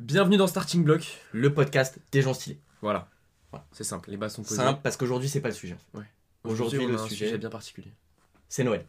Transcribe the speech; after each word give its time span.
Bienvenue 0.00 0.36
dans 0.36 0.46
Starting 0.46 0.82
Block. 0.82 1.18
le 1.32 1.52
podcast 1.52 1.98
des 2.12 2.22
gens 2.22 2.34
stylés. 2.34 2.58
Voilà. 2.80 3.08
Voilà. 3.50 3.66
C'est 3.72 3.84
simple, 3.84 4.10
les 4.10 4.16
bases 4.16 4.34
sont 4.34 4.42
posées. 4.42 4.56
Simple 4.56 4.80
parce 4.82 4.96
qu'aujourd'hui 4.96 5.28
c'est 5.28 5.40
pas 5.40 5.48
le 5.48 5.54
sujet. 5.54 5.76
Aujourd'hui, 6.44 6.78
on 6.78 6.86
le 6.88 6.96
a 6.96 7.02
un 7.02 7.06
sujet- 7.06 7.36
bien 7.36 7.50
particulier. 7.50 7.92
C'est 8.48 8.64
Noël. 8.64 8.86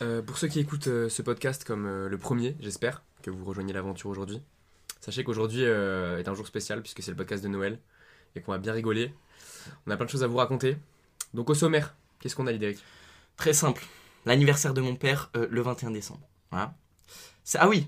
Euh, 0.00 0.22
pour 0.22 0.38
ceux 0.38 0.48
qui 0.48 0.58
écoutent 0.60 0.86
euh, 0.86 1.08
ce 1.10 1.20
podcast 1.20 1.64
comme 1.64 1.84
euh, 1.86 2.08
le 2.08 2.16
premier, 2.16 2.56
j'espère 2.60 3.02
que 3.22 3.30
vous 3.30 3.44
rejoignez 3.44 3.72
l'aventure 3.74 4.08
aujourd'hui. 4.08 4.40
Sachez 5.00 5.22
qu'aujourd'hui 5.24 5.62
est 5.62 6.28
un 6.28 6.34
jour 6.34 6.46
spécial 6.46 6.80
puisque 6.82 7.02
c'est 7.02 7.10
le 7.10 7.16
podcast 7.16 7.42
de 7.42 7.48
Noël 7.48 7.78
et 8.34 8.40
qu'on 8.40 8.52
va 8.52 8.58
bien 8.58 8.72
rigoler. 8.72 9.14
On 9.86 9.90
a 9.90 9.96
plein 9.96 10.06
de 10.06 10.10
choses 10.10 10.22
à 10.24 10.26
vous 10.26 10.36
raconter. 10.36 10.76
Donc 11.34 11.48
au 11.50 11.54
sommaire, 11.54 11.94
qu'est-ce 12.20 12.36
qu'on 12.36 12.46
a 12.46 12.52
Lidéric 12.52 12.78
Très 13.36 13.52
simple. 13.52 13.84
L'anniversaire 14.26 14.72
de 14.74 14.80
mon 14.80 14.96
père 14.96 15.30
le 15.34 15.60
21 15.62 15.90
décembre. 15.90 16.26
Voilà. 16.50 16.74
C'est- 17.44 17.58
Ah 17.60 17.68
oui, 17.68 17.86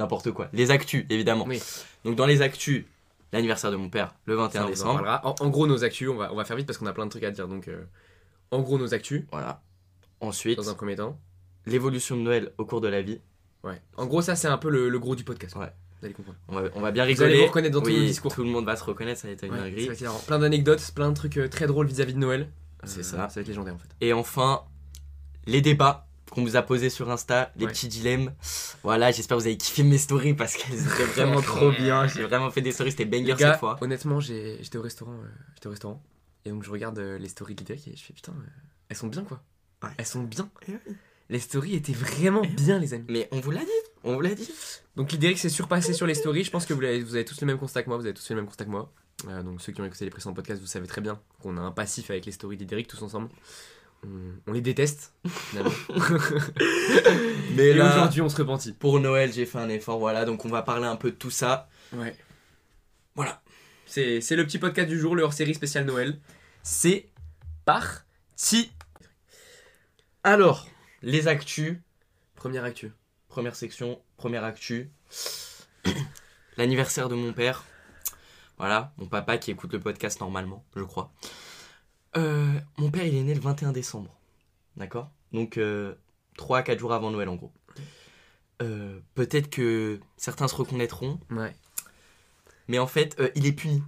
n'importe 0.00 0.32
quoi. 0.32 0.48
Les 0.52 0.70
actus, 0.72 1.06
évidemment. 1.10 1.44
Oui. 1.48 1.62
Donc 2.04 2.16
dans 2.16 2.26
les 2.26 2.42
actus, 2.42 2.84
l'anniversaire 3.32 3.70
de 3.70 3.76
mon 3.76 3.88
père 3.88 4.14
le 4.26 4.34
21 4.34 4.60
Ça, 4.60 4.66
on 4.66 4.70
décembre. 4.70 5.20
En, 5.22 5.34
en 5.38 5.48
gros 5.48 5.66
nos 5.66 5.84
actus, 5.84 6.08
on 6.08 6.16
va, 6.16 6.32
on 6.32 6.36
va 6.36 6.44
faire 6.44 6.56
vite 6.56 6.66
parce 6.66 6.78
qu'on 6.78 6.86
a 6.86 6.92
plein 6.92 7.06
de 7.06 7.10
trucs 7.10 7.22
à 7.24 7.30
dire. 7.30 7.46
Donc 7.46 7.68
euh, 7.68 7.84
en 8.50 8.60
gros 8.60 8.78
nos 8.78 8.92
actus, 8.94 9.22
Voilà. 9.30 9.62
Ensuite, 10.20 10.56
dans 10.58 10.68
un 10.68 10.74
premier 10.74 10.96
temps. 10.96 11.18
l'évolution 11.66 12.16
de 12.16 12.22
Noël 12.22 12.52
au 12.58 12.64
cours 12.66 12.80
de 12.80 12.88
la 12.88 13.00
vie. 13.02 13.20
Ouais. 13.62 13.80
En 13.96 14.06
gros 14.06 14.22
ça 14.22 14.34
c'est 14.36 14.48
un 14.48 14.58
peu 14.58 14.68
le, 14.70 14.88
le 14.88 14.98
gros 14.98 15.14
du 15.16 15.24
podcast. 15.24 15.54
Ouais. 15.56 15.70
Vous 16.00 16.06
allez 16.06 16.14
comprendre. 16.14 16.38
On 16.48 16.54
va, 16.60 16.68
on 16.74 16.80
va 16.80 16.90
bien 16.92 17.04
Vous 17.04 17.08
rigoler. 17.08 17.30
allez 17.32 17.40
vous 17.42 17.46
reconnaître 17.48 17.74
dans 17.74 17.82
tous 17.82 17.88
Oui, 17.90 18.00
nos 18.00 18.06
discours. 18.06 18.34
Tout 18.34 18.42
le 18.42 18.48
monde 18.50 18.64
va 18.64 18.74
se 18.76 18.84
reconnaître, 18.84 19.20
ça 19.20 19.28
va 19.28 19.34
être 19.34 19.44
une 19.44 19.54
dinguerie. 19.54 19.90
Plein 20.26 20.38
d'anecdotes, 20.38 20.92
plein 20.94 21.10
de 21.10 21.14
trucs 21.14 21.36
euh, 21.36 21.48
très 21.48 21.66
drôles 21.66 21.86
vis-à-vis 21.86 22.14
de 22.14 22.18
Noël. 22.18 22.48
C'est 22.84 23.00
Euh, 23.00 23.02
ça. 23.02 23.28
Ça 23.28 23.34
va 23.34 23.40
être 23.42 23.48
légendaire 23.48 23.74
en 23.74 23.78
fait. 23.78 23.88
Et 24.00 24.14
enfin, 24.14 24.62
les 25.46 25.60
débats 25.60 26.06
qu'on 26.30 26.42
vous 26.42 26.56
a 26.56 26.62
posés 26.62 26.90
sur 26.90 27.10
Insta, 27.10 27.52
les 27.56 27.66
Ouais. 27.66 27.72
petits 27.72 27.88
dilemmes. 27.88 28.32
Voilà, 28.82 29.10
j'espère 29.10 29.36
que 29.36 29.42
vous 29.42 29.46
avez 29.48 29.56
kiffé 29.56 29.82
mes 29.82 29.98
stories 29.98 30.34
parce 30.34 30.54
qu'elles 30.56 30.80
étaient 30.80 31.04
vraiment 31.04 31.40
trop 31.42 31.70
bien. 31.78 32.06
J'ai 32.06 32.22
vraiment 32.22 32.50
fait 32.50 32.60
des 32.62 32.72
stories, 32.72 32.92
c'était 32.92 33.04
banger 33.04 33.34
gars, 33.36 33.52
cette 33.52 33.60
fois. 33.60 33.76
honnêtement, 33.80 34.20
j'ai- 34.20 34.58
j'étais 34.62 34.78
au 34.78 34.82
restaurant, 34.82 35.12
euh, 35.12 35.28
j'étais 35.54 35.66
au 35.66 35.70
restaurant, 35.70 36.02
et 36.44 36.50
donc 36.50 36.62
je 36.64 36.70
regarde 36.70 36.98
euh, 36.98 37.18
les 37.18 37.28
stories 37.28 37.54
de 37.54 37.72
et 37.74 37.76
je 37.96 38.02
fais 38.02 38.12
putain, 38.12 38.32
euh, 38.32 38.46
elles 38.88 38.96
sont 38.96 39.08
bien 39.08 39.24
quoi. 39.24 39.42
Ouais. 39.82 39.90
Elles 39.98 40.06
sont 40.06 40.22
bien. 40.22 40.48
Eh. 40.68 40.72
Les 41.30 41.38
stories 41.38 41.74
étaient 41.76 41.92
vraiment 41.92 42.42
bien, 42.42 42.78
les 42.80 42.92
amis. 42.94 43.06
Mais 43.08 43.28
on 43.30 43.38
vous 43.40 43.50
l'a 43.52 43.60
dit, 43.60 43.70
on 44.02 44.14
vous 44.14 44.20
l'a 44.20 44.34
dit. 44.34 44.50
Donc 44.96 45.12
Lidéric 45.12 45.38
s'est 45.38 45.48
surpassé 45.48 45.94
sur 45.94 46.06
les 46.06 46.14
stories. 46.14 46.42
Je 46.44 46.50
pense 46.50 46.66
que 46.66 46.74
vous 46.74 46.82
avez, 46.82 47.00
vous 47.02 47.14
avez 47.14 47.24
tous 47.24 47.40
le 47.40 47.46
même 47.46 47.56
constat 47.58 47.82
que 47.84 47.88
moi. 47.88 47.96
Vous 47.98 48.04
avez 48.04 48.14
tous 48.14 48.26
fait 48.26 48.34
le 48.34 48.40
même 48.40 48.46
constat 48.48 48.64
que 48.64 48.70
moi. 48.70 48.92
Donc 49.44 49.60
ceux 49.62 49.72
qui 49.72 49.80
ont 49.80 49.84
écouté 49.84 50.04
les 50.06 50.10
précédents 50.10 50.34
podcasts, 50.34 50.60
vous 50.60 50.66
savez 50.66 50.86
très 50.88 51.00
bien 51.02 51.20
qu'on 51.40 51.56
a 51.56 51.60
un 51.60 51.70
passif 51.70 52.10
avec 52.10 52.26
les 52.26 52.32
stories 52.32 52.56
de 52.56 52.62
Lidéric 52.62 52.88
tous 52.88 53.00
ensemble. 53.02 53.28
On, 54.04 54.32
on 54.46 54.52
les 54.52 54.60
déteste. 54.60 55.12
Mais 57.54 57.72
là, 57.74 57.90
aujourd'hui, 57.92 58.20
on 58.22 58.28
se 58.28 58.36
repentit. 58.36 58.72
pour 58.72 59.00
Noël, 59.00 59.32
j'ai 59.32 59.46
fait 59.46 59.58
un 59.58 59.68
effort, 59.68 59.98
voilà, 59.98 60.24
donc 60.24 60.44
on 60.44 60.48
va 60.48 60.62
parler 60.62 60.86
un 60.86 60.96
peu 60.96 61.10
de 61.10 61.16
tout 61.16 61.30
ça. 61.30 61.68
Ouais. 61.92 62.16
Voilà. 63.14 63.42
C'est 63.86 64.20
c'est 64.20 64.36
le 64.36 64.44
petit 64.46 64.58
podcast 64.58 64.88
du 64.88 64.98
jour, 64.98 65.16
le 65.16 65.22
hors-série 65.22 65.54
spécial 65.54 65.84
Noël. 65.84 66.18
C'est 66.62 67.08
parti. 67.64 68.70
Alors, 70.22 70.68
les 71.02 71.28
actus, 71.28 71.78
Première 72.36 72.64
actu. 72.64 72.92
première 73.28 73.54
section, 73.56 74.00
première 74.16 74.44
actu. 74.44 74.90
L'anniversaire 76.56 77.08
de 77.08 77.14
mon 77.14 77.32
père. 77.32 77.64
Voilà, 78.58 78.92
mon 78.98 79.06
papa 79.06 79.38
qui 79.38 79.50
écoute 79.50 79.72
le 79.72 79.80
podcast 79.80 80.20
normalement, 80.20 80.64
je 80.76 80.82
crois. 80.82 81.10
Euh, 82.16 82.52
mon 82.78 82.90
père, 82.90 83.04
il 83.06 83.14
est 83.14 83.22
né 83.22 83.34
le 83.34 83.40
21 83.40 83.72
décembre. 83.72 84.16
D'accord? 84.76 85.10
Donc, 85.32 85.58
3 86.36 86.58
à 86.58 86.62
4 86.62 86.78
jours 86.78 86.92
avant 86.92 87.10
Noël, 87.10 87.28
en 87.28 87.36
gros. 87.36 87.52
Euh, 88.62 88.98
Peut-être 89.14 89.48
que 89.48 90.00
certains 90.16 90.48
se 90.48 90.54
reconnaîtront, 90.54 91.18
Ouais. 91.30 91.54
mais 92.68 92.78
en 92.78 92.86
fait, 92.86 93.16
euh, 93.20 93.30
il 93.34 93.46
est 93.46 93.52
puni. 93.52 93.82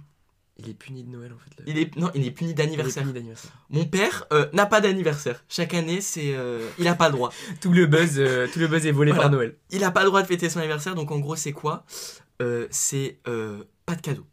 Il 0.57 0.69
est 0.69 0.73
puni 0.75 1.03
de 1.03 1.09
Noël 1.09 1.33
en 1.33 1.37
fait. 1.37 1.49
là. 1.57 1.63
Il 1.67 1.77
est, 1.79 1.95
non, 1.95 2.11
il 2.13 2.25
est 2.27 2.31
puni 2.31 2.49
Il 2.49 2.53
est 2.53 2.55
d'anniversaire. 2.55 3.03
puni 3.03 3.13
d'anniversaire. 3.13 3.51
Mon 3.71 3.85
père 3.85 4.25
euh, 4.31 4.47
n'a 4.53 4.65
pas 4.67 4.81
d'anniversaire. 4.81 5.43
Chaque 5.49 5.73
année, 5.73 5.99
c'est, 5.99 6.35
euh, 6.35 6.67
il 6.77 6.83
n'a 6.85 6.93
pas 6.95 7.07
le 7.09 7.13
droit. 7.15 7.31
Tout 7.61 7.71
le 7.71 7.85
buzz, 7.87 8.19
euh, 8.19 8.47
tout 8.51 8.59
le 8.59 8.67
buzz 8.67 8.85
est 8.85 8.91
volé 8.91 9.11
Voilà. 9.11 9.23
par 9.23 9.31
Noël. 9.31 9.57
Il 9.71 9.79
n'a 9.81 9.89
pas 9.91 10.01
le 10.01 10.07
droit 10.07 10.21
de 10.21 10.27
fêter 10.27 10.49
son 10.49 10.59
anniversaire, 10.59 10.93
donc 10.95 11.11
en 11.11 11.19
gros, 11.19 11.35
c'est 11.35 11.53
quoi? 11.53 11.85
Euh, 12.41 12.67
C'est 12.71 13.19
euh, 13.27 13.63
pas 13.85 13.95
de 13.95 14.01
cadeau. 14.01 14.25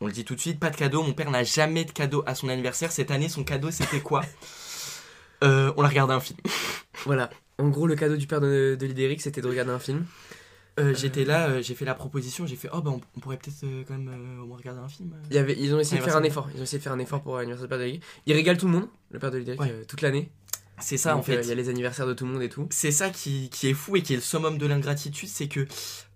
On 0.00 0.06
le 0.06 0.12
dit 0.12 0.24
tout 0.24 0.34
de 0.34 0.40
suite, 0.40 0.60
pas 0.60 0.70
de 0.70 0.76
cadeau. 0.76 1.02
Mon 1.02 1.12
père 1.14 1.30
n'a 1.30 1.42
jamais 1.42 1.84
de 1.84 1.90
cadeau 1.92 2.22
à 2.26 2.34
son 2.34 2.48
anniversaire. 2.48 2.92
Cette 2.92 3.10
année, 3.10 3.28
son 3.28 3.44
cadeau, 3.44 3.70
c'était 3.70 4.00
quoi? 4.00 4.22
Euh, 5.44 5.70
On 5.76 5.84
a 5.84 5.88
regardé 5.88 6.14
un 6.14 6.20
film. 6.20 6.38
Voilà. 7.04 7.28
En 7.58 7.68
gros, 7.68 7.86
le 7.86 7.94
cadeau 7.94 8.16
du 8.16 8.26
père 8.26 8.40
de, 8.40 8.74
de 8.80 8.86
Lidéric, 8.86 9.20
c'était 9.20 9.42
de 9.42 9.46
regarder 9.48 9.70
un 9.70 9.78
film. 9.78 10.06
Euh, 10.80 10.94
J'étais 10.94 11.26
là, 11.26 11.48
euh, 11.48 11.62
j'ai 11.62 11.74
fait 11.74 11.84
la 11.84 11.94
proposition, 11.94 12.46
j'ai 12.46 12.56
fait, 12.56 12.68
oh 12.72 12.80
bah 12.80 12.90
on, 12.90 13.00
on 13.16 13.20
pourrait 13.20 13.36
peut-être 13.36 13.62
euh, 13.64 13.82
quand 13.86 13.98
même 13.98 14.08
euh, 14.08 14.42
au 14.42 14.46
moins 14.46 14.56
regarder 14.56 14.80
un 14.80 14.88
film. 14.88 15.14
Il 15.30 15.36
y 15.36 15.38
avait, 15.38 15.54
ils 15.58 15.74
ont 15.74 15.78
essayé 15.78 16.00
de 16.00 16.04
faire 16.06 16.16
un 16.16 16.22
effort. 16.22 16.48
Ils 16.54 16.60
ont 16.60 16.62
essayé 16.62 16.78
de 16.78 16.82
faire 16.82 16.92
un 16.94 16.98
effort 16.98 17.20
pour 17.22 17.36
l'anniversaire 17.36 17.66
du 17.66 17.68
père 17.68 17.78
de 17.78 17.84
Lidéric. 17.84 18.02
Il 18.26 18.32
régale 18.34 18.56
tout 18.56 18.66
le 18.66 18.72
monde, 18.72 18.88
le 19.10 19.18
père 19.18 19.30
de 19.30 19.36
Lidéric, 19.38 19.60
Ouais. 19.60 19.70
euh, 19.70 19.84
toute 19.86 20.00
l'année. 20.00 20.30
C'est 20.78 20.96
ça, 20.98 21.14
en 21.14 21.16
Donc, 21.18 21.26
fait. 21.26 21.40
Il 21.42 21.48
y 21.48 21.52
a 21.52 21.54
les 21.54 21.68
anniversaires 21.68 22.06
de 22.06 22.12
tout 22.14 22.26
le 22.26 22.32
monde 22.32 22.42
et 22.42 22.48
tout. 22.48 22.66
c'est 22.70 22.90
ça 22.90 23.08
qui, 23.10 23.48
qui 23.50 23.68
est 23.68 23.74
fou 23.74 23.96
et 23.96 24.02
qui 24.02 24.12
est 24.12 24.16
le 24.16 24.22
summum 24.22 24.58
de 24.58 24.66
l'ingratitude, 24.66 25.28
c'est 25.28 25.48
que 25.48 25.66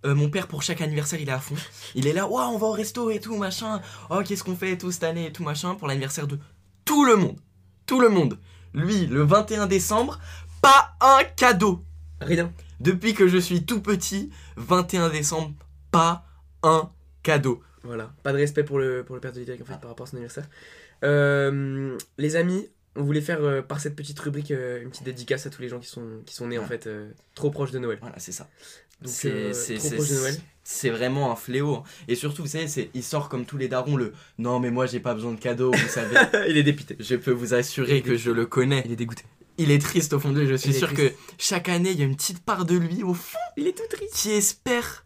euh, 0.05 0.15
mon 0.15 0.29
père, 0.31 0.49
pour 0.49 0.63
chaque 0.63 0.81
anniversaire, 0.81 1.21
il 1.21 1.29
est 1.29 1.33
à 1.33 1.39
fond. 1.39 1.55
Il 1.95 2.07
est 2.07 2.13
là, 2.13 2.27
waouh, 2.27 2.55
on 2.55 2.59
va 2.59 2.67
au 2.67 2.73
resto 2.73 3.11
et 3.11 3.21
tout, 3.21 3.37
machin. 3.37 3.81
Oh, 4.11 4.21
qu'est-ce 4.25 4.45
qu'on 4.45 4.57
fait 4.57 4.73
et 4.73 4.79
tout 4.79 4.91
cette 4.93 5.05
année 5.05 5.27
et 5.27 5.33
tout, 5.33 5.43
machin, 5.45 5.75
pour 5.75 5.89
l'anniversaire 5.89 6.27
de 6.27 6.39
tout 6.85 7.05
le 7.05 7.17
monde. 7.17 7.39
Tout 7.87 8.01
le 8.01 8.09
monde. 8.09 8.39
Lui, 8.75 9.07
le 9.07 9.23
21 9.23 9.67
décembre, 9.67 10.19
pas 10.63 10.93
un 11.01 11.25
cadeau. 11.37 11.83
Rien. 12.21 12.53
Depuis 12.81 13.15
que 13.15 13.29
je 13.29 13.39
suis 13.39 13.65
tout 13.65 13.81
petit, 13.81 14.31
21 14.57 15.09
décembre, 15.09 15.55
pas 15.91 16.25
un 16.63 16.91
cadeau. 17.23 17.63
Voilà. 17.83 18.13
Pas 18.23 18.33
de 18.33 18.37
respect 18.39 18.63
pour 18.65 18.79
le, 18.79 19.05
pour 19.05 19.15
le 19.17 19.21
père 19.21 19.33
de 19.33 19.39
Lidéric 19.41 19.63
en 19.63 19.65
fait 19.65 19.73
Ah. 19.75 19.79
par 19.79 19.91
rapport 19.91 20.07
à 20.07 20.11
son 20.11 20.17
anniversaire. 20.17 20.49
Euh, 21.03 21.97
les 22.19 22.37
amis, 22.37 22.69
on 22.97 23.03
voulait 23.03 23.21
faire 23.21 23.43
euh, 23.43 23.63
par 23.63 23.81
cette 23.81 23.95
petite 23.97 24.19
rubrique 24.19 24.51
euh, 24.51 24.83
une 24.83 24.91
petite 24.91 25.05
dédicace 25.05 25.47
à 25.47 25.51
tous 25.51 25.63
les 25.63 25.69
gens 25.69 25.79
qui 25.79 25.89
sont, 25.89 26.07
qui 26.27 26.35
sont 26.35 26.49
nés 26.49 26.59
en 26.59 26.67
fait 26.67 26.87
euh, 26.87 27.11
trop 27.35 27.51
proches 27.51 27.71
de 27.71 27.79
Noël. 27.79 27.99
Voilà, 28.01 28.19
c'est 28.19 28.33
ça. 28.33 28.49
Donc 29.03 29.11
C'est- 29.13 29.55
c'est- 29.55 29.77
trop 29.77 29.89
c'est- 29.89 29.95
proches 29.97 30.09
de 30.11 30.15
Noël. 30.15 30.37
C'est 30.63 30.91
vraiment 30.91 31.33
un 31.33 31.37
fléau. 31.37 31.83
Et 32.07 32.15
surtout, 32.15 32.43
vous 32.43 32.49
savez, 32.49 32.69
c'est- 32.69 32.91
il 32.95 33.03
sort 33.03 33.29
comme 33.29 33.45
tous 33.47 33.57
les 33.57 33.67
darons 33.69 33.97
le 33.97 34.13
non, 34.39 34.61
mais 34.61 34.71
moi 34.71 34.87
j'ai 34.87 35.01
pas 35.01 35.15
besoin 35.15 35.33
de 35.33 35.41
cadeaux, 35.41 35.73
vous 35.73 35.89
savez. 35.89 36.15
Il 36.49 36.57
est 36.57 36.63
dépité. 36.63 36.97
Je 37.01 37.17
peux 37.17 37.31
vous 37.33 37.55
assurer 37.55 38.03
que 38.03 38.17
je 38.17 38.31
le 38.31 38.45
connais. 38.47 38.83
Il 38.85 38.93
est 38.93 38.97
dégoûté. 38.97 39.25
Il 39.59 39.71
est 39.71 39.81
triste 39.81 40.13
au 40.13 40.21
fond 40.21 40.33
de 40.33 40.41
lui. 40.41 40.47
Je 40.49 40.55
suis 40.55 40.73
sûr 40.75 40.93
triste. 40.93 41.13
que 41.13 41.17
chaque 41.39 41.69
année, 41.69 41.91
il 41.91 41.99
y 41.99 42.03
a 42.03 42.05
une 42.07 42.17
petite 42.17 42.43
part 42.45 42.65
de 42.65 42.77
lui 42.77 43.03
au 43.03 43.15
fond 43.15 43.39
Il 43.57 43.67
est 43.67 43.77
tout 43.77 43.87
triste. 43.91 44.15
qui 44.15 44.31
espère 44.33 45.05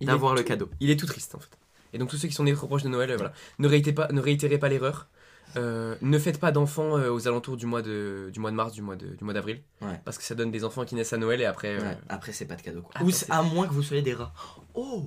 d'avoir 0.00 0.34
le 0.34 0.42
cadeau. 0.42 0.68
Il 0.80 0.90
est 0.90 0.96
tout 0.98 1.06
triste 1.06 1.34
en 1.34 1.38
fait. 1.40 1.50
Et 1.92 1.98
donc 1.98 2.08
tous 2.10 2.16
ceux 2.16 2.28
qui 2.28 2.34
sont 2.34 2.44
nés 2.44 2.54
trop 2.54 2.66
proches 2.66 2.82
de 2.84 2.88
Noël, 2.88 3.12
voilà, 3.16 3.32
ne 3.58 3.68
réitérez 3.68 3.94
pas, 3.94 4.08
ne 4.12 4.20
réitérez 4.20 4.58
pas 4.58 4.68
l'erreur. 4.68 5.08
Euh, 5.56 5.94
ne 6.00 6.18
faites 6.18 6.38
pas 6.40 6.50
d'enfants 6.52 6.96
euh, 6.96 7.10
aux 7.10 7.28
alentours 7.28 7.56
du 7.56 7.66
mois 7.66 7.82
de, 7.82 8.30
du 8.32 8.40
mois 8.40 8.50
de 8.50 8.56
mars, 8.56 8.72
du 8.72 8.80
mois 8.82 8.96
de, 8.96 9.06
du 9.08 9.24
mois 9.24 9.34
d'avril, 9.34 9.60
Ouais. 9.80 10.00
parce 10.04 10.16
que 10.18 10.24
ça 10.24 10.34
donne 10.34 10.50
des 10.50 10.64
enfants 10.64 10.84
qui 10.84 10.94
naissent 10.94 11.12
à 11.12 11.18
Noël 11.18 11.40
et 11.40 11.44
après. 11.44 11.76
euh, 11.76 11.80
Ouais, 11.80 11.98
Après, 12.08 12.32
c'est 12.32 12.46
pas 12.46 12.54
de 12.56 12.62
cadeau. 12.62 12.82
Quoi. 12.82 13.02
Ou 13.06 13.10
à 13.30 13.42
moins 13.42 13.66
que 13.66 13.72
vous 13.72 13.82
soyez 13.82 14.02
des 14.02 14.14
rats. 14.14 14.32
Oh 14.74 15.04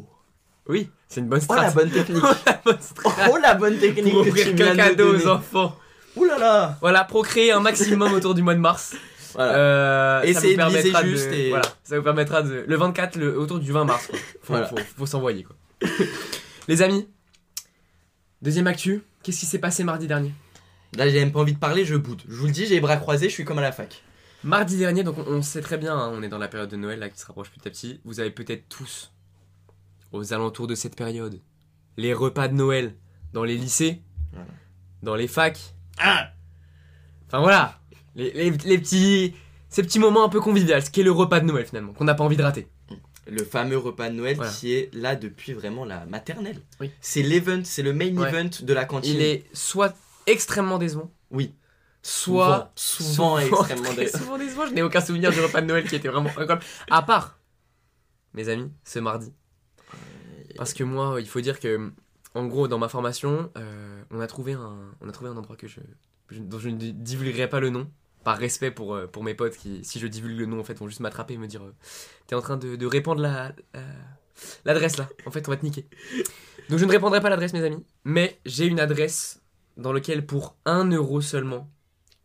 Oui, 0.68 0.90
c'est 1.08 1.22
une 1.22 1.28
bonne 1.30 1.42
Oh 1.50 1.54
la 1.56 1.70
strat. 1.70 1.82
bonne 1.82 1.92
technique 1.92 2.24
la 2.46 2.62
bonne 2.64 2.82
strat. 2.82 3.12
Oh 3.32 3.38
la 3.42 3.54
bonne 3.56 3.78
technique 3.78 4.14
Pour 4.14 4.22
offrir 4.28 4.56
qu'un 4.56 4.72
de 4.72 4.76
cadeau 4.78 5.16
aux 5.16 5.28
enfants. 5.28 5.76
Ouh 6.16 6.26
là 6.26 6.38
là 6.38 6.78
Voilà, 6.82 7.04
procréer 7.04 7.52
un 7.52 7.60
maximum 7.60 8.14
autour 8.14 8.34
du 8.36 8.42
mois 8.42 8.56
de 8.56 8.60
mars. 8.60 8.96
Voilà. 9.34 9.54
Euh, 9.56 10.20
ça 10.22 10.28
Essayez 10.28 10.56
vous 10.56 10.62
de 10.62 10.68
viser 10.68 10.92
permettra 10.92 11.04
juste 11.10 11.32
et- 11.34 11.50
Voilà, 11.50 11.66
ça 11.84 11.98
vous 11.98 12.04
permettra 12.04 12.42
de. 12.42 12.64
Le 12.68 12.76
24, 12.78 13.18
le, 13.18 13.38
autour 13.38 13.60
du 13.60 13.72
20 13.72 13.84
mars. 13.84 14.08
Quoi. 14.08 14.18
Faut, 14.20 14.54
Voilà. 14.54 14.68
faut, 14.68 14.78
faut 14.98 15.06
s'envoyer 15.06 15.44
quoi. 15.44 15.56
Les 16.68 16.82
amis, 16.82 17.08
deuxième 18.46 18.68
actu, 18.68 19.04
qu'est-ce 19.24 19.40
qui 19.42 19.46
s'est 19.46 19.60
passé 19.60 19.84
mardi 19.84 20.08
dernier 20.08 20.32
Là, 20.96 21.10
j'ai 21.10 21.20
même 21.20 21.34
pas 21.34 21.42
envie 21.42 21.54
de 21.54 21.60
parler, 21.60 21.84
je 21.84 21.96
boude. 21.96 22.22
Je 22.30 22.36
vous 22.36 22.46
le 22.46 22.52
dis, 22.54 22.66
j'ai 22.66 22.76
les 22.76 22.80
bras 22.80 22.96
croisés, 22.96 23.28
je 23.28 23.34
suis 23.34 23.44
comme 23.44 23.58
à 23.60 23.62
la 23.62 23.74
fac. 23.74 24.02
Mardi 24.46 24.78
dernier, 24.78 25.04
donc 25.04 25.18
on, 25.18 25.26
on 25.28 25.42
sait 25.42 25.62
très 25.62 25.78
bien, 25.78 25.94
hein, 25.98 26.12
on 26.14 26.22
est 26.24 26.30
dans 26.30 26.38
la 26.38 26.48
période 26.48 26.70
de 26.70 26.78
Noël 26.78 27.00
là 27.00 27.10
qui 27.10 27.20
se 27.20 27.26
rapproche 27.26 27.50
petit 27.52 27.68
à 27.68 27.72
petit. 27.72 28.00
Vous 28.06 28.20
avez 28.22 28.32
peut-être 28.32 28.70
tous, 28.70 29.12
aux 30.14 30.32
alentours 30.34 30.68
de 30.68 30.76
cette 30.76 30.96
période, 30.96 31.42
les 31.98 32.14
repas 32.14 32.48
de 32.48 32.54
Noël 32.54 32.96
dans 33.34 33.44
les 33.44 33.58
lycées, 33.58 34.02
Voilà. 34.32 34.48
dans 35.04 35.16
les 35.16 35.28
facs. 35.28 35.60
Enfin 35.98 37.40
voilà, 37.40 37.80
les, 38.16 38.32
les- 38.32 38.52
les 38.52 38.78
petits, 38.78 39.34
ces 39.70 39.82
petits 39.82 40.00
moments 40.00 40.24
un 40.24 40.30
peu 40.30 40.40
conviviaux, 40.40 40.80
ce 40.80 40.90
qui 40.92 41.02
est 41.02 41.04
le 41.04 41.12
repas 41.12 41.40
de 41.40 41.46
Noël 41.46 41.66
finalement, 41.66 41.92
qu'on 41.94 42.04
n'a 42.06 42.14
pas 42.14 42.24
envie 42.24 42.38
de 42.38 42.44
rater? 42.44 42.68
Le 43.28 43.44
fameux 43.44 43.78
repas 43.78 44.10
de 44.10 44.16
Noël 44.16 44.36
Voilà. 44.36 44.52
qui 44.52 44.74
est 44.74 44.94
là 44.94 45.16
depuis 45.16 45.54
vraiment 45.54 45.84
la 45.86 46.06
maternelle. 46.06 46.62
Oui. 46.80 46.92
C'est 47.02 47.24
l'event, 47.24 47.62
c'est 47.64 47.82
le 47.84 47.92
main 47.94 48.16
Ouais. 48.16 48.30
event 48.30 48.50
de 48.62 48.74
la 48.74 48.86
cantine. 48.86 49.16
Il 49.16 49.22
est 49.22 49.46
soit 49.54 49.96
extrêmement 50.28 50.78
décevant, 50.78 51.12
Oui. 51.32 51.56
soit 52.04 52.72
souvent, 52.76 53.38
souvent 53.40 53.40
extrêmement 53.40 53.94
décevant. 53.94 54.20
souvent 54.24 54.38
décevant. 54.38 54.66
Je 54.68 54.74
n'ai 54.74 54.84
aucun 54.84 55.02
souvenir 55.02 55.32
du 55.32 55.40
repas 55.42 55.62
de 55.62 55.66
Noël 55.68 55.88
qui 55.88 55.96
était 55.96 56.08
vraiment 56.08 56.30
incroyable. 56.30 56.62
À 56.92 57.02
part, 57.02 57.40
mes 58.34 58.48
amis, 58.50 58.72
ce 58.84 59.00
mardi. 59.00 59.34
Parce 60.58 60.74
que 60.74 60.84
moi, 60.84 61.18
il 61.20 61.28
faut 61.28 61.42
dire 61.42 61.60
que, 61.60 61.92
en 62.34 62.46
gros, 62.46 62.68
dans 62.68 62.78
ma 62.78 62.90
formation, 62.90 63.52
euh, 63.58 64.04
on, 64.12 64.20
a 64.20 64.28
trouvé 64.28 64.54
un, 64.54 64.78
on 65.02 65.10
a 65.10 65.12
trouvé 65.12 65.30
un 65.30 65.38
endroit 65.38 65.56
que 65.58 65.68
je- 65.68 65.80
dont 66.32 66.60
je 66.60 66.70
ne 66.70 66.78
divulguerai 66.78 67.50
pas 67.50 67.60
le 67.60 67.70
nom, 67.70 67.90
par 68.26 68.38
respect 68.38 68.72
pour, 68.72 68.94
euh, 68.94 69.08
pour 69.08 69.24
mes 69.24 69.34
potes 69.34 69.56
qui, 69.56 69.86
si 69.86 70.00
je 70.00 70.08
divulgue 70.08 70.40
le 70.40 70.46
nom, 70.46 70.60
en 70.60 70.64
fait, 70.66 70.78
vont 70.78 70.90
juste 70.90 71.00
m'attraper 71.00 71.36
et 71.36 71.38
me 71.38 71.48
dire 71.48 71.64
euh, 71.64 71.74
T'es 72.28 72.36
en 72.36 72.42
train 72.42 72.58
de, 72.58 72.76
de 72.76 72.86
répandre 72.86 73.22
la, 73.22 73.54
la 73.74 73.82
L'adresse 74.66 74.98
là, 74.98 75.08
en 75.26 75.32
fait, 75.32 75.48
on 75.48 75.52
va 75.52 75.58
te 75.58 75.66
niquer. 75.66 75.88
Donc 76.70 76.80
je 76.80 76.86
ne 76.86 76.92
répondrai 76.92 77.22
pas 77.22 77.28
à 77.28 77.30
l'adresse, 77.30 77.54
mes 77.54 77.64
amis. 77.64 77.84
Mais 78.04 78.40
j'ai 78.46 78.66
une 78.66 78.80
adresse 78.80 79.42
dans 79.78 79.94
laquelle 79.94 80.26
pour 80.26 80.58
1 80.66 80.92
euro 80.92 81.22
seulement. 81.22 81.70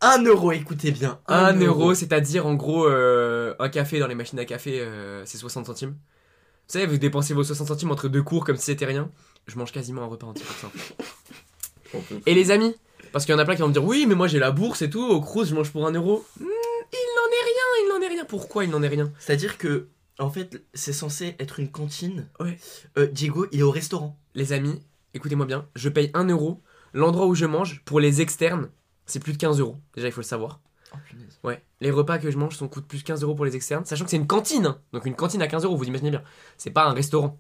1 0.01 0.25
euro, 0.25 0.53
écoutez 0.53 0.91
bien. 0.91 1.21
1 1.29 1.61
euro, 1.61 1.95
c'est-à-dire 1.95 2.47
en 2.47 2.55
gros 2.55 2.87
euh, 2.87 3.55
un 3.59 3.69
café 3.69 3.99
dans 3.99 4.07
les 4.07 4.15
machines 4.15 4.39
à 4.39 4.45
café, 4.45 4.81
euh, 4.81 5.25
c'est 5.27 5.39
60 5.39 5.67
centimes. 5.67 5.91
Vous 5.91 6.73
savez, 6.73 6.87
vous 6.87 6.99
dépensez 6.99 7.35
vos 7.35 7.45
60 7.45 7.69
centimes 7.69 7.91
entre 7.91 8.09
deux 8.09 8.23
cours 8.23 8.45
comme 8.45 8.57
si 8.57 8.67
c'était 8.67 8.87
rien. 8.87 9.11
Je 9.47 9.59
mange 9.59 9.73
quasiment 9.73 10.03
un 10.03 10.07
repas 10.07 10.27
entier 10.27 10.45
pour 10.45 10.57
ça. 10.57 12.01
Et 12.27 12.35
les 12.35 12.51
amis, 12.51 12.75
parce 13.13 13.25
qu'il 13.25 13.33
y 13.35 13.37
en 13.37 13.39
a 13.39 13.45
plein 13.45 13.55
qui 13.57 13.63
vont 13.63 13.69
me 13.69 13.73
dire 13.73 13.85
oui, 13.85 14.07
mais 14.07 14.15
moi 14.15 14.27
j'ai 14.29 14.39
la 14.39 14.51
bourse 14.51 14.83
et 14.83 14.91
tout, 14.91 15.03
au 15.05 15.21
Crous 15.21 15.47
je 15.49 15.55
mange 15.55 15.71
pour 15.71 15.87
1 15.87 15.93
euro. 15.93 16.25
Hmm, 16.39 16.45
il 16.45 17.09
n'en 17.17 17.31
est 17.31 17.45
rien, 17.45 17.85
il 17.85 17.89
n'en 17.89 18.01
est 18.07 18.09
rien. 18.09 18.25
Pourquoi 18.25 18.65
il 18.65 18.71
n'en 18.71 18.83
est 18.83 18.89
rien 18.89 19.13
C'est-à-dire 19.19 19.59
que, 19.59 19.89
en 20.19 20.31
fait, 20.31 20.63
c'est 20.75 20.93
censé 20.93 21.37
être 21.39 21.61
une 21.61 21.71
cantine. 21.71 22.29
Ouais. 22.41 22.59
Euh, 22.99 23.07
Diego, 23.07 23.47
il 23.53 23.61
est 23.61 23.65
au 23.65 23.71
restaurant. 23.71 24.19
Les 24.35 24.53
amis, 24.53 24.81
écoutez-moi 25.15 25.47
bien, 25.47 25.67
je 25.75 25.89
paye 25.89 26.11
1 26.15 26.29
euro. 26.29 26.63
L'endroit 26.93 27.27
où 27.27 27.35
je 27.35 27.47
mange, 27.47 27.83
pour 27.85 28.01
les 28.01 28.21
externes, 28.21 28.69
c'est 29.07 29.21
plus 29.21 29.33
de 29.33 29.39
15 29.39 29.61
euros. 29.61 29.77
Déjà, 29.95 30.09
il 30.09 30.13
faut 30.13 30.21
le 30.21 30.27
savoir. 30.27 30.61
Oh. 30.93 30.97
Ouais, 31.45 31.63
les 31.81 31.91
repas 31.93 32.19
que 32.19 32.31
je 32.31 32.37
mange 32.37 32.57
sont 32.57 32.67
coûtent 32.69 32.87
plus 32.89 32.99
de 32.99 33.05
15 33.05 33.23
euros 33.23 33.35
pour 33.37 33.45
les 33.45 33.55
externes, 33.55 33.85
sachant 33.85 34.05
que 34.05 34.11
c'est 34.11 34.17
une 34.17 34.27
cantine. 34.27 34.67
hein. 34.67 34.79
Donc 34.93 35.07
une 35.07 35.15
cantine 35.15 35.41
à 35.41 35.47
15 35.47 35.65
euros, 35.65 35.77
vous 35.77 35.85
imaginez 35.85 36.11
bien. 36.11 36.23
C'est 36.59 36.71
pas 36.71 36.85
un 36.87 36.93
restaurant. 36.93 37.39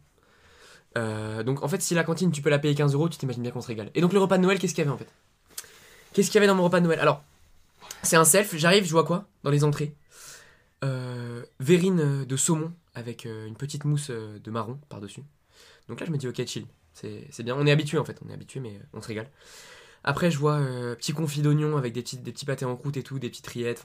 Euh, 0.98 1.42
donc 1.42 1.62
en 1.62 1.68
fait, 1.68 1.82
si 1.82 1.94
la 1.94 2.04
cantine 2.04 2.30
tu 2.32 2.42
peux 2.42 2.50
la 2.50 2.58
payer 2.58 2.74
15 2.74 2.94
euros, 2.94 3.08
tu 3.08 3.18
t'imagines 3.18 3.42
bien 3.42 3.50
qu'on 3.52 3.60
se 3.60 3.66
régale. 3.68 3.90
Et 3.94 4.00
donc 4.00 4.12
le 4.12 4.18
repas 4.20 4.38
de 4.38 4.42
Noël, 4.42 4.58
qu'est-ce 4.58 4.74
qu'il 4.74 4.84
y 4.84 4.86
avait 4.86 4.94
en 4.94 4.98
fait? 4.98 5.08
Qu'est-ce 6.12 6.28
qu'il 6.28 6.36
y 6.36 6.38
avait 6.38 6.46
dans 6.46 6.54
mon 6.54 6.64
repas 6.64 6.80
de 6.80 6.86
Noël? 6.86 6.98
Alors, 6.98 7.22
c'est 8.02 8.16
un 8.16 8.24
self, 8.24 8.56
j'arrive, 8.56 8.84
je 8.84 8.90
vois 8.90 9.04
quoi 9.04 9.26
Dans 9.44 9.50
les 9.50 9.64
entrées? 9.64 9.94
Euh, 10.82 11.44
Verrine 11.60 12.24
de 12.24 12.36
saumon 12.36 12.72
avec 12.94 13.26
euh, 13.26 13.46
une 13.46 13.56
petite 13.56 13.84
mousse 13.84 14.08
euh, 14.10 14.38
de 14.38 14.50
marron 14.50 14.78
par-dessus. 14.88 15.22
Donc 15.88 16.00
là, 16.00 16.06
je 16.06 16.10
me 16.12 16.16
dis, 16.16 16.26
ok, 16.26 16.44
chill. 16.46 16.66
C'est 16.92 17.42
bien. 17.42 17.54
On 17.56 17.66
est 17.66 17.70
habitué 17.70 17.98
en 17.98 18.04
fait, 18.04 18.18
on 18.24 18.30
est 18.30 18.34
habitué, 18.34 18.60
mais 18.60 18.78
on 18.92 19.00
se 19.00 19.08
régale. 19.08 19.30
Après, 20.02 20.30
je 20.30 20.38
vois 20.38 20.54
euh, 20.54 20.94
petit 20.94 21.12
confit 21.12 21.42
d'oignon 21.42 21.76
avec 21.76 21.92
des 21.92 22.02
petits, 22.02 22.18
des 22.18 22.32
petits 22.32 22.46
pâtés 22.46 22.64
en 22.64 22.76
croûte 22.76 22.96
et 22.96 23.02
tout, 23.02 23.18
des 23.18 23.30
petites 23.30 23.46
rillettes. 23.46 23.82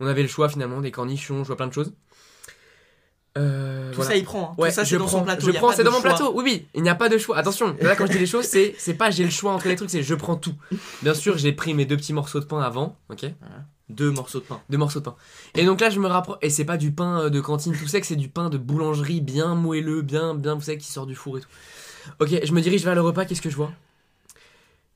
On 0.00 0.06
avait 0.06 0.22
le 0.22 0.28
choix 0.28 0.48
finalement, 0.48 0.80
des 0.80 0.90
cornichons, 0.90 1.44
je 1.44 1.46
vois 1.46 1.56
plein 1.56 1.66
de 1.66 1.72
choses. 1.72 1.92
Euh, 3.38 3.90
Tout 3.90 3.96
voilà. 3.96 4.10
ça, 4.10 4.16
il 4.16 4.24
prend. 4.24 4.50
hein. 4.52 4.54
Ouais, 4.60 4.68
Tout 4.70 4.74
ça, 4.74 4.84
je 4.84 4.88
c'est 4.90 4.98
dans 4.98 5.04
prends, 5.06 5.18
son 5.18 5.24
plateau. 5.24 5.46
Je 5.46 5.52
prends, 5.52 5.72
c'est 5.72 5.84
dans 5.84 5.90
mon 5.92 6.00
choix. 6.00 6.10
plateau. 6.10 6.32
Oui, 6.34 6.42
oui, 6.44 6.66
il 6.74 6.82
n'y 6.82 6.88
a 6.88 6.94
pas 6.94 7.08
de 7.08 7.16
choix. 7.18 7.36
Attention, 7.38 7.76
là 7.80 7.94
quand 7.96 8.06
je 8.06 8.12
dis 8.12 8.18
les 8.18 8.26
choses, 8.26 8.44
c'est 8.46 8.74
c'est 8.78 8.94
pas 8.94 9.10
j'ai 9.10 9.24
le 9.24 9.30
choix 9.30 9.52
entre 9.52 9.68
les 9.68 9.76
trucs, 9.76 9.90
c'est 9.90 10.02
je 10.02 10.14
prends 10.14 10.36
tout. 10.36 10.54
Bien 11.02 11.14
sûr, 11.14 11.38
j'ai 11.38 11.52
pris 11.52 11.72
mes 11.74 11.84
deux 11.86 11.96
petits 11.96 12.12
morceaux 12.12 12.40
de 12.40 12.44
pain 12.46 12.60
avant, 12.60 12.96
ok? 13.10 13.26
Deux 13.90 14.10
morceaux 14.10 14.40
de 14.40 14.44
pain. 14.44 14.60
Deux 14.68 14.76
morceaux 14.76 14.98
de 15.00 15.04
pain. 15.04 15.14
Et 15.54 15.64
donc 15.64 15.80
là, 15.80 15.88
je 15.88 15.98
me 15.98 16.08
rapproche. 16.08 16.36
Et 16.42 16.50
c'est 16.50 16.66
pas 16.66 16.76
du 16.76 16.92
pain 16.92 17.22
euh, 17.22 17.30
de 17.30 17.40
cantine 17.40 17.74
tout 17.74 17.86
sec, 17.88 18.04
c'est 18.04 18.16
du 18.16 18.28
pain 18.28 18.50
de 18.50 18.58
boulangerie 18.58 19.22
bien 19.22 19.54
moelleux, 19.54 20.02
bien, 20.02 20.34
bien, 20.34 20.54
vous 20.56 20.60
savez, 20.60 20.76
qui 20.76 20.90
sort 20.92 21.06
du 21.06 21.14
four 21.14 21.38
et 21.38 21.40
tout. 21.40 21.48
Ok, 22.20 22.28
je 22.44 22.52
me 22.52 22.60
dirige 22.60 22.84
vers 22.84 22.94
le 22.94 23.00
repas, 23.00 23.24
qu'est-ce 23.24 23.40
que 23.40 23.48
je 23.50 23.56
vois? 23.56 23.72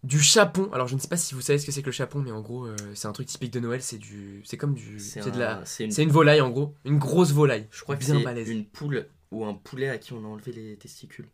Du 0.03 0.21
chapon. 0.21 0.69
Alors, 0.73 0.89
je 0.89 0.95
ne 0.97 1.01
sais 1.01 1.07
pas 1.09 1.17
si 1.17 1.35
vous 1.35 1.41
savez 1.41 1.59
ce 1.61 1.67
que 1.67 1.71
c'est 1.71 1.81
que 1.83 1.87
le 1.87 1.93
chapon, 1.93 2.19
mais 2.19 2.33
en 2.33 2.41
gros, 2.41 2.67
euh, 2.67 2.75
c'est 2.95 3.07
un 3.07 3.13
truc 3.13 3.29
typique 3.29 3.53
de 3.53 3.61
Noël. 3.61 3.81
C'est 3.83 3.99
du. 3.99 4.43
C'est 4.45 4.57
comme 4.57 4.75
du. 4.75 4.99
C'est 4.99 5.31
de 5.31 5.39
la. 5.39 5.61
c'est 5.65 5.85
une... 5.85 5.93
C'est 5.93 6.03
une 6.03 6.11
volaille 6.11 6.41
en 6.41 6.51
gros. 6.51 6.75
Une 6.85 6.99
grosse 6.99 7.31
volaille. 7.33 7.69
Je 7.71 7.83
crois 7.83 7.95
que 7.97 8.05
bien 8.05 8.19
c'est 8.19 8.25
balèze. 8.25 8.49
une 8.49 8.65
poule 8.65 9.07
ou 9.31 9.45
un 9.45 9.55
poulet 9.55 9.89
à 9.89 9.99
qui 9.99 10.13
on 10.13 10.25
a 10.25 10.27
enlevé 10.29 10.53
les 10.53 10.77
testicules. 10.77 11.29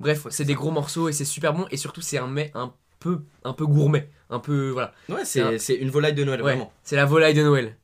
Bref, 0.00 0.18
crois 0.18 0.30
que 0.30 0.34
c'est 0.36 0.42
c'est 0.42 0.44
des 0.46 0.54
gros 0.54 0.72
morceaux 0.72 1.08
et 1.08 1.12
c'est 1.12 1.24
super 1.24 1.52
bon. 1.54 1.66
Et 1.70 1.76
surtout, 1.76 2.00
c'est 2.00 2.18
un 2.18 2.26
mets 2.26 2.50
un 2.54 2.74
peu, 2.98 3.20
un 3.44 3.52
peu 3.52 3.66
gourmet. 3.66 4.10
Un 4.30 4.40
peu. 4.40 4.70
Voilà. 4.70 4.92
Ouais, 5.08 5.24
C'est 5.24 5.40
un- 5.40 5.50
c'est 5.52 5.58
c'est 5.58 5.74
une 5.76 5.90
volaille 5.90 6.14
de 6.14 6.24
Noël, 6.24 6.40
Ouais, 6.42 6.52
vraiment. 6.54 6.72
c'est 6.82 6.96
la 6.96 7.04
volaille 7.04 7.34
de 7.34 7.42
Noël. 7.44 7.76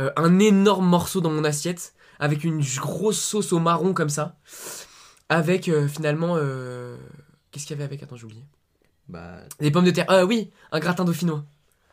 Euh, 0.00 0.10
un 0.16 0.40
énorme 0.40 0.88
morceau 0.88 1.20
dans 1.20 1.30
mon 1.30 1.44
assiette, 1.44 1.94
avec 2.18 2.42
une 2.42 2.60
grosse 2.78 3.20
sauce 3.20 3.52
au 3.52 3.60
marron 3.60 3.94
comme 3.94 4.08
ça. 4.08 4.36
Avec 5.28 5.68
euh, 5.68 5.86
finalement. 5.86 6.36
Qu'est-ce 7.52 7.66
qu'il 7.66 7.76
y 7.76 7.78
avait 7.78 7.84
avec? 7.84 8.02
Attends, 8.02 8.16
j'ai 8.16 8.24
oublié. 8.24 8.44
Bah. 9.08 9.38
Des 9.60 9.70
pommes 9.70 9.84
de 9.84 9.90
terre. 9.90 10.10
Euh, 10.10 10.24
oui, 10.24 10.50
un 10.72 10.78
gratin 10.80 11.04
dauphinois. 11.04 11.44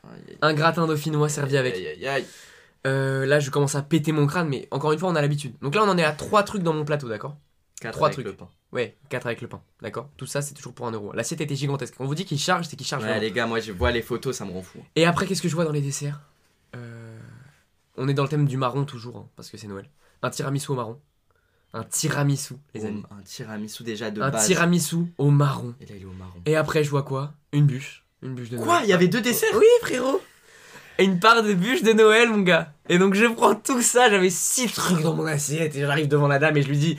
aïe, 0.04 0.12
aïe, 0.30 0.38
Un 0.42 0.54
gratin 0.54 0.88
dauphinois 0.88 1.30
servi 1.30 1.58
avec. 1.58 1.75
Aïe, 1.75 1.88
aïe, 1.88 2.08
aïe. 2.08 2.25
Euh, 2.88 3.25
là, 3.25 3.40
je 3.40 3.50
commence 3.52 3.75
à 3.75 3.81
péter 3.81 4.12
mon 4.12 4.25
crâne, 4.28 4.50
mais 4.50 4.68
encore 4.72 4.92
une 4.92 5.00
fois, 5.00 5.10
on 5.10 5.16
a 5.16 5.22
l'habitude. 5.22 5.54
Donc 5.62 5.75
là, 5.75 5.84
on 5.84 5.90
en 5.90 5.98
est 5.98 6.04
à 6.04 6.13
trois 6.13 6.44
trucs 6.44 6.63
dans 6.63 6.74
mon 6.74 6.86
plateau, 6.86 7.08
d'accord 7.10 7.38
Trois 7.92 8.08
avec 8.08 8.13
trucs. 8.13 8.25
le 8.25 8.34
pain. 8.34 8.50
Ouais, 8.72 8.96
4 9.10 9.25
avec 9.25 9.42
le 9.42 9.48
pain, 9.50 9.62
d'accord 9.81 10.10
Tout 10.16 10.25
ça, 10.28 10.42
c'est 10.42 10.54
toujours 10.54 10.74
pour 10.74 10.88
un 10.88 10.92
euro. 10.92 11.12
L'assiette 11.13 11.42
était 11.42 11.56
gigantesque. 11.56 11.96
On 12.00 12.06
vous 12.06 12.16
dit 12.16 12.25
qu'il 12.25 12.40
charge, 12.40 12.68
c'est 12.68 12.75
qu'il 12.78 12.86
charge. 12.88 13.02
Ouais, 13.04 13.10
vraiment. 13.10 13.22
les 13.24 13.31
gars, 13.31 13.46
moi 13.48 13.60
je 13.60 13.72
vois 13.74 13.92
les 13.92 14.02
photos, 14.02 14.36
ça 14.38 14.46
me 14.46 14.52
rend 14.52 14.62
fou. 14.62 14.80
Et 14.96 15.06
après, 15.06 15.25
qu'est-ce 15.25 15.42
que 15.42 15.50
je 15.50 15.56
vois 15.56 15.66
dans 15.66 15.72
les 15.74 15.81
desserts 15.81 16.22
Euh, 16.75 17.19
On 17.98 18.08
est 18.08 18.13
dans 18.13 18.24
le 18.24 18.30
thème 18.30 18.46
du 18.48 18.56
marron 18.58 18.86
toujours, 18.86 19.18
hein, 19.18 19.28
parce 19.36 19.50
que 19.50 19.58
c'est 19.58 19.68
Noël. 19.68 19.90
Un 20.22 20.30
tiramisu 20.30 20.72
au 20.72 20.75
marron. 20.75 21.00
Un 21.74 21.84
tiramisu, 21.84 22.56
les 22.74 22.86
amis. 22.86 23.04
Un 23.18 23.22
tiramisu 23.24 23.84
déjà 23.84 24.12
de 24.12 24.22
Un 24.22 24.30
base. 24.30 24.46
tiramisu 24.46 24.98
au 25.18 25.30
marron. 25.30 25.74
Et 25.80 25.86
là, 25.86 25.96
il 25.96 26.02
est 26.02 26.06
au 26.06 26.12
marron. 26.12 26.40
Et 26.46 26.56
après, 26.58 26.84
je 26.84 26.90
vois 26.90 27.04
quoi? 27.04 27.34
Une 27.54 27.66
bûche. 27.66 28.04
Une 28.22 28.36
bûche 28.36 28.50
de 28.50 28.58
Quoi? 28.58 28.66
Noël. 28.66 28.82
Il 28.86 28.90
y 28.90 28.94
avait 28.94 29.08
deux 29.08 29.22
desserts? 29.22 29.50
Oui, 29.56 29.66
frérot 29.82 30.22
Et 30.98 31.06
une 31.06 31.20
part 31.20 31.42
de 31.44 31.54
bûche 31.54 31.82
de 31.82 31.94
Noël, 31.94 32.30
mon 32.30 32.42
gars. 32.42 32.74
Et 32.90 32.98
donc, 33.00 33.14
je 33.14 33.26
prends 33.26 33.56
tout 33.56 33.82
ça. 33.82 34.10
J'avais 34.10 34.30
six 34.30 34.68
trucs 34.72 35.02
dans 35.02 35.16
mon 35.16 35.26
assiette. 35.26 35.76
Et 35.76 35.80
j'arrive 35.82 36.08
devant 36.10 36.28
la 36.28 36.40
dame 36.40 36.58
et 36.58 36.62
je 36.62 36.68
lui 36.68 36.78
dis. 36.78 36.98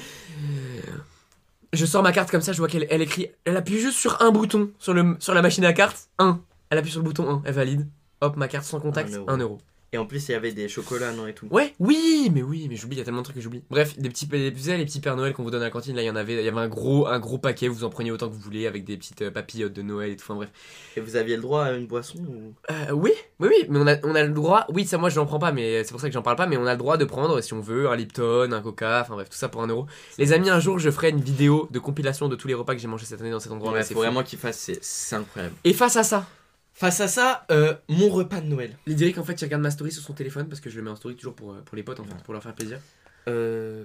Je 1.74 1.86
sors 1.86 2.02
ma 2.02 2.12
carte 2.12 2.30
comme 2.30 2.40
ça. 2.42 2.52
Je 2.52 2.58
vois 2.58 2.68
qu'elle 2.68 2.86
elle 2.90 3.02
écrit. 3.02 3.28
Elle 3.44 3.56
appuie 3.56 3.78
juste 3.78 3.98
sur 3.98 4.20
un 4.22 4.30
bouton 4.30 4.70
sur, 4.78 4.94
le, 4.94 5.16
sur 5.20 5.34
la 5.34 5.42
machine 5.42 5.64
à 5.64 5.72
carte. 5.72 6.08
1. 6.18 6.40
Elle 6.70 6.78
appuie 6.78 6.90
sur 6.90 7.00
le 7.00 7.04
bouton 7.04 7.28
1. 7.28 7.42
Elle 7.44 7.54
valide. 7.54 7.88
Hop, 8.20 8.36
ma 8.36 8.48
carte 8.48 8.64
sans 8.64 8.80
contact. 8.80 9.12
Un 9.12 9.18
euro. 9.18 9.30
1 9.30 9.36
euro. 9.38 9.58
Et 9.94 9.98
en 9.98 10.06
plus, 10.06 10.26
il 10.28 10.32
y 10.32 10.34
avait 10.34 10.52
des 10.52 10.68
chocolats, 10.68 11.12
non 11.12 11.26
et 11.26 11.34
tout. 11.34 11.46
Ouais, 11.50 11.74
oui, 11.78 12.30
mais 12.32 12.40
oui, 12.42 12.66
mais 12.70 12.76
j'oublie, 12.76 12.96
il 12.96 12.98
y 13.00 13.02
a 13.02 13.04
tellement 13.04 13.20
de 13.20 13.24
trucs 13.24 13.36
que 13.36 13.42
j'oublie. 13.42 13.62
Bref, 13.68 13.98
des 13.98 14.08
petits, 14.08 14.24
vous 14.26 14.62
savez, 14.62 14.78
les 14.78 14.86
petits 14.86 15.00
Pères 15.00 15.16
Noël 15.16 15.34
qu'on 15.34 15.42
vous 15.42 15.50
donne 15.50 15.60
à 15.60 15.66
la 15.66 15.70
cantine, 15.70 15.94
là, 15.94 16.00
il 16.02 16.06
y 16.06 16.10
en 16.10 16.16
avait, 16.16 16.32
il 16.32 16.44
y 16.44 16.48
avait 16.48 16.58
un 16.60 16.68
gros, 16.68 17.06
un 17.06 17.18
gros 17.18 17.36
paquet, 17.36 17.68
vous 17.68 17.84
en 17.84 17.90
preniez 17.90 18.10
autant 18.10 18.28
que 18.28 18.32
vous 18.32 18.40
voulez, 18.40 18.66
avec 18.66 18.84
des 18.84 18.96
petites 18.96 19.20
euh, 19.20 19.30
papillotes 19.30 19.74
de 19.74 19.82
Noël 19.82 20.12
et 20.12 20.16
tout, 20.16 20.24
enfin 20.24 20.34
bref. 20.36 20.48
Et 20.96 21.00
vous 21.00 21.16
aviez 21.16 21.36
le 21.36 21.42
droit 21.42 21.64
à 21.64 21.72
une 21.72 21.86
boisson 21.86 22.16
ou... 22.20 22.54
Euh, 22.70 22.92
oui, 22.92 23.12
oui, 23.38 23.48
oui, 23.50 23.66
mais 23.68 23.78
on 23.80 23.86
a, 23.86 23.96
on 24.04 24.14
a 24.14 24.22
le 24.22 24.32
droit, 24.32 24.64
oui, 24.70 24.86
ça 24.86 24.96
moi 24.96 25.10
je 25.10 25.20
n'en 25.20 25.26
prends 25.26 25.38
pas, 25.38 25.52
mais 25.52 25.84
c'est 25.84 25.90
pour 25.92 26.00
ça 26.00 26.08
que 26.08 26.14
j'en 26.14 26.22
parle 26.22 26.36
pas, 26.36 26.46
mais 26.46 26.56
on 26.56 26.64
a 26.66 26.72
le 26.72 26.78
droit 26.78 26.96
de 26.96 27.04
prendre, 27.04 27.38
si 27.42 27.52
on 27.52 27.60
veut, 27.60 27.90
un 27.90 27.96
Lipton, 27.96 28.50
un 28.50 28.62
Coca, 28.62 29.02
enfin 29.02 29.12
bref, 29.12 29.28
tout 29.28 29.36
ça 29.36 29.50
pour 29.50 29.62
un 29.62 29.66
euro. 29.66 29.86
Les 30.16 30.32
amis, 30.32 30.48
un 30.48 30.58
jour, 30.60 30.78
je 30.78 30.90
ferai 30.90 31.10
une 31.10 31.20
vidéo 31.20 31.68
de 31.70 31.78
compilation 31.78 32.28
de 32.30 32.36
tous 32.36 32.48
les 32.48 32.54
repas 32.54 32.74
que 32.74 32.80
j'ai 32.80 32.88
mangés 32.88 33.04
cette 33.04 33.20
année 33.20 33.30
dans 33.30 33.40
cet 33.40 33.52
endroit-là, 33.52 33.78
Ouais, 33.78 33.82
c'est 33.84 33.92
faut 33.92 34.00
fou. 34.00 34.06
vraiment 34.06 34.22
qu'il 34.22 34.38
fasse, 34.38 34.56
c'est- 34.58 34.82
c'est 34.82 35.16
incroyable. 35.16 35.54
Et 35.64 35.74
face 35.74 35.96
à 35.96 36.02
ça, 36.02 36.26
Face 36.74 37.00
à 37.00 37.08
ça, 37.08 37.46
euh, 37.50 37.76
mon 37.88 38.08
repas 38.08 38.40
de 38.40 38.46
Noël. 38.46 38.76
Lydéric, 38.86 39.18
en 39.18 39.24
fait, 39.24 39.40
il 39.40 39.44
regarde 39.44 39.62
ma 39.62 39.70
story 39.70 39.92
sur 39.92 40.02
son 40.02 40.14
téléphone, 40.14 40.48
parce 40.48 40.60
que 40.60 40.70
je 40.70 40.76
le 40.76 40.82
mets 40.82 40.90
en 40.90 40.96
story 40.96 41.16
toujours 41.16 41.34
pour, 41.34 41.52
euh, 41.52 41.60
pour 41.60 41.76
les 41.76 41.82
potes, 41.82 42.00
en 42.00 42.04
fait, 42.04 42.14
pour 42.24 42.32
leur 42.32 42.42
faire 42.42 42.54
plaisir. 42.54 42.80
Euh, 43.28 43.84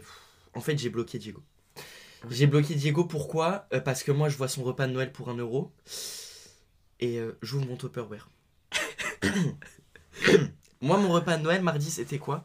en 0.54 0.62
fait, 0.62 0.78
j'ai 0.78 0.90
bloqué 0.90 1.20
Diego. 1.20 1.44
J'ai 2.30 2.48
bloqué 2.48 2.74
Diego 2.76 3.06
pourquoi? 3.06 3.68
Euh, 3.74 3.80
Parce 3.80 4.04
que 4.04 4.12
moi, 4.12 4.30
je 4.30 4.38
vois 4.38 4.48
son 4.48 4.64
repas 4.64 4.88
de 4.88 4.94
Noël 4.94 5.12
pour 5.12 5.30
un 5.30 5.36
euro. 5.38 5.72
Et 7.00 7.20
j'ouvre 7.44 7.68
mon 7.68 7.78
Tupperware. 7.78 8.28
moi, 10.82 10.98
mon 10.98 11.10
repas 11.10 11.38
de 11.38 11.44
Noël 11.44 11.62
mardi, 11.62 11.92
c'était 11.92 12.18
quoi? 12.18 12.44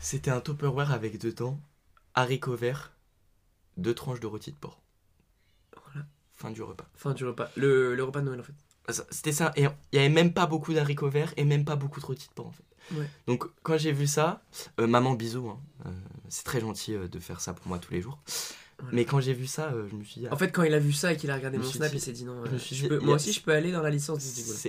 C'était 0.00 0.30
un 0.30 0.40
Tupperware 0.40 0.92
avec 0.92 1.18
dedans 1.18 1.60
haricots 2.14 2.56
verts, 2.56 2.92
deux 3.76 3.94
tranches 3.94 4.20
de 4.20 4.26
rôti 4.26 4.52
de 4.52 4.56
porc. 4.56 4.80
Voilà. 5.84 6.06
Fin 6.34 6.50
du 6.50 6.62
repas. 6.62 6.88
Fin 6.96 7.12
du 7.12 7.24
repas, 7.26 7.50
le, 7.56 7.94
le 7.94 8.04
repas 8.04 8.20
de 8.20 8.26
Noël, 8.26 8.40
en 8.40 8.44
fait. 8.44 8.54
C'était 9.10 9.32
ça. 9.32 9.52
Et 9.56 9.62
il 9.92 9.96
y 9.96 9.98
avait 9.98 10.08
même 10.08 10.32
pas 10.32 10.46
beaucoup 10.46 10.72
d'haricots 10.74 11.08
verts 11.10 11.32
et 11.36 11.44
même 11.44 11.64
pas 11.64 11.76
beaucoup 11.76 12.00
de 12.00 12.06
rôti 12.06 12.28
de 12.28 12.32
porc 12.34 12.46
en 12.46 12.52
fait. 12.52 12.64
Ouais. 12.98 13.06
Donc 13.26 13.44
quand 13.62 13.76
j'ai 13.76 13.92
vu 13.92 14.06
ça, 14.06 14.40
euh, 14.80 14.86
maman 14.86 15.12
bisous, 15.12 15.48
hein, 15.48 15.58
euh, 15.86 15.90
c'est 16.30 16.44
très 16.44 16.60
gentil 16.60 16.94
euh, 16.94 17.06
de 17.06 17.18
faire 17.18 17.40
ça 17.40 17.52
pour 17.52 17.66
moi 17.68 17.78
tous 17.78 17.92
les 17.92 18.00
jours. 18.00 18.18
Voilà. 18.80 18.94
Mais 18.94 19.04
quand 19.04 19.20
j'ai 19.20 19.34
vu 19.34 19.46
ça, 19.48 19.72
je 19.90 19.94
me 19.96 20.04
suis 20.04 20.20
dit, 20.20 20.26
ah, 20.30 20.34
En 20.34 20.36
fait, 20.38 20.52
quand 20.52 20.62
il 20.62 20.72
a 20.72 20.78
vu 20.78 20.92
ça 20.92 21.12
et 21.12 21.16
qu'il 21.16 21.30
a 21.32 21.34
regardé 21.34 21.58
mon 21.58 21.64
snap, 21.64 21.90
dit- 21.90 21.96
il 21.96 22.00
s'est 22.00 22.12
dit 22.12 22.24
non. 22.24 22.44
je 22.46 22.50
me 22.52 22.58
suis 22.58 22.76
je 22.76 22.82
dit, 22.82 22.88
peux- 22.88 22.98
il 23.00 23.02
y 23.02 23.06
moi 23.06 23.16
aussi, 23.16 23.32
je 23.32 23.42
peux 23.42 23.52
aller 23.52 23.72
dans 23.72 23.82
la 23.82 23.90
licence 23.90 24.22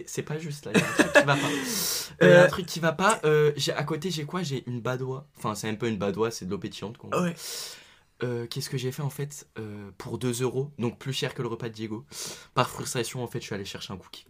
c'est 0.08 0.24
pas 0.24 0.38
juste 0.40 0.66
là, 0.66 0.72
il 0.76 0.80
y 0.80 0.84
a 0.84 0.88
un 0.88 0.92
truc 0.92 1.14
qui 1.14 1.24
va 1.24 1.36
pas. 1.36 1.50
Il 2.22 2.28
y 2.28 2.32
a 2.32 2.44
un 2.44 2.48
truc 2.48 2.66
qui 2.66 2.80
va 2.80 2.92
pas. 2.92 3.22
à 3.78 3.84
côté 3.84 4.10
j'ai 4.12 4.26
quoi? 4.26 4.42
J'ai 4.44 4.64
une 4.68 4.82
badoie. 4.82 5.28
Enfin 5.38 5.54
c'est 5.56 5.70
un 5.70 5.76
peu 5.76 5.88
une 5.88 5.98
badoie, 5.98 6.32
c'est 6.32 6.46
de 6.46 6.50
l'eau 6.52 6.58
pétillante. 6.58 6.98
qu'on- 6.98 7.10
Ouais. 7.12 7.36
Euh, 8.24 8.48
Qu'est-ce 8.48 8.70
que 8.70 8.78
j'ai 8.78 8.92
fait 8.92 9.02
en 9.02 9.10
fait 9.10 9.48
euh, 9.58 9.92
pour 9.98 10.18
2 10.18 10.42
euros, 10.44 10.72
donc 10.78 11.00
plus 11.00 11.14
cher 11.14 11.34
que 11.34 11.42
le 11.42 11.48
repas 11.48 11.70
de 11.70 11.74
Diego. 11.74 12.06
Par 12.54 12.70
frustration 12.70 13.24
en 13.24 13.28
fait, 13.28 13.40
je 13.40 13.46
suis 13.46 13.56
allé 13.56 13.66
chercher 13.66 13.94
un 13.94 13.98
cookie. 13.98 14.26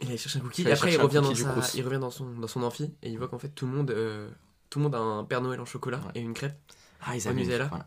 Il 0.00 0.08
allait 0.08 0.16
chercher 0.18 0.38
un 0.38 0.42
cookie. 0.42 0.62
Et 0.62 0.72
après, 0.72 0.92
il 0.94 1.00
revient, 1.00 1.20
dans 1.22 1.34
sa- 1.62 1.76
il 1.78 1.84
revient 1.84 1.98
dans, 2.00 2.10
son, 2.10 2.24
dans 2.30 2.48
son 2.48 2.62
amphi 2.62 2.92
et 3.02 3.10
il 3.10 3.18
voit 3.18 3.28
qu'en 3.28 3.38
fait, 3.38 3.50
tout 3.50 3.66
le 3.66 3.72
monde, 3.72 3.90
euh, 3.90 4.28
tout 4.68 4.78
le 4.78 4.84
monde 4.84 4.94
a 4.94 4.98
un 4.98 5.24
Père 5.24 5.42
Noël 5.42 5.60
en 5.60 5.64
chocolat 5.64 5.98
Ouais. 6.06 6.12
et 6.16 6.20
une 6.20 6.34
crêpe. 6.34 6.58
Ah, 7.02 7.16
ils 7.16 7.26
une- 7.28 7.48
là 7.50 7.66
voilà. 7.68 7.86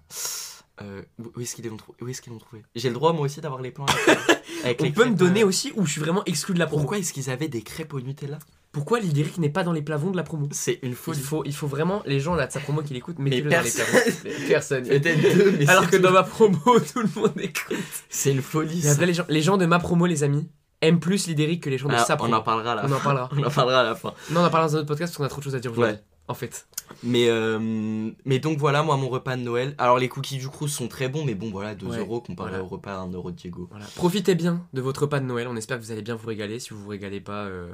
Euh, 0.82 1.04
où 1.20 1.32
où 1.36 1.42
est-ce 1.42 1.56
qu'ils 1.56 1.68
l'ont 1.68 1.78
trouvé 1.78 1.98
Où 2.02 2.08
est-ce 2.08 2.22
qu'ils 2.22 2.34
l'ont 2.34 2.40
trouvé? 2.40 2.64
J'ai 2.74 2.88
le 2.90 2.96
droit 2.96 3.14
moi 3.14 3.26
aussi 3.26 3.42
d'avoir 3.42 3.62
les 3.62 3.70
plans 3.72 3.86
avec, 3.86 4.20
avec 4.64 4.82
On 4.82 4.84
les 4.86 4.92
peut 4.92 5.06
me 5.06 5.14
donner 5.16 5.44
euh, 5.44 5.48
aussi 5.48 5.72
ou 5.76 5.86
je 5.86 5.92
suis 5.92 6.02
vraiment 6.02 6.24
exclu 6.26 6.54
de 6.56 6.60
la 6.60 6.66
promo? 6.66 6.82
Pourquoi 6.82 6.98
est-ce 6.98 7.14
qu'ils 7.14 7.30
avaient 7.30 7.48
des 7.48 7.62
crêpes 7.62 7.94
au 7.94 8.02
Nutella? 8.02 8.40
Pourquoi 8.74 9.00
Lydéric 9.00 9.38
n'est 9.38 9.50
pas 9.51 9.63
dans 9.63 9.72
les 9.72 9.82
plavons 9.84 10.12
de 10.12 10.18
la 10.18 10.24
promo? 10.24 10.50
C'est 10.51 10.80
une 10.82 10.89
il 10.89 10.96
folie. 10.96 11.20
faut, 11.22 11.44
il 11.46 11.53
faut 11.53 11.68
vraiment, 11.68 12.01
les 12.06 12.20
gens 12.20 12.34
là 12.36 12.48
de 12.48 12.51
sa 12.51 12.60
promo 12.60 12.82
qui 12.82 12.94
l'écoutent, 12.94 13.20
mettez-le 13.20 13.50
dans 13.50 13.62
les. 13.62 13.72
Mais 14.25 14.32
Personne. 14.50 14.84
Peut-être 14.88 15.22
deux, 15.38 15.51
mais 15.60 15.70
Alors 15.70 15.89
que 15.89 15.96
dans 15.96 16.12
ma 16.12 16.24
promo, 16.24 16.58
tout 16.94 17.00
le 17.01 17.10
monde 17.22 17.32
écoute. 17.38 17.77
c'est 18.10 18.32
une 18.32 18.42
folie. 18.42 18.75
Mais 18.77 18.82
ça. 18.82 18.92
après, 18.94 19.06
les 19.06 19.13
gens, 19.13 19.25
les 19.30 19.42
gens 19.42 19.58
de 19.58 19.65
ma 19.68 19.80
promo, 19.80 20.06
les 20.08 20.24
amis, 20.24 20.50
aiment 20.82 21.00
plus 21.00 21.27
Lydéric 21.27 21.63
que 21.63 21.70
les 21.70 21.77
gens 21.77 21.88
de 21.88 21.94
Ah, 21.94 22.03
sa 22.03 22.15
on 22.15 22.18
promo. 22.18 22.34
en 22.36 22.42
parlera 22.42 22.72
à 22.72 22.75
la 22.75 22.86
On 22.88 22.92
en 22.92 23.00
parlera. 23.00 23.30
On 23.38 23.44
en 23.44 23.50
parlera 23.51 23.80
à 23.82 23.84
la 23.84 23.96
fin. 23.96 24.13
Non, 24.32 24.42
on 24.42 24.46
en 24.46 24.50
parlera 24.50 24.68
dans 24.72 24.75
un 24.75 24.80
autre 24.80 24.88
podcast 24.88 25.12
parce 25.13 25.18
qu'on 25.18 25.24
a 25.24 25.30
trop 25.30 25.39
de 25.39 25.44
choses 25.46 25.56
à 25.56 25.60
dire 25.60 25.72
aujourd'hui. 25.72 25.94
Ouais. 25.94 26.03
en 26.27 26.34
fait. 26.34 26.65
Mais, 27.03 27.27
euh, 27.30 28.10
mais 28.25 28.39
donc 28.39 28.58
voilà, 28.58 28.82
moi, 28.82 28.98
mon 28.98 29.08
repas 29.10 29.36
de 29.38 29.42
Noël. 29.44 29.75
Alors, 29.77 30.00
les 30.00 30.10
cookies 30.10 30.38
du 30.39 30.48
Crous 30.50 30.68
sont 30.74 30.88
très 30.88 31.10
bons, 31.10 31.24
mais 31.25 31.36
bon, 31.36 31.51
voilà, 31.51 31.75
2 31.75 31.86
Ouais, 31.86 32.00
euros 32.00 32.22
comparé 32.22 32.50
voilà. 32.50 32.63
au 32.63 32.68
repas 32.68 32.94
à 32.96 33.00
1 33.01 33.12
euro 33.12 33.30
de 33.30 33.36
Diego. 33.38 33.68
Voilà. 33.70 33.86
Profitez 33.96 34.34
bien 34.36 34.65
de 34.74 34.82
votre 34.82 35.03
repas 35.03 35.20
de 35.20 35.25
Noël. 35.25 35.48
On 35.48 35.56
espère 35.56 35.77
que 35.77 35.84
vous 35.84 35.92
allez 35.92 36.01
bien 36.01 36.15
vous 36.15 36.27
régaler. 36.27 36.60
Si 36.60 36.72
vous 36.72 36.80
vous 36.82 36.89
régalez 36.89 37.22
pas, 37.22 37.44
euh, 37.46 37.72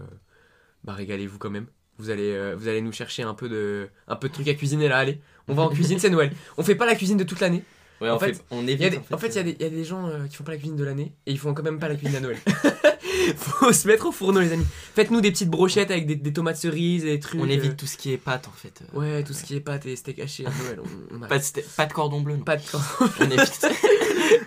bah 0.84 0.94
régalez-vous 0.94 1.38
quand 1.38 1.50
même. 1.50 1.66
Vous 1.98 2.10
allez, 2.10 2.32
euh, 2.32 2.56
vous 2.58 2.68
allez 2.68 2.82
nous 2.82 2.94
chercher 2.94 3.24
un 3.24 3.34
peu 3.34 3.50
de, 3.50 3.90
un 4.08 4.16
peu 4.16 4.30
de 4.30 4.34
trucs 4.34 4.48
à 4.48 4.54
cuisiner 4.54 4.88
là. 4.88 4.98
Allez, 5.00 5.20
on 5.48 5.54
va 5.54 5.64
en 5.64 5.70
cuisine, 5.70 6.00
c'est 6.00 6.10
Noël. 6.10 6.32
On 6.58 6.64
fait 6.64 6.76
pas 6.76 6.86
la 6.86 6.96
cuisine 6.96 7.18
de 7.18 7.24
toute 7.26 7.40
l'année. 7.42 7.64
Ouais, 8.00 8.10
En 8.10 8.16
en 8.16 8.20
fait, 8.20 8.34
fait, 8.36 8.44
on 8.52 8.62
Il 8.62 8.70
y 8.80 8.84
a 8.86 8.88
évite. 8.88 9.02
des- 9.10 9.14
en 9.14 9.18
fait, 9.18 9.28
il 9.28 9.36
y, 9.36 9.40
a 9.40 9.44
des- 9.44 9.56
il 9.60 9.62
y 9.62 9.66
a 9.66 9.70
des 9.70 9.84
gens 9.84 10.08
euh, 10.08 10.26
qui 10.28 10.38
font 10.38 10.46
pas 10.46 10.54
la 10.54 10.58
cuisine 10.58 10.78
de 10.78 10.86
l'année 10.86 11.12
et 11.26 11.32
ils 11.34 11.38
font 11.40 11.54
quand 11.54 11.64
même 11.64 11.80
pas 11.80 11.90
la 11.90 11.96
cuisine 11.96 12.16
à 12.16 12.20
Noël. 12.22 12.38
Faut 13.36 13.74
se 13.74 13.88
mettre 13.88 14.08
au 14.08 14.12
fourneau, 14.14 14.40
les 14.40 14.54
amis. 14.54 14.66
Faites-nous 14.96 15.20
des 15.22 15.32
petites 15.32 15.50
brochettes 15.50 15.92
avec 15.92 16.06
des, 16.06 16.16
des 16.16 16.32
tomates 16.34 16.56
cerises 16.56 17.04
et 17.04 17.10
des 17.12 17.20
trucs. 17.20 17.42
on 17.42 17.46
euh, 17.46 17.50
évite 17.52 17.76
tout 17.76 17.86
ce 17.86 17.98
qui 17.98 18.14
est 18.14 18.18
pâtes, 18.18 18.48
en 18.48 18.52
fait. 18.52 18.82
Ouais, 18.94 19.24
tout 19.26 19.34
ce 19.34 19.44
qui 19.44 19.56
est 19.56 19.60
pâtes 19.60 19.86
et 19.86 19.96
steak 19.98 20.20
haché 20.20 20.46
à 20.46 20.50
Noël. 20.64 20.80
On, 21.12 21.16
on 21.18 21.28
Pas, 21.28 21.38
de, 21.38 21.44
sta- 21.44 21.76
pas 21.76 21.86
de 21.86 21.94
cordon 21.94 22.22
bleu, 22.22 22.38
non. 22.38 22.44
Pas 22.46 22.56
de 22.56 22.64
temps. 22.64 22.80
on 23.20 23.26
évite. 23.30 23.68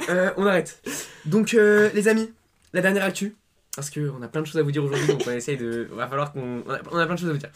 Euh, 0.09 0.31
on 0.37 0.47
arrête. 0.47 0.81
Donc, 1.27 1.55
euh, 1.55 1.91
les 1.95 2.07
amis, 2.09 2.31
la 2.73 2.81
dernière 2.83 3.05
actu. 3.05 3.35
Parce 3.75 3.91
qu'on 3.91 4.21
a 4.23 4.29
plein 4.29 4.43
de 4.43 4.47
choses 4.47 4.59
à 4.59 4.63
vous 4.63 4.71
dire 4.73 4.85
aujourd'hui, 4.85 5.07
donc 5.07 5.23
on 5.27 5.31
essaye 5.31 5.57
de. 5.57 5.89
Va 5.93 6.07
falloir 6.09 6.33
qu'on. 6.33 6.63
On 6.67 6.99
a, 6.99 7.07
plein 7.07 7.15
de 7.15 7.19
choses 7.21 7.31
à 7.31 7.33
vous 7.33 7.39
dire. 7.39 7.51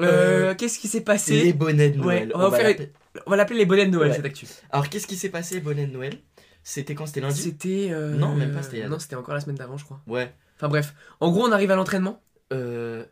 Euh, 0.00 0.50
Euh, 0.50 0.54
Qu'est-ce 0.54 0.78
qui 0.78 0.88
s'est 0.88 1.00
passé 1.02 1.42
les 1.42 1.52
bonnets 1.52 1.90
de 1.90 1.98
Ouais, 2.00 2.26
Noël. 2.26 2.32
on 2.34 2.38
va 2.50 2.56
faire- 2.56 2.68
l'appeler- 2.68 2.92
On 3.26 3.30
va 3.30 3.36
l'appeler 3.36 3.58
les 3.60 3.66
bonnets 3.66 3.86
de 3.86 3.90
Noël, 3.92 4.10
Ouais. 4.10 4.16
cette 4.16 4.24
actu. 4.24 4.46
Alors, 4.70 4.88
qu'est-ce 4.88 5.06
qui 5.06 5.16
s'est 5.16 5.28
passé, 5.28 5.60
bonnet 5.60 5.86
de 5.86 5.92
Noël? 5.92 6.18
C'était 6.64 6.94
quand? 6.94 7.06
C'était 7.06 7.20
lundi? 7.20 7.40
C'était. 7.40 7.88
euh, 7.92 8.14
Non, 8.16 8.34
même 8.34 8.52
pas, 8.52 8.62
c'était 8.62 8.88
Non, 8.88 8.98
c'était 8.98 9.16
encore 9.16 9.34
la 9.34 9.40
semaine 9.40 9.56
d'avant, 9.56 9.76
je 9.76 9.84
crois. 9.84 10.00
Ouais. 10.06 10.32
Enfin 10.56 10.68
bref. 10.68 10.94
En 11.20 11.30
gros, 11.30 11.42
on 11.46 11.52
arrive 11.52 11.70
à 11.70 11.76
l'entraînement. 11.76 12.22
Euh, 12.52 13.04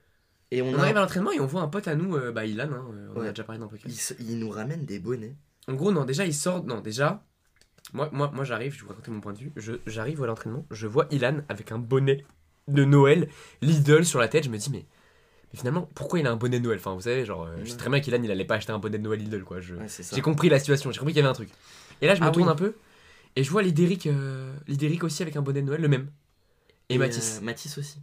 et 0.50 0.62
on, 0.62 0.70
On 0.70 0.78
a. 0.78 0.82
arrive 0.82 0.96
à 0.96 1.00
l'entraînement 1.00 1.32
et 1.32 1.40
on 1.40 1.46
voit 1.46 1.62
un 1.62 1.68
pote 1.68 1.86
à 1.88 1.94
nous, 1.94 2.16
euh, 2.16 2.30
bah 2.32 2.44
Ilan, 2.46 2.68
hein, 2.72 2.84
euh, 2.94 3.08
on 3.16 3.20
en 3.20 3.24
a 3.24 3.28
déjà 3.30 3.44
parlé 3.44 3.58
dans 3.58 3.66
le 3.66 3.70
podcast. 3.70 4.14
Il 4.20 4.38
nous 4.38 4.50
ramène 4.50 4.84
des 4.84 4.98
bonnets. 4.98 5.34
En 5.68 5.74
gros, 5.74 5.92
non, 5.92 6.04
déjà, 6.04 6.24
il 6.24 6.34
sort. 6.34 6.64
Non, 6.64 6.80
déjà, 6.80 7.22
moi, 7.92 8.08
moi, 8.12 8.30
moi 8.34 8.44
j'arrive, 8.44 8.72
je 8.72 8.78
vais 8.78 8.82
vous 8.84 8.88
raconter 8.90 9.10
mon 9.10 9.20
point 9.20 9.32
de 9.32 9.38
vue. 9.38 9.52
Je- 9.56 9.72
J'arrive 9.86 10.22
à 10.22 10.26
l'entraînement, 10.26 10.66
je 10.70 10.86
vois 10.86 11.06
Ilan 11.10 11.38
avec 11.48 11.72
un 11.72 11.78
bonnet 11.78 12.24
de 12.68 12.84
Noël, 12.84 13.28
Lidl 13.60 14.04
sur 14.04 14.18
la 14.20 14.28
tête. 14.28 14.44
Je 14.44 14.50
me 14.50 14.56
dis, 14.58 14.70
mais, 14.70 14.86
mais 15.52 15.58
finalement, 15.58 15.88
pourquoi 15.94 16.18
il 16.20 16.26
a 16.26 16.30
un 16.30 16.36
bonnet 16.36 16.58
de 16.58 16.64
Noël? 16.64 16.78
Enfin, 16.78 16.94
vous 16.94 17.02
savez, 17.02 17.24
genre, 17.24 17.44
euh, 17.44 17.56
je 17.64 17.70
sais 17.70 17.76
très 17.76 17.90
bien 17.90 18.00
qu'Ilan, 18.00 18.22
il 18.22 18.30
allait 18.30 18.44
pas 18.44 18.54
acheter 18.56 18.72
un 18.72 18.78
bonnet 18.78 18.98
de 18.98 19.02
Noël 19.02 19.20
Lidl, 19.20 19.42
quoi. 19.44 19.58
Ouais. 19.58 19.86
J'ai 20.12 20.20
compris 20.22 20.48
la 20.48 20.58
situation, 20.58 20.90
j'ai 20.90 20.98
compris 20.98 21.12
qu'il 21.12 21.20
y 21.20 21.24
avait 21.24 21.30
un 21.30 21.34
truc. 21.34 21.50
Et 22.00 22.06
là, 22.06 22.14
je 22.14 22.20
me 22.20 22.26
Ah 22.26 22.30
tourne 22.30 22.48
oui. 22.48 22.52
un 22.52 22.56
peu 22.56 22.74
et 23.36 23.42
je 23.44 23.50
vois 23.50 23.62
Lidéric, 23.62 24.06
euh, 24.06 24.54
Lidéric 24.66 25.04
aussi 25.04 25.22
avec 25.22 25.36
un 25.36 25.42
bonnet 25.42 25.62
de 25.62 25.66
Noël, 25.66 25.80
le 25.80 25.88
même. 25.88 26.10
Et, 26.88 26.98
Mathis. 26.98 27.38
euh, 27.38 27.44
Mathis 27.44 27.78
aussi. 27.78 27.98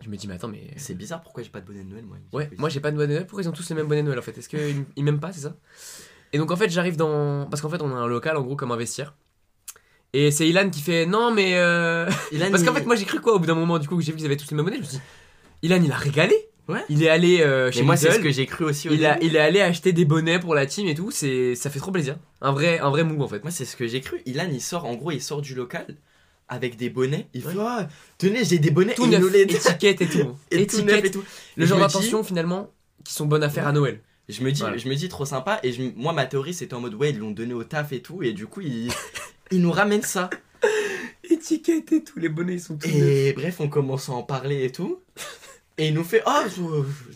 Je 0.00 0.08
me 0.08 0.16
dis, 0.16 0.28
mais 0.28 0.34
attends, 0.34 0.48
mais. 0.48 0.70
C'est 0.76 0.94
bizarre, 0.94 1.22
pourquoi 1.22 1.42
j'ai 1.42 1.50
pas 1.50 1.60
de 1.60 1.66
bonnet 1.66 1.82
de 1.82 1.88
Noël, 1.88 2.04
moi? 2.04 2.18
Ouais, 2.32 2.50
moi 2.58 2.68
j'ai 2.68 2.80
pas 2.80 2.90
de 2.90 2.96
bonnet 2.96 3.08
de 3.08 3.12
Noël. 3.14 3.26
Pourquoi 3.26 3.42
ils 3.42 3.48
ont 3.48 3.52
tous 3.52 3.68
le 3.70 3.76
même 3.76 3.88
bonnet 3.88 4.02
de 4.02 4.06
Noël 4.06 4.18
en 4.18 4.22
fait? 4.22 4.36
Est-ce 4.38 4.48
qu'ils 4.48 4.84
ils 4.94 5.04
m'aiment 5.04 5.20
pas, 5.20 5.32
c'est 5.32 5.40
ça? 5.40 5.56
Et 6.32 6.38
donc 6.38 6.50
en 6.50 6.56
fait, 6.56 6.68
j'arrive 6.70 6.96
dans. 6.96 7.46
Parce 7.46 7.60
qu'en 7.62 7.68
fait, 7.70 7.80
on 7.82 7.90
a 7.90 7.98
un 7.98 8.06
local 8.06 8.36
en 8.36 8.42
gros 8.42 8.56
comme 8.56 8.72
un 8.72 8.76
vestiaire. 8.76 9.14
Et 10.12 10.30
c'est 10.30 10.48
Ilan 10.48 10.70
qui 10.70 10.80
fait 10.80 11.06
non, 11.06 11.32
mais. 11.32 11.54
euh, 11.56 12.08
Ilan, 12.32 12.50
Parce 12.50 12.62
qu'en 12.62 12.72
il- 12.72 12.78
fait, 12.78 12.84
moi 12.86 12.96
j'ai 12.96 13.04
cru 13.04 13.20
quoi 13.20 13.34
au 13.34 13.38
bout 13.38 13.46
d'un 13.46 13.54
moment, 13.54 13.78
du 13.78 13.86
coup, 13.88 13.96
que 13.96 14.02
j'ai 14.02 14.12
vu 14.12 14.18
qu'ils 14.18 14.26
avaient 14.26 14.36
tous 14.36 14.50
le 14.50 14.56
même 14.56 14.64
bonnet. 14.64 14.76
Je 14.76 14.82
me 14.82 14.86
suis 14.86 14.96
dit, 14.98 15.02
Ilan 15.62 15.80
il 15.82 15.92
a 15.92 15.96
régalé 15.96 16.34
Ouais. 16.68 16.80
Il 16.88 17.04
est 17.04 17.08
allé 17.08 17.42
euh, 17.42 17.70
chez 17.70 17.78
Mais 17.80 17.86
moi, 17.86 17.96
c'est 17.96 18.10
ce 18.10 18.18
que 18.18 18.30
j'ai 18.32 18.44
cru 18.44 18.64
aussi 18.64 18.88
au 18.88 18.92
il, 18.92 19.06
a, 19.06 19.22
il 19.22 19.36
est 19.36 19.38
allé 19.38 19.60
acheter 19.60 19.92
des 19.92 20.04
bonnets 20.04 20.40
pour 20.40 20.52
la 20.52 20.66
team 20.66 20.88
et 20.88 20.96
tout. 20.96 21.12
C'est, 21.12 21.54
ça 21.54 21.70
fait 21.70 21.78
trop 21.78 21.92
plaisir. 21.92 22.16
Un 22.40 22.50
vrai, 22.50 22.80
un 22.80 22.90
vrai 22.90 23.04
move 23.04 23.22
en 23.22 23.28
fait. 23.28 23.40
Moi, 23.44 23.52
c'est 23.52 23.64
ce 23.64 23.76
que 23.76 23.86
j'ai 23.86 24.00
cru. 24.00 24.20
Ilan, 24.26 24.48
il 24.50 24.60
sort, 24.60 24.84
en 24.84 24.94
gros, 24.94 25.12
il 25.12 25.22
sort 25.22 25.42
du 25.42 25.54
local 25.54 25.86
avec 26.48 26.76
des 26.76 26.90
bonnets. 26.90 27.28
Il 27.34 27.46
Ouais. 27.46 27.52
fait 27.52 27.58
Ah, 27.62 27.86
tenez, 28.18 28.44
j'ai 28.44 28.58
des 28.58 28.72
bonnets. 28.72 28.94
Tout 28.94 29.04
et 29.04 29.10
neuf, 29.18 29.32
les 29.32 29.42
étiquette 29.42 30.00
et 30.02 30.08
tout. 30.08 30.18
et 30.50 30.66
tout 30.66 30.78
neuf 30.82 30.96
étiquette, 30.96 31.04
et 31.04 31.10
tout. 31.12 31.22
le 31.56 31.62
Et 31.62 31.66
genre 31.68 31.78
dis- 31.78 31.84
d'attention 31.84 32.24
finalement 32.24 32.72
qui 33.04 33.14
sont 33.14 33.26
bonnes 33.26 33.44
à 33.44 33.48
faire 33.48 33.68
à 33.68 33.72
Noël. 33.72 34.00
Je 34.28 34.42
me 34.42 34.50
dis, 34.50 34.60
Voilà. 34.60 34.76
je 34.76 34.88
me 34.88 34.94
dis 34.94 35.08
trop 35.08 35.24
sympa. 35.24 35.60
Et 35.62 35.72
je, 35.72 35.82
moi, 35.96 36.12
ma 36.12 36.26
théorie, 36.26 36.54
c'était 36.54 36.74
en 36.74 36.80
mode 36.80 36.94
ouais, 36.94 37.10
ils 37.10 37.18
l'ont 37.18 37.30
donné 37.30 37.54
au 37.54 37.64
taf 37.64 37.92
et 37.92 38.00
tout. 38.02 38.22
Et 38.22 38.32
du 38.32 38.46
coup, 38.46 38.60
il, 38.60 38.90
il 39.52 39.60
nous 39.60 39.72
ramène 39.72 40.02
ça. 40.02 40.30
Étiquette 41.28 41.92
et 41.92 42.02
tout, 42.04 42.18
les 42.18 42.28
bonnets 42.28 42.54
ils 42.54 42.60
sont 42.60 42.76
tous 42.76 42.88
neufs. 42.88 42.96
Et 42.96 43.32
bref, 43.32 43.60
on 43.60 43.68
commence 43.68 44.08
à 44.08 44.12
en 44.12 44.22
parler 44.22 44.64
et 44.64 44.70
tout. 44.72 45.00
Et 45.78 45.88
il 45.88 45.94
nous 45.94 46.04
fait 46.04 46.22
Ah, 46.24 46.44
je- 46.48 46.62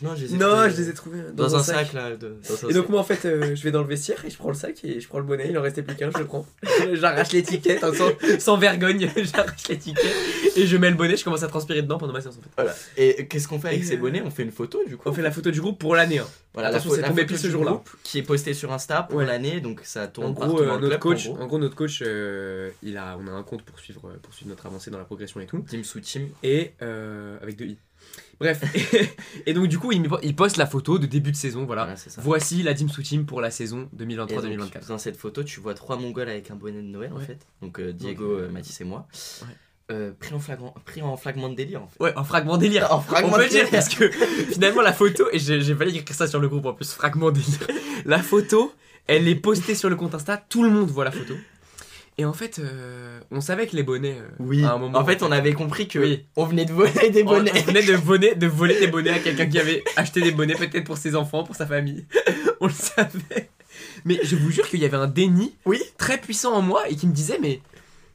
non, 0.05 0.15
je 0.15 0.23
les 0.25 0.35
ai 0.35 0.37
Non, 0.37 0.49
trouvés, 0.49 0.69
je 0.69 0.77
les 0.77 0.89
ai 0.89 0.93
trouvés 0.93 1.19
dans, 1.33 1.55
un 1.55 1.63
sac, 1.63 1.93
là. 1.93 2.15
de- 2.15 2.37
dans 2.47 2.65
un 2.65 2.69
Et 2.69 2.73
donc 2.73 2.83
sac. 2.83 2.89
moi 2.89 2.99
en 2.99 3.03
fait 3.03 3.25
euh, 3.25 3.55
je 3.55 3.63
vais 3.63 3.71
dans 3.71 3.81
le 3.81 3.87
vestiaire 3.87 4.23
et 4.23 4.29
je 4.29 4.37
prends 4.37 4.49
le 4.49 4.53
sac 4.53 4.83
et 4.85 4.99
je 4.99 5.07
prends 5.07 5.17
le 5.17 5.23
bonnet, 5.25 5.47
il 5.49 5.57
en 5.57 5.63
restait 5.63 5.81
plus 5.81 5.95
qu'un, 5.95 6.11
je 6.11 6.19
le 6.19 6.25
prends. 6.25 6.45
J'arrache 6.93 7.31
l'étiquette 7.31 7.83
hein, 7.83 7.91
sans, 7.91 8.11
sans 8.39 8.57
vergogne, 8.57 9.09
j'arrache 9.17 9.67
l'étiquette 9.67 10.15
et 10.55 10.67
je 10.67 10.77
mets 10.77 10.91
le 10.91 10.95
bonnet, 10.95 11.17
je 11.17 11.23
commence 11.23 11.41
à 11.41 11.47
transpirer 11.47 11.81
dedans 11.81 11.97
pendant 11.97 12.13
ma 12.13 12.21
séance 12.21 12.37
en 12.37 12.41
fait. 12.41 12.49
Voilà. 12.55 12.75
Et 12.97 13.25
qu'est-ce 13.27 13.47
qu'on 13.47 13.59
fait 13.59 13.69
avec 13.69 13.81
Et, 13.81 13.83
ces 13.83 13.95
euh, 13.95 13.99
bonnets? 13.99 14.21
On 14.23 14.29
fait 14.29 14.43
une 14.43 14.51
photo 14.51 14.79
du 14.87 14.95
coup? 14.95 15.09
On 15.09 15.13
fait 15.13 15.23
la 15.23 15.31
photo 15.31 15.49
du 15.49 15.59
groupe 15.59 15.79
pour 15.79 15.95
l'année. 15.95 16.19
Hein. 16.19 16.27
Voilà, 16.53 16.69
Attention, 16.69 16.91
c'est 16.93 17.01
tombé 17.01 17.25
pile 17.25 17.39
ce 17.39 17.49
jour-là. 17.49 17.71
groupe 17.71 17.89
Qui 18.03 18.19
est 18.19 18.23
postée 18.23 18.53
sur 18.53 18.71
Insta 18.71 19.01
pour 19.03 19.17
Ouais. 19.17 19.25
l'année, 19.25 19.59
donc 19.59 19.79
ça 19.85 20.05
tourne 20.07 20.27
En 20.27 20.31
gros, 20.33 20.61
euh, 20.61 20.67
notre 20.67 20.87
club, 20.87 20.99
coach, 20.99 21.27
en 21.27 21.33
gros. 21.33 21.41
en 21.43 21.47
gros 21.47 21.57
notre 21.57 21.75
coach, 21.75 22.03
euh, 22.05 22.69
il 22.83 22.95
a, 22.97 23.17
on 23.19 23.27
a 23.27 23.31
un 23.31 23.41
compte 23.41 23.63
pour 23.63 23.79
suivre, 23.79 24.01
pour 24.21 24.33
suivre 24.35 24.49
notre 24.51 24.67
avancée 24.67 24.91
dans 24.91 24.99
la 24.99 25.05
progression 25.05 25.39
et 25.39 25.47
tout. 25.47 25.65
Team 25.67 25.83
sous 25.83 25.99
team. 26.01 26.29
Et 26.43 26.73
avec 27.41 27.55
deux 27.55 27.65
i. 27.65 27.77
Bref. 28.41 28.61
et 29.45 29.53
donc 29.53 29.67
du 29.67 29.77
coup 29.79 29.91
il, 29.91 30.07
il 30.23 30.35
poste 30.35 30.57
la 30.57 30.65
photo 30.65 30.97
de 30.99 31.05
début 31.05 31.31
de 31.31 31.37
saison, 31.37 31.63
voilà. 31.65 31.83
Voilà. 31.85 31.99
Voici 32.17 32.63
la 32.63 32.73
team 32.73 32.89
sous 32.89 33.03
team 33.03 33.25
pour 33.25 33.39
la 33.39 33.51
saison 33.51 33.87
Et 33.99 34.03
2023-2024. 34.03 34.57
donc, 34.57 34.87
dans 34.87 34.97
cette 34.97 35.15
photo, 35.17 35.43
tu 35.43 35.59
vois 35.59 35.73
trois 35.75 35.95
Mongols 35.95 36.27
avec 36.29 36.49
un 36.51 36.55
bonnet 36.55 36.81
de 36.81 36.87
Noël 36.87 37.11
en 37.15 37.19
fait. 37.19 37.39
Donc 37.61 37.79
euh, 37.79 37.93
Diego, 37.93 38.23
Donc, 38.33 38.39
euh, 38.41 38.45
euh, 38.47 38.51
Mathis 38.51 38.81
et 38.81 38.83
moi. 38.83 39.07
ouais. 39.43 39.47
Euh, 39.91 40.11
pris, 40.17 40.33
en 40.33 40.39
flagrant, 40.39 40.73
pris 40.85 41.01
en 41.01 41.17
fragment 41.17 41.49
de 41.49 41.55
délire 41.55 41.83
en 41.83 41.87
fait. 41.87 42.01
Ouais, 42.01 42.13
un 42.15 42.23
fragment 42.23 42.57
délire. 42.57 42.87
En 42.91 43.01
fragment 43.01 43.29
On 43.33 43.35
peut 43.35 43.39
de 43.39 43.43
le 43.43 43.49
dire 43.49 43.65
délire. 43.65 43.71
parce 43.71 43.89
que 43.89 44.09
finalement 44.09 44.81
la 44.81 44.93
photo, 44.93 45.25
et 45.33 45.39
j'ai 45.39 45.75
failli 45.75 45.97
écrire 45.97 46.15
ça 46.15 46.27
sur 46.27 46.39
le 46.39 46.47
groupe 46.47 46.65
en 46.65 46.73
plus, 46.73 46.91
fragment 46.93 47.29
délire. 47.31 47.67
La 48.05 48.19
photo, 48.23 48.73
elle 49.07 49.27
est 49.27 49.35
postée 49.35 49.75
sur 49.75 49.89
le 49.89 49.95
compte 49.97 50.15
Insta, 50.15 50.37
tout 50.37 50.63
le 50.63 50.69
monde 50.69 50.89
voit 50.89 51.03
la 51.03 51.11
photo. 51.11 51.33
Et 52.17 52.25
en 52.25 52.33
fait, 52.33 52.59
euh, 52.59 53.19
on 53.31 53.41
savait 53.41 53.67
que 53.67 53.75
les 53.75 53.83
bonnets, 53.83 54.17
euh, 54.19 54.27
Oui. 54.39 54.63
à 54.63 54.73
un 54.73 54.77
moment. 54.77 54.97
en 54.99 55.05
fait, 55.05 55.23
on 55.23 55.31
avait 55.31 55.53
compris 55.53 55.87
que 55.87 55.97
Oui. 55.99 56.25
on 56.35 56.45
venait 56.45 56.65
de 56.65 56.73
voler 56.73 57.09
des 57.09 57.23
on, 57.23 57.27
bonnets. 57.27 57.51
on 57.55 57.61
venait 57.61 57.83
de 57.83 57.93
voler, 57.93 58.35
de 58.35 58.47
voler 58.47 58.79
des 58.79 58.87
bonnets 58.87 59.11
à 59.11 59.19
quelqu'un 59.23 59.45
qui 59.47 59.57
avait 59.59 59.83
acheté 59.95 60.21
des 60.21 60.31
bonnets 60.31 60.55
peut-être 60.55 60.83
pour 60.83 60.97
ses 60.97 61.15
enfants, 61.15 61.43
pour 61.43 61.55
sa 61.55 61.65
famille. 61.65 62.05
on 62.59 62.67
le 62.67 62.73
savait. 62.73 63.49
Mais 64.05 64.19
je 64.23 64.35
vous 64.35 64.51
jure 64.51 64.67
qu'il 64.67 64.81
y 64.81 64.85
avait 64.85 64.97
un 64.97 65.07
déni 65.07 65.55
Oui. 65.65 65.81
très 65.97 66.17
puissant 66.19 66.53
en 66.53 66.61
moi 66.61 66.87
et 66.89 66.95
qui 66.95 67.07
me 67.07 67.13
disait 67.13 67.39
mais 67.41 67.61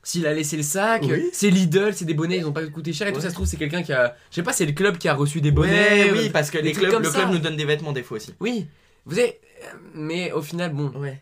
s'il 0.02 0.26
a 0.26 0.34
laissé 0.34 0.56
le 0.56 0.62
sac, 0.62 1.02
Oui. 1.08 1.28
c'est 1.32 1.50
Lidl, 1.50 1.92
c'est 1.94 2.04
des 2.04 2.14
bonnets, 2.14 2.36
ils 2.38 2.44
ont 2.46 2.52
pas 2.52 2.64
coûté 2.66 2.92
cher 2.92 3.08
et 3.08 3.12
tout 3.12 3.20
ça 3.20 3.30
se 3.30 3.34
trouve 3.34 3.46
c'est 3.46 3.56
quelqu'un 3.56 3.82
qui 3.82 3.92
a, 3.92 4.14
je 4.30 4.36
sais 4.36 4.42
pas, 4.44 4.52
c'est 4.52 4.66
le 4.66 4.72
club 4.72 4.98
qui 4.98 5.08
a 5.08 5.14
reçu 5.14 5.40
des 5.40 5.48
Ouais, 5.48 5.54
bonnets. 5.54 6.10
oui, 6.12 6.26
euh, 6.28 6.30
parce 6.32 6.50
que 6.50 6.58
les 6.58 6.72
clubs, 6.72 7.02
le 7.02 7.04
ça. 7.10 7.18
club 7.20 7.30
nous 7.32 7.38
donne 7.38 7.56
des 7.56 7.64
vêtements 7.64 7.92
des 7.92 8.02
fois 8.04 8.18
aussi. 8.18 8.34
Oui, 8.38 8.66
vous 9.06 9.18
avez, 9.18 9.40
mais 9.94 10.30
au 10.32 10.42
final 10.42 10.72
bon, 10.72 10.92
Ouais. 10.94 11.20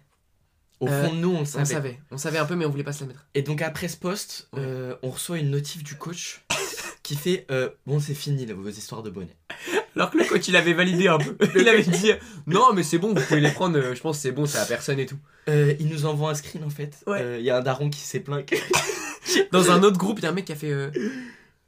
Au 0.81 0.89
Euh, 0.89 1.05
fond 1.09 1.15
de 1.15 1.19
nous, 1.19 1.31
on 1.31 1.35
le 1.35 1.39
on 1.41 1.45
savait. 1.45 1.65
savait, 1.67 1.99
on 2.11 2.19
savait 2.19 2.39
un 2.39 2.45
peu 2.47 2.57
mais 2.57 2.65
on 2.67 2.71
voulait 2.71 2.85
pas 2.85 2.93
se 2.93 3.03
la 3.03 3.07
mettre. 3.09 3.27
Et 3.35 3.43
donc 3.43 3.63
après 3.63 3.89
ce 3.89 3.97
post, 3.97 4.49
Ouais. 4.53 4.61
euh, 4.63 4.95
on 5.03 5.11
reçoit 5.11 5.39
une 5.39 5.51
notif 5.51 5.83
du 5.85 5.95
coach 5.95 6.45
qui 7.03 7.15
fait 7.17 7.47
euh, 7.51 7.69
bon 7.87 8.01
c'est 8.01 8.15
fini 8.15 8.45
là, 8.47 8.55
vos 8.55 8.69
histoires 8.69 9.03
de 9.03 9.11
bonnets. 9.11 9.37
Alors 9.97 10.11
que 10.11 10.19
le 10.19 10.25
coach 10.25 10.49
il 10.49 10.57
avait 10.57 10.73
validé 10.73 11.07
un 11.09 11.19
peu, 11.19 11.37
il 11.57 11.69
avait 11.69 11.83
dit 11.83 12.11
non 12.47 12.73
mais 12.75 12.83
c'est 12.83 12.99
bon, 12.99 13.15
vous 13.15 13.23
pouvez 13.25 13.41
les 13.41 13.51
prendre, 13.53 13.79
euh, 13.79 13.95
je 13.95 14.01
pense 14.01 14.19
c'est 14.19 14.33
bon, 14.33 14.47
c'est 14.47 14.59
à 14.59 14.67
personne 14.67 14.99
et 14.99 15.07
tout. 15.07 15.19
Euh, 15.49 15.75
il 15.79 15.89
nous 15.89 16.07
envoie 16.07 16.31
un 16.31 16.35
screen 16.35 16.65
en 16.65 16.71
fait. 16.71 16.97
Ouais. 17.07 17.21
Euh, 17.23 17.39
Il 17.39 17.45
y 17.45 17.51
a 17.51 17.57
un 17.59 17.61
daron 17.63 17.89
qui 17.91 18.01
s'est 18.01 18.21
plaint 18.21 18.45
que 18.45 18.57
Dans 19.53 19.71
un 19.71 19.83
autre 19.83 19.97
groupe, 19.99 20.19
il 20.19 20.25
y 20.25 20.27
a 20.27 20.31
un 20.31 20.35
mec 20.35 20.45
qui 20.47 20.53
a 20.53 20.57
fait. 20.57 20.71
euh, 20.73 20.91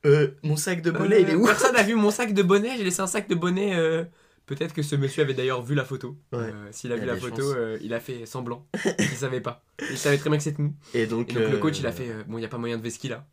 euh, 0.05 0.29
mon 0.43 0.57
sac 0.57 0.83
de 0.83 0.91
bonnets 0.91 1.23
il 1.23 1.31
est 1.31 1.33
Euh, 1.33 1.37
où? 1.37 1.47
Personne 1.47 1.75
n'a 1.75 1.83
vu 1.83 1.95
mon 1.95 2.11
sac 2.11 2.33
de 2.35 2.43
bonnet, 2.43 2.71
j'ai 2.77 2.85
laissé 2.85 3.01
un 3.01 3.07
sac 3.07 3.29
de 3.29 3.35
bonnet. 3.35 3.75
euh, 3.77 4.05
Peut-être 4.47 4.73
que 4.73 4.83
ce 4.83 4.95
monsieur 4.95 5.23
avait 5.25 5.35
d'ailleurs 5.35 5.61
vu 5.62 5.75
la 5.75 5.85
photo. 5.85 6.17
Ouais. 6.33 6.38
Euh, 6.38 6.69
S'il 6.71 6.93
a 6.93 6.97
vu 6.97 7.05
la 7.05 7.17
photo, 7.17 7.43
euh, 7.43 7.79
il 7.83 7.93
a 7.93 8.00
fait 8.00 8.26
semblant. 8.26 8.65
il 8.99 9.05
savait 9.07 9.41
pas. 9.41 9.62
Il 9.91 9.99
savait 9.99 10.19
très 10.19 10.31
bien 10.31 10.38
que 10.38 10.45
c'était 10.45 10.62
nous. 10.62 10.73
Et 10.95 11.07
donc, 11.07 11.31
Et 11.31 11.35
donc 11.35 11.50
le 11.50 11.59
coach 11.59 11.79
il 11.81 11.87
a 11.87 11.93
fait 11.93 12.09
euh, 12.09 12.23
Bon, 12.29 12.38
il 12.38 12.41
n'y 12.41 12.47
a 12.47 12.49
pas 12.49 12.59
moyen 12.59 12.79
de 12.79 12.83
vesquille 12.83 13.11
là. 13.11 13.25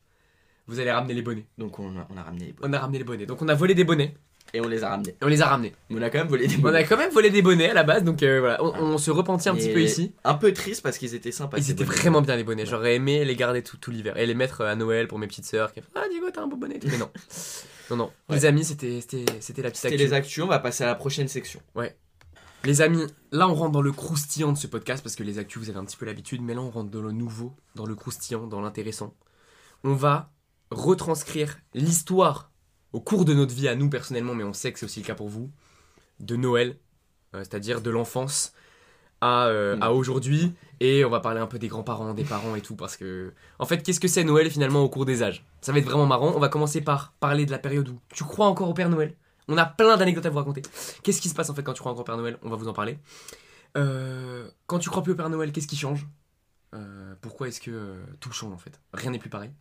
Vous 0.65 0.79
allez 0.79 0.91
ramener 0.91 1.13
les 1.13 1.21
bonnets. 1.21 1.45
Donc 1.57 1.77
on 1.77 1.97
a, 1.99 2.07
on 2.09 2.17
a 2.17 2.23
ramené 2.23 2.45
les 2.47 2.51
bonnets. 2.53 2.67
On 2.69 2.73
a 2.73 2.79
ramené 2.79 2.97
les 2.97 3.03
bonnets. 3.03 3.25
Donc 3.27 3.41
on 3.41 3.47
a 3.47 3.53
volé 3.53 3.75
des 3.75 3.83
bonnets. 3.83 4.15
Et 4.55 4.61
on 4.61 4.67
les 4.67 4.83
a 4.83 4.89
ramenés. 4.89 5.11
Et 5.11 5.23
on 5.23 5.27
les 5.27 5.41
a 5.41 5.47
ramenés. 5.47 5.73
Mais 5.89 5.99
on 5.99 6.01
a 6.01 6.09
quand 6.09 6.19
même 6.19 6.27
volé 6.27 6.47
des 6.47 6.55
On 6.57 6.59
bonnets. 6.61 6.79
a 6.79 6.83
quand 6.83 6.97
même 6.97 7.11
volé 7.11 7.29
des 7.29 7.41
bonnets 7.41 7.69
à 7.69 7.73
la 7.73 7.83
base. 7.83 8.03
Donc 8.03 8.19
voilà, 8.23 8.63
on, 8.63 8.73
on 8.93 8.97
se 8.97 9.11
repentit 9.11 9.49
un 9.49 9.55
petit 9.55 9.69
Et 9.69 9.73
peu 9.73 9.81
ici. 9.81 10.13
Un 10.23 10.33
peu 10.35 10.51
triste 10.53 10.81
parce 10.83 10.97
qu'ils 10.97 11.13
étaient 11.15 11.31
sympas. 11.31 11.57
Ils 11.57 11.69
étaient 11.71 11.83
bonnets. 11.83 11.97
vraiment 11.97 12.21
bien 12.21 12.35
les 12.35 12.43
bonnets. 12.43 12.65
J'aurais 12.65 12.95
aimé 12.95 13.23
les 13.25 13.35
garder 13.35 13.61
tout, 13.61 13.77
tout 13.77 13.91
l'hiver 13.91 14.17
et 14.17 14.25
les 14.25 14.33
mettre 14.35 14.61
à 14.61 14.75
Noël 14.75 15.07
pour 15.07 15.19
mes 15.19 15.27
petites 15.27 15.45
sœurs. 15.45 15.73
Qui... 15.73 15.81
Ah 15.95 16.03
Diego, 16.09 16.27
t'as 16.33 16.41
un 16.41 16.47
beau 16.47 16.55
bonnet. 16.57 16.79
Mais 16.85 16.97
non, 16.97 17.09
non, 17.89 17.97
non. 17.97 18.11
Ouais. 18.29 18.35
Les 18.35 18.45
amis, 18.45 18.63
c'était 18.63 19.01
c'était 19.01 19.25
c'était 19.39 19.61
la 19.61 19.69
petite 19.69 19.81
C'était 19.81 19.97
les 19.97 20.13
actus, 20.13 20.43
on 20.43 20.47
va 20.47 20.59
passer 20.59 20.83
à 20.83 20.87
la 20.87 20.95
prochaine 20.95 21.27
section. 21.27 21.61
Les 22.65 22.79
amis, 22.81 23.03
là 23.33 23.49
on 23.49 23.55
rentre 23.55 23.73
dans 23.73 23.81
le 23.81 23.91
croustillant 23.91 24.53
de 24.53 24.57
ce 24.57 24.67
podcast 24.67 25.03
parce 25.03 25.17
que 25.17 25.23
les 25.23 25.37
actus 25.37 25.61
vous 25.61 25.69
avez 25.69 25.79
un 25.79 25.83
petit 25.83 25.97
peu 25.97 26.05
l'habitude, 26.05 26.41
mais 26.41 26.53
là 26.53 26.61
on 26.61 26.71
rentre 26.71 26.89
dans 26.91 27.01
le 27.01 27.11
nouveau, 27.11 27.53
dans 27.75 27.85
le 27.85 27.93
croustillant, 27.93 28.47
dans 28.47 28.61
l'intéressant. 28.61 29.13
On 29.83 29.95
va 29.95 30.31
retranscrire 30.71 31.59
l'histoire 31.73 32.51
au 32.93 33.01
cours 33.01 33.25
de 33.25 33.33
notre 33.33 33.53
vie 33.53 33.67
à 33.67 33.75
nous 33.75 33.89
personnellement, 33.89 34.33
mais 34.33 34.45
on 34.45 34.53
sait 34.53 34.71
que 34.71 34.79
c'est 34.79 34.85
aussi 34.85 35.01
le 35.01 35.05
cas 35.05 35.15
pour 35.15 35.27
vous, 35.27 35.51
de 36.21 36.37
Noël, 36.37 36.77
euh, 37.35 37.39
c'est-à-dire 37.39 37.81
de 37.81 37.89
l'enfance 37.89 38.53
à, 39.23 39.45
euh, 39.47 39.75
Mm. 39.77 39.83
à 39.83 39.91
aujourd'hui, 39.93 40.53
et 40.79 41.05
on 41.05 41.09
va 41.09 41.19
parler 41.21 41.39
un 41.39 41.47
peu 41.47 41.57
des 41.59 41.67
grands-parents, 41.69 42.13
des 42.13 42.23
parents 42.25 42.55
et 42.55 42.61
tout, 42.61 42.75
parce 42.75 42.97
que 42.97 43.31
en 43.59 43.65
fait 43.65 43.81
qu'est-ce 43.83 43.99
que 44.01 44.07
c'est 44.09 44.23
Noël 44.25 44.49
finalement 44.51 44.81
au 44.83 44.89
cours 44.89 45.05
des 45.05 45.23
âges? 45.23 45.45
Ça 45.61 45.71
va 45.71 45.77
être 45.79 45.85
vraiment 45.85 46.05
marrant. 46.05 46.33
On 46.35 46.39
va 46.39 46.49
commencer 46.49 46.81
par 46.81 47.13
parler 47.19 47.45
de 47.45 47.51
la 47.51 47.59
période 47.59 47.87
où 47.87 47.99
tu 48.13 48.23
crois 48.25 48.47
encore 48.47 48.69
au 48.69 48.73
Père 48.73 48.89
Noël. 48.89 49.15
On 49.47 49.57
a 49.57 49.65
plein 49.65 49.95
d'anecdotes 49.97 50.25
à 50.25 50.29
vous 50.29 50.37
raconter. 50.37 50.61
Qu'est-ce 51.03 51.21
qui 51.21 51.29
se 51.29 51.35
passe 51.35 51.49
en 51.49 51.53
fait 51.53 51.63
quand 51.63 51.73
tu 51.73 51.79
crois 51.79 51.91
encore 51.93 52.01
au 52.01 52.05
Père 52.05 52.17
Noël? 52.17 52.37
On 52.43 52.49
va 52.49 52.55
vous 52.57 52.67
en 52.67 52.73
parler. 52.73 52.97
Euh, 53.77 54.47
quand 54.67 54.79
tu 54.79 54.89
crois 54.89 55.03
plus 55.03 55.13
au 55.13 55.15
Père 55.15 55.29
Noël, 55.29 55.51
qu'est-ce 55.51 55.67
qui 55.67 55.77
change? 55.77 56.05
Euh, 56.75 57.13
Pourquoi 57.21 57.47
est-ce 57.47 57.61
que 57.61 57.95
tout 58.19 58.31
change 58.31 58.53
en 58.53 58.57
fait? 58.57 58.79
Rien 58.93 59.11
n'est 59.11 59.19
plus 59.19 59.29
pareil. 59.29 59.51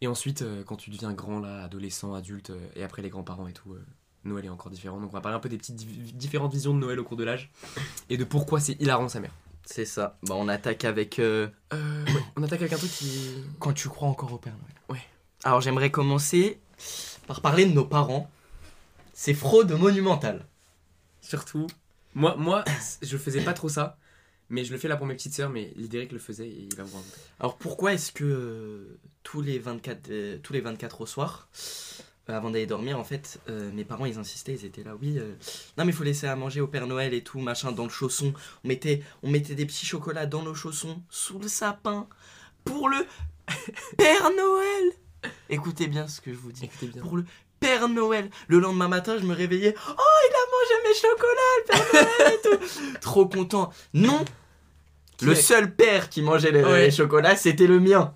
Et 0.00 0.06
ensuite, 0.06 0.44
quand 0.66 0.76
tu 0.76 0.90
deviens 0.90 1.12
grand, 1.12 1.38
là, 1.40 1.62
adolescent, 1.64 2.14
adulte, 2.14 2.52
et 2.74 2.82
après 2.82 3.02
les 3.02 3.08
grands-parents 3.10 3.46
et 3.46 3.52
tout, 3.52 3.76
Noël 4.24 4.44
est 4.46 4.48
encore 4.50 4.70
différent. 4.70 5.00
Donc 5.00 5.10
on 5.10 5.12
va 5.14 5.20
parler 5.20 5.36
un 5.36 5.40
peu 5.40 5.48
des 5.48 5.58
petites 5.58 5.76
di- 5.76 6.12
différentes 6.12 6.52
visions 6.52 6.74
de 6.74 6.78
Noël 6.78 6.98
au 7.00 7.04
cours 7.04 7.16
de 7.16 7.24
l'âge 7.24 7.50
et 8.10 8.16
de 8.16 8.24
pourquoi 8.24 8.60
c'est 8.60 8.80
hilarant 8.80 9.08
sa 9.08 9.20
mère. 9.20 9.32
C'est 9.64 9.84
ça. 9.84 10.18
Bah, 10.24 10.34
on 10.36 10.48
attaque 10.48 10.84
avec. 10.84 11.18
euh, 11.18 11.48
Euh, 11.72 12.04
ouais, 12.06 12.22
on 12.36 12.42
attaque 12.42 12.60
avec 12.60 12.72
un 12.72 12.78
truc 12.78 12.90
qui. 12.90 13.32
Quand 13.60 13.72
tu 13.72 13.88
crois 13.88 14.08
encore 14.08 14.32
au 14.32 14.38
Père 14.38 14.54
Noël. 14.54 14.74
Ouais. 15.00 15.06
Alors 15.44 15.60
j'aimerais 15.60 15.90
commencer 15.90 16.60
par 17.26 17.40
parler 17.40 17.66
de 17.66 17.72
nos 17.72 17.84
parents. 17.84 18.30
C'est 19.14 19.34
fraude 19.34 19.70
monumentale. 19.72 20.46
Surtout, 21.20 21.66
moi, 22.14 22.34
moi, 22.36 22.64
je 23.02 23.16
faisais 23.16 23.40
pas 23.42 23.52
trop 23.52 23.68
ça, 23.68 23.96
mais 24.50 24.64
je 24.64 24.72
le 24.72 24.78
fais 24.78 24.88
là 24.88 24.96
pour 24.96 25.06
mes 25.06 25.14
petites 25.14 25.34
sœurs. 25.34 25.50
Mais 25.50 25.72
Lidéric 25.76 26.10
le 26.12 26.18
faisait 26.18 26.48
et 26.48 26.66
il 26.70 26.74
va 26.74 26.82
vous 26.82 26.96
raconter. 26.96 27.20
Alors 27.38 27.56
pourquoi 27.56 27.92
est-ce 27.94 28.10
que 28.12 28.24
euh, 28.24 28.98
tous, 29.22 29.40
les 29.42 29.58
24, 29.60 30.08
euh, 30.10 30.38
tous 30.42 30.52
les 30.52 30.60
24 30.60 31.02
au 31.02 31.06
soir, 31.06 31.48
avant 32.28 32.50
d'aller 32.50 32.66
dormir, 32.66 32.98
en 32.98 33.04
fait, 33.04 33.40
euh, 33.48 33.70
mes 33.74 33.84
parents 33.84 34.06
ils 34.06 34.18
insistaient, 34.18 34.52
ils 34.52 34.64
étaient 34.64 34.84
là, 34.84 34.92
oui, 35.00 35.18
euh, 35.18 35.34
non 35.76 35.84
mais 35.84 35.92
il 35.92 35.94
faut 35.94 36.04
laisser 36.04 36.26
à 36.26 36.36
manger 36.36 36.60
au 36.60 36.66
Père 36.68 36.86
Noël 36.86 37.12
et 37.14 37.22
tout, 37.22 37.40
machin, 37.40 37.72
dans 37.72 37.84
le 37.84 37.90
chausson. 37.90 38.32
On 38.64 38.68
mettait, 38.68 39.02
on 39.22 39.30
mettait 39.30 39.54
des 39.54 39.66
petits 39.66 39.86
chocolats 39.86 40.26
dans 40.26 40.42
nos 40.42 40.54
chaussons, 40.54 41.02
sous 41.10 41.38
le 41.38 41.48
sapin, 41.48 42.06
pour 42.64 42.88
le 42.88 43.04
Père 43.98 44.30
Noël. 44.36 45.32
Écoutez 45.50 45.86
bien 45.88 46.06
ce 46.08 46.20
que 46.20 46.32
je 46.32 46.38
vous 46.38 46.52
dis. 46.52 46.64
Écoutez 46.64 46.86
bien. 46.86 47.02
Pour 47.02 47.16
le 47.16 47.24
Père 47.60 47.88
Noël. 47.88 48.28
Le 48.48 48.58
lendemain 48.58 48.88
matin, 48.88 49.16
je 49.20 49.24
me 49.26 49.34
réveillais. 49.34 49.74
Oh, 49.88 49.92
il 50.28 50.34
a 50.34 50.44
mangé 50.50 50.88
mes 50.88 50.94
chocolats, 50.94 51.56
le 51.58 51.64
Père 51.66 52.02
Noël 52.18 52.34
et 52.34 52.48
tout. 52.48 52.98
Trop 53.00 53.26
content. 53.26 53.72
Non, 53.94 54.24
le 55.22 55.34
seul 55.34 55.74
père 55.74 56.08
qui 56.08 56.22
mangeait 56.22 56.50
les, 56.50 56.62
Ouais. 56.64 56.86
les 56.86 56.90
chocolats, 56.90 57.36
c'était 57.36 57.66
le 57.68 57.78
mien. 57.78 58.14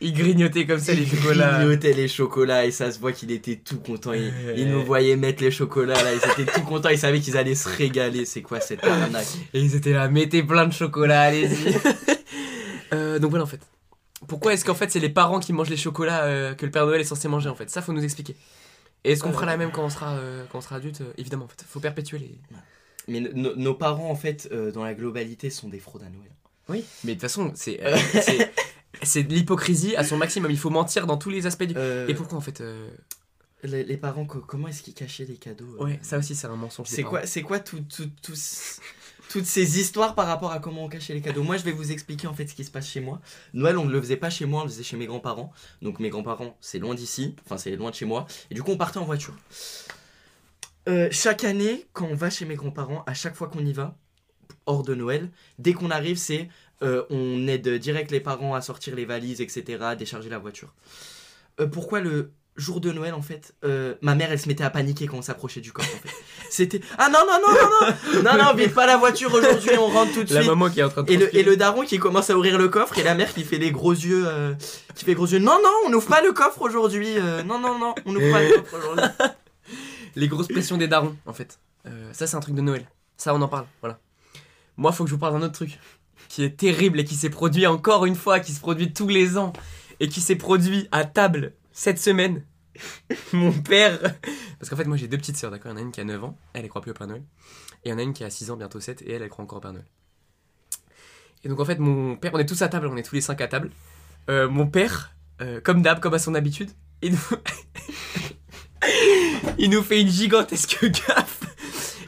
Il 0.00 0.12
grignotait 0.12 0.64
comme 0.66 0.78
ça 0.78 0.92
les 0.94 1.04
chocolats. 1.06 1.50
Il 1.52 1.64
grignotait 1.66 1.92
les 1.92 2.06
chocolats 2.08 2.64
et 2.66 2.70
ça 2.70 2.90
se 2.92 2.98
voit 3.00 3.12
qu'il 3.12 3.32
était 3.32 3.56
tout 3.56 3.80
content. 3.80 4.12
Il, 4.12 4.22
Ouais. 4.26 4.54
il 4.56 4.68
nous 4.70 4.84
voyait 4.84 5.16
mettre 5.16 5.42
les 5.42 5.50
chocolats 5.50 6.00
là, 6.02 6.10
ils 6.14 6.42
étaient 6.42 6.52
tout 6.52 6.62
contents. 6.64 6.88
Ils 6.90 6.98
savaient 6.98 7.18
qu'ils 7.20 7.36
allaient 7.36 7.54
se 7.56 7.68
régaler. 7.68 8.24
C'est 8.24 8.42
quoi 8.42 8.60
cette 8.60 8.84
arnaque? 8.84 9.26
Et 9.54 9.60
ils 9.60 9.74
étaient 9.74 9.92
là, 9.92 10.08
mettez 10.08 10.42
plein 10.44 10.66
de 10.66 10.72
chocolat, 10.72 11.22
allez-y. 11.22 11.74
Euh, 12.94 13.18
donc 13.18 13.28
voilà 13.30 13.44
en 13.44 13.46
fait. 13.46 13.60
Pourquoi 14.28 14.54
est-ce 14.54 14.64
qu'en 14.64 14.74
fait 14.74 14.90
c'est 14.90 14.98
les 14.98 15.10
parents 15.10 15.40
qui 15.40 15.52
mangent 15.52 15.68
les 15.68 15.76
chocolats 15.76 16.24
euh, 16.24 16.54
que 16.54 16.64
le 16.64 16.72
Père 16.72 16.86
Noël 16.86 17.00
est 17.02 17.04
censé 17.04 17.28
manger 17.28 17.50
en 17.50 17.54
fait? 17.54 17.68
Ça 17.68 17.82
faut 17.82 17.92
nous 17.92 18.02
expliquer. 18.02 18.34
Et 19.04 19.12
est-ce 19.12 19.22
qu'on 19.22 19.28
Euh. 19.28 19.32
fera 19.34 19.44
la 19.44 19.58
même 19.58 19.70
quand 19.72 19.84
on 19.84 19.90
sera, 19.90 20.14
euh, 20.16 20.44
quand 20.50 20.56
on 20.58 20.60
sera 20.62 20.76
adulte? 20.76 21.02
Euh, 21.02 21.12
Évidemment 21.18 21.44
en 21.44 21.48
fait. 21.48 21.62
Faut 21.68 21.80
perpétuer 21.80 22.18
les. 22.18 22.40
Mais 23.06 23.20
no- 23.20 23.54
nos 23.56 23.74
parents, 23.74 24.10
en 24.10 24.14
fait, 24.14 24.48
euh, 24.52 24.70
dans 24.72 24.84
la 24.84 24.94
globalité, 24.94 25.50
sont 25.50 25.68
des 25.68 25.78
fraudes 25.80 26.02
à 26.02 26.08
Noël. 26.08 26.30
Oui. 26.70 26.82
Mais 27.04 27.10
de 27.10 27.16
toute 27.16 27.22
façon, 27.22 27.52
c'est 27.54 27.78
euh, 27.84 27.94
c'est- 29.02 29.22
de 29.24 29.32
l'hypocrisie 29.34 29.96
à 29.96 30.04
son 30.04 30.16
maximum. 30.16 30.50
Il 30.50 30.58
faut 30.58 30.70
mentir 30.70 31.06
dans 31.06 31.16
tous 31.16 31.30
les 31.30 31.46
aspects 31.46 31.64
du. 31.64 31.74
Euh, 31.76 32.06
Et 32.08 32.14
pourquoi 32.14 32.38
en 32.38 32.40
fait 32.40 32.60
euh, 32.60 32.88
les, 33.64 33.84
les 33.84 33.96
parents, 33.96 34.24
co- 34.24 34.40
comment 34.40 34.68
est-ce 34.68 34.82
qu'ils 34.82 34.94
cachaient 34.94 35.24
les 35.24 35.36
cadeaux 35.36 35.76
euh 35.80 35.84
Ouais, 35.84 35.98
ça 36.02 36.18
aussi 36.18 36.34
c'est 36.34 36.46
un 36.46 36.56
mensonge. 36.56 36.86
C'est 36.88 37.02
quoi, 37.02 37.26
c'est 37.26 37.42
quoi 37.42 37.58
tout, 37.60 37.80
tout- 37.80 38.10
toutes 39.30 39.44
ces 39.46 39.78
histoires 39.80 40.14
par 40.14 40.26
rapport 40.26 40.52
à 40.52 40.58
comment 40.58 40.84
on 40.84 40.88
cachait 40.88 41.12
les 41.12 41.20
cadeaux? 41.20 41.42
Moi, 41.42 41.56
je 41.58 41.64
vais 41.64 41.72
vous 41.72 41.92
expliquer 41.92 42.26
en 42.28 42.34
fait 42.34 42.46
ce 42.46 42.54
qui 42.54 42.64
se 42.64 42.70
passe 42.70 42.88
chez 42.88 43.00
moi. 43.00 43.20
Noël, 43.52 43.76
on 43.76 43.84
ne 43.84 43.92
le 43.92 44.00
faisait 44.00 44.16
pas 44.16 44.30
chez 44.30 44.46
moi, 44.46 44.60
on 44.62 44.64
le 44.64 44.70
faisait 44.70 44.82
chez 44.84 44.96
mes 44.96 45.06
grands-parents. 45.06 45.52
Donc 45.82 45.98
mes 46.00 46.08
grands-parents, 46.08 46.56
c'est 46.60 46.78
loin 46.78 46.94
d'ici, 46.94 47.34
enfin 47.44 47.58
c'est 47.58 47.76
loin 47.76 47.90
de 47.90 47.94
chez 47.96 48.06
moi. 48.06 48.26
Et 48.50 48.54
du 48.54 48.62
coup, 48.62 48.70
on 48.70 48.76
partait 48.78 48.98
en 48.98 49.04
voiture. 49.04 49.34
Chaque 51.10 51.44
année, 51.44 51.86
quand 51.92 52.06
on 52.06 52.14
va 52.14 52.30
chez 52.30 52.46
mes 52.46 52.54
grands-parents, 52.54 53.04
à 53.06 53.12
chaque 53.12 53.34
fois 53.34 53.48
qu'on 53.48 53.64
y 53.64 53.74
va, 53.74 53.98
hors 54.64 54.82
de 54.82 54.94
Noël, 54.94 55.30
dès 55.58 55.74
qu'on 55.74 55.90
arrive, 55.90 56.16
c'est 56.16 56.48
euh, 56.82 57.04
on 57.10 57.46
aide 57.48 57.68
direct 57.68 58.10
les 58.10 58.20
parents 58.20 58.54
à 58.54 58.60
sortir 58.60 58.94
les 58.94 59.04
valises, 59.04 59.40
etc., 59.40 59.78
à 59.82 59.96
décharger 59.96 60.28
la 60.28 60.38
voiture. 60.38 60.74
Euh, 61.60 61.66
pourquoi 61.66 62.00
le 62.00 62.30
jour 62.56 62.80
de 62.80 62.90
Noël, 62.92 63.14
en 63.14 63.22
fait, 63.22 63.54
euh, 63.64 63.94
ma 64.02 64.14
mère, 64.14 64.32
elle 64.32 64.38
se 64.38 64.48
mettait 64.48 64.64
à 64.64 64.70
paniquer 64.70 65.06
quand 65.06 65.18
on 65.18 65.22
s'approchait 65.22 65.60
du 65.60 65.72
coffre, 65.72 65.94
en 65.94 66.08
fait. 66.08 66.14
C'était 66.50 66.80
ah 66.96 67.10
non 67.10 67.18
non 67.26 67.38
non 67.46 67.52
non 67.52 68.22
non 68.22 68.22
non 68.22 68.44
non 68.44 68.54
vite 68.54 68.72
pas 68.72 68.86
la 68.86 68.96
voiture 68.96 69.34
aujourd'hui 69.34 69.72
on 69.78 69.88
rentre 69.88 70.14
tout 70.14 70.24
de 70.24 70.32
La 70.34 70.40
suite 70.40 70.50
maman 70.50 70.70
qui 70.70 70.80
est 70.80 70.82
en 70.82 70.88
train 70.88 71.02
de. 71.02 71.12
et 71.12 71.18
le, 71.18 71.36
et 71.36 71.42
le 71.42 71.58
daron 71.58 71.82
qui 71.82 71.98
commence 71.98 72.30
à 72.30 72.38
ouvrir 72.38 72.56
le 72.56 72.68
coffre 72.70 72.98
et 72.98 73.02
la 73.02 73.14
mère 73.14 73.34
qui 73.34 73.44
fait 73.44 73.58
les 73.58 73.70
gros 73.70 73.92
yeux 73.92 74.24
euh, 74.26 74.54
qui 74.94 75.04
fait 75.04 75.12
gros 75.12 75.26
yeux 75.26 75.40
non 75.40 75.58
non 75.62 75.70
on 75.84 75.90
n'ouvre 75.90 76.08
pas 76.08 76.22
le 76.22 76.32
coffre 76.32 76.62
aujourd'hui 76.62 77.18
euh, 77.18 77.42
non 77.42 77.58
non 77.58 77.78
non 77.78 77.94
on 78.06 78.12
n'ouvre 78.12 78.32
pas 78.32 78.42
le 78.42 78.54
coffre 78.54 78.78
aujourd'hui 78.78 79.04
Les 80.16 80.26
grosses 80.26 80.48
pressions 80.48 80.78
des 80.78 80.88
darons, 80.88 81.14
en 81.26 81.32
fait. 81.32 81.60
Ça, 82.12 82.26
c'est 82.26 82.34
un 82.34 82.40
truc 82.40 82.56
de 82.56 82.60
Noël. 82.60 82.84
Ça, 83.16 83.34
on 83.34 83.40
en 83.40 83.46
parle. 83.46 83.66
Voilà. 83.82 84.00
Moi, 84.76 84.90
faut 84.90 85.04
que 85.04 85.10
je 85.10 85.14
vous 85.14 85.20
parle 85.20 85.34
d'un 85.34 85.46
autre 85.46 85.54
truc 85.54 85.78
qui 86.38 86.44
est 86.44 86.56
terrible 86.56 87.00
et 87.00 87.04
qui 87.04 87.16
s'est 87.16 87.30
produit 87.30 87.66
encore 87.66 88.06
une 88.06 88.14
fois, 88.14 88.38
qui 88.38 88.52
se 88.52 88.60
produit 88.60 88.92
tous 88.92 89.08
les 89.08 89.36
ans 89.36 89.52
et 89.98 90.08
qui 90.08 90.20
s'est 90.20 90.36
produit 90.36 90.86
à 90.92 91.04
table 91.04 91.52
cette 91.72 91.98
semaine. 91.98 92.44
Mon 93.32 93.50
père. 93.50 93.98
Parce 94.60 94.70
qu'en 94.70 94.76
fait, 94.76 94.84
moi, 94.84 94.96
j'ai 94.96 95.08
deux 95.08 95.16
petites 95.16 95.36
sœurs, 95.36 95.50
d'accord? 95.50 95.72
Il 95.72 95.74
y 95.74 95.78
en 95.78 95.78
a 95.78 95.80
une 95.80 95.90
qui 95.90 96.00
a 96.00 96.04
9 96.04 96.22
ans, 96.22 96.38
elle, 96.52 96.62
elle 96.62 96.68
croit 96.68 96.80
plus 96.80 96.92
au 96.92 96.94
Père 96.94 97.08
Noël. 97.08 97.24
Et 97.82 97.88
il 97.88 97.90
y 97.90 97.92
en 97.92 97.98
a 97.98 98.02
une 98.02 98.12
qui 98.12 98.22
a 98.22 98.30
6 98.30 98.52
ans, 98.52 98.56
bientôt 98.56 98.78
7, 98.78 99.02
et 99.02 99.14
elle, 99.14 99.28
croit 99.28 99.42
encore 99.42 99.58
au 99.58 99.60
Père 99.60 99.72
Noël. 99.72 99.84
Et 101.42 101.48
donc, 101.48 101.58
en 101.58 101.64
fait, 101.64 101.80
mon 101.80 102.14
père, 102.14 102.30
on 102.34 102.38
est 102.38 102.46
tous 102.46 102.62
à 102.62 102.68
table, 102.68 102.86
on 102.86 102.96
est 102.96 103.02
tous 103.02 103.16
les 103.16 103.20
5 103.20 103.40
à 103.40 103.48
table. 103.48 103.72
Euh, 104.30 104.48
mon 104.48 104.68
père, 104.68 105.16
euh, 105.40 105.60
comme 105.60 105.82
d'hab, 105.82 105.98
comme 105.98 106.14
à 106.14 106.20
son 106.20 106.36
habitude, 106.36 106.70
il 107.02 107.16
nous 109.70 109.82
fait 109.82 110.00
une 110.00 110.08
gigantesque 110.08 110.84
gaffe. 110.84 111.47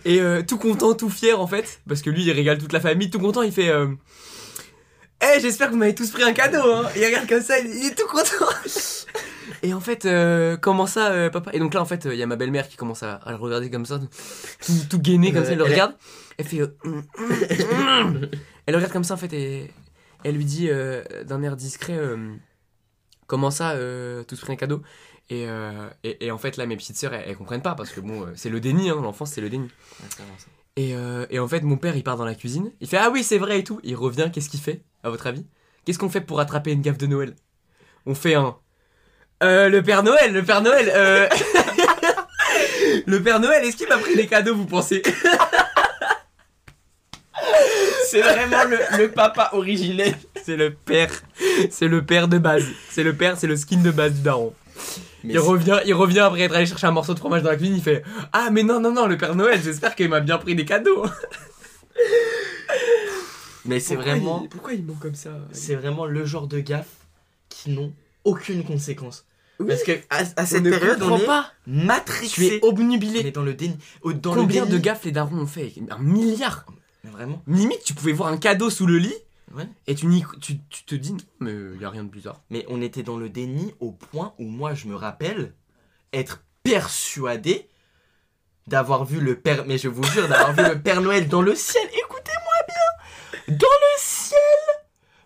Et 0.05 0.21
euh, 0.21 0.43
tout 0.43 0.59
content, 0.59 0.95
tout 0.95 1.11
fier 1.11 1.41
en 1.41 1.47
fait, 1.47 1.81
parce 1.89 2.03
que 2.03 2.11
lui 2.11 2.25
il 2.25 2.31
régale 2.33 2.59
toute 2.59 2.73
la 2.73 2.81
famille, 2.81 3.11
tout 3.11 3.19
content, 3.19 3.43
il 3.43 3.53
fait 3.53 3.69
euh, 3.69 3.89
Eh, 5.23 5.41
j'espère 5.41 5.69
que 5.69 5.73
vous 5.73 5.79
m'avez 5.79 5.95
tous 5.95 6.11
pris 6.11 6.23
un 6.23 6.33
cadeau, 6.33 6.73
hein. 6.73 6.89
Il 6.97 7.05
regarde 7.05 7.29
comme 7.29 7.43
ça, 7.43 7.59
il, 7.59 7.87
est 7.87 7.95
tout 7.95 8.07
content. 8.07 8.47
Et 9.63 9.75
en 9.75 9.81
fait, 9.81 10.07
euh, 10.07 10.57
comment 10.57 10.87
ça, 10.87 11.11
euh, 11.11 11.29
papa? 11.29 11.51
Et 11.53 11.59
donc 11.59 11.75
là, 11.75 11.83
en 11.83 11.85
fait, 11.85 12.07
il 12.07 12.15
y 12.15 12.23
a 12.23 12.27
ma 12.27 12.37
belle-mère 12.37 12.69
qui 12.69 12.77
commence 12.77 13.03
à, 13.03 13.17
à 13.17 13.31
le 13.31 13.37
regarder 13.37 13.71
comme 13.71 13.85
ça, 13.85 13.99
tout, 13.99 14.73
tout 14.89 14.99
gainé 14.99 15.33
comme 15.33 15.45
ça, 15.45 15.53
elle 15.53 15.59
le 15.59 15.65
regarde. 15.65 15.95
Elle 16.39 16.47
fait. 16.47 16.63
Hum, 16.63 17.03
hum, 17.19 17.33
hum. 17.73 18.29
Elle 18.67 18.73
le 18.73 18.77
regarde 18.77 18.93
comme 18.93 19.05
ça 19.05 19.15
en 19.15 19.19
fait, 19.19 19.33
et 19.35 19.71
elle 20.25 20.37
lui 20.37 20.45
dit 20.45 20.71
d'un 21.27 21.43
air 21.43 21.57
discret 21.57 21.99
Comment 23.31 23.53
ça, 23.53 23.75
euh, 23.75 24.25
tous 24.25 24.41
pris 24.41 24.55
un 24.55 24.57
cadeau? 24.57 24.83
Et, 25.31 25.47
euh, 25.47 25.89
et, 26.03 26.27
et 26.27 26.31
en 26.33 26.39
fait, 26.39 26.57
là, 26.57 26.67
mes 26.67 26.77
petites 26.77 26.97
sœurs, 26.97 27.15
elles, 27.15 27.25
elles 27.29 27.37
comprennent 27.37 27.63
pas 27.63 27.77
parce 27.77 27.91
que 27.91 28.01
bon, 28.01 28.23
euh, 28.23 28.33
c'est 28.35 28.51
le 28.51 28.59
déni, 28.59 28.91
hein, 28.91 28.99
l'enfance, 29.01 29.31
c'est 29.31 29.41
le 29.41 29.49
déni. 29.49 29.69
Et, 30.77 30.97
euh, 30.97 31.25
et 31.31 31.39
en 31.39 31.47
fait, 31.47 31.61
mon 31.63 31.77
père, 31.77 31.97
il 31.97 32.03
part 32.03 32.17
dans 32.17 32.25
la 32.25 32.35
cuisine. 32.35 32.73
Il 32.81 32.89
fait 32.89 32.97
Ah 32.97 33.11
oui, 33.11 33.23
c'est 33.23 33.39
vrai 33.39 33.61
et 33.61 33.65
tout. 33.65 33.81
Il 33.85 33.95
revient, 33.95 34.31
qu'est-ce 34.33 34.51
qu'il 34.51 34.59
fait, 34.61 34.83
à 35.05 35.11
votre 35.11 35.29
avis? 35.29 35.47
Qu'est-ce 35.85 36.01
qu'on 36.01 36.09
fait 36.11 36.21
pour 36.21 36.41
attraper 36.41 36.73
une 36.73 36.83
gaffe 36.83 36.99
de 36.99 37.07
Noël? 37.07 37.37
On 38.07 38.15
fait 38.17 38.35
un. 38.35 38.57
Le 39.41 39.81
Père 39.81 40.03
Noël, 40.03 40.33
le 40.33 40.43
Père 40.43 40.63
Noël, 40.63 40.87
le 43.07 43.23
Père 43.23 43.39
Noël, 43.41 43.65
est-ce 43.65 43.77
qu'il 43.77 43.89
m'a 43.89 43.99
pris 43.99 44.17
des 44.17 44.27
cadeaux, 44.27 44.55
vous 44.55 44.67
pensez? 44.67 45.03
C'est 48.11 48.21
vraiment 48.23 48.65
le, 48.65 48.79
le 48.99 49.11
papa 49.11 49.51
originel 49.53 50.17
C'est 50.45 50.57
le 50.57 50.75
père. 50.75 51.13
C'est 51.71 51.87
le 51.87 52.05
père 52.05 52.27
de 52.27 52.39
base. 52.39 52.65
C'est 52.91 53.05
le 53.05 53.15
père, 53.15 53.39
c'est 53.39 53.47
le 53.47 53.57
skin 53.57 53.79
de 53.81 53.93
base 53.93 54.15
du 54.15 54.23
daron. 54.23 54.53
Mais 55.25 55.35
Il 55.35 55.39
revient, 55.39 55.79
il 55.87 55.95
revient 55.95 56.21
après 56.21 56.41
être 56.43 56.55
allé 56.55 56.67
chercher 56.67 56.87
un 56.87 56.93
morceau 56.93 57.15
de 57.15 57.19
fromage 57.19 57.43
dans 57.43 57.51
la 57.51 57.57
cuisine, 57.57 57.77
il 57.77 57.83
fait 57.83 58.03
Ah 58.33 58.51
mais 58.51 58.63
non 58.63 58.81
non 58.81 58.93
non 58.93 59.07
le 59.07 59.17
Père 59.17 59.35
Noël, 59.35 59.61
j'espère 59.63 59.95
qu'il 59.95 60.09
m'a 60.09 60.21
bien 60.21 60.39
pris 60.39 60.55
des 60.55 60.65
cadeaux. 60.65 61.05
mais 63.65 63.81
c'est 63.81 63.97
vraiment 63.97 64.41
il- 64.45 64.49
pourquoi 64.49 64.73
il 64.73 64.85
ment 64.85 64.97
comme 65.01 65.15
ça 65.15 65.31
c'est 65.53 65.75
vraiment 65.75 66.07
le 66.07 66.25
genre 66.25 66.47
de 66.47 66.61
gaffe 66.61 66.87
qui 67.49 67.71
n'ont 67.71 67.93
aucune 68.25 68.65
conséquence 68.65 69.27
Oui. 69.59 69.67
parce 69.69 69.83
que 69.83 69.93
à, 70.09 70.47
cette 70.47 70.63
période 70.63 71.03
on 71.03 71.19
est 71.19 71.27
pas. 71.27 71.53
Tu 72.33 72.47
es 72.47 72.59
obnubilé. 72.65 73.21
on 73.23 73.27
est 73.27 73.31
dans 73.33 73.43
le 73.43 73.55
déni 73.55 73.77
au- 74.03 74.13
dans 74.13 74.35
Combien 74.35 74.65
le 74.65 74.71
de 74.73 74.79
gaffes 74.79 75.05
les 75.05 75.13
darons 75.13 75.37
ont 75.41 75.47
fait? 75.47 75.73
Un 75.91 75.99
milliard. 75.99 76.65
Mais 77.05 77.11
vraiment 77.11 77.43
Limite, 77.47 77.83
tu 77.85 77.95
pouvais 77.95 78.13
voir 78.13 78.31
un 78.31 78.37
cadeau 78.39 78.71
sous 78.71 78.87
le 78.87 78.99
lit 78.99 79.15
Ouais. 79.55 79.67
et 79.89 79.95
tu, 79.97 80.07
n'y- 80.07 80.25
tu, 80.41 80.59
tu 80.69 80.85
te 80.85 80.95
dis 80.95 81.13
non 81.13 81.19
mais 81.41 81.53
il 81.75 81.81
y 81.81 81.85
a 81.85 81.91
rien 81.91 82.05
de 82.05 82.09
bizarre. 82.09 82.41
Mais 82.51 82.65
on 82.69 82.81
était 82.81 83.03
dans 83.03 83.17
le 83.17 83.29
déni 83.29 83.75
au 83.81 83.91
point 83.91 84.33
où 84.39 84.45
moi 84.45 84.75
je 84.75 84.87
me 84.87 84.95
rappelle 84.95 85.55
être 86.13 86.43
persuadé 86.63 87.69
d'avoir 88.67 89.05
vu 89.05 89.21
le 89.21 89.35
Père, 89.41 89.65
mais 89.67 89.79
je 89.79 89.89
vous 89.89 90.05
jure 90.05 90.29
d'avoir 90.29 90.53
vu 90.55 90.63
le 90.63 90.81
Père 90.81 91.01
Noël 91.01 91.27
dans 91.29 91.43
le 91.43 91.55
ciel. 91.57 91.83
Écoutez-moi 91.89 92.53
bien, 92.69 93.57
dans 93.57 93.67
le 93.67 93.99
ciel, 93.99 94.39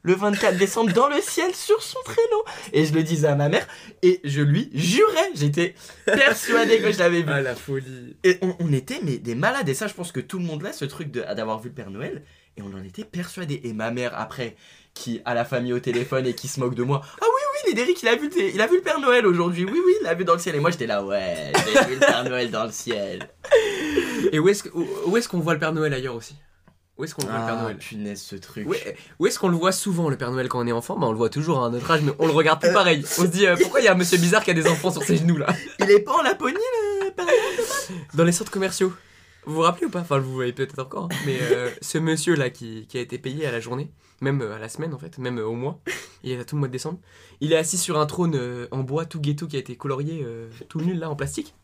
le 0.02 0.14
24 0.14 0.56
décembre 0.56 0.92
dans 0.94 1.08
le 1.08 1.20
ciel 1.20 1.54
sur 1.54 1.82
son 1.82 1.98
traîneau. 2.04 2.44
Et 2.72 2.86
je 2.86 2.94
le 2.94 3.02
disais 3.02 3.28
à 3.28 3.34
ma 3.34 3.48
mère 3.50 3.66
et 4.02 4.20
je 4.24 4.40
lui 4.40 4.70
jurais, 4.72 5.30
j'étais 5.34 5.74
persuadé 6.06 6.78
que 6.80 6.92
je 6.92 6.98
l'avais 6.98 7.20
vu. 7.22 7.28
la 7.42 7.54
folie. 7.54 8.16
Et 8.24 8.38
on, 8.40 8.56
on 8.60 8.72
était 8.72 9.00
mais 9.02 9.18
des 9.18 9.34
malades 9.34 9.68
et 9.68 9.74
ça 9.74 9.86
je 9.86 9.94
pense 9.94 10.12
que 10.12 10.20
tout 10.20 10.38
le 10.38 10.44
monde 10.44 10.62
là 10.62 10.72
ce 10.72 10.84
truc 10.86 11.10
de 11.10 11.20
d'avoir 11.34 11.60
vu 11.60 11.68
le 11.68 11.74
Père 11.74 11.90
Noël 11.90 12.24
Et 12.56 12.62
on 12.62 12.72
en 12.78 12.82
était 12.84 13.04
persuadés. 13.04 13.60
Et 13.64 13.72
ma 13.72 13.90
mère, 13.90 14.12
après, 14.16 14.56
qui 14.94 15.20
a 15.24 15.34
la 15.34 15.44
famille 15.44 15.72
au 15.72 15.80
téléphone 15.80 16.26
et 16.26 16.34
qui 16.34 16.46
se 16.48 16.60
moque 16.60 16.74
de 16.74 16.82
moi. 16.84 17.00
Ah 17.20 17.24
oui, 17.24 17.40
oui, 17.64 17.70
Nédéric, 17.70 18.00
il 18.02 18.08
a 18.08 18.14
vu 18.14 18.30
il 18.36 18.60
a 18.60 18.66
vu 18.68 18.76
le 18.76 18.82
Père 18.82 19.00
Noël 19.00 19.26
aujourd'hui. 19.26 19.64
Oui, 19.64 19.80
oui, 19.84 19.92
il 20.00 20.04
l'a 20.04 20.14
vu 20.14 20.24
dans 20.24 20.34
le 20.34 20.38
ciel. 20.38 20.54
Et 20.54 20.60
moi, 20.60 20.70
j'étais 20.70 20.86
là, 20.86 21.04
ouais, 21.04 21.52
j'ai 21.72 21.84
vu 21.86 21.94
le 21.94 22.00
Père 22.00 22.22
Noël 22.24 22.50
dans 22.50 22.64
le 22.64 22.70
ciel. 22.70 23.28
Et 24.32 24.38
où 24.38 24.48
est-ce 24.48 24.68
où, 24.72 24.86
où 25.06 25.16
est-ce 25.16 25.28
qu'on 25.28 25.40
voit 25.40 25.54
le 25.54 25.58
Père 25.60 25.72
Noël 25.72 25.92
ailleurs 25.92 26.14
aussi? 26.14 26.36
Où 26.96 27.02
est-ce 27.02 27.12
qu'on 27.16 27.22
voit 27.26 27.32
le 27.32 27.44
Père 27.44 27.56
Ah, 27.58 27.62
Noël? 27.62 27.76
punaise, 27.78 28.22
ce 28.22 28.36
truc. 28.36 28.68
où 28.68 28.74
est, 28.74 28.96
où 29.18 29.26
est-ce 29.26 29.40
qu'on 29.40 29.48
le 29.48 29.56
voit 29.56 29.72
souvent 29.72 30.08
le 30.08 30.16
Père 30.16 30.30
Noël 30.30 30.48
quand 30.48 30.60
on 30.62 30.66
est 30.68 30.72
enfant? 30.72 30.96
Bah, 30.96 31.08
On 31.08 31.10
le 31.10 31.16
voit 31.18 31.28
toujours 31.30 31.60
à 31.64 31.66
un 31.66 31.74
autre 31.74 31.90
âge, 31.90 32.02
mais 32.02 32.12
on 32.20 32.26
le 32.28 32.32
regarde 32.32 32.60
plus 32.60 32.72
pareil. 32.72 33.04
On 33.18 33.22
se 33.22 33.26
dit 33.26 33.48
euh, 33.48 33.56
pourquoi 33.60 33.80
il 33.80 33.84
y 33.84 33.88
a 33.88 33.92
un 33.92 33.96
monsieur 33.96 34.16
bizarre 34.18 34.44
qui 34.44 34.52
a 34.52 34.54
des 34.54 34.68
enfants 34.68 34.92
sur 34.92 35.02
ses 35.02 35.16
genoux 35.16 35.36
là? 35.38 35.48
Il 35.80 35.90
est 35.90 35.98
pas 36.00 36.12
en 36.12 36.22
Laponie, 36.22 36.54
le 37.04 37.10
Père 37.10 37.24
Noël? 37.24 37.98
Dans 38.14 38.22
les 38.22 38.30
centres 38.30 38.52
commerciaux. 38.52 38.92
Vous 39.46 39.54
vous 39.54 39.60
rappelez 39.60 39.86
ou 39.86 39.90
pas? 39.90 40.00
Enfin, 40.00 40.18
vous 40.18 40.32
voyez 40.32 40.52
peut-être 40.52 40.78
encore. 40.78 41.08
hein. 41.12 41.16
Mais 41.26 41.38
euh, 41.40 41.68
ce 41.82 41.98
monsieur 41.98 42.34
là 42.34 42.50
qui, 42.50 42.86
qui 42.86 42.98
a 42.98 43.00
été 43.00 43.18
payé 43.18 43.46
à 43.46 43.52
la 43.52 43.60
journée, 43.60 43.90
même 44.20 44.40
euh, 44.42 44.54
à 44.56 44.58
la 44.58 44.68
semaine 44.68 44.94
en 44.94 44.98
fait, 44.98 45.18
même 45.18 45.38
euh, 45.38 45.44
au 45.46 45.54
mois, 45.54 45.80
il 46.22 46.30
est 46.32 46.36
là 46.36 46.44
tout 46.44 46.56
le 46.56 46.60
mois 46.60 46.68
de 46.68 46.72
décembre. 46.72 46.98
Il 47.40 47.52
est 47.52 47.56
assis 47.56 47.78
sur 47.78 47.98
un 47.98 48.06
trône 48.06 48.34
euh, 48.36 48.66
en 48.70 48.80
bois 48.82 49.04
tout 49.04 49.20
ghetto 49.20 49.46
qui 49.46 49.56
a 49.56 49.58
été 49.58 49.76
colorié 49.76 50.22
euh, 50.24 50.48
tout 50.68 50.80
nul 50.80 50.98
là 50.98 51.10
en 51.10 51.16
plastique. 51.16 51.54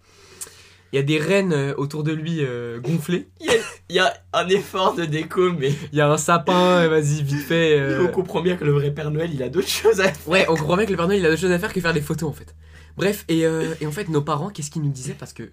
Il 0.92 0.96
y 0.96 0.98
a 0.98 1.02
des 1.04 1.18
rennes 1.18 1.52
euh, 1.52 1.72
autour 1.76 2.02
de 2.02 2.10
lui 2.12 2.38
euh, 2.40 2.80
gonflées. 2.80 3.28
il 3.40 3.46
y, 3.46 3.50
a, 3.50 3.54
il 3.90 3.94
y 3.94 3.98
a 4.00 4.12
un 4.32 4.48
effort 4.48 4.94
de 4.96 5.04
déco, 5.04 5.52
mais 5.52 5.70
Il 5.92 5.98
y 5.98 6.00
a 6.00 6.10
un 6.10 6.16
sapin, 6.18 6.80
euh, 6.80 6.88
vas-y 6.88 7.22
vite 7.22 7.42
fait. 7.46 7.78
euh. 7.78 8.02
on 8.04 8.08
comprend 8.08 8.40
bien 8.42 8.56
que 8.56 8.64
le 8.64 8.72
vrai 8.72 8.90
Père 8.90 9.12
Noël, 9.12 9.30
il 9.32 9.40
a 9.44 9.48
d'autres 9.48 9.68
choses 9.68 10.00
à 10.00 10.12
faire. 10.12 10.28
Ouais, 10.28 10.46
on 10.48 10.56
comprend 10.56 10.76
bien 10.76 10.86
que 10.86 10.90
le 10.90 10.96
Père 10.96 11.06
Noël 11.06 11.20
il 11.20 11.26
a 11.26 11.28
d'autres 11.30 11.40
choses 11.40 11.52
à 11.52 11.58
faire 11.60 11.72
que 11.72 11.80
faire 11.80 11.92
des 11.94 12.00
photos 12.00 12.28
en 12.28 12.32
fait. 12.32 12.56
Bref, 12.96 13.24
et, 13.28 13.46
euh, 13.46 13.72
et 13.80 13.86
en 13.86 13.92
fait, 13.92 14.08
nos 14.08 14.20
parents, 14.20 14.50
qu'est-ce 14.50 14.70
qu'ils 14.72 14.82
nous 14.82 14.90
disaient? 14.90 15.14
Parce 15.16 15.32
que, 15.32 15.52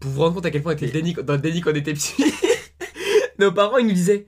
pour 0.00 0.10
vous 0.10 0.20
rendre 0.22 0.34
compte 0.34 0.46
à 0.46 0.50
quel 0.50 0.62
point 0.62 0.72
on 0.72 0.76
était 0.76 0.86
déni, 0.88 1.14
dans 1.14 1.32
le 1.34 1.38
déni 1.38 1.60
quand 1.60 1.70
on 1.72 1.74
était 1.74 1.94
petits, 1.94 2.24
nos 3.38 3.52
parents 3.52 3.78
ils 3.78 3.86
nous 3.86 3.92
disaient 3.92 4.26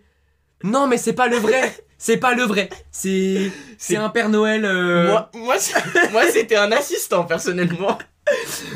Non, 0.64 0.86
mais 0.86 0.98
c'est 0.98 1.12
pas 1.12 1.28
le 1.28 1.36
vrai 1.36 1.74
C'est 1.98 2.16
pas 2.18 2.34
le 2.34 2.42
vrai 2.42 2.68
C'est 2.90 3.50
c'est 3.76 3.96
un 3.96 4.08
Père 4.08 4.28
Noël. 4.28 4.64
euh, 4.64 5.08
Moi, 5.10 5.30
moi, 5.34 5.58
c'est- 5.58 6.10
moi, 6.12 6.22
c'était 6.30 6.56
un 6.56 6.72
assistant, 6.72 7.24
personnellement. 7.24 7.98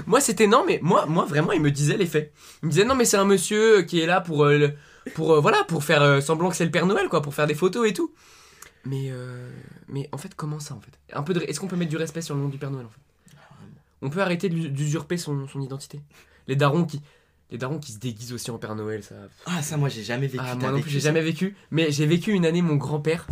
Moi, 0.06 0.20
c'était 0.20 0.46
non, 0.46 0.64
mais 0.66 0.78
moi, 0.82 1.04
moi 1.06 1.24
vraiment, 1.26 1.52
il 1.52 1.60
me 1.60 1.70
disait 1.70 1.96
les 1.98 2.06
faits. 2.06 2.32
Il 2.62 2.66
me 2.66 2.70
disait 2.70 2.84
non, 2.84 2.94
mais 2.94 3.04
c'est 3.04 3.18
un 3.18 3.24
monsieur 3.26 3.82
qui 3.82 4.00
est 4.00 4.06
là 4.06 4.20
pour, 4.20 4.44
euh, 4.44 4.56
le- 4.58 4.72
pour 5.14 5.34
euh, 5.34 5.40
voilà, 5.40 5.62
pour 5.64 5.84
faire 5.84 6.02
euh, 6.02 6.20
semblant 6.20 6.48
que 6.48 6.56
c'est 6.56 6.64
le 6.64 6.70
Père 6.70 6.86
Noël, 6.86 7.08
quoi, 7.08 7.20
pour 7.22 7.34
faire 7.34 7.46
des 7.46 7.54
photos 7.54 7.88
et 7.88 7.92
tout. 7.92 8.12
Mais, 8.84 9.10
euh, 9.10 9.48
mais 9.88 10.08
en 10.10 10.18
fait, 10.18 10.34
comment 10.34 10.58
ça, 10.58 10.74
en 10.74 10.80
fait? 10.80 10.90
Un 11.12 11.22
peu 11.22 11.34
de, 11.34 11.40
est-ce 11.42 11.60
qu'on 11.60 11.68
peut 11.68 11.76
mettre 11.76 11.90
du 11.90 11.96
respect 11.96 12.22
sur 12.22 12.34
le 12.34 12.40
nom 12.40 12.48
du 12.48 12.58
Père 12.58 12.70
Noël, 12.70 12.86
en 12.86 12.90
fait? 12.90 13.00
On 14.04 14.10
peut 14.10 14.20
arrêter 14.20 14.48
d'u- 14.48 14.70
d'usurper 14.70 15.16
son, 15.18 15.46
son 15.46 15.60
identité? 15.60 16.00
Les 16.48 16.56
darons 16.56 16.84
qui, 16.84 17.00
les 17.50 17.58
darons 17.58 17.78
qui 17.78 17.92
se 17.92 17.98
déguisent 17.98 18.32
aussi 18.32 18.50
en 18.50 18.58
Père 18.58 18.74
Noël, 18.74 19.02
ça. 19.02 19.14
Ah, 19.46 19.62
ça, 19.62 19.76
moi, 19.76 19.88
j'ai 19.88 20.02
jamais 20.02 20.26
vécu. 20.26 20.44
Ah, 20.46 20.54
moi 20.54 20.70
non 20.70 20.80
plus, 20.80 20.90
j'ai 20.90 21.00
jamais 21.00 21.22
vécu. 21.22 21.56
Mais 21.70 21.90
j'ai 21.90 22.06
vécu 22.06 22.32
une 22.32 22.46
année 22.46 22.62
mon 22.62 22.76
grand-père 22.76 23.26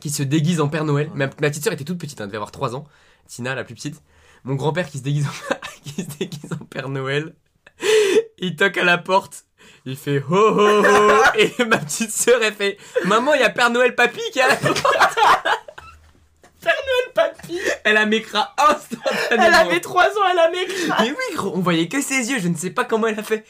qui 0.00 0.10
se 0.10 0.22
déguise 0.22 0.60
en 0.60 0.68
Père 0.68 0.84
Noël. 0.84 1.08
Ouais. 1.08 1.16
Ma, 1.16 1.26
ma 1.26 1.50
petite 1.50 1.64
soeur 1.64 1.72
était 1.72 1.84
toute 1.84 1.98
petite, 1.98 2.20
hein, 2.20 2.24
elle 2.24 2.28
devait 2.28 2.36
avoir 2.36 2.50
3 2.52 2.76
ans. 2.76 2.86
Tina, 3.26 3.54
la 3.54 3.64
plus 3.64 3.74
petite. 3.74 4.02
Mon 4.44 4.54
grand-père 4.54 4.88
qui 4.90 4.98
se 4.98 5.02
déguise 5.02 5.26
en, 5.26 5.54
qui 5.84 6.02
se 6.02 6.18
déguise 6.18 6.52
en 6.52 6.64
Père 6.64 6.88
Noël. 6.88 7.34
Il 8.38 8.56
toque 8.56 8.76
à 8.76 8.84
la 8.84 8.98
porte. 8.98 9.44
Il 9.86 9.96
fait 9.96 10.18
ho 10.18 10.34
ho 10.34 10.84
ho. 10.84 11.22
Et 11.38 11.64
ma 11.64 11.78
petite 11.78 12.12
soeur, 12.12 12.42
elle 12.42 12.54
fait 12.54 12.78
Maman, 13.06 13.34
il 13.34 13.40
y 13.40 13.44
a 13.44 13.50
Père 13.50 13.70
Noël 13.70 13.94
Papy 13.94 14.20
qui 14.32 14.38
est 14.38 14.42
à 14.42 14.48
la 14.48 14.56
porte. 14.56 14.82
Père 16.60 16.72
Noël 16.86 17.12
Papy 17.14 17.33
Elle 17.84 17.96
a 17.96 18.06
mécra 18.06 18.54
instantanément. 18.58 19.44
Elle 19.46 19.54
avait 19.54 19.80
3 19.80 20.04
ans, 20.04 20.22
elle 20.32 20.38
a 20.38 20.50
maigri. 20.50 20.74
Mais 21.00 21.10
oui, 21.10 21.36
gros, 21.36 21.52
on 21.54 21.60
voyait 21.60 21.88
que 21.88 22.00
ses 22.00 22.30
yeux, 22.30 22.38
je 22.40 22.48
ne 22.48 22.56
sais 22.56 22.70
pas 22.70 22.84
comment 22.84 23.06
elle 23.06 23.18
a 23.18 23.22
fait. 23.22 23.44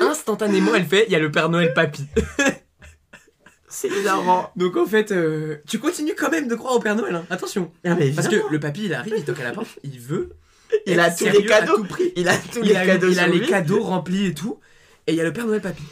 Instantanément, 0.00 0.74
elle 0.74 0.86
fait, 0.86 1.04
il 1.08 1.12
y 1.12 1.16
a 1.16 1.18
le 1.18 1.30
Père 1.30 1.48
Noël 1.48 1.74
Papy. 1.74 2.06
C'est 3.68 3.88
hilarant. 3.88 4.50
Donc 4.56 4.76
en 4.76 4.84
fait, 4.86 5.12
euh, 5.12 5.58
tu 5.68 5.78
continues 5.78 6.14
quand 6.18 6.30
même 6.30 6.48
de 6.48 6.54
croire 6.56 6.74
au 6.74 6.80
Père 6.80 6.96
Noël, 6.96 7.14
hein. 7.14 7.24
attention. 7.30 7.70
Ah, 7.84 7.94
mais 7.94 8.10
Parce 8.10 8.28
que 8.28 8.42
le 8.50 8.58
papy, 8.60 8.86
il 8.86 8.94
arrive, 8.94 9.14
il 9.16 9.24
toque 9.24 9.40
à 9.40 9.44
la 9.44 9.52
porte, 9.52 9.78
il 9.84 10.00
veut. 10.00 10.30
il 10.86 10.98
a 10.98 11.10
tous 11.10 11.24
les 11.26 11.44
cadeaux. 11.44 11.76
tout 11.76 11.84
prix. 11.84 12.12
Il 12.16 12.28
a 12.28 12.36
tous 12.36 12.58
Il 12.62 12.68
les 12.68 12.76
a, 12.76 12.84
cadeaux. 12.84 13.08
il 13.08 13.20
a 13.20 13.26
les 13.28 13.40
cadeaux 13.42 13.80
remplis 13.82 14.26
et 14.26 14.34
tout. 14.34 14.58
Et 15.06 15.12
il 15.12 15.16
y 15.16 15.20
a 15.20 15.24
le 15.24 15.32
Père 15.32 15.46
Noël 15.46 15.60
Papy. 15.60 15.82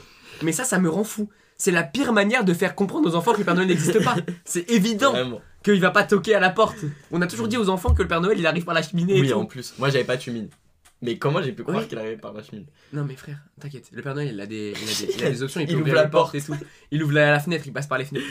Mais 0.43 0.53
ça, 0.53 0.65
ça 0.65 0.79
me 0.79 0.89
rend 0.89 1.05
fou. 1.05 1.29
C'est 1.57 1.71
la 1.73 1.83
pire 1.83 2.13
manière 2.13 2.45
de 2.45 2.55
faire 2.55 2.75
comprendre 2.75 3.09
aux 3.09 3.15
enfants 3.17 3.33
que 3.33 3.39
le 3.39 3.45
Père 3.45 3.55
Noël 3.55 3.69
n'existe 3.69 4.03
pas. 4.05 4.17
C'est 4.45 4.71
évident 4.71 5.13
Vraiment. 5.13 5.41
Qu'il 5.73 5.81
va 5.83 5.91
pas 5.91 6.05
toquer 6.05 6.35
à 6.35 6.41
la 6.41 6.51
porte. 6.51 6.79
On 7.11 7.21
a 7.23 7.27
toujours 7.27 7.49
dit 7.49 7.57
aux 7.57 7.69
enfants 7.69 7.95
que 7.95 8.03
le 8.03 8.09
Père 8.09 8.21
Noël 8.21 8.39
il 8.39 8.47
arrive 8.47 8.65
par 8.65 8.75
la 8.75 8.83
cheminée 8.83 9.17
et 9.17 9.21
Oui, 9.21 9.29
tout. 9.31 9.35
en 9.39 9.47
plus. 9.47 9.75
Moi, 9.79 9.89
j'avais 9.91 10.05
pas 10.05 10.17
de 10.17 10.23
chemine. 10.23 10.49
Mais 11.01 11.17
comment 11.17 11.41
j'ai 11.41 11.53
pu 11.53 11.63
croire 11.63 11.79
Oui. 11.79 11.87
qu'il 11.89 11.97
arrivait 11.99 12.17
par 12.17 12.33
la 12.33 12.43
chemine 12.43 12.67
Non 12.93 13.05
mais 13.05 13.15
frère, 13.15 13.39
t'inquiète, 13.61 13.89
le 13.93 14.03
Père 14.03 14.15
Noël 14.17 14.31
il 14.33 14.41
a 14.41 14.47
des, 14.47 14.73
il 14.77 14.89
a 14.89 15.07
des, 15.07 15.15
il 15.17 15.25
a 15.25 15.31
des 15.31 15.43
options, 15.45 15.61
il 15.61 15.67
peut 15.67 15.73
Il 15.75 15.77
ouvrir 15.79 15.93
ouvre 15.93 15.97
la 15.97 16.03
la 16.03 16.09
porte 16.09 16.35
et 16.35 16.43
tout. 16.43 16.57
Il 16.91 17.03
ouvre 17.05 17.13
la, 17.13 17.31
la 17.31 17.39
fenêtre, 17.39 17.65
il 17.67 17.73
passe 17.73 17.87
par 17.87 17.99
les 17.99 18.05
fenêtres. 18.05 18.27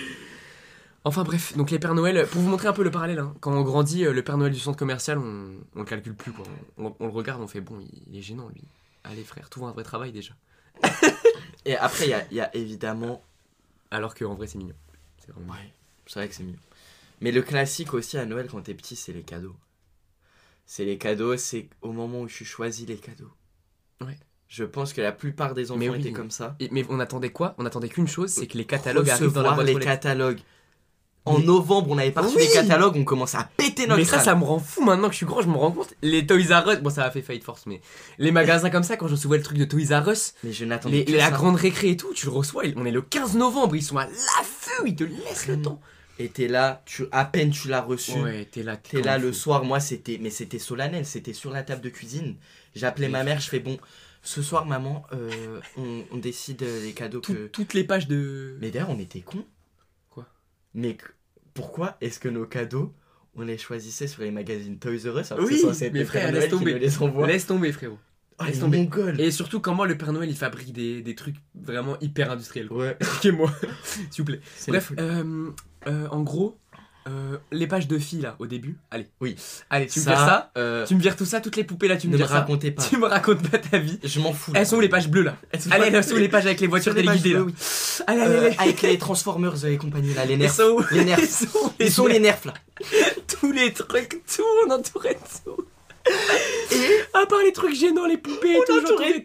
Enfin 1.05 1.23
bref, 1.23 1.55
donc 1.55 1.71
les 1.71 1.79
Pères 1.79 1.95
Noël, 1.95 2.27
pour 2.27 2.41
vous 2.41 2.49
montrer 2.49 2.67
un 2.67 2.73
peu 2.73 2.83
le 2.83 2.91
parallèle, 2.91 3.19
hein, 3.19 3.33
quand 3.39 3.53
on 3.53 3.61
grandit, 3.61 4.03
euh, 4.05 4.11
le 4.11 4.21
Père 4.21 4.37
Noël 4.37 4.51
du 4.51 4.59
centre 4.59 4.77
commercial, 4.77 5.17
on, 5.17 5.51
on 5.75 5.79
le 5.79 5.85
calcule 5.85 6.13
plus 6.15 6.33
quoi. 6.33 6.43
On, 6.77 6.93
on 6.99 7.05
le 7.05 7.11
regarde, 7.13 7.41
on 7.41 7.47
fait 7.47 7.61
bon, 7.61 7.79
il, 7.79 8.03
il 8.11 8.19
est 8.19 8.21
gênant 8.21 8.49
lui. 8.53 8.63
Allez 9.05 9.23
frère, 9.23 9.49
trouve 9.49 9.63
un 9.63 9.71
vrai 9.71 9.83
travail 9.83 10.11
déjà. 10.11 10.33
Et 11.65 11.77
après, 11.77 12.05
il 12.07 12.09
y 12.09 12.13
a, 12.13 12.25
y 12.33 12.39
a 12.41 12.53
évidemment. 12.55 13.23
Alors 13.91 14.13
qu'en 14.15 14.35
vrai 14.35 14.47
c'est 14.47 14.57
mignon. 14.57 14.75
C'est 15.25 15.31
vraiment 15.31 15.53
Ouais, 15.53 15.71
c'est 16.07 16.19
vrai 16.19 16.27
que 16.27 16.35
c'est 16.35 16.43
mignon. 16.43 16.59
Mais 17.21 17.31
le 17.31 17.41
classique 17.41 17.93
aussi 17.93 18.17
à 18.17 18.25
Noël 18.25 18.47
quand 18.51 18.61
t'es 18.61 18.73
petit, 18.73 18.95
c'est 18.95 19.13
les 19.13 19.23
cadeaux. 19.23 19.55
C'est 20.65 20.85
les 20.85 20.97
cadeaux, 20.97 21.37
c'est 21.37 21.69
au 21.81 21.91
moment 21.91 22.21
où 22.21 22.27
tu 22.27 22.45
choisis 22.45 22.87
les 22.87 22.97
cadeaux. 22.97 23.31
Ouais. 24.01 24.17
Je 24.47 24.63
pense 24.63 24.93
que 24.93 25.01
la 25.01 25.11
plupart 25.11 25.53
des 25.53 25.71
enfants 25.71 25.79
Mais 25.79 25.89
oui. 25.89 25.99
étaient 25.99 26.11
comme 26.11 26.31
ça. 26.31 26.55
Et- 26.59 26.69
mais 26.71 26.85
on 26.89 26.99
attendait 26.99 27.31
quoi? 27.31 27.55
On 27.57 27.65
attendait 27.65 27.89
qu'une 27.89 28.07
chose, 28.07 28.29
c'est 28.31 28.47
que 28.47 28.57
les 28.57 28.65
catalogues 28.65 29.09
arrivent 29.09 29.31
dans 29.33 29.41
la 29.41 29.51
boîte 29.53 29.67
les 29.67 29.75
aux 29.75 29.79
catalogues. 29.79 30.39
En 31.25 31.39
Mais- 31.39 31.45
novembre, 31.45 31.89
on 31.91 31.97
avait 31.97 32.11
pas 32.11 32.21
reçu 32.21 32.37
Oui. 32.37 32.43
les 32.47 32.53
catalogues, 32.53 32.95
on 32.95 33.03
commençait 33.03 33.35
à 33.37 33.49
péter 33.57 33.85
notre 33.85 33.97
Mais 33.99 34.05
ça, 34.05 34.11
crâne. 34.13 34.25
ça 34.25 34.35
me 34.35 34.45
rend 34.45 34.59
fou 34.59 34.81
maintenant 34.85 35.07
que 35.07 35.11
je 35.13 35.17
suis 35.17 35.25
grand, 35.25 35.41
je 35.41 35.49
me 35.49 35.57
rends 35.57 35.73
compte. 35.73 35.93
Les 36.01 36.25
Toys 36.25 36.37
R 36.61 36.69
Us, 36.71 36.79
bon 36.79 36.89
ça 36.89 37.03
a 37.03 37.11
fait 37.11 37.21
faillite 37.21 37.43
force, 37.43 37.65
mais 37.65 37.81
les 38.17 38.31
magasins 38.31 38.69
comme 38.69 38.83
ça, 38.83 38.95
quand 38.95 39.07
je 39.09 39.15
recevais 39.15 39.35
le 39.37 39.43
truc 39.43 39.57
de 39.57 39.65
Toys 39.65 39.99
R 39.99 40.09
Us, 40.09 40.33
Mais 40.45 40.53
je 40.53 40.63
n'attendais 40.63 41.03
la 41.09 41.25
ça. 41.25 41.31
grande 41.31 41.57
récré 41.57 41.89
et 41.89 41.97
tout, 41.97 42.13
tu 42.13 42.27
le 42.27 42.31
reçois, 42.31 42.63
on 42.77 42.85
est 42.85 42.91
le 42.91 43.01
15 43.01 43.35
novembre, 43.35 43.75
ils 43.75 43.83
sont 43.83 43.97
à 43.97 44.05
l'affût, 44.05 44.83
ils 44.85 44.95
te 44.95 45.03
laissent 45.03 45.47
le 45.47 45.61
temps. 45.61 45.81
Et 46.19 46.29
t'es 46.29 46.47
là, 46.47 46.81
tu, 46.85 47.03
à 47.11 47.25
peine 47.25 47.51
tu 47.51 47.67
l'as 47.67 47.81
reçu. 47.81 48.19
Ouais, 48.19 48.45
t'es 48.45 48.63
là, 48.63 48.75
T'es 48.77 49.01
là 49.01 49.17
le 49.17 49.31
soir, 49.33 49.63
moi 49.63 49.79
c'était, 49.79 50.17
mais 50.19 50.29
c'était 50.31 50.59
solennel, 50.59 51.05
c'était 51.05 51.33
sur 51.33 51.51
la 51.51 51.63
table 51.63 51.81
de 51.81 51.89
cuisine. 51.89 52.35
J'appelais 52.75 53.09
ma 53.09 53.23
mère, 53.23 53.39
je 53.39 53.49
fais 53.49 53.59
bon, 53.59 53.77
ce 54.23 54.41
soir 54.41 54.65
maman, 54.65 55.05
euh, 55.13 55.59
on, 55.77 56.03
on 56.11 56.17
décide 56.17 56.61
les 56.63 56.93
cadeaux 56.93 57.19
Tout- 57.19 57.33
que. 57.33 57.47
Toutes 57.47 57.73
les 57.75 57.83
pages 57.83 58.07
de. 58.07 58.57
Mais 58.61 58.71
d'ailleurs 58.71 58.89
on 58.89 58.99
était 58.99 59.21
cons. 59.21 59.45
Quoi? 60.09 60.25
Mais 60.73 60.97
pourquoi 61.53 61.97
est-ce 62.01 62.19
que 62.19 62.29
nos 62.29 62.45
cadeaux, 62.45 62.93
on 63.35 63.43
les 63.43 63.57
choisissait 63.59 64.07
sur 64.07 64.23
les 64.23 64.31
magazines 64.31 64.79
Toys 64.79 65.09
R 65.11 65.19
Us 65.19 65.33
Oui, 65.39 65.61
c'est 65.73 65.91
mais 65.91 66.03
frère, 66.05 66.31
laisse 66.31 66.49
tomber. 66.49 66.79
les 66.79 66.97
envoie? 67.01 67.27
Laisse 67.27 67.45
tomber, 67.45 67.71
frérot. 67.71 67.99
Oh, 68.39 68.43
laisse 68.45 68.59
tomber. 68.59 68.77
Mongols 68.79 69.19
Et 69.19 69.31
surtout, 69.31 69.59
comment 69.59 69.85
le 69.85 69.97
Père 69.97 70.13
Noël 70.13 70.29
il 70.29 70.35
fabrique 70.35 70.71
des, 70.71 71.01
des 71.01 71.15
trucs 71.15 71.37
vraiment 71.55 71.97
hyper 72.01 72.31
industriels. 72.31 72.71
Ouais, 72.71 72.95
Expliquez-moi, 72.99 73.51
s'il 73.83 74.23
vous 74.23 74.25
plaît. 74.25 74.41
Bref, 74.67 74.93
euh, 74.99 75.49
euh, 75.87 76.07
en 76.11 76.21
gros, 76.21 76.57
euh, 77.07 77.37
les 77.53 77.67
pages 77.67 77.87
de 77.87 77.97
filles 77.97 78.21
là, 78.21 78.35
au 78.39 78.47
début, 78.47 78.77
allez. 78.91 79.07
Oui. 79.21 79.35
Allez, 79.69 79.87
tu 79.87 79.99
me 79.99 80.05
vires 80.05 80.17
ça, 80.17 80.51
euh, 80.57 80.85
tu 80.85 80.93
me 80.95 80.99
vires 80.99 81.15
tout 81.15 81.23
ça, 81.25 81.39
toutes 81.39 81.55
les 81.55 81.63
poupées 81.63 81.87
là, 81.87 81.95
tu 81.95 82.07
me 82.07 82.11
ne 82.13 82.17
me 82.17 82.23
vires 82.23 82.29
ça. 82.29 82.39
racontez 82.41 82.71
pas. 82.71 82.83
Tu 82.89 82.97
me 82.97 83.05
racontes 83.05 83.49
pas 83.49 83.57
ta 83.59 83.77
vie. 83.77 83.97
Je 84.03 84.19
m'en 84.19 84.33
fous. 84.33 84.51
Elles 84.55 84.67
sont 84.67 84.75
où 84.75 84.81
les 84.81 84.89
pages 84.89 85.07
bleues 85.07 85.23
là 85.23 85.37
Elles 85.51 85.61
sont 85.61 85.71
Allez, 85.71 85.89
pas- 85.91 85.97
elles 85.97 86.03
sont 86.03 86.15
où 86.15 86.17
les 86.17 86.27
pages 86.27 86.45
avec 86.45 86.59
les 86.59 86.67
voitures 86.67 86.91
Sur 86.91 86.99
les 86.99 87.05
pages 87.05 87.21
téléguidées 87.21 87.33
là 87.39 87.43
bleues, 87.45 87.53
oui. 87.53 88.03
Allez, 88.07 88.21
allez, 88.21 88.33
Euh, 88.35 88.45
allez. 88.47 88.55
avec 88.59 88.81
les 88.81 88.97
Transformers 88.97 89.65
et 89.65 89.77
compagnie 89.77 90.13
là, 90.13 90.25
les 90.25 90.33
Elles 90.33 90.39
nerfs. 90.39 90.53
sont 90.53 90.63
où 90.63 90.83
Les 90.91 91.05
nerfs. 91.05 91.19
Ils 91.19 91.27
sont, 91.27 91.73
Ils 91.79 91.91
sont 91.91 92.07
les 92.07 92.19
nerfs 92.19 92.41
là. 92.45 92.53
tous 93.39 93.51
les 93.53 93.71
trucs, 93.71 94.21
tout, 94.25 94.43
on 94.67 94.71
entourait 94.71 95.17
tout. 95.45 95.65
À 97.13 97.25
part 97.25 97.39
les 97.43 97.53
trucs 97.53 97.73
gênants, 97.75 98.05
les 98.05 98.17
poupées, 98.17 98.53
et 98.53 98.59
tout, 98.67 98.81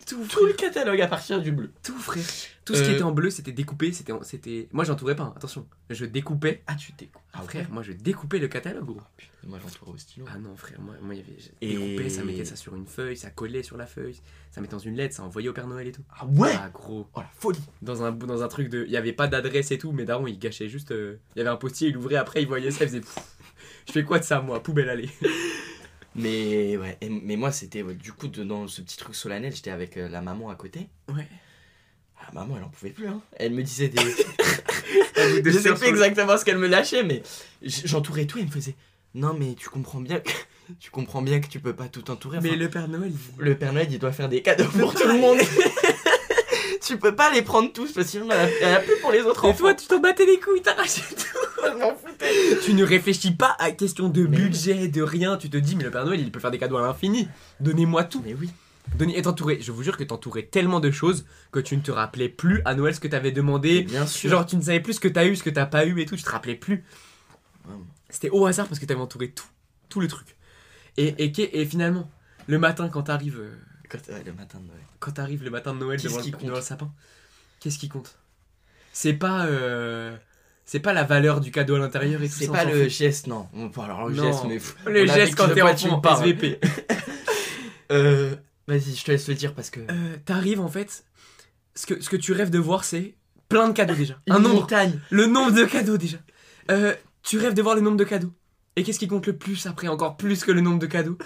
tout, 0.06 0.24
Tout 0.30 0.46
le 0.46 0.52
catalogue 0.54 1.00
à 1.00 1.06
partir 1.08 1.40
du 1.40 1.52
bleu. 1.52 1.70
tout, 1.82 1.96
frère. 1.98 2.22
Tout 2.64 2.76
ce 2.76 2.82
qui 2.84 2.90
Euh, 2.90 2.94
était 2.94 3.02
en 3.02 3.10
bleu, 3.10 3.28
c'était 3.30 3.50
découpé, 3.50 3.92
c'était, 3.92 4.12
c'était. 4.22 4.68
Moi, 4.72 4.84
j'entourais 4.84 5.16
pas. 5.16 5.24
hein, 5.24 5.32
Attention, 5.36 5.66
je 5.90 6.04
découpais. 6.04 6.62
Ah, 6.68 6.76
tu 6.76 6.92
découpes. 6.96 7.20
Ah, 7.32 7.42
frère, 7.42 7.66
moi, 7.72 7.82
je 7.82 7.90
découpais 7.92 8.38
le 8.38 8.46
catalogue. 8.46 8.84
gros. 8.84 9.00
Moi 9.44 9.58
j'entourais 9.60 9.90
au 9.90 9.98
stylo. 9.98 10.26
Ah 10.32 10.38
non, 10.38 10.54
frère, 10.56 10.80
moi, 10.80 10.94
moi, 11.02 11.14
il 11.16 11.18
y 11.18 11.24
avait. 11.24 11.36
je 11.40 11.48
Et- 11.60 11.74
découpais, 11.76 12.08
ça 12.08 12.22
mettait 12.22 12.44
ça 12.44 12.54
sur 12.54 12.76
une 12.76 12.86
feuille, 12.86 13.16
ça 13.16 13.30
collait 13.30 13.64
sur 13.64 13.76
la 13.76 13.86
feuille, 13.86 14.14
ça 14.52 14.60
mettait 14.60 14.70
dans 14.76 14.78
une 14.78 14.94
lettre, 14.94 15.16
ça 15.16 15.24
envoyait 15.24 15.48
au 15.48 15.52
Père 15.52 15.66
Noël 15.66 15.88
et 15.88 15.92
tout. 15.92 16.04
Ah 16.16 16.24
ouais? 16.26 16.52
Ah, 16.56 16.70
gros. 16.72 17.08
Oh 17.14 17.20
la 17.20 17.28
folie 17.36 17.58
Dans 17.82 18.04
un, 18.04 18.12
dans 18.12 18.42
un 18.44 18.48
truc 18.48 18.68
de. 18.68 18.84
Il 18.86 18.92
y 18.92 18.96
avait 18.96 19.12
pas 19.12 19.26
d'adresse 19.26 19.72
et 19.72 19.78
tout, 19.78 19.90
mais 19.90 20.04
Daron, 20.04 20.28
il 20.28 20.38
gâchait 20.38 20.68
juste. 20.68 20.92
euh, 20.92 21.16
Il 21.34 21.38
y 21.38 21.40
avait 21.40 21.50
un 21.50 21.56
postier, 21.56 21.88
il 21.88 21.96
ouvrait 21.96 22.14
après, 22.14 22.42
il 22.42 22.46
voyait 22.46 22.70
ça, 22.70 22.84
il 22.84 22.90
faisait. 22.90 23.00
Je 23.88 23.92
fais 23.92 24.04
quoi 24.04 24.20
de 24.20 24.24
ça, 24.24 24.40
moi? 24.40 24.62
Poubelle, 24.62 24.88
allez. 24.88 25.10
Mais 26.14 26.76
ouais, 26.76 26.98
et- 27.00 27.08
mais 27.08 27.36
moi 27.36 27.52
c'était 27.52 27.82
ouais, 27.82 27.94
du 27.94 28.12
coup 28.12 28.28
de- 28.28 28.44
dans 28.44 28.68
ce 28.68 28.82
petit 28.82 28.96
truc 28.96 29.14
solennel, 29.14 29.54
j'étais 29.54 29.70
avec 29.70 29.96
euh, 29.96 30.08
la 30.08 30.20
maman 30.20 30.50
à 30.50 30.54
côté. 30.56 30.88
Ouais. 31.08 31.26
Ah 32.20 32.28
maman 32.34 32.56
elle 32.58 32.64
en 32.64 32.68
pouvait 32.68 32.90
plus 32.90 33.06
hein. 33.08 33.20
Elle 33.36 33.52
me 33.52 33.62
disait 33.62 33.88
des... 33.88 33.96
de 35.42 35.50
je 35.50 35.58
sais 35.58 35.74
plus 35.74 35.88
exactement 35.88 36.36
ce 36.36 36.44
qu'elle 36.44 36.58
me 36.58 36.68
lâchait 36.68 37.02
mais 37.02 37.22
j'entourais 37.62 38.26
tout 38.26 38.38
et 38.38 38.42
elle 38.42 38.46
me 38.46 38.52
faisait 38.52 38.76
non 39.14 39.34
mais 39.34 39.54
tu 39.54 39.68
comprends 39.68 40.00
bien 40.00 40.20
que 40.20 40.30
tu 40.78 40.90
comprends 40.90 41.20
bien 41.22 41.40
que 41.40 41.48
tu 41.48 41.58
peux 41.60 41.74
pas 41.74 41.88
tout 41.88 42.10
entourer. 42.10 42.38
Mais 42.42 42.56
le 42.56 42.70
Père 42.70 42.88
Noël, 42.88 43.10
il- 43.12 43.44
le 43.44 43.56
Père 43.58 43.72
Noël 43.72 43.88
il 43.90 43.98
doit 43.98 44.12
faire 44.12 44.28
des 44.28 44.40
cadeaux 44.42 44.68
pour 44.78 44.94
tout 44.94 45.06
le 45.08 45.18
monde. 45.18 45.38
tu 46.86 46.96
peux 46.98 47.14
pas 47.14 47.30
les 47.32 47.42
prendre 47.42 47.72
tous 47.72 47.92
parce 47.92 48.06
que 48.06 48.10
sinon, 48.12 48.26
en 48.26 48.30
a 48.30 48.78
plus 48.80 48.96
pour 49.00 49.12
les 49.12 49.20
autres 49.22 49.44
Et 49.44 49.48
enfants. 49.48 49.58
toi, 49.58 49.74
tu 49.74 49.86
t'en 49.86 49.98
battais 49.98 50.24
les 50.26 50.38
couilles, 50.40 50.62
t'arrachais 50.62 51.02
tout. 51.14 51.51
Je 51.72 51.78
m'en 51.78 51.94
foutais. 51.94 52.58
Tu 52.64 52.74
ne 52.74 52.84
réfléchis 52.84 53.32
pas 53.32 53.56
à 53.58 53.70
question 53.72 54.08
de 54.08 54.24
budget, 54.26 54.88
de 54.88 55.02
rien. 55.02 55.36
Tu 55.36 55.48
te 55.50 55.56
dis, 55.56 55.76
mais 55.76 55.84
le 55.84 55.90
Père 55.90 56.04
Noël, 56.04 56.20
il 56.20 56.30
peut 56.32 56.40
faire 56.40 56.50
des 56.50 56.58
cadeaux 56.58 56.76
à 56.78 56.82
l'infini. 56.82 57.28
Donnez-moi 57.60 58.04
tout. 58.04 58.22
Mais 58.24 58.34
oui. 58.34 58.50
Et 59.14 59.22
t'entourais, 59.22 59.58
je 59.60 59.70
vous 59.70 59.82
jure 59.84 59.96
que 59.96 60.02
t'entourais 60.04 60.42
tellement 60.42 60.80
de 60.80 60.90
choses 60.90 61.24
que 61.52 61.60
tu 61.60 61.76
ne 61.76 61.82
te 61.82 61.92
rappelais 61.92 62.28
plus 62.28 62.62
à 62.64 62.74
Noël 62.74 62.94
ce 62.94 63.00
que 63.00 63.06
t'avais 63.08 63.30
demandé. 63.32 63.82
bien 63.82 64.06
sûr. 64.06 64.28
Genre, 64.30 64.44
tu 64.44 64.56
ne 64.56 64.62
savais 64.62 64.80
plus 64.80 64.94
ce 64.94 65.00
que 65.00 65.08
t'as 65.08 65.24
eu, 65.26 65.36
ce 65.36 65.42
que 65.44 65.50
t'as 65.50 65.66
pas 65.66 65.86
eu 65.86 66.00
et 66.00 66.06
tout, 66.06 66.16
tu 66.16 66.22
te 66.24 66.30
rappelais 66.30 66.56
plus. 66.56 66.84
C'était 68.10 68.30
au 68.30 68.44
hasard 68.46 68.66
parce 68.66 68.78
que 68.80 68.84
t'avais 68.86 69.00
entouré 69.00 69.30
tout, 69.30 69.46
tout 69.88 70.00
le 70.00 70.08
truc. 70.08 70.36
Et, 70.96 71.14
et, 71.24 71.64
finalement, 71.64 72.10
le 72.48 72.58
matin, 72.58 72.88
quand 72.88 73.04
t'arrives, 73.04 73.38
euh, 73.40 73.56
Quand, 73.88 73.98
ouais, 74.08 74.22
le 74.26 74.32
matin 74.32 74.58
de 74.60 74.66
Noël. 74.66 74.80
quand 74.98 75.12
t'arrives 75.12 75.42
le 75.44 75.50
matin 75.50 75.72
de 75.74 75.78
Noël 75.78 75.98
Qu'est-ce 76.00 76.12
devant, 76.14 76.22
qui 76.24 76.30
le- 76.32 76.36
compte 76.36 76.46
devant 76.46 76.56
le 76.58 76.62
sapin, 76.62 76.92
qu'est-ce 77.60 77.78
qui 77.78 77.88
compte? 77.88 78.18
C'est 78.92 79.14
pas, 79.14 79.46
euh, 79.46 80.14
c'est 80.64 80.80
pas 80.80 80.92
la 80.92 81.04
valeur 81.04 81.40
du 81.40 81.50
cadeau 81.50 81.74
à 81.74 81.78
l'intérieur 81.78 82.22
et 82.22 82.28
tout 82.28 82.34
C'est 82.38 82.46
pas 82.48 82.64
on 82.66 82.70
le 82.70 82.88
geste, 82.88 83.26
non. 83.26 83.46
Bon, 83.52 83.82
alors 83.82 84.08
le 84.08 84.14
Non. 84.16 84.22
geste, 84.24 84.44
mais. 84.48 84.58
Le 84.92 85.02
on 85.10 85.14
geste 85.14 85.34
quand 85.34 85.48
t'es 85.48 85.62
enfant, 85.62 86.00
parles. 86.00 86.24
SVP. 86.28 86.60
Euh, 87.90 88.34
Vas-y, 88.68 88.94
je 88.94 89.04
te 89.04 89.10
laisse 89.10 89.28
le 89.28 89.34
dire 89.34 89.54
parce 89.54 89.68
que. 89.70 89.80
Euh, 89.80 90.16
t'arrives 90.24 90.60
en 90.60 90.68
fait, 90.68 91.04
ce 91.74 91.84
que, 91.86 92.00
ce 92.00 92.08
que 92.08 92.16
tu 92.16 92.32
rêves 92.32 92.48
de 92.50 92.58
voir, 92.58 92.84
c'est 92.84 93.16
plein 93.48 93.68
de 93.68 93.74
cadeaux 93.74 93.94
déjà. 93.94 94.14
Une 94.26 94.34
Un 94.34 94.38
nombre, 94.38 94.60
montagne. 94.62 94.98
le 95.10 95.26
nombre 95.26 95.50
de 95.52 95.64
cadeaux 95.64 95.98
déjà. 95.98 96.16
Euh, 96.70 96.94
tu 97.22 97.38
rêves 97.38 97.54
de 97.54 97.60
voir 97.60 97.74
le 97.74 97.80
nombre 97.82 97.96
de 97.98 98.04
cadeaux. 98.04 98.32
Et 98.76 98.82
qu'est-ce 98.84 98.98
qui 98.98 99.08
compte 99.08 99.26
le 99.26 99.36
plus 99.36 99.66
après, 99.66 99.88
encore 99.88 100.16
plus 100.16 100.42
que 100.44 100.52
le 100.52 100.62
nombre 100.62 100.78
de 100.78 100.86
cadeaux? 100.86 101.18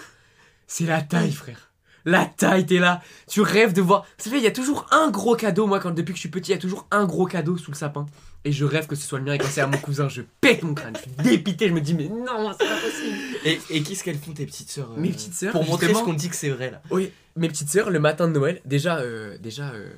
C'est 0.65 0.85
la 0.85 1.01
taille, 1.01 1.31
frère. 1.31 1.66
La 2.07 2.23
taille, 2.25 2.65
t'es 2.65 2.79
là. 2.79 3.01
Tu 3.27 3.41
rêves 3.41 3.73
de 3.73 3.81
voir. 3.81 4.05
Vous 4.17 4.23
savez, 4.23 4.37
il 4.37 4.43
y 4.43 4.47
a 4.47 4.51
toujours 4.51 4.85
un 4.91 5.09
gros 5.09 5.35
cadeau. 5.35 5.67
Moi, 5.67 5.81
quand 5.81 5.91
depuis 5.91 6.13
que 6.13 6.17
je 6.17 6.21
suis 6.21 6.29
petit, 6.29 6.51
il 6.51 6.53
y 6.53 6.57
a 6.57 6.61
toujours 6.61 6.87
un 6.89 7.03
gros 7.03 7.25
cadeau 7.25 7.57
sous 7.57 7.69
le 7.69 7.75
sapin. 7.75 8.05
Et 8.45 8.53
je 8.53 8.63
rêve 8.63 8.87
que 8.87 8.95
ce 8.95 9.05
soit 9.05 9.19
le 9.19 9.25
mien. 9.25 9.33
Et 9.33 9.37
quand 9.37 9.49
c'est 9.49 9.59
à 9.59 9.67
mon 9.67 9.77
cousin, 9.77 10.07
je 10.07 10.21
pète 10.39 10.63
mon 10.63 10.73
crâne. 10.73 10.95
Je 10.95 11.01
suis 11.01 11.11
dépité. 11.29 11.67
Je 11.67 11.73
me 11.73 11.81
dis, 11.81 11.93
mais 11.93 12.07
non, 12.07 12.53
c'est 12.57 12.65
pas 12.65 12.75
possible. 12.75 13.17
Et, 13.43 13.59
et 13.69 13.83
qu'est-ce 13.83 14.05
qu'elles 14.05 14.17
font 14.17 14.31
tes 14.31 14.45
petites 14.45 14.71
sœurs 14.71 14.89
euh, 14.93 15.01
Mes 15.01 15.09
petites 15.09 15.33
sœurs, 15.33 15.51
Pour 15.51 15.65
montrer 15.65 15.93
ce 15.93 16.01
qu'on 16.01 16.13
dit 16.13 16.29
que 16.29 16.35
c'est 16.37 16.47
vrai 16.47 16.71
là? 16.71 16.81
Oui, 16.91 17.11
mes 17.35 17.49
petites 17.49 17.69
sœurs, 17.69 17.89
le 17.89 17.99
matin 17.99 18.29
de 18.29 18.33
Noël, 18.33 18.61
déjà, 18.63 18.99
euh, 18.99 19.37
déjà 19.39 19.71
euh, 19.71 19.89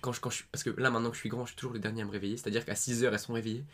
quand, 0.00 0.12
je, 0.12 0.20
quand 0.22 0.30
je. 0.30 0.44
Parce 0.50 0.64
que 0.64 0.70
là, 0.78 0.88
maintenant 0.88 1.10
que 1.10 1.16
je 1.16 1.20
suis 1.20 1.28
grand, 1.28 1.44
je 1.44 1.50
suis 1.50 1.56
toujours 1.56 1.74
le 1.74 1.80
dernier 1.80 2.00
à 2.00 2.06
me 2.06 2.10
réveiller. 2.10 2.38
C'est-à-dire 2.38 2.64
qu'à 2.64 2.72
6h, 2.72 3.10
elles 3.12 3.18
sont 3.18 3.34
réveillées. 3.34 3.64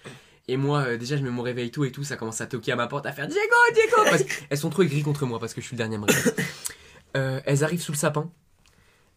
Et 0.48 0.56
moi, 0.56 0.80
euh, 0.80 0.96
déjà, 0.96 1.16
je 1.16 1.22
mets 1.22 1.30
mon 1.30 1.42
réveil 1.42 1.70
tout 1.70 1.84
et 1.84 1.92
tout. 1.92 2.02
Ça 2.02 2.16
commence 2.16 2.40
à 2.40 2.46
toquer 2.46 2.72
à 2.72 2.76
ma 2.76 2.88
porte, 2.88 3.06
à 3.06 3.12
faire 3.12 3.28
Diego, 3.28 3.40
Diego 3.72 3.96
Parce 4.10 4.22
qu'elles 4.48 4.58
sont 4.58 4.70
trop 4.70 4.82
aigries 4.82 5.02
contre 5.02 5.26
moi 5.26 5.38
parce 5.38 5.54
que 5.54 5.60
je 5.60 5.66
suis 5.66 5.76
le 5.76 5.78
dernier 5.78 5.94
à 5.94 6.00
me 6.00 6.06
réveiller. 6.06 6.44
Euh, 7.16 7.40
elles 7.44 7.64
arrivent 7.64 7.82
sous 7.82 7.92
le 7.92 7.96
sapin. 7.96 8.30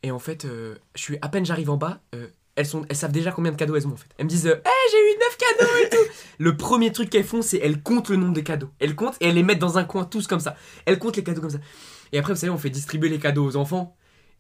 Et 0.03 0.11
en 0.11 0.19
fait, 0.19 0.45
euh, 0.45 0.75
je 0.95 1.01
suis 1.01 1.17
à 1.21 1.29
peine 1.29 1.45
j'arrive 1.45 1.69
en 1.69 1.77
bas. 1.77 2.01
euh, 2.15 2.27
elles, 2.55 2.65
sont, 2.65 2.85
elles 2.89 2.95
savent 2.95 3.11
déjà 3.11 3.31
combien 3.31 3.51
de 3.51 3.57
cadeaux 3.57 3.75
elles 3.75 3.87
ont 3.87 3.93
en 3.93 3.97
fait. 3.97 4.09
Elles 4.17 4.25
me 4.25 4.29
disent 4.29 4.47
euh, 4.47 4.55
Hey, 4.65 4.91
j'ai 4.91 4.97
eu 4.97 5.17
9 5.19 5.37
cadeaux 5.37 5.71
et 5.85 5.89
tout 5.89 6.11
Le 6.39 6.57
premier 6.57 6.91
truc 6.91 7.09
qu'elles 7.09 7.23
font, 7.23 7.41
c'est 7.41 7.57
elles 7.57 7.81
comptent 7.81 8.09
le 8.09 8.15
nombre 8.15 8.33
de 8.33 8.41
cadeaux. 8.41 8.69
Elles 8.79 8.95
comptent 8.95 9.17
et 9.21 9.27
elles 9.27 9.35
les 9.35 9.43
mettent 9.43 9.59
dans 9.59 9.77
un 9.77 9.83
coin, 9.83 10.05
tous 10.05 10.27
comme 10.27 10.39
ça. 10.39 10.55
Elles 10.85 10.99
comptent 10.99 11.17
les 11.17 11.23
cadeaux 11.23 11.41
comme 11.41 11.49
ça. 11.51 11.59
Et 12.11 12.19
après, 12.19 12.33
vous 12.33 12.39
savez, 12.39 12.51
on 12.51 12.57
fait 12.57 12.69
distribuer 12.69 13.09
les 13.09 13.19
cadeaux 13.19 13.45
aux 13.45 13.55
enfants. 13.57 13.95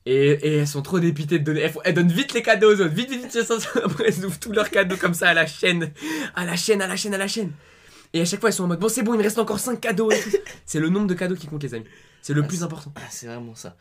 Et, 0.05 0.59
elles 0.59 0.67
sont 0.67 0.81
trop 0.81 0.99
dépitées 0.99 1.39
de 1.39 1.43
donner. 1.43 1.69
Elles, 1.83 1.93
donnent 1.93 2.11
vite 2.11 2.33
les 2.33 2.41
cadeaux 2.41 2.73
aux 2.73 2.81
autres. 2.81 2.93
Vite, 2.93 3.09
vite, 3.09 3.35
vite. 3.35 3.49
Après, 3.83 4.05
elles 4.07 4.25
ouvrent 4.25 4.39
tous 4.39 4.53
leurs 4.53 4.69
cadeaux 4.69 4.95
comme 4.95 5.13
ça 5.13 5.29
à 5.29 5.33
la 5.33 5.45
chaîne. 5.45 5.91
À 6.33 6.45
la 6.45 6.55
chaîne, 6.55 6.81
à 6.81 6.87
la 6.87 6.95
chaîne, 6.95 7.13
à 7.13 7.17
la 7.17 7.27
chaîne. 7.27 7.51
Et 8.13 8.21
à 8.21 8.25
chaque 8.25 8.39
fois, 8.39 8.49
elles 8.49 8.55
sont 8.55 8.63
en 8.63 8.67
mode 8.67 8.79
Bon, 8.79 8.87
c'est 8.87 9.03
bon, 9.03 9.13
il 9.13 9.17
me 9.17 9.23
reste 9.23 9.37
encore 9.37 9.59
5 9.59 9.81
cadeaux. 9.81 10.09
C'est 10.65 10.79
le 10.79 10.89
nombre 10.89 11.07
de 11.07 11.13
cadeaux 11.13 11.35
qui 11.35 11.47
compte, 11.47 11.63
les 11.63 11.73
amis. 11.73 11.85
C'est 12.27 12.33
le 12.33 12.43
Ah, 12.43 12.47
plus 12.47 12.61
important. 12.61 12.91
Ah, 12.97 13.07
c'est 13.09 13.27
vraiment 13.27 13.55
ça. 13.55 13.77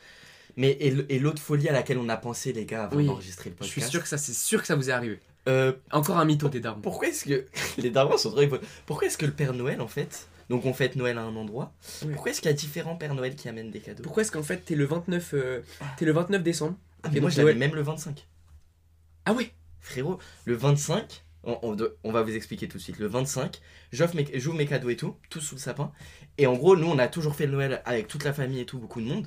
Mais 0.56 0.70
et, 0.80 1.18
l'autre 1.18 1.42
folie 1.42 1.68
à 1.68 1.72
laquelle 1.72 1.98
on 1.98 2.08
a 2.08 2.16
pensé, 2.16 2.52
les 2.52 2.64
gars, 2.64 2.84
avant 2.84 2.96
Oui. 2.96 3.06
d'enregistrer 3.06 3.50
le 3.50 3.54
Je 3.56 3.58
podcast. 3.58 3.72
suis 3.72 3.90
sûr 3.90 4.00
que 4.02 4.08
ça, 4.08 4.18
c'est 4.18 4.32
sûr 4.32 4.60
que 4.60 4.68
ça 4.68 4.76
vous 4.76 4.88
est 4.88 4.92
arrivé. 4.92 5.18
Euh, 5.48 5.72
Encore 5.90 6.18
un 6.18 6.24
mytho 6.24 6.48
des 6.48 6.60
darons. 6.60 6.80
pourquoi 6.80 7.08
est-ce 7.08 7.24
que. 7.24 7.44
les 7.78 7.90
darons 7.90 8.16
sont 8.16 8.30
trop 8.30 8.38
rigolos. 8.38 8.62
Pourquoi 8.86 9.08
est-ce 9.08 9.18
que 9.18 9.26
le 9.26 9.32
Père 9.32 9.52
Noël, 9.52 9.80
en 9.80 9.88
fait. 9.88 10.28
Donc 10.48 10.64
on 10.64 10.72
fête 10.72 10.94
Noël 10.94 11.18
à 11.18 11.22
un 11.22 11.34
endroit. 11.34 11.72
Oui. 12.04 12.12
Pourquoi 12.12 12.30
est-ce 12.30 12.40
qu'il 12.40 12.48
y 12.48 12.54
a 12.54 12.56
différents 12.56 12.94
Pères 12.94 13.14
Noël 13.16 13.34
qui 13.34 13.48
amènent 13.48 13.72
des 13.72 13.80
cadeaux? 13.80 14.04
Pourquoi 14.04 14.22
est-ce 14.22 14.30
qu'en 14.30 14.44
fait 14.44 14.58
t'es 14.58 14.76
le 14.76 14.84
29 14.84 15.34
euh, 15.34 15.60
t'es 15.96 16.04
le 16.04 16.12
29 16.12 16.44
décembre 16.44 16.76
Ah, 17.02 17.08
mais 17.10 17.18
Et 17.18 17.20
Moi 17.20 17.30
je 17.30 17.38
l'avais 17.38 17.54
même 17.54 17.74
le 17.74 17.82
25. 17.82 18.28
Ah 19.24 19.32
ouais 19.32 19.52
Frérot, 19.80 20.20
le 20.44 20.54
25, 20.54 21.24
on, 21.46 21.58
on 21.62 21.74
doit- 21.74 21.88
on 22.04 22.12
va 22.12 22.22
vous 22.22 22.34
expliquer 22.36 22.68
tout 22.68 22.76
de 22.76 22.82
suite. 22.82 22.98
Le 22.98 23.06
25, 23.06 23.60
j'offre 23.92 24.14
mes- 24.16 24.28
j'ouvre 24.38 24.58
mes 24.58 24.66
cadeaux 24.66 24.90
et 24.90 24.96
tout, 24.96 25.14
tout 25.30 25.40
sous 25.40 25.54
le 25.54 25.60
sapin. 25.60 25.90
Et 26.38 26.46
en 26.46 26.54
gros, 26.54 26.76
nous, 26.76 26.86
on 26.88 26.98
a 26.98 27.08
toujours 27.08 27.34
fait 27.34 27.46
le 27.46 27.52
Noël 27.52 27.80
avec 27.86 28.08
toute 28.08 28.24
la 28.24 28.32
famille 28.34 28.60
et 28.60 28.66
tout, 28.66 28.78
beaucoup 28.78 29.00
de 29.00 29.06
monde. 29.06 29.26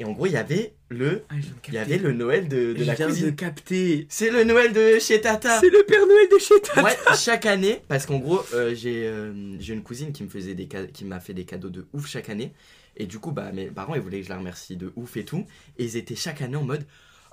Et 0.00 0.04
en 0.04 0.10
gros, 0.10 0.26
il 0.26 0.32
y 0.32 0.36
avait 0.36 0.74
le, 0.88 1.22
Ah, 1.28 1.36
de 1.36 1.40
il 1.68 1.74
y 1.74 1.78
avait 1.78 1.98
le 1.98 2.12
Noël 2.12 2.48
de, 2.48 2.72
de 2.72 2.78
Je 2.78 2.82
la 2.84 2.94
viens 2.94 3.06
de 3.06 3.12
cousine. 3.12 3.36
capter. 3.36 4.06
C'est 4.10 4.28
le 4.28 4.42
Noël 4.42 4.72
de 4.72 4.98
chez 4.98 5.20
Tata. 5.20 5.60
C'est 5.60 5.70
le 5.70 5.84
Père 5.86 6.04
Noël 6.04 6.26
de 6.32 6.38
chez 6.38 6.60
Tata. 6.60 6.82
Ouais, 6.82 6.96
chaque 7.16 7.46
année, 7.46 7.80
parce 7.86 8.04
qu'en 8.04 8.18
gros, 8.18 8.40
euh, 8.54 8.74
j'ai 8.74 9.06
euh, 9.06 9.32
j'ai 9.60 9.72
une 9.72 9.84
cousine 9.84 10.12
qui 10.12 10.24
me 10.24 10.28
faisait 10.28 10.54
des 10.54 10.66
qui 10.92 11.04
m'a 11.04 11.20
fait 11.20 11.32
des 11.32 11.44
cadeaux 11.44 11.70
de 11.70 11.86
ouf 11.92 12.08
chaque 12.08 12.28
année. 12.28 12.52
Et 12.96 13.06
du 13.06 13.20
coup, 13.20 13.30
bah, 13.30 13.52
mes 13.52 13.66
parents, 13.66 13.94
ils 13.94 14.00
voulaient 14.00 14.18
que 14.18 14.24
je 14.24 14.30
la 14.30 14.38
remercie 14.38 14.76
de 14.76 14.92
ouf 14.96 15.16
et 15.16 15.24
tout. 15.24 15.46
Et 15.78 15.84
ils 15.84 15.96
étaient 15.96 16.16
chaque 16.16 16.42
année 16.42 16.56
en 16.56 16.64
mode 16.64 16.84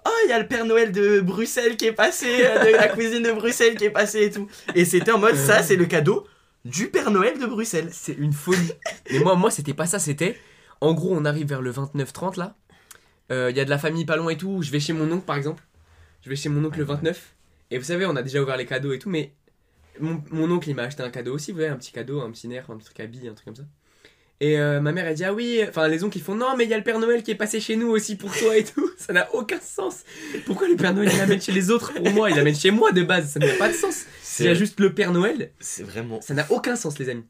Oh, 0.06 0.10
il 0.26 0.30
y 0.30 0.34
a 0.34 0.40
le 0.40 0.48
Père 0.48 0.66
Noël 0.66 0.92
de 0.92 1.20
Bruxelles 1.20 1.78
qui 1.78 1.86
est 1.86 1.94
passé, 1.94 2.28
euh, 2.44 2.66
de 2.66 2.72
la 2.72 2.88
cousine 2.88 3.22
de 3.24 3.32
Bruxelles 3.32 3.76
qui 3.78 3.86
est 3.86 3.92
passée 3.92 4.24
et 4.26 4.32
tout. 4.32 4.50
Et 4.76 4.86
c'était 4.86 5.12
en 5.12 5.20
mode 5.20 5.36
Ça, 5.36 5.62
c'est 5.62 5.76
le 5.76 5.86
cadeau 5.86 6.26
du 6.66 6.88
Père 6.90 7.12
Noël 7.12 7.40
de 7.40 7.46
Bruxelles. 7.46 7.90
C'est 7.92 8.14
une 8.14 8.34
folie. 8.34 8.72
Mais 9.12 9.20
moi, 9.20 9.36
moi 9.36 9.52
c'était 9.52 9.74
pas 9.74 9.86
ça, 9.86 10.00
c'était. 10.00 10.38
En 10.80 10.94
gros, 10.94 11.16
on 11.16 11.26
arrive 11.26 11.48
vers 11.48 11.62
le 11.62 11.72
29-30 11.72 12.40
là. 12.40 12.56
Euh, 13.32 13.52
Il 13.52 13.58
y 13.58 13.60
a 13.60 13.66
de 13.66 13.70
la 13.70 13.78
famille 13.78 14.06
pas 14.06 14.16
loin 14.18 14.32
et 14.32 14.38
tout. 14.38 14.62
Je 14.62 14.72
vais 14.72 14.80
chez 14.80 14.94
mon 14.94 15.12
oncle 15.12 15.26
par 15.26 15.36
exemple. 15.36 15.64
Je 16.24 16.30
vais 16.30 16.36
chez 16.36 16.50
mon 16.50 16.64
oncle 16.66 16.80
le 16.80 16.86
Ouais, 16.86 16.92
ouais. 16.92 16.96
29. 16.98 17.36
Et 17.72 17.78
vous 17.78 17.86
savez, 17.86 18.06
on 18.06 18.16
a 18.16 18.22
déjà 18.24 18.42
ouvert 18.42 18.58
les 18.58 18.66
cadeaux 18.66 18.94
et 18.94 19.00
tout. 19.00 19.10
Mais 19.10 19.34
mon, 20.00 20.24
mon 20.32 20.50
oncle 20.52 20.70
il 20.70 20.76
m'a 20.76 20.84
acheté 20.84 21.04
un 21.04 21.10
cadeau 21.12 21.36
aussi. 21.36 21.52
Vous 21.52 21.58
voyez, 21.58 21.70
un 21.72 21.78
petit 21.78 21.92
cadeau, 21.92 22.22
un 22.22 22.32
petit 22.32 22.48
nerf, 22.48 22.70
un 22.70 22.78
petit 22.78 22.86
truc 22.86 23.00
à 23.00 23.06
billes, 23.06 23.28
un 23.28 23.34
truc 23.34 23.46
comme 23.46 23.56
ça. 23.56 23.64
Et 24.42 24.60
euh, 24.60 24.82
ma 24.82 24.92
mère 24.92 25.06
elle 25.08 25.16
dit 25.16 25.24
Ah 25.24 25.34
oui. 25.34 25.62
Enfin, 25.70 25.88
les 25.88 26.04
oncles 26.04 26.18
ils 26.18 26.24
font 26.24 26.36
Non, 26.36 26.58
mais 26.58 26.64
il 26.66 26.70
y 26.70 26.74
a 26.74 26.78
le 26.78 26.84
Père 26.84 27.00
Noël 27.00 27.22
qui 27.24 27.32
est 27.32 27.36
passé 27.36 27.60
chez 27.62 27.76
nous 27.78 27.88
aussi 27.90 28.16
pour 28.18 28.36
toi 28.36 28.58
et 28.58 28.64
tout. 28.64 28.90
Ça 28.98 29.14
n'a 29.14 29.34
aucun 29.34 29.60
sens. 29.62 30.02
Pourquoi 30.46 30.68
le 30.68 30.76
Père 30.76 30.94
Noël 30.94 31.10
il 31.14 31.18
l'amène 31.18 31.40
chez 31.42 31.52
les 31.54 31.70
autres 31.72 31.94
pour 31.94 32.10
moi? 32.12 32.30
Il 32.30 32.36
l'amène 32.36 32.56
chez 32.56 32.72
moi 32.72 32.92
de 32.92 33.04
base. 33.04 33.30
Ça 33.32 33.40
n'a 33.40 33.54
pas 33.54 33.70
de 33.70 33.74
sens. 33.74 34.06
S'il 34.22 34.48
y 34.48 34.50
a 34.50 34.54
juste 34.54 34.80
le 34.80 34.94
Père 34.94 35.12
Noël, 35.14 35.52
c'est 35.60 35.84
vraiment. 35.84 36.20
ça 36.22 36.34
n'a 36.34 36.46
aucun 36.50 36.76
sens, 36.76 36.98
les 37.00 37.10
amis. 37.10 37.24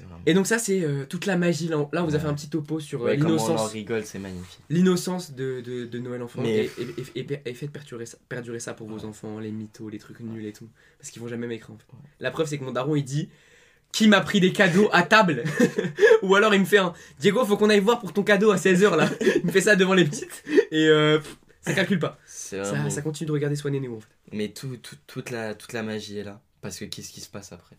vraiment- 0.00 0.20
Et 0.26 0.34
donc 0.34 0.46
ça 0.46 0.58
c'est 0.58 0.82
euh, 0.82 1.06
toute 1.08 1.24
la 1.26 1.36
magie. 1.36 1.68
Là, 1.68 1.78
on- 1.78 2.04
vous 2.04 2.14
a 2.14 2.18
fait 2.18 2.26
un 2.26 2.34
petit 2.34 2.50
topo 2.50 2.80
sur 2.80 3.00
euh, 3.00 3.06
Ouais, 3.06 3.16
on 3.18 3.24
l'innocence, 3.24 3.70
rigole, 3.72 4.04
c'est 4.04 4.18
magnifique. 4.18 4.60
l'innocence 4.68 5.32
de, 5.32 5.60
de, 5.62 5.86
de 5.86 5.98
Noël 5.98 6.22
enfant. 6.22 6.42
Mais- 6.42 6.66
Et, 6.66 6.70
et, 7.16 7.20
et- 7.20 7.32
et- 7.32 7.40
et 7.50 7.54
faites 7.54 7.70
perdurer 7.70 8.04
ça, 8.06 8.18
perdurer 8.28 8.60
ça 8.60 8.74
pour 8.74 8.88
vos 8.88 9.04
enfants, 9.06 9.38
les 9.38 9.50
mythos, 9.52 9.88
les 9.88 9.98
trucs 9.98 10.20
nuls 10.20 10.44
et 10.46 10.52
tout, 10.52 10.68
parce 10.98 11.10
qu'ils 11.10 11.22
vont 11.22 11.28
jamais 11.28 11.46
m'écrire. 11.46 11.70
En 11.74 11.78
fait. 11.78 11.86
La 12.20 12.30
preuve 12.30 12.46
c'est 12.46 12.58
que 12.58 12.64
mon 12.64 12.72
daron 12.72 12.94
il 12.96 13.04
dit 13.04 13.30
qui 13.92 14.08
m'a 14.08 14.20
pris 14.22 14.40
des 14.40 14.52
cadeaux 14.52 14.88
à 14.92 15.02
table 15.02 15.44
Ou 16.22 16.34
alors 16.34 16.54
il 16.54 16.60
me 16.60 16.64
fait 16.66 16.78
un 16.78 16.92
Diego 17.20 17.44
faut 17.44 17.56
qu'on 17.56 17.68
aille 17.70 17.80
voir 17.80 18.00
pour 18.00 18.12
ton 18.12 18.22
cadeau 18.22 18.50
à 18.50 18.56
16h 18.56 18.96
là. 18.96 19.08
il 19.20 19.44
me 19.46 19.52
fait 19.52 19.60
ça 19.60 19.76
devant 19.76 19.94
les 19.94 20.04
petites 20.06 20.42
et 20.70 20.86
euh, 20.88 21.18
pff, 21.18 21.36
ça 21.60 21.74
calcule 21.74 21.98
pas. 21.98 22.18
Ça, 22.26 23.02
continue 23.02 23.26
de 23.28 23.32
regarder 23.32 23.54
Swan 23.56 23.74
et 23.74 23.80
Nemo 23.80 23.96
en 23.98 24.00
fait. 24.00 24.08
Mais 24.32 24.48
tout, 24.48 24.76
tout- 24.78 24.96
toute, 25.06 25.30
la, 25.30 25.54
toute 25.54 25.72
la 25.74 25.82
magie 25.82 26.18
est 26.18 26.24
là. 26.24 26.40
Parce 26.60 26.78
que 26.78 26.84
qu'est-ce 26.86 27.12
qui 27.12 27.20
se 27.20 27.28
passe 27.28 27.52
après? 27.52 27.76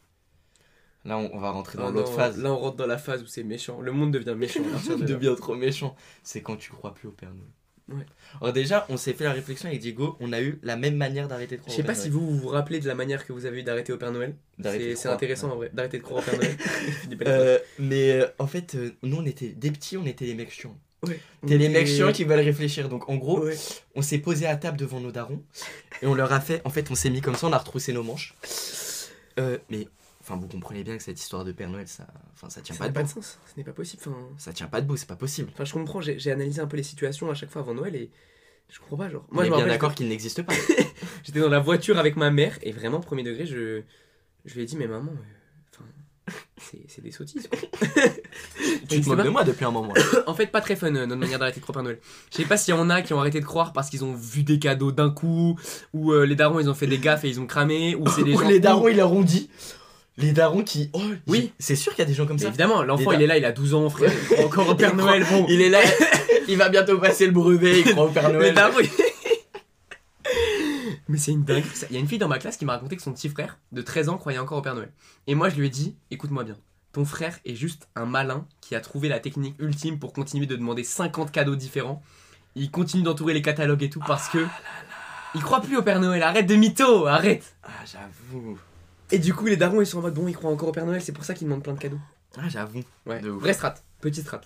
Là, 1.05 1.17
on, 1.17 1.31
on 1.33 1.39
va 1.39 1.49
rentrer 1.49 1.77
dans 1.77 1.87
Ah 1.87 1.91
l'autre 1.91 2.13
phase. 2.13 2.37
Là 2.37 2.53
on 2.53 2.57
rentre 2.59 2.77
dans 2.77 2.85
la 2.87 2.97
phase 2.97 3.21
où 3.23 3.25
c'est 3.25 3.43
méchant. 3.43 3.81
Le 3.81 3.91
monde 3.91 4.11
devient 4.11 4.35
méchant. 4.37 4.61
à 4.61 4.69
partir 4.71 4.91
Ça 4.91 4.95
de 4.97 5.01
là. 5.01 5.07
devient 5.07 5.35
trop 5.37 5.55
méchant. 5.55 5.95
C'est 6.21 6.41
quand 6.41 6.55
tu 6.55 6.71
crois 6.71 6.93
plus 6.93 7.07
au 7.09 7.11
Père 7.11 7.29
Noël. 7.33 7.49
Ouais. 7.89 8.05
Alors 8.41 8.53
déjà, 8.53 8.85
on 8.89 8.95
s'est 8.97 9.13
fait 9.13 9.25
la 9.25 9.33
réflexion 9.33 9.67
avec 9.67 9.81
Diego, 9.81 10.15
on 10.21 10.31
a 10.31 10.41
eu 10.41 10.57
la 10.63 10.77
même 10.77 10.95
manière 10.95 11.27
d'arrêter 11.27 11.57
de 11.57 11.61
Je 11.61 11.63
croire 11.63 11.75
sais 11.75 11.83
au 11.83 11.85
pas 11.85 11.95
si 11.95 12.09
Noël. 12.09 12.13
vous 12.13 12.37
vous 12.39 12.47
rappelez 12.47 12.79
de 12.79 12.87
la 12.87 12.95
manière 12.95 13.25
que 13.25 13.33
vous 13.33 13.45
avez 13.45 13.59
eu 13.59 13.63
d'arrêter 13.63 13.91
au 13.91 13.97
Père 13.97 14.11
Noël. 14.11 14.35
C'est 14.63 15.07
intéressant 15.07 15.51
en 15.51 15.55
vrai, 15.57 15.69
d'arrêter 15.73 15.97
de 15.97 16.03
croire 16.03 16.21
au 16.21 16.25
Père 16.25 16.37
Noël. 16.39 16.55
Je 17.11 17.17
Euh, 17.27 17.59
mais 17.79 18.11
euh, 18.13 18.27
en 18.39 18.47
fait, 18.47 18.75
euh, 18.75 18.91
nous 19.03 19.17
on 19.17 19.25
était 19.25 19.49
des 19.49 19.69
petits, 19.71 19.97
on 19.97 20.05
était 20.05 20.25
les 20.25 20.33
mecs 20.33 20.51
chiants. 20.51 20.77
Ouais. 21.05 21.19
T'es 21.45 21.57
les 21.57 21.67
mecs 21.67 21.87
chiants 21.87 22.13
qui 22.13 22.23
veulent 22.23 22.39
réfléchir. 22.39 22.87
Donc 22.87 23.09
en 23.09 23.15
gros, 23.17 23.41
Ouais. 23.43 23.57
on 23.95 24.01
s'est 24.01 24.19
posé 24.19 24.45
à 24.45 24.55
table 24.55 24.77
devant 24.77 25.01
nos 25.01 25.11
darons 25.11 25.43
et 26.01 26.07
on 26.07 26.13
leur 26.13 26.31
a 26.31 26.39
fait. 26.39 26.61
En 26.63 26.69
fait, 26.69 26.89
on 26.89 26.95
s'est 26.95 27.09
mis 27.09 27.19
comme 27.19 27.35
ça, 27.35 27.47
on 27.47 27.51
a 27.53 27.57
retroussé 27.57 27.91
nos 27.91 28.03
manches. 28.03 28.33
Euh, 29.39 29.57
mais 29.69 29.87
enfin, 30.23 30.37
vous 30.37 30.47
comprenez 30.47 30.83
bien 30.83 30.97
que 30.97 31.03
cette 31.03 31.19
histoire 31.19 31.43
de 31.45 31.51
Père 31.51 31.69
Noël, 31.69 31.87
ça, 31.87 32.07
enfin, 32.33 32.49
ça 32.49 32.61
tient 32.61 32.73
Ça 32.73 32.79
pas 32.79 32.85
n'a 32.85 32.89
de 32.91 32.95
pas 32.95 33.03
de 33.03 33.09
sens, 33.09 33.37
ce 33.45 33.57
n'est 33.57 33.63
pas 33.63 33.73
possible. 33.73 34.01
Enfin, 34.07 34.17
Ça 34.37 34.53
tient 34.53 34.67
pas 34.67 34.81
debout, 34.81 34.97
c'est 34.97 35.07
pas 35.07 35.15
possible. 35.15 35.49
enfin, 35.53 35.65
je 35.65 35.73
comprends, 35.73 36.01
j'ai 36.01 36.31
analysé 36.31 36.61
un 36.61 36.67
peu 36.67 36.77
les 36.77 36.83
situations 36.83 37.29
à 37.29 37.33
chaque 37.35 37.49
fois 37.51 37.61
avant 37.61 37.73
Noël 37.73 37.95
et 37.95 38.09
je 38.69 38.79
comprends 38.79 38.97
pas. 38.97 39.09
Genre, 39.09 39.25
Moi, 39.31 39.43
on 39.43 39.47
je 39.47 39.51
est 39.51 39.55
bien 39.57 39.67
d'accord 39.67 39.93
qu'il 39.93 40.07
n'existe 40.07 40.41
pas. 40.41 40.53
j'étais 41.23 41.39
dans 41.41 41.49
la 41.49 41.59
voiture 41.59 41.97
avec 41.99 42.15
ma 42.15 42.31
mère 42.31 42.57
et 42.63 42.71
vraiment, 42.71 42.99
premier 43.01 43.23
degré, 43.23 43.45
je, 43.45 43.81
je 44.45 44.53
lui 44.55 44.61
ai 44.63 44.65
dit, 44.65 44.77
mais 44.77 44.87
maman, 44.87 45.11
euh, 45.11 45.73
enfin, 45.75 45.85
c'est 46.57 46.79
c'est 46.87 47.01
des 47.01 47.11
sottises. 47.11 47.49
tu 48.89 49.01
te 49.01 49.07
moques 49.09 49.17
pas. 49.17 49.23
de 49.23 49.29
moi 49.29 49.43
depuis 49.43 49.65
un 49.65 49.71
moment. 49.71 49.93
en 50.27 50.33
fait, 50.33 50.47
pas 50.47 50.61
très 50.61 50.75
fun 50.75 50.87
euh, 50.95 51.05
notre 51.05 51.15
manière 51.19 51.39
d'arrêter 51.39 51.59
de 51.59 51.63
croire 51.65 51.73
Père 51.73 51.83
Noël. 51.83 51.99
Je 52.31 52.37
sais 52.37 52.45
pas 52.45 52.57
s'il 52.57 52.73
y 52.73 52.77
en 52.77 52.89
a 52.89 53.01
qui 53.01 53.13
ont 53.13 53.19
arrêté 53.19 53.39
de 53.39 53.45
croire 53.45 53.73
parce 53.73 53.89
qu'ils 53.89 54.03
ont 54.05 54.13
vu 54.15 54.43
des 54.43 54.59
cadeaux 54.59 54.91
d'un 54.91 55.09
coup, 55.09 55.59
ou 55.93 56.11
euh, 56.13 56.25
les 56.25 56.35
darons 56.35 56.59
ils 56.59 56.69
ont 56.69 56.73
fait 56.73 56.87
des 56.87 56.99
gaffes 56.99 57.25
et 57.25 57.29
ils 57.29 57.39
ont 57.39 57.45
cramé, 57.47 57.95
ou 57.95 58.07
c'est 58.09 58.23
des 58.23 58.33
Ou 58.35 58.39
gens. 58.39 58.47
les 58.47 58.59
darons, 58.59 58.87
ils 58.87 58.97
leur 58.97 59.11
ont 59.11 59.23
dit. 59.23 59.49
Les 60.17 60.31
darons 60.31 60.63
qui. 60.63 60.89
Oh, 60.93 61.01
Oui. 61.27 61.51
C'est 61.59 61.75
sûr 61.75 61.93
qu'il 61.93 62.03
y 62.03 62.05
a 62.05 62.07
des 62.07 62.13
gens 62.13 62.25
comme 62.27 62.35
Mais 62.37 62.43
ça. 62.43 62.49
évidemment, 62.49 62.83
l'enfant 62.83 63.11
il 63.13 63.21
est 63.21 63.27
là, 63.27 63.37
il 63.37 63.45
a 63.45 63.51
12 63.51 63.73
ans, 63.73 63.89
frère. 63.89 64.11
il 64.13 64.27
croit 64.35 64.45
encore 64.45 64.69
au 64.69 64.75
Père 64.75 64.95
Noël. 64.95 65.25
Bon, 65.29 65.45
Il 65.49 65.61
est 65.61 65.69
là, 65.69 65.79
il 66.47 66.57
va 66.57 66.69
bientôt 66.69 66.97
passer 66.99 67.25
le 67.25 67.31
brevet, 67.31 67.79
il 67.81 67.91
croit 67.91 68.05
au 68.05 68.09
Père 68.09 68.27
les 68.29 68.35
Noël. 68.35 68.53
darons, 68.53 68.77
Mais 71.09 71.17
c'est 71.17 71.31
une 71.31 71.43
dingue. 71.43 71.63
Il 71.89 71.95
y 71.95 71.97
a 71.97 71.99
une 71.99 72.07
fille 72.07 72.17
dans 72.19 72.27
ma 72.27 72.39
classe 72.39 72.57
qui 72.57 72.65
m'a 72.65 72.73
raconté 72.73 72.95
que 72.95 73.01
son 73.01 73.11
petit 73.13 73.27
frère 73.29 73.57
de 73.71 73.81
13 73.81 74.09
ans 74.09 74.17
croyait 74.17 74.39
encore 74.39 74.57
au 74.59 74.61
Père 74.61 74.75
Noël. 74.75 74.91
Et 75.27 75.35
moi, 75.35 75.49
je 75.49 75.55
lui 75.55 75.67
ai 75.67 75.69
dit 75.69 75.95
écoute-moi 76.11 76.43
bien. 76.43 76.55
Ton 76.93 77.05
frère 77.05 77.39
est 77.45 77.55
juste 77.55 77.87
un 77.95 78.05
malin 78.05 78.45
qui 78.61 78.75
a 78.75 78.79
trouvé 78.79 79.09
la 79.09 79.19
technique 79.19 79.55
ultime 79.59 79.97
pour 79.99 80.13
continuer 80.13 80.45
de 80.45 80.55
demander 80.55 80.83
50 80.83 81.31
cadeaux 81.31 81.55
différents. 81.55 82.03
Il 82.55 82.69
continue 82.69 83.01
d'entourer 83.03 83.33
les 83.33 83.41
catalogues 83.41 83.81
et 83.83 83.89
tout 83.89 84.01
parce 84.05 84.29
que. 84.29 84.45
Il 85.35 85.41
croit 85.41 85.61
plus 85.61 85.75
au 85.75 85.81
Père 85.81 85.99
Noël. 85.99 86.21
Arrête 86.21 86.45
de 86.45 86.53
mytho, 86.55 87.07
arrête. 87.07 87.55
Ah, 87.63 87.69
j'avoue. 87.83 88.59
Et 89.13 89.19
du 89.19 89.33
coup, 89.33 89.45
les 89.45 89.57
darons, 89.57 89.79
ils 89.81 89.85
sont 89.87 89.99
en 89.99 90.01
mode 90.01 90.13
bon, 90.15 90.27
ils 90.27 90.35
croient 90.35 90.51
encore 90.51 90.69
au 90.69 90.71
Père 90.71 90.85
Noël, 90.85 91.01
c'est 91.01 91.11
pour 91.11 91.23
ça 91.23 91.33
qu'ils 91.33 91.47
demandent 91.47 91.63
plein 91.63 91.73
de 91.73 91.79
cadeaux. 91.79 91.99
Ah, 92.37 92.49
j'avoue. 92.49 92.81
Ouais. 93.05 93.19
De 93.21 93.29
ouf. 93.29 93.41
Vraie 93.41 93.53
strat. 93.53 93.75
Petite 94.01 94.25
strat. 94.25 94.41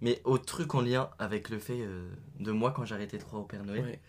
Mais 0.00 0.20
autre 0.24 0.44
truc 0.46 0.74
en 0.74 0.80
lien 0.80 1.10
avec 1.18 1.48
le 1.50 1.58
fait 1.58 1.80
euh, 1.80 2.08
de 2.40 2.50
moi 2.52 2.72
quand 2.74 2.84
j'ai 2.84 2.94
arrêté 2.94 3.16
de 3.18 3.22
croire 3.22 3.42
au 3.42 3.44
Père 3.44 3.64
Noël, 3.64 3.84
Ouais. 3.84 4.00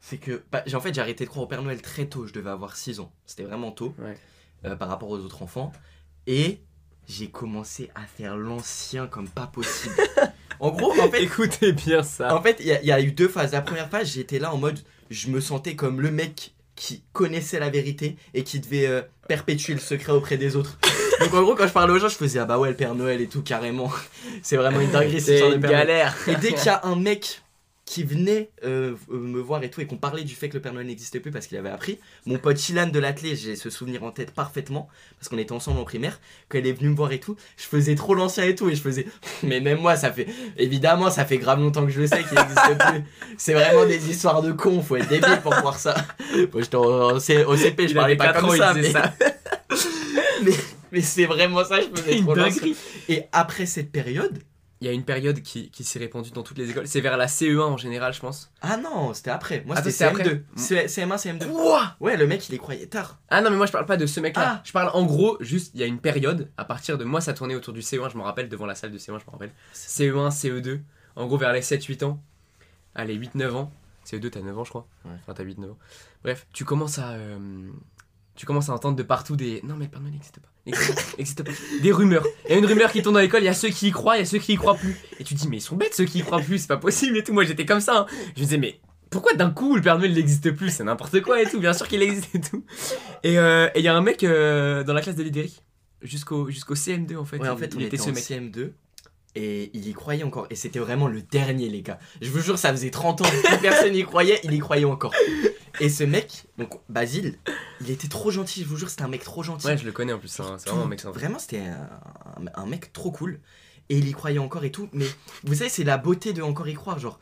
c'est 0.00 0.18
que 0.18 0.42
bah, 0.50 0.62
j'ai- 0.66 0.76
en 0.76 0.80
fait 0.80 0.94
j'ai 0.94 1.00
arrêté 1.00 1.24
de 1.24 1.28
croire 1.30 1.44
au 1.44 1.48
Père 1.48 1.62
Noël 1.62 1.80
très 1.82 2.06
tôt, 2.06 2.26
je 2.26 2.32
devais 2.32 2.50
avoir 2.50 2.76
6 2.76 2.98
ans. 3.00 3.12
C'était 3.26 3.42
vraiment 3.44 3.70
tôt 3.72 3.94
Ouais. 3.98 4.16
euh, 4.64 4.74
par 4.76 4.88
rapport 4.88 5.08
aux 5.10 5.18
autres 5.18 5.42
enfants. 5.42 5.70
Et 6.26 6.60
j'ai 7.06 7.30
commencé 7.30 7.90
à 7.96 8.02
faire 8.06 8.36
l'ancien 8.36 9.06
comme 9.08 9.28
pas 9.28 9.46
possible. 9.48 9.94
en 10.60 10.70
gros, 10.70 10.92
en 11.00 11.10
fait, 11.10 11.22
Écoutez 11.24 11.72
bien 11.72 12.02
ça. 12.04 12.34
en 12.36 12.40
fait, 12.42 12.56
il 12.60 12.66
y, 12.66 12.72
a- 12.72 12.80
il 12.80 12.86
y 12.86 12.92
a 12.92 13.00
eu 13.00 13.10
deux 13.12 13.28
phases. 13.28 13.52
La 13.52 13.62
première 13.62 13.88
phase, 13.88 14.08
j'étais 14.12 14.38
là 14.38 14.52
en 14.54 14.56
mode, 14.58 14.78
je 15.10 15.28
me 15.30 15.40
sentais 15.40 15.74
comme 15.76 16.00
le 16.00 16.10
mec 16.12 16.54
qui 16.80 17.02
connaissait 17.12 17.58
la 17.60 17.68
vérité 17.68 18.16
et 18.32 18.42
qui 18.42 18.58
devait 18.58 18.86
euh, 18.86 19.02
perpétuer 19.28 19.74
le 19.74 19.80
secret 19.80 20.12
auprès 20.12 20.38
des 20.38 20.56
autres. 20.56 20.78
Donc 21.20 21.34
en 21.34 21.42
gros, 21.42 21.54
quand 21.54 21.66
je 21.66 21.72
parlais 21.74 21.92
aux 21.92 21.98
gens, 21.98 22.08
je 22.08 22.16
faisais 22.16 22.38
ah 22.38 22.46
bah 22.46 22.58
ouais 22.58 22.70
le 22.70 22.74
Père 22.74 22.94
Noël 22.94 23.20
et 23.20 23.26
tout 23.26 23.42
carrément. 23.42 23.92
C'est 24.42 24.56
vraiment 24.56 24.80
une 24.80 24.90
dinguerie 24.90 25.22
Père 25.22 25.48
Noël. 25.48 25.60
galère. 25.60 26.16
Et 26.26 26.36
dès 26.36 26.54
qu'il 26.54 26.64
y 26.64 26.70
a 26.70 26.80
un 26.84 26.96
mec 26.96 27.42
qui 27.90 28.04
venait 28.04 28.50
euh, 28.64 28.94
euh, 29.10 29.18
me 29.18 29.40
voir 29.40 29.64
et 29.64 29.68
tout 29.68 29.80
et 29.80 29.86
qu'on 29.86 29.96
parlait 29.96 30.22
du 30.22 30.36
fait 30.36 30.48
que 30.48 30.54
le 30.54 30.62
Père 30.62 30.72
Noël 30.72 30.86
n'existait 30.86 31.18
plus 31.18 31.32
parce 31.32 31.48
qu'il 31.48 31.58
avait 31.58 31.70
appris, 31.70 31.98
mon 32.24 32.38
pote 32.38 32.56
Chilan 32.56 32.86
de 32.86 32.98
l'athlé, 33.00 33.34
j'ai 33.34 33.56
ce 33.56 33.68
souvenir 33.68 34.04
en 34.04 34.12
tête 34.12 34.30
parfaitement 34.30 34.88
parce 35.18 35.28
qu'on 35.28 35.38
était 35.38 35.50
ensemble 35.50 35.80
en 35.80 35.84
primaire, 35.84 36.20
il 36.54 36.64
est 36.64 36.72
venu 36.72 36.90
me 36.90 36.94
voir 36.94 37.10
et 37.10 37.18
tout, 37.18 37.34
je 37.56 37.64
faisais 37.64 37.96
trop 37.96 38.14
l'ancien 38.14 38.44
et 38.44 38.54
tout 38.54 38.70
et 38.70 38.76
je 38.76 38.80
faisais 38.80 39.06
mais 39.42 39.58
même 39.58 39.80
moi 39.80 39.96
ça 39.96 40.12
fait 40.12 40.28
évidemment 40.56 41.10
ça 41.10 41.24
fait 41.24 41.38
grave 41.38 41.58
longtemps 41.58 41.84
que 41.84 41.90
je 41.90 42.02
le 42.02 42.06
sais 42.06 42.22
qu'il 42.22 42.38
n'existe 42.38 42.78
plus. 42.78 43.02
C'est 43.36 43.54
vraiment 43.54 43.84
des 43.84 44.08
histoires 44.08 44.40
de 44.40 44.52
cons, 44.52 44.82
faut 44.82 44.94
être 44.94 45.08
débile 45.08 45.40
pour 45.42 45.52
voir 45.54 45.76
ça. 45.76 45.96
Moi 46.52 46.62
j'étais 46.62 46.76
au, 46.76 47.18
CP, 47.18 47.88
je 47.88 47.88
Il 47.88 47.94
parlais 47.94 48.14
pas 48.14 48.32
comme 48.34 48.50
ans, 48.50 48.56
ça, 48.56 48.72
mais, 48.72 48.90
ça. 48.92 49.14
mais, 50.44 50.52
mais 50.92 51.00
c'est 51.00 51.26
vraiment 51.26 51.64
ça, 51.64 51.80
je 51.80 52.00
faisais 52.00 52.20
trop 52.20 52.36
l'ancien. 52.36 52.72
Et 53.08 53.24
après 53.32 53.66
cette 53.66 53.90
période, 53.90 54.38
Il 54.80 54.86
y 54.86 54.90
a 54.90 54.92
une 54.92 55.04
période 55.04 55.42
qui, 55.42 55.70
qui 55.70 55.84
s'est 55.84 55.98
répandue 55.98 56.30
dans 56.30 56.42
toutes 56.42 56.56
les 56.56 56.70
écoles. 56.70 56.86
C'est 56.88 57.02
vers 57.02 57.18
la 57.18 57.26
CE1 57.26 57.58
en 57.60 57.76
général, 57.76 58.14
je 58.14 58.20
pense. 58.20 58.50
ah 58.62 58.78
non, 58.78 59.12
c'était 59.12 59.30
après. 59.30 59.62
Moi 59.66 59.76
Ah, 59.78 59.82
c'était 59.82 60.10
toi, 60.10 60.18
c'était 60.56 60.78
CM2. 60.86 60.86
C- 60.88 61.02
CM1, 61.02 61.16
CM2. 61.38 61.46
Quoi? 61.52 61.96
Ouais, 62.00 62.16
le 62.16 62.26
mec 62.26 62.48
il 62.48 62.54
y 62.54 62.58
croyait 62.58 62.86
tard. 62.86 63.18
Ah 63.28 63.42
non, 63.42 63.50
mais 63.50 63.56
moi 63.58 63.66
je 63.66 63.72
parle 63.72 63.84
pas 63.84 63.98
de 63.98 64.06
ce 64.06 64.20
mec-là. 64.20 64.54
Ah. 64.56 64.62
Je 64.64 64.72
parle 64.72 64.90
en 64.94 65.04
gros, 65.04 65.36
juste, 65.40 65.72
il 65.74 65.80
y 65.80 65.82
a 65.82 65.86
une 65.86 66.00
période, 66.00 66.50
à 66.56 66.64
partir 66.64 66.96
de 66.96 67.04
moi, 67.04 67.20
ça 67.20 67.34
tournait 67.34 67.54
autour 67.54 67.74
du 67.74 67.80
CE1, 67.80 68.10
je 68.10 68.16
me 68.16 68.22
rappelle, 68.22 68.48
devant 68.48 68.64
la 68.66 68.74
salle 68.74 68.90
de 68.90 68.96
CE1, 68.98 69.18
je 69.20 69.26
me 69.26 69.30
rappelle. 69.30 69.52
CE1, 69.74 70.30
CE2, 70.30 70.80
en 71.16 71.26
gros 71.26 71.36
vers 71.36 71.52
les 71.52 71.60
7-8 71.60 72.02
ans. 72.04 72.22
Allez, 72.94 73.18
8-9 73.18 73.50
ans. 73.52 73.70
CE2, 74.06 74.30
t'as 74.30 74.40
9 74.40 74.58
ans, 74.58 74.64
je 74.64 74.70
crois. 74.70 74.88
Ouais. 75.04 75.10
Enfin, 75.20 75.34
t'as 75.34 75.44
8-9 75.44 75.72
ans. 75.72 75.78
Bref, 76.24 76.46
tu 76.54 76.64
commences 76.64 76.98
à. 76.98 77.10
euh, 77.10 77.70
tu 78.34 78.46
commences 78.46 78.70
à 78.70 78.72
entendre 78.72 78.96
de 78.96 79.02
partout 79.02 79.36
des. 79.36 79.60
Non, 79.62 79.76
mais 79.76 79.84
le 79.84 79.90
Père 79.90 80.00
Noël 80.00 80.14
n'existe 80.14 80.40
pas. 80.40 80.48
N'existe 80.66 81.42
pas. 81.42 81.50
Des 81.82 81.92
rumeurs. 81.92 82.24
Il 82.46 82.52
y 82.52 82.54
a 82.54 82.58
une 82.58 82.66
rumeur 82.66 82.92
qui 82.92 83.02
tourne 83.02 83.14
dans 83.14 83.20
l'école, 83.20 83.42
il 83.42 83.46
y 83.46 83.48
a 83.48 83.54
ceux 83.54 83.70
qui 83.70 83.88
y 83.88 83.90
croient, 83.90 84.16
il 84.16 84.20
y 84.20 84.22
a 84.22 84.26
ceux 84.26 84.38
qui 84.38 84.52
y 84.52 84.56
croient 84.56 84.76
plus. 84.76 84.96
Et 85.18 85.24
tu 85.24 85.34
te 85.34 85.40
dis, 85.40 85.48
mais 85.48 85.56
ils 85.58 85.62
sont 85.62 85.76
bêtes 85.76 85.94
ceux 85.94 86.04
qui 86.04 86.18
y 86.18 86.22
croient 86.22 86.40
plus, 86.40 86.58
c'est 86.58 86.66
pas 86.68 86.76
possible 86.76 87.16
et 87.16 87.24
tout. 87.24 87.32
Moi 87.32 87.44
j'étais 87.44 87.64
comme 87.64 87.80
ça. 87.80 88.00
hein. 88.00 88.06
Je 88.36 88.40
me 88.40 88.44
disais, 88.44 88.58
mais 88.58 88.78
pourquoi 89.10 89.32
d'un 89.34 89.50
coup 89.50 89.74
le 89.74 89.82
Père 89.82 89.98
Noël 89.98 90.12
n'existe 90.12 90.50
plus? 90.52 90.70
C'est 90.70 90.84
n'importe 90.84 91.20
quoi 91.22 91.40
et 91.42 91.46
tout. 91.46 91.58
Bien 91.60 91.72
sûr 91.72 91.88
qu'il 91.88 92.02
existe 92.02 92.34
et 92.34 92.40
tout. 92.40 92.64
Et 93.24 93.38
euh, 93.38 93.68
et 93.74 93.78
il 93.80 93.84
y 93.84 93.88
a 93.88 93.94
un 93.96 94.02
mec 94.02 94.22
euh, 94.22 94.84
dans 94.84 94.92
la 94.92 95.00
classe 95.00 95.16
de 95.16 95.22
Lidéric, 95.22 95.62
jusqu'au 96.02 96.48
jusqu'au 96.50 96.74
CM2 96.74 97.16
en 97.16 97.24
fait. 97.24 97.38
Ouais, 97.38 97.48
en 97.48 97.54
il- 97.56 97.58
fait, 97.58 97.74
on 97.74 97.78
il 97.80 97.86
était, 97.86 97.96
était 97.96 98.04
ce 98.04 98.10
en 98.10 98.12
mec. 98.12 98.22
CM2 98.54 98.70
et 99.36 99.70
il 99.74 99.86
y 99.86 99.92
croyait 99.92 100.24
encore. 100.24 100.46
Et 100.50 100.54
c'était 100.56 100.78
vraiment 100.78 101.06
le 101.08 101.22
dernier, 101.22 101.68
les 101.68 101.82
gars. 101.82 101.98
Je 102.20 102.30
vous 102.30 102.40
jure, 102.40 102.58
ça 102.58 102.70
faisait 102.70 102.90
30 102.90 103.20
ans 103.20 103.24
que 103.24 103.60
personne 103.62 103.92
n'y 103.92 104.04
croyait, 104.04 104.40
il 104.44 104.52
y 104.52 104.58
croyait 104.58 104.84
encore. 104.84 105.12
Et 105.80 105.88
ce 105.88 106.04
mec, 106.04 106.44
donc 106.58 106.80
Basile, 106.88 107.38
il 107.80 107.90
était 107.90 108.08
trop 108.08 108.30
gentil, 108.30 108.62
je 108.62 108.66
vous 108.68 108.76
jure, 108.76 108.90
c'était 108.90 109.02
un 109.02 109.08
mec 109.08 109.22
trop 109.22 109.42
gentil. 109.42 109.66
Ouais, 109.66 109.78
je 109.78 109.84
le 109.84 109.92
connais 109.92 110.12
en 110.12 110.18
plus. 110.18 110.28
C'est 110.28 110.42
un- 110.42 110.58
c'est 110.58 110.68
vraiment 110.68 110.84
un 110.84 110.88
mec 110.88 111.00
sympa. 111.00 111.18
Vraiment, 111.18 111.38
c'était 111.38 111.62
un, 112.54 112.66
mec 112.66 112.92
trop 112.92 113.10
cool. 113.12 113.40
Et 113.88 113.98
il 113.98 114.06
y 114.08 114.12
croyait 114.12 114.38
encore 114.38 114.64
et 114.64 114.70
tout. 114.72 114.88
Mais 114.92 115.06
vous 115.44 115.54
savez, 115.54 115.70
c'est 115.70 115.84
la 115.84 115.96
beauté 115.98 116.32
de 116.32 116.42
encore 116.42 116.68
y 116.68 116.74
croire, 116.74 116.98
genre. 116.98 117.18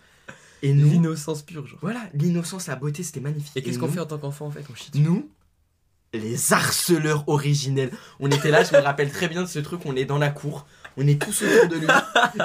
Et 0.63 0.73
nous, 0.73 0.91
L'innocence 0.91 1.43
pure, 1.43 1.67
genre. 1.67 1.79
voilà, 1.83 2.01
l'innocence, 2.15 2.67
la 2.67 2.75
beauté, 2.77 3.03
c'était 3.05 3.21
magnifique. 3.21 3.57
Et 3.57 3.63
qu'est-ce 3.63 3.79
qu'on 3.79 3.89
fait 3.89 4.01
en 4.01 4.07
tant 4.07 4.19
qu'enfant 4.19 4.47
en 4.47 4.51
fait 4.51 4.65
On 4.71 4.75
chie 4.75 4.91
nous, 4.95 5.31
les 6.13 6.53
harceleurs 6.53 7.29
originels. 7.29 7.91
On 8.19 8.29
était 8.31 8.51
là, 8.51 8.65
je 8.65 8.75
me 8.75 8.81
rappelle 8.81 9.11
très 9.13 9.29
bien 9.29 9.43
de 9.43 9.47
ce 9.47 9.61
truc, 9.61 9.83
on 9.85 9.95
est 9.95 10.05
dans 10.05 10.19
la 10.19 10.31
cour, 10.31 10.67
on 11.01 11.07
est 11.07 11.21
tous 11.23 11.43
autour 11.45 11.69
de 11.69 11.77
lui, 11.77 11.87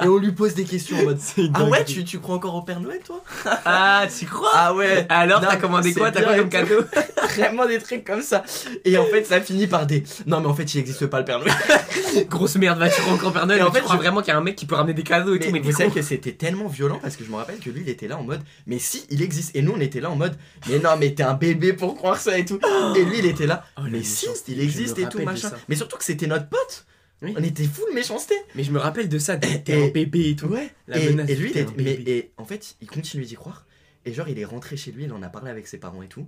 et 0.04 0.08
on 0.08 0.18
lui 0.18 0.32
pose 0.32 0.54
des 0.54 0.64
questions 0.64 0.98
en 1.00 1.04
mode 1.04 1.20
Ah 1.54 1.64
ouais, 1.66 1.84
tu, 1.84 2.04
tu 2.04 2.20
crois 2.20 2.36
encore 2.36 2.56
au 2.56 2.62
Père 2.62 2.80
Noël, 2.80 3.00
toi? 3.06 3.24
Ah, 3.66 4.06
tu 4.16 4.26
crois? 4.26 4.52
Ah 4.54 4.74
ouais 4.74 5.06
Alors, 5.10 5.42
t'as 5.42 5.56
commandé 5.58 5.94
quoi? 5.94 6.12
T'as 6.12 6.22
quoi 6.22 6.36
comme 6.36 6.50
cadeau? 6.50 6.82
Vraiment 7.36 7.66
des 7.66 7.80
trucs 7.80 8.04
comme 8.06 8.22
ça. 8.22 8.44
Et 8.86 8.98
en 8.98 9.06
fait, 9.06 9.24
ça 9.26 9.42
finit 9.42 9.66
par 9.68 9.86
des 9.88 10.04
Non, 10.28 10.40
mais 10.40 10.48
en 10.48 10.54
fait, 10.54 10.72
il 10.74 10.78
n'existe 10.78 11.08
pas 11.08 11.20
le 11.20 11.26
Père 11.26 11.40
Noël. 11.40 11.52
Grosse 12.30 12.56
merde, 12.58 12.78
va 12.78 12.90
tu 12.90 13.02
crois 13.02 13.14
encore 13.14 13.30
au 13.30 13.32
Père 13.32 13.48
Noël? 13.48 13.60
Et 13.60 13.64
en 13.64 13.66
mais 13.66 13.72
tu 13.72 13.78
fait, 13.78 13.82
crois 13.84 13.96
je- 13.96 14.02
vraiment 14.02 14.22
qu'il 14.22 14.30
y 14.30 14.36
a 14.36 14.38
un 14.38 14.44
mec 14.44 14.56
qui 14.56 14.66
peut 14.68 14.76
ramener 14.76 14.94
des 14.94 15.04
cadeaux 15.04 15.34
et 15.34 15.40
Mais, 15.40 15.46
tout, 15.46 15.52
mais 15.52 15.60
vous 15.60 15.72
savez 15.72 15.90
que 15.90 16.02
c'était 16.04 16.34
tellement 16.34 16.68
violent 16.68 17.00
parce 17.02 17.16
que 17.16 17.24
je 17.24 17.30
me 17.32 17.36
rappelle 17.36 17.58
que 17.60 17.70
lui, 17.72 17.82
il 17.82 17.90
était 17.90 18.08
là 18.08 18.18
en 18.18 18.24
mode 18.24 18.42
Mais 18.68 18.78
si, 18.78 19.06
il 19.10 19.22
existe. 19.24 19.56
Et 19.56 19.62
nous, 19.64 19.74
on 19.76 19.80
était 19.80 20.00
là 20.00 20.12
en 20.12 20.16
mode 20.16 20.36
Mais 20.70 20.78
non, 20.80 20.92
mais 21.00 21.14
t'es 21.16 21.24
un 21.24 21.34
bébé 21.34 21.74
pour 21.74 21.96
croire 21.96 22.18
ça 22.18 22.38
et 22.38 22.46
tout. 22.46 22.60
Et 22.96 23.04
lui, 23.04 23.18
il 23.20 23.26
était 23.26 23.48
là 23.48 23.66
Oh, 23.78 23.82
Mais 23.90 24.04
si, 24.04 24.28
il 24.48 24.62
existe 24.62 25.00
et 25.00 25.08
tout, 25.08 25.20
machin. 25.24 25.50
Mais 25.70 25.76
surtout 25.76 25.98
que 25.98 26.04
c'était 26.04 26.28
notre 26.28 26.48
pote. 26.48 26.86
Oui. 27.24 27.34
On 27.38 27.44
était 27.44 27.64
fou 27.64 27.82
de 27.90 27.96
méchanceté. 27.96 28.36
Mais 28.56 28.64
je 28.64 28.72
me 28.72 28.80
rappelle 28.80 29.10
de 29.10 29.18
ça, 29.18 29.38
t'es 29.38 29.74
un 29.74 29.88
bébé 29.90 30.30
et 30.32 30.36
tout. 30.36 30.48
Ouais. 30.48 30.72
La 30.88 31.00
et, 31.00 31.10
menace 31.10 31.30
et 31.30 31.36
lui, 31.36 31.58
un 31.58 31.66
mais, 31.78 31.96
bébé. 31.96 32.12
et 32.12 32.32
en 32.38 32.46
fait, 32.46 32.76
il 32.82 32.88
continue 32.88 33.24
d'y 33.26 33.36
croire. 33.36 33.66
Et 34.06 34.14
genre, 34.14 34.28
il 34.28 34.38
est 34.38 34.46
rentré 34.46 34.76
chez 34.78 34.92
lui, 34.92 35.06
il 35.06 35.14
en 35.14 35.24
a 35.24 35.30
parlé 35.30 35.50
avec 35.50 35.66
ses 35.68 35.78
parents 35.78 36.04
et 36.04 36.08
tout. 36.08 36.28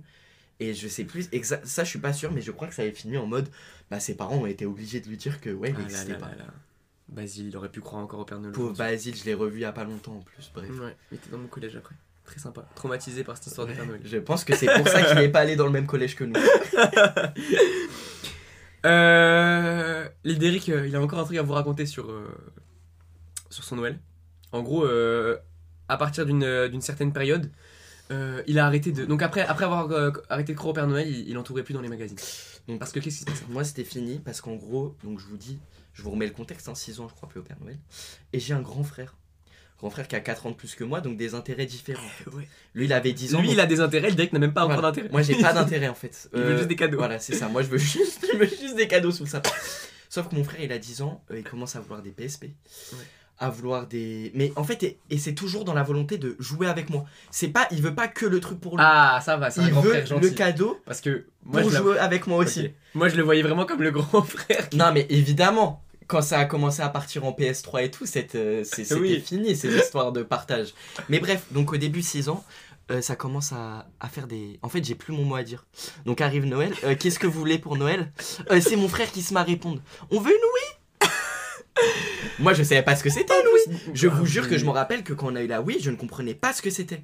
Et 0.58 0.72
je 0.72 0.88
sais 0.88 1.04
plus, 1.04 1.28
ça 1.64 1.84
je 1.84 1.88
suis 1.90 1.98
pas 1.98 2.14
sûr, 2.14 2.32
mais 2.32 2.40
je 2.40 2.50
crois 2.50 2.66
que 2.66 2.74
ça 2.74 2.80
avait 2.82 2.92
fini 2.92 3.18
en 3.18 3.26
mode 3.26 3.48
Bah, 3.90 4.00
ses 4.00 4.14
parents 4.14 4.38
ont 4.38 4.46
été 4.46 4.64
obligés 4.64 5.00
de 5.00 5.08
lui 5.08 5.18
dire 5.18 5.40
que 5.42 5.50
ouais, 5.50 5.68
il 5.68 5.74
Ah 5.76 5.82
n'existait 5.82 6.14
pas. 6.14 6.30
là 6.30 6.36
là. 6.38 6.46
Basile, 7.08 7.48
il 7.48 7.56
aurait 7.58 7.68
pu 7.70 7.80
croire 7.80 8.02
encore 8.02 8.20
au 8.20 8.24
Père 8.24 8.40
Noël. 8.40 8.54
Aujourd'hui. 8.56 8.78
Basile, 8.78 9.14
je 9.14 9.24
l'ai 9.26 9.34
revu 9.34 9.58
il 9.58 9.62
y 9.62 9.64
a 9.66 9.72
pas 9.72 9.84
longtemps 9.84 10.14
en 10.16 10.20
plus. 10.22 10.50
Bref. 10.54 10.70
Ouais, 10.80 10.96
il 11.12 11.16
était 11.16 11.28
dans 11.30 11.36
mon 11.38 11.46
collège 11.48 11.76
après. 11.76 11.94
Très 12.24 12.40
sympa. 12.40 12.66
Traumatisé 12.74 13.22
par 13.22 13.36
cette 13.36 13.48
histoire 13.48 13.66
de 13.68 13.74
Père 13.74 13.86
Noël. 13.86 14.00
Je 14.02 14.16
pense 14.16 14.42
que 14.44 14.56
c'est 14.56 14.66
pour 14.74 14.88
ça 14.88 15.02
qu'il 15.02 15.16
n'est 15.18 15.28
pas 15.28 15.40
allé 15.40 15.54
dans 15.56 15.66
le 15.66 15.72
même 15.72 15.86
collège 15.86 16.16
que 16.16 16.24
nous. 16.24 16.34
Euh. 18.86 20.08
Euh, 20.26 20.86
il 20.86 20.96
a 20.96 21.00
encore 21.00 21.18
un 21.20 21.24
truc 21.24 21.38
à 21.38 21.42
vous 21.42 21.52
raconter 21.52 21.86
sur, 21.86 22.10
euh, 22.10 22.26
sur 23.50 23.64
son 23.64 23.76
Noël. 23.76 23.98
En 24.52 24.62
gros, 24.62 24.84
euh, 24.84 25.36
à 25.88 25.96
partir 25.96 26.26
d'une 26.26 26.80
certaine 26.80 27.12
période, 27.12 27.50
il 28.10 28.58
a 28.58 28.66
arrêté 28.66 28.92
de. 28.92 29.04
Donc 29.04 29.22
après, 29.22 29.42
après 29.42 29.64
avoir 29.64 29.88
arrêté 30.28 30.52
de 30.52 30.58
croire 30.58 30.70
au 30.70 30.74
Père 30.74 30.86
Noël, 30.86 31.08
il, 31.08 31.28
il 31.28 31.38
entourait 31.38 31.62
plus 31.62 31.74
dans 31.74 31.80
les 31.80 31.88
magazines. 31.88 32.18
Donc, 32.68 32.78
Parce 32.78 32.92
que 32.92 33.00
qu'est-ce 33.00 33.18
qui 33.18 33.24
se 33.24 33.26
passe? 33.26 33.44
Moi, 33.48 33.64
c'était 33.64 33.84
fini 33.84 34.18
parce 34.18 34.40
qu'en 34.40 34.54
gros, 34.54 34.96
donc 35.04 35.20
je 35.20 35.26
vous 35.26 35.36
dis, 35.36 35.58
je 35.92 36.02
vous 36.02 36.10
remets 36.10 36.26
le 36.26 36.32
contexte, 36.32 36.68
hein, 36.68 36.74
6 36.74 37.00
ans, 37.00 37.08
je 37.08 37.14
crois 37.14 37.28
plus 37.28 37.40
au 37.40 37.44
Père 37.44 37.58
Noël. 37.60 37.78
Et 38.32 38.40
j'ai 38.40 38.54
un 38.54 38.62
grand 38.62 38.82
frère. 38.82 39.16
Grand 39.78 39.90
frère 39.90 40.08
qui 40.08 40.16
a 40.16 40.20
4 40.20 40.46
ans 40.46 40.50
de 40.50 40.54
plus 40.54 40.74
que 40.74 40.84
moi, 40.84 41.00
donc 41.02 41.16
des 41.18 41.34
intérêts 41.34 41.66
différents. 41.66 42.02
en 42.02 42.08
fait. 42.30 42.36
Ouais. 42.36 42.48
Lui, 42.74 42.86
il 42.86 42.92
avait 42.92 43.12
10 43.12 43.34
ans. 43.34 43.40
Lui, 43.40 43.48
donc- 43.48 43.54
il 43.56 43.60
a 43.60 43.66
des 43.66 43.80
intérêts, 43.80 44.08
Lidéric 44.10 44.32
n'a 44.32 44.38
même 44.38 44.54
pas 44.54 44.64
encore 44.64 44.80
d'intérêt. 44.82 45.08
Moi, 45.10 45.22
j'ai 45.22 45.34
pas 45.40 45.52
d'intérêt 45.54 45.88
en 45.88 45.94
fait. 45.94 46.30
Il 46.34 46.40
veut 46.40 46.56
juste 46.56 46.68
des 46.68 46.76
cadeaux. 46.76 46.98
Voilà, 46.98 47.18
c'est 47.18 47.34
ça. 47.34 47.48
Moi, 47.48 47.62
je 47.62 47.68
veux 47.68 47.78
juste, 47.78 48.26
je 48.32 48.38
veux 48.38 48.46
juste 48.46 48.76
des 48.76 48.88
cadeaux 48.88 49.10
sous 49.10 49.24
le 49.24 49.28
sapin. 49.28 49.50
Sauf 50.08 50.28
que 50.28 50.34
mon 50.34 50.44
frère, 50.44 50.60
il 50.62 50.72
a 50.72 50.78
10 50.78 51.02
ans, 51.02 51.22
euh, 51.30 51.38
il 51.38 51.44
commence 51.44 51.76
à 51.76 51.80
vouloir 51.80 52.00
des 52.00 52.10
PSP. 52.10 52.46
À 53.38 53.50
vouloir 53.50 53.86
des. 53.86 54.32
Mais 54.34 54.50
en 54.56 54.64
fait, 54.64 54.82
et, 54.82 54.98
et 55.10 55.18
c'est 55.18 55.34
toujours 55.34 55.66
dans 55.66 55.74
la 55.74 55.82
volonté 55.82 56.16
de 56.16 56.36
jouer 56.38 56.68
avec 56.68 56.88
moi. 56.88 57.04
C'est 57.30 57.48
pas, 57.48 57.68
il 57.70 57.82
veut 57.82 57.94
pas 57.94 58.08
que 58.08 58.24
le 58.24 58.40
truc 58.40 58.58
pour 58.58 58.78
lui. 58.78 58.84
Ah, 58.86 59.20
ça 59.22 59.36
va, 59.36 59.50
c'est 59.50 59.60
un 59.60 59.64
il 59.66 59.70
grand 59.72 59.82
veut 59.82 59.90
frère 59.90 60.06
gentil. 60.06 60.24
le 60.24 60.30
cadeau 60.30 60.80
Parce 60.86 61.02
que 61.02 61.26
moi, 61.44 61.60
pour 61.60 61.70
je, 61.70 61.76
jouer 61.76 61.98
avec 61.98 62.26
moi 62.26 62.38
aussi. 62.38 62.70
Moi, 62.94 63.10
je 63.10 63.16
le 63.16 63.22
voyais 63.22 63.42
vraiment 63.42 63.66
comme 63.66 63.82
le 63.82 63.90
grand 63.90 64.22
frère. 64.22 64.66
Non, 64.72 64.90
mais 64.94 65.04
évidemment, 65.10 65.84
quand 66.06 66.22
ça 66.22 66.38
a 66.38 66.44
commencé 66.44 66.82
à 66.82 66.88
partir 66.88 67.24
en 67.24 67.32
PS3 67.32 67.84
et 67.84 67.90
tout, 67.90 68.04
euh, 68.04 68.06
c'est- 68.06 68.64
c'était 68.84 68.94
Oui. 68.94 69.20
fini 69.20 69.56
ces 69.56 69.68
histoires 69.76 70.12
de 70.12 70.22
partage. 70.22 70.74
Mais 71.08 71.18
bref, 71.20 71.42
donc 71.50 71.72
au 71.72 71.76
début 71.76 72.02
6 72.02 72.28
ans, 72.28 72.44
euh, 72.90 73.00
ça 73.02 73.16
commence 73.16 73.52
à, 73.52 73.88
à 73.98 74.08
faire 74.08 74.26
des. 74.28 74.58
En 74.62 74.68
fait, 74.68 74.84
j'ai 74.84 74.94
plus 74.94 75.12
mon 75.12 75.24
mot 75.24 75.34
à 75.34 75.42
dire. 75.42 75.66
Donc 76.04 76.20
arrive 76.20 76.44
Noël. 76.44 76.72
Euh, 76.84 76.94
Qu'est-ce 76.98 77.18
que 77.18 77.26
vous 77.26 77.38
voulez 77.38 77.58
pour 77.58 77.76
Noël? 77.76 78.12
Euh, 78.52 78.60
C'est 78.60 78.76
mon 78.76 78.86
frère 78.88 79.10
qui 79.10 79.22
se 79.22 79.34
m'a 79.34 79.42
répondre. 79.42 79.80
On 80.10 80.20
veut 80.20 80.30
une 80.30 80.36
Wii? 80.36 80.76
Moi, 82.38 82.52
je 82.52 82.62
savais 82.62 82.82
pas 82.82 82.94
ce 82.96 83.02
que 83.02 83.10
c'était 83.10 83.32
une 83.32 83.72
Wii. 83.74 83.80
Je 83.94 84.08
vous 84.08 84.26
jure 84.26 84.48
que 84.48 84.58
je 84.58 84.64
me 84.64 84.70
rappelle 84.70 85.02
que 85.02 85.12
quand 85.14 85.28
on 85.32 85.36
a 85.36 85.42
eu 85.42 85.46
la 85.46 85.62
Wii, 85.62 85.78
je 85.80 85.90
ne 85.90 85.96
comprenais 85.96 86.34
pas 86.34 86.52
ce 86.52 86.60
que 86.62 86.70
c'était. 86.70 87.00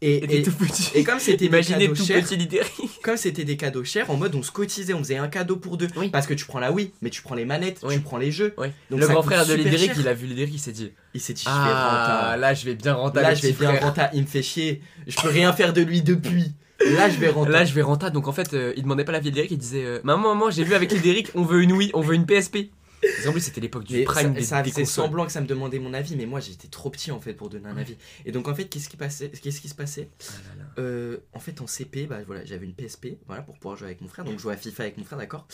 Et, 0.00 0.16
Et 0.24 0.26
t'es 0.26 0.38
et, 0.38 0.42
tout 0.42 0.50
petit. 0.52 0.90
et 0.94 1.04
comme 1.04 1.20
c'était 1.20 1.46
des 1.48 1.60
cadeaux 1.62 1.94
tout 1.94 2.04
chers, 2.04 2.22
petit 2.24 2.36
Lidéric. 2.36 2.72
comme 3.04 3.16
c'était 3.16 3.44
des 3.44 3.56
cadeaux 3.56 3.84
chers, 3.84 4.10
en 4.10 4.16
mode 4.16 4.34
on 4.34 4.42
se 4.42 4.50
cotisait, 4.50 4.94
on 4.94 4.98
faisait 4.98 5.16
un 5.18 5.28
cadeau 5.28 5.56
pour 5.56 5.76
deux. 5.76 5.86
Oui. 5.96 6.08
Parce 6.08 6.26
que 6.26 6.34
tu 6.34 6.44
prends 6.44 6.58
la 6.58 6.72
Wii, 6.72 6.90
mais 7.02 7.10
tu 7.10 7.22
prends 7.22 7.36
les 7.36 7.44
manettes, 7.44 7.78
Oui. 7.84 7.94
tu 7.94 8.00
prends 8.00 8.16
les 8.18 8.32
jeux. 8.32 8.52
Oui. 8.58 8.68
Donc 8.90 8.98
le 9.00 9.06
grand 9.06 9.22
frère 9.22 9.46
de 9.46 9.54
Lidéric, 9.54 9.92
il 9.96 10.08
a 10.08 10.14
vu 10.14 10.26
Lidéric, 10.26 10.54
il 10.54 10.58
s'est 10.58 10.72
dit 10.72 10.90
Il 11.14 11.20
s'est 11.20 11.34
dit, 11.34 11.42
je 11.44 11.48
vais 11.48 11.54
Ah, 11.54 12.22
renta. 12.24 12.36
là, 12.38 12.52
je 12.54 12.64
vais 12.64 12.74
bien 12.74 12.94
rentrer 12.94 13.22
Là, 13.22 13.34
je 13.34 13.42
vais 13.42 13.52
bien 13.52 13.78
renta. 13.78 14.10
Il 14.14 14.22
me 14.22 14.26
fait 14.26 14.42
chier. 14.42 14.82
Je 15.06 15.16
peux 15.20 15.28
rien 15.28 15.52
faire 15.52 15.72
de 15.72 15.82
lui 15.82 16.02
depuis. 16.02 16.52
Là, 16.84 17.08
je 17.08 17.18
vais 17.18 17.28
rentrer. 17.28 17.52
Là, 17.52 17.64
je 17.64 17.72
vais 17.72 17.82
renta. 17.82 18.10
Donc 18.10 18.26
en 18.26 18.32
fait, 18.32 18.54
euh, 18.54 18.72
il 18.76 18.82
demandait 18.82 19.04
pas 19.04 19.12
l'avis 19.12 19.30
d'Eric. 19.30 19.52
Il 19.52 19.58
disait 19.58 19.84
euh, 19.84 20.00
Maman, 20.02 20.34
maman, 20.34 20.50
j'ai 20.50 20.64
vu 20.64 20.74
avec 20.74 21.00
d'Eric, 21.00 21.28
on 21.36 21.42
veut 21.44 21.62
une 21.62 21.72
Wii, 21.72 21.90
on 21.94 22.00
veut 22.00 22.14
une 22.16 22.26
PSP. 22.26 22.70
Parce 23.02 23.24
qu'en 23.24 23.32
plus, 23.32 23.40
c'était 23.40 23.60
l'époque 23.60 23.84
du 23.84 23.96
Mais 23.96 24.04
prime 24.04 24.28
ça, 24.34 24.40
des, 24.40 24.42
ça 24.44 24.62
des 24.62 24.70
faisait 24.70 24.82
consoles. 24.82 25.04
semblant 25.04 25.26
que 25.26 25.32
ça 25.32 25.40
me 25.40 25.46
demandait 25.46 25.80
mon 25.80 25.92
avis, 25.92 26.14
mais 26.14 26.24
moi 26.24 26.38
j'étais 26.40 26.68
trop 26.68 26.88
petit 26.88 27.10
en 27.10 27.18
fait 27.20 27.34
pour 27.34 27.48
donner 27.50 27.68
un 27.68 27.76
avis. 27.76 27.96
Et 28.24 28.30
donc 28.32 28.46
en 28.48 28.54
fait, 28.54 28.66
qu'est-ce 28.66 28.88
qui 28.88 28.96
passait 28.96 29.28
Qu'est-ce 29.30 29.60
qui 29.60 29.68
se 29.68 29.74
passait 29.74 30.08
Ah 30.20 30.32
là 30.56 30.62
là. 30.64 30.70
Euh, 30.78 31.16
En 31.32 31.40
fait, 31.40 31.60
en 31.60 31.66
CP, 31.66 32.06
bah 32.06 32.18
voilà, 32.26 32.44
j'avais 32.44 32.64
une 32.66 32.74
PSP, 32.74 33.18
voilà, 33.26 33.42
pour 33.42 33.56
pouvoir 33.58 33.76
jouer 33.76 33.86
avec 33.88 34.00
mon 34.00 34.08
frère. 34.08 34.24
Donc 34.24 34.36
je 34.38 34.42
jouais 34.42 34.54
à 34.54 34.56
FIFA 34.56 34.84
avec 34.84 34.98
mon 34.98 35.04
frère, 35.04 35.18
d'accord. 35.18 35.46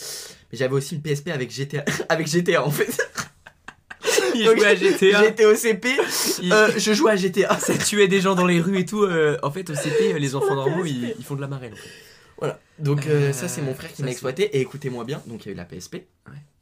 Mais 0.51 0.57
j'avais 0.59 0.73
aussi 0.75 0.95
une 0.95 1.01
PSP 1.01 1.29
avec 1.29 1.49
GTA, 1.51 1.83
avec 2.09 2.27
GTA 2.27 2.63
en 2.63 2.71
fait. 2.71 2.95
Il 4.35 4.45
Donc, 4.45 4.57
jouait 4.57 4.67
à 4.67 4.75
GTA. 4.75 5.23
J'étais 5.25 5.45
au 5.45 5.55
CP, 5.55 5.89
Il- 6.41 6.53
euh, 6.53 6.71
je 6.77 6.93
jouais 6.93 7.11
à 7.11 7.15
GTA. 7.15 7.57
Ça 7.59 7.77
tuait 7.77 8.07
des 8.07 8.21
gens 8.21 8.35
dans 8.35 8.45
les 8.45 8.61
rues 8.61 8.79
et 8.79 8.85
tout. 8.85 9.03
euh, 9.03 9.37
en 9.43 9.51
fait, 9.51 9.69
au 9.69 9.75
CP, 9.75 10.17
les 10.19 10.35
enfants 10.35 10.55
normaux, 10.55 10.85
ils, 10.85 11.15
ils 11.17 11.25
font 11.25 11.35
de 11.35 11.41
la 11.41 11.47
marelle. 11.47 11.73
en 11.73 11.77
fait. 11.77 11.89
Voilà. 12.37 12.59
Donc 12.77 13.05
euh, 13.07 13.33
ça 13.33 13.49
c'est 13.49 13.61
mon 13.61 13.73
frère 13.73 13.91
qui 13.91 14.01
m'a 14.03 14.11
exploité. 14.11 14.43
Et 14.55 14.61
écoutez-moi 14.61 15.03
bien, 15.03 15.21
donc 15.25 15.45
il 15.45 15.49
y 15.49 15.51
a 15.51 15.53
eu 15.53 15.57
la 15.57 15.65
PSP, 15.65 15.95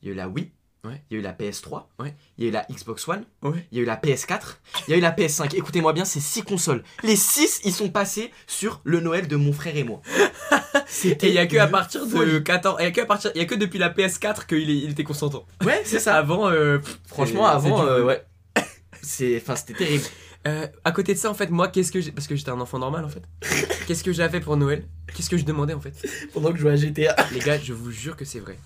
il 0.01 0.07
y 0.07 0.09
a 0.09 0.13
eu 0.13 0.15
la 0.15 0.27
Wii, 0.27 0.49
Ouais. 0.87 1.01
il 1.09 1.13
y 1.13 1.17
a 1.17 1.19
eu 1.19 1.23
la 1.23 1.33
PS3, 1.33 1.83
Ouais. 1.99 2.15
il 2.37 2.43
y 2.43 2.47
a 2.47 2.49
eu 2.49 2.53
la 2.53 2.65
Xbox 2.71 3.07
One, 3.07 3.23
Ouais. 3.43 3.67
il 3.71 3.77
y 3.77 3.81
a 3.81 3.83
eu 3.83 3.85
la 3.85 3.95
PS4, 3.97 4.59
il 4.87 4.91
y 4.91 4.93
a 4.93 4.97
eu 4.97 5.01
la 5.01 5.11
PS5. 5.11 5.53
Écoutez-moi 5.55 5.93
bien, 5.93 6.05
c'est 6.05 6.19
six 6.19 6.43
consoles. 6.43 6.83
Les 7.03 7.15
six, 7.15 7.61
ils 7.65 7.73
sont 7.73 7.89
passés 7.89 8.31
sur 8.47 8.81
le 8.83 8.99
Noël 8.99 9.27
de 9.27 9.35
mon 9.35 9.53
frère 9.53 9.75
et 9.75 9.83
moi. 9.83 10.01
Et 11.03 11.17
il 11.27 11.33
y 11.33 11.37
a 11.37 11.45
que 11.47 11.57
à 11.57 11.67
partir 11.67 12.05
de 12.05 12.09
folie. 12.11 12.43
14. 12.43 12.77
Il 12.79 12.83
y 12.83 12.87
a 12.87 12.91
que 12.91 13.01
à 13.01 13.05
partir. 13.05 13.31
Il 13.35 13.39
y 13.39 13.41
a 13.43 13.45
que 13.45 13.55
depuis 13.55 13.77
la 13.77 13.89
PS4 13.89 14.45
qu'il 14.47 14.69
il 14.69 14.91
était 14.91 15.03
consentant. 15.03 15.45
Ouais, 15.65 15.81
c'est 15.83 15.99
ça. 15.99 16.15
Avant, 16.15 16.49
euh, 16.49 16.77
pff, 16.77 16.99
Franchement, 17.05 17.45
avant, 17.45 17.83
euh, 17.85 18.03
ouais. 18.03 18.23
C'est, 19.01 19.37
enfin, 19.37 19.55
c'était 19.55 19.73
terrible. 19.73 20.03
Euh, 20.47 20.65
à 20.85 20.91
côté 20.91 21.13
de 21.13 21.19
ça, 21.19 21.29
en 21.29 21.33
fait, 21.33 21.49
moi, 21.49 21.67
qu'est-ce 21.67 21.91
que 21.91 21.99
j'ai. 21.99 22.11
Parce 22.11 22.25
que 22.27 22.35
j'étais 22.35 22.51
un 22.51 22.59
enfant 22.61 22.79
normal, 22.79 23.03
en 23.03 23.09
fait. 23.09 23.21
Qu'est-ce 23.87 24.03
que 24.03 24.11
j'avais 24.13 24.39
pour 24.39 24.55
Noël? 24.57 24.85
Qu'est-ce 25.13 25.29
que 25.29 25.37
je 25.37 25.43
demandais, 25.45 25.73
en 25.73 25.79
fait? 25.81 25.93
Pendant 26.33 26.49
que 26.51 26.55
je 26.57 26.61
jouais 26.61 26.71
à 26.71 26.75
GTA. 26.77 27.15
Les 27.33 27.39
gars, 27.39 27.57
je 27.59 27.73
vous 27.73 27.91
jure 27.91 28.15
que 28.15 28.23
c'est 28.25 28.39
vrai. 28.39 28.57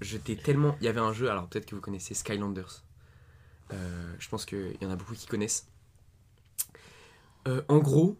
J'étais 0.00 0.36
tellement. 0.36 0.76
Il 0.80 0.86
y 0.86 0.88
avait 0.88 1.00
un 1.00 1.12
jeu, 1.12 1.30
alors 1.30 1.46
peut-être 1.46 1.66
que 1.66 1.74
vous 1.74 1.80
connaissez 1.80 2.14
Skylanders. 2.14 2.82
Euh, 3.72 4.14
je 4.18 4.28
pense 4.28 4.46
qu'il 4.46 4.76
y 4.80 4.86
en 4.86 4.90
a 4.90 4.96
beaucoup 4.96 5.14
qui 5.14 5.26
connaissent. 5.26 5.68
Euh, 7.46 7.62
en 7.68 7.78
gros, 7.78 8.16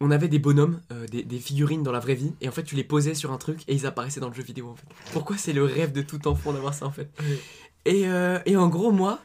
on 0.00 0.10
avait 0.10 0.28
des 0.28 0.38
bonhommes, 0.38 0.80
euh, 0.92 1.06
des, 1.06 1.22
des 1.22 1.38
figurines 1.38 1.82
dans 1.82 1.92
la 1.92 2.00
vraie 2.00 2.14
vie, 2.14 2.34
et 2.40 2.48
en 2.48 2.52
fait, 2.52 2.62
tu 2.62 2.74
les 2.74 2.84
posais 2.84 3.14
sur 3.14 3.32
un 3.32 3.38
truc 3.38 3.62
et 3.68 3.74
ils 3.74 3.86
apparaissaient 3.86 4.20
dans 4.20 4.28
le 4.28 4.34
jeu 4.34 4.42
vidéo, 4.42 4.68
en 4.68 4.76
fait. 4.76 4.86
Pourquoi 5.12 5.36
c'est 5.36 5.52
le 5.52 5.64
rêve 5.64 5.92
de 5.92 6.02
tout 6.02 6.26
enfant 6.28 6.52
d'avoir 6.52 6.74
ça, 6.74 6.86
en 6.86 6.92
fait? 6.92 7.10
Et, 7.84 8.02
et 8.46 8.56
en 8.56 8.68
gros, 8.68 8.92
moi, 8.92 9.20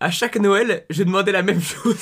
à 0.00 0.10
chaque 0.10 0.36
Noël, 0.36 0.84
je 0.90 1.02
demandais 1.02 1.32
la 1.32 1.42
même 1.42 1.60
chose. 1.60 1.96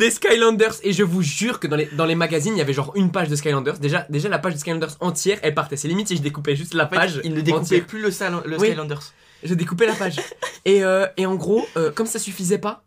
Des 0.00 0.10
Skylanders. 0.10 0.74
Et 0.82 0.92
je 0.92 1.04
vous 1.04 1.22
jure 1.22 1.60
que 1.60 1.68
dans 1.68 1.76
les, 1.76 1.86
dans 1.92 2.06
les 2.06 2.16
magazines 2.16 2.54
il 2.54 2.58
y 2.58 2.62
avait 2.62 2.72
genre 2.72 2.92
une 2.96 3.12
page 3.12 3.28
de 3.28 3.36
Skylanders. 3.36 3.78
Déjà, 3.78 4.06
déjà 4.10 4.28
la 4.28 4.38
page 4.40 4.54
de 4.54 4.58
Skylanders 4.58 4.96
entière 5.00 5.38
elle 5.42 5.54
partait. 5.54 5.76
C'est 5.76 5.86
limite 5.88 6.08
si 6.08 6.16
je 6.16 6.22
découpais 6.22 6.56
juste 6.56 6.74
la 6.74 6.86
En 6.86 6.88
fait, 6.88 6.96
page 6.96 7.20
il 7.22 7.32
ne 7.34 7.40
découpait 7.40 7.62
entière. 7.64 7.86
plus 7.86 8.00
le, 8.02 8.10
Sal- 8.10 8.42
le 8.44 8.58
Oui. 8.58 8.66
Skylanders. 8.68 9.02
je 9.44 9.54
découpais 9.54 9.86
la 9.86 9.94
page. 9.94 10.16
Et, 10.64 10.82
euh, 10.82 11.06
et 11.16 11.26
en 11.26 11.36
gros 11.36 11.64
euh, 11.76 11.90
comme 11.92 12.06
ça 12.06 12.18
suffisait 12.18 12.58
pas 12.58 12.82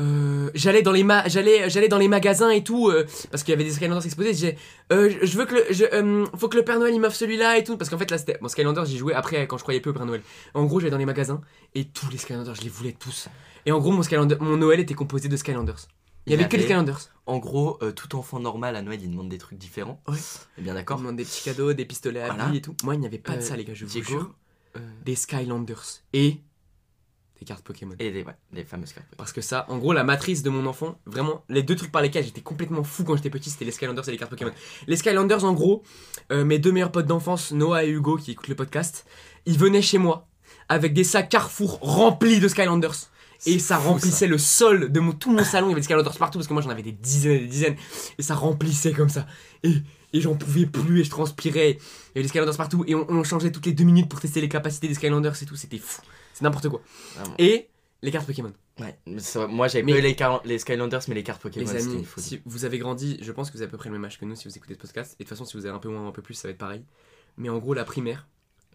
euh, 0.00 0.50
j'allais 0.54 0.82
dans 0.82 0.90
les 0.90 1.04
ma 1.04 1.28
j'allais 1.28 1.70
j'allais 1.70 1.86
dans 1.86 1.98
les 1.98 2.08
magasins 2.08 2.50
et 2.50 2.64
tout 2.64 2.88
euh, 2.88 3.06
parce 3.30 3.44
qu'il 3.44 3.52
y 3.52 3.54
avait 3.54 3.62
des 3.62 3.70
Skylanders 3.70 4.04
exposés. 4.04 4.56
Euh, 4.92 5.08
je- 5.22 5.38
veux 5.38 5.44
que 5.46 5.54
le 5.54 5.64
je, 5.70 5.84
euh, 5.84 6.26
faut 6.36 6.48
que 6.48 6.56
le 6.56 6.64
Père 6.64 6.80
Noël 6.80 6.92
il 6.92 7.00
m'offre 7.00 7.14
celui-là 7.14 7.58
et 7.58 7.62
tout 7.64 7.76
parce 7.76 7.90
qu'en 7.90 7.98
fait 7.98 8.10
là 8.10 8.18
c'était 8.18 8.36
bon 8.40 8.48
Skylanders 8.48 8.86
j'y 8.86 8.98
jouais 8.98 9.14
après 9.14 9.46
quand 9.46 9.56
je 9.56 9.62
croyais 9.62 9.80
peu 9.80 9.90
au 9.90 9.92
Père 9.92 10.04
Noël. 10.06 10.22
En 10.54 10.64
gros 10.64 10.80
j'allais 10.80 10.90
dans 10.90 10.98
les 10.98 11.06
magasins 11.06 11.40
et 11.76 11.84
tous 11.84 12.10
les 12.10 12.18
Skylanders 12.18 12.56
je 12.56 12.62
les 12.62 12.68
voulais 12.70 12.96
tous. 12.98 13.28
Et 13.66 13.72
en 13.72 13.78
gros 13.78 13.92
mon 13.92 14.02
Skylander 14.02 14.36
mon 14.40 14.56
Noël 14.56 14.80
était 14.80 14.94
composé 14.94 15.28
de 15.28 15.36
Skylanders 15.36 15.86
il 16.26 16.30
y 16.30 16.34
Il 16.34 16.40
avait 16.40 16.44
que 16.48 16.56
des 16.56 16.62
avait- 16.62 16.64
Skylanders 16.64 16.98
En 17.26 17.38
gros, 17.38 17.78
euh, 17.82 17.90
tout 17.92 18.16
enfant 18.16 18.38
normal 18.40 18.76
à 18.76 18.82
Noël, 18.82 19.00
il 19.02 19.10
demande 19.10 19.28
des 19.30 19.38
trucs 19.38 19.58
différents. 19.58 20.02
Ouais. 20.08 20.18
Et 20.58 20.62
bien 20.62 20.72
On 20.72 20.76
d'accord. 20.76 20.98
demande 20.98 21.16
des 21.16 21.24
petits 21.24 21.42
cadeaux, 21.42 21.72
des 21.72 21.84
pistolets 21.86 22.20
à 22.20 22.26
Voilà. 22.26 22.46
billes 22.48 22.58
et 22.58 22.62
tout. 22.62 22.74
Moi, 22.84 22.94
il 22.94 23.00
n'y 23.00 23.06
avait 23.06 23.18
pas 23.18 23.32
de 23.32 23.38
Euh, 23.38 23.40
ça, 23.40 23.56
les 23.56 23.64
gars, 23.64 23.72
je 23.74 23.84
vous 23.86 23.90
Diego, 23.92 24.08
jure. 24.08 24.34
euh, 24.76 24.80
Des 25.04 25.14
Skylanders 25.14 26.02
et 26.12 26.40
des 27.40 27.44
cartes 27.46 27.64
Pokémon. 27.64 27.94
et 27.98 28.10
les, 28.10 28.22
ouais, 28.24 28.36
les 28.52 28.64
fameuses 28.64 28.92
cartes. 28.92 29.06
Parce 29.16 29.32
que 29.32 29.40
ça, 29.40 29.66
en 29.68 29.78
gros, 29.78 29.92
la 29.92 30.04
matrice 30.04 30.42
de 30.42 30.50
mon 30.50 30.66
enfant, 30.66 31.00
vraiment, 31.06 31.44
les 31.48 31.62
deux 31.62 31.76
trucs 31.76 31.90
par 31.92 32.02
lesquels 32.02 32.24
j'étais 32.24 32.40
complètement 32.42 32.84
fou 32.84 33.04
quand 33.04 33.16
j'étais 33.16 33.30
petit, 33.30 33.48
c'était 33.50 33.64
les 33.64 33.70
Skylanders 33.72 34.06
et 34.08 34.12
les 34.12 34.18
cartes 34.18 34.30
Pokémon. 34.30 34.52
Les 34.86 34.96
Skylanders, 34.96 35.44
en 35.44 35.52
gros, 35.54 35.82
euh, 36.30 36.44
mes 36.44 36.58
deux 36.58 36.72
meilleurs 36.72 36.92
potes 36.92 37.06
d'enfance, 37.06 37.52
Noah 37.52 37.84
et 37.84 37.90
Hugo, 37.90 38.16
qui 38.16 38.32
écoutent 38.32 38.48
le 38.48 38.54
podcast, 38.54 39.06
ils 39.46 39.58
venaient 39.58 39.82
chez 39.82 39.98
moi 39.98 40.28
avec 40.68 40.92
des 40.94 41.04
sacs 41.04 41.28
Carrefour 41.28 41.78
remplis 41.80 42.38
de 42.38 42.48
Skylanders. 42.48 42.94
Et 43.46 43.58
ça 43.58 43.78
fou, 43.78 43.90
remplissait 43.90 44.26
le 44.26 44.38
sol 44.38 44.90
de 44.92 45.00
mon- 45.00 45.12
tout 45.12 45.30
mon 45.32 45.44
salon. 45.44 45.66
Il 45.68 45.70
y 45.70 45.72
avait 45.72 45.80
des 45.80 45.84
Skylanders 45.84 46.16
partout 46.18 46.38
parce 46.38 46.48
que 46.48 46.52
moi 46.52 46.62
j'en 46.62 46.70
avais 46.70 46.82
des 46.82 46.92
dizaines 46.92 47.32
et 47.32 47.38
des 47.40 47.46
dizaines. 47.46 47.76
Et 48.18 48.22
ça 48.22 48.34
remplissait 48.34 48.92
comme 48.92 49.08
ça. 49.08 49.26
Et, 49.62 49.74
et 50.12 50.20
j'en 50.20 50.34
pouvais 50.34 50.66
plus 50.66 51.00
et 51.00 51.04
je 51.04 51.10
transpirais. 51.10 51.70
Il 51.72 51.76
y 51.76 52.18
avait 52.18 52.22
des 52.22 52.28
Skylanders 52.28 52.56
partout. 52.56 52.84
Et 52.86 52.94
on, 52.94 53.06
on 53.10 53.24
changeait 53.24 53.52
toutes 53.52 53.66
les 53.66 53.72
deux 53.72 53.84
minutes 53.84 54.08
pour 54.08 54.20
tester 54.20 54.40
les 54.40 54.48
capacités 54.48 54.88
des 54.88 54.94
Skylanders 54.94 55.40
et 55.42 55.46
tout. 55.46 55.56
C'était 55.56 55.78
fou. 55.78 56.00
C'est 56.32 56.42
n'importe 56.42 56.68
quoi. 56.68 56.80
Vraiment. 57.16 57.34
Et 57.38 57.68
les 58.02 58.10
cartes 58.10 58.26
Pokémon. 58.26 58.52
Ouais, 58.80 58.98
ça- 59.18 59.46
moi 59.46 59.68
j'avais 59.68 59.84
Mais- 59.84 59.92
pas 59.92 59.98
eu 59.98 60.02
les, 60.02 60.16
les 60.52 60.58
Skylanders, 60.58 61.00
mais 61.08 61.14
les 61.14 61.22
cartes 61.22 61.40
Pokémon, 61.40 61.64
les 61.72 61.82
amis, 61.82 62.04
si 62.16 62.40
vous 62.44 62.64
avez 62.64 62.78
grandi, 62.78 63.18
je 63.22 63.30
pense 63.30 63.48
que 63.50 63.56
vous 63.56 63.62
avez 63.62 63.68
à 63.68 63.70
peu 63.70 63.78
près 63.78 63.88
le 63.88 63.92
même 63.94 64.04
âge 64.04 64.18
que 64.18 64.24
nous 64.24 64.34
si 64.34 64.48
vous 64.48 64.56
écoutez 64.56 64.74
ce 64.74 64.78
podcast. 64.80 65.12
Et 65.18 65.24
de 65.24 65.28
toute 65.28 65.36
façon, 65.36 65.44
si 65.44 65.56
vous 65.56 65.64
avez 65.64 65.74
un 65.74 65.78
peu 65.78 65.88
moins 65.88 66.08
un 66.08 66.10
peu 66.12 66.22
plus, 66.22 66.34
ça 66.34 66.48
va 66.48 66.52
être 66.52 66.58
pareil. 66.58 66.84
Mais 67.36 67.48
en 67.48 67.58
gros, 67.58 67.72
la 67.72 67.84
primaire, 67.84 68.26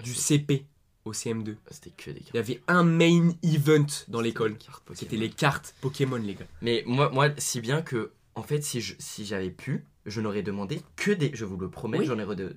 du 0.04 0.14
CP 0.14 0.66
au 1.06 1.14
CM2, 1.14 1.56
C'était 1.72 1.90
que 1.92 2.12
des 2.12 2.20
cartes. 2.20 2.30
il 2.34 2.38
y 2.38 2.40
avait 2.40 2.62
un 2.68 2.84
main 2.84 3.32
event 3.44 3.86
dans 4.08 4.22
l'école. 4.22 4.56
C'était 4.94 5.18
les 5.18 5.30
cartes 5.30 5.74
Pokémon, 5.82 6.18
les 6.18 6.36
gars. 6.36 6.46
Mais 6.62 6.84
moi, 6.86 7.10
moi, 7.10 7.30
si 7.38 7.62
bien 7.62 7.82
que, 7.82 8.12
en 8.36 8.44
fait, 8.44 8.64
si 8.64 8.82
je- 8.82 8.96
si 9.00 9.26
j'avais 9.26 9.50
pu, 9.50 9.86
je 10.06 10.22
n'aurais 10.22 10.42
demandé 10.44 10.82
que 10.96 11.12
des. 11.12 11.32
Je 11.34 11.46
vous 11.46 11.58
le 11.58 11.70
promets, 11.70 12.00
Oui. 12.00 12.06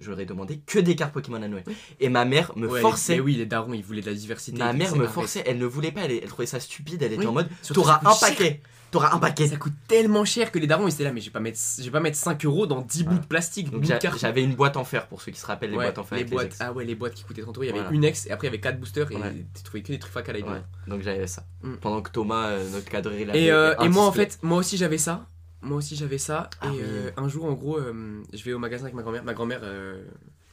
j'aurais 0.01 0.25
demandé 0.27 0.61
que 0.65 0.79
des 0.79 0.97
cartes 0.97 1.13
Pokémon 1.13 1.43
à 1.43 1.49
Noël. 1.49 1.65
Et 2.01 2.09
ma 2.09 2.25
mère 2.25 2.53
me 2.57 2.67
Ouais, 2.69 2.81
forçait. 2.81 3.17
Mais 3.17 3.21
oui, 3.21 3.35
les 3.35 3.47
darons, 3.47 3.75
ils 3.75 3.83
voulaient 3.85 4.01
de 4.01 4.07
la 4.11 4.15
diversité. 4.15 4.57
Ma 4.59 4.73
mère 4.73 4.97
me 4.97 5.07
forçait, 5.07 5.43
elle 5.47 5.59
ne 5.59 5.67
voulait 5.67 5.93
pas, 5.93 6.03
elle, 6.03 6.13
elle 6.13 6.29
trouvait 6.29 6.47
ça 6.47 6.61
stupide, 6.61 7.03
elle 7.03 7.13
était 7.13 7.21
Oui. 7.23 7.27
en 7.27 7.33
mode 7.33 7.49
T'auras 7.75 8.01
un 8.05 8.15
paquet 8.15 8.61
T'auras 8.93 9.15
un 9.15 9.19
paquet 9.19 9.49
Ça 9.49 9.57
coûte 9.57 9.73
tellement 9.89 10.25
cher 10.25 10.53
que 10.53 10.59
les 10.61 10.69
darons 10.69 10.87
ils 10.87 10.93
étaient 10.95 11.03
là, 11.03 11.13
mais 11.13 11.21
je 11.21 11.27
vais 11.27 11.33
pas 11.33 11.41
mettre, 11.41 11.59
je 11.79 11.83
vais 11.83 11.91
pas 11.91 11.99
mettre 12.01 12.17
5 12.17 12.45
euros 12.45 12.67
dans 12.67 12.83
10 12.83 13.03
bouts 13.05 13.19
de 13.19 13.27
plastique, 13.27 13.71
Donc 13.71 13.85
j'avais 13.85 14.45
une 14.45 14.55
boîte 14.55 14.77
en 14.77 14.85
fer 14.85 15.09
pour 15.09 15.21
ceux 15.23 15.33
qui 15.33 15.41
se 15.41 15.47
rappellent 15.47 15.71
les 15.71 15.77
Ouais, 15.77 15.87
boîtes 15.87 15.99
en 15.99 16.05
fer 16.05 16.19
les 16.19 16.25
boîtes, 16.25 16.57
ah 16.61 16.73
ouais, 16.73 16.85
les 16.85 16.95
boîtes 16.95 17.15
qui 17.15 17.25
coûtaient 17.25 17.43
30 17.43 17.57
euros. 17.57 17.65
Il 17.65 17.67
y 17.67 17.71
avait 17.71 17.81
Voilà. 17.81 17.95
une 17.97 18.05
ex 18.05 18.27
et 18.27 18.31
après 18.31 18.47
il 18.47 18.51
y 18.51 18.53
avait 18.55 18.61
4 18.61 18.79
boosters 18.79 19.11
et 19.11 19.17
Ouais. 19.17 19.45
tu 19.57 19.63
trouvais 19.65 19.83
que 19.83 19.89
des 19.89 19.99
trucs 19.99 20.29
à 20.29 20.33
la 20.33 20.39
Ouais, 20.41 20.63
donc 20.87 21.03
j'avais 21.03 21.27
ça. 21.27 21.45
Mm. 21.63 21.75
Pendant 21.81 22.03
que 22.03 22.11
Thomas, 22.11 22.49
euh, 22.49 22.71
notre 22.71 22.89
cadreur, 22.89 23.15
il 23.19 23.29
avait 23.31 23.43
Et, 23.45 23.51
euh, 23.51 23.75
et 23.81 23.89
moi 23.89 24.05
en 24.05 24.13
fait, 24.13 24.39
moi 24.43 24.59
aussi 24.59 24.77
j'avais 24.77 24.99
ça. 24.99 25.27
Moi 25.63 25.79
aussi 25.79 25.97
j'avais 25.97 26.19
ça. 26.19 26.51
Ah 26.61 26.67
et 26.67 26.71
oui. 26.71 26.79
euh, 26.83 27.11
un 27.17 27.29
jour 27.29 27.47
en 27.47 27.53
gros, 27.53 27.79
euh, 27.79 28.23
je 28.33 28.45
vais 28.45 28.53
au 28.53 28.59
magasin 28.59 28.85
avec 28.85 28.95
ma 28.95 29.03
grand-mère. 29.03 29.25
Ma 29.25 29.33
grand-mère, 29.33 29.61
euh, 29.63 30.05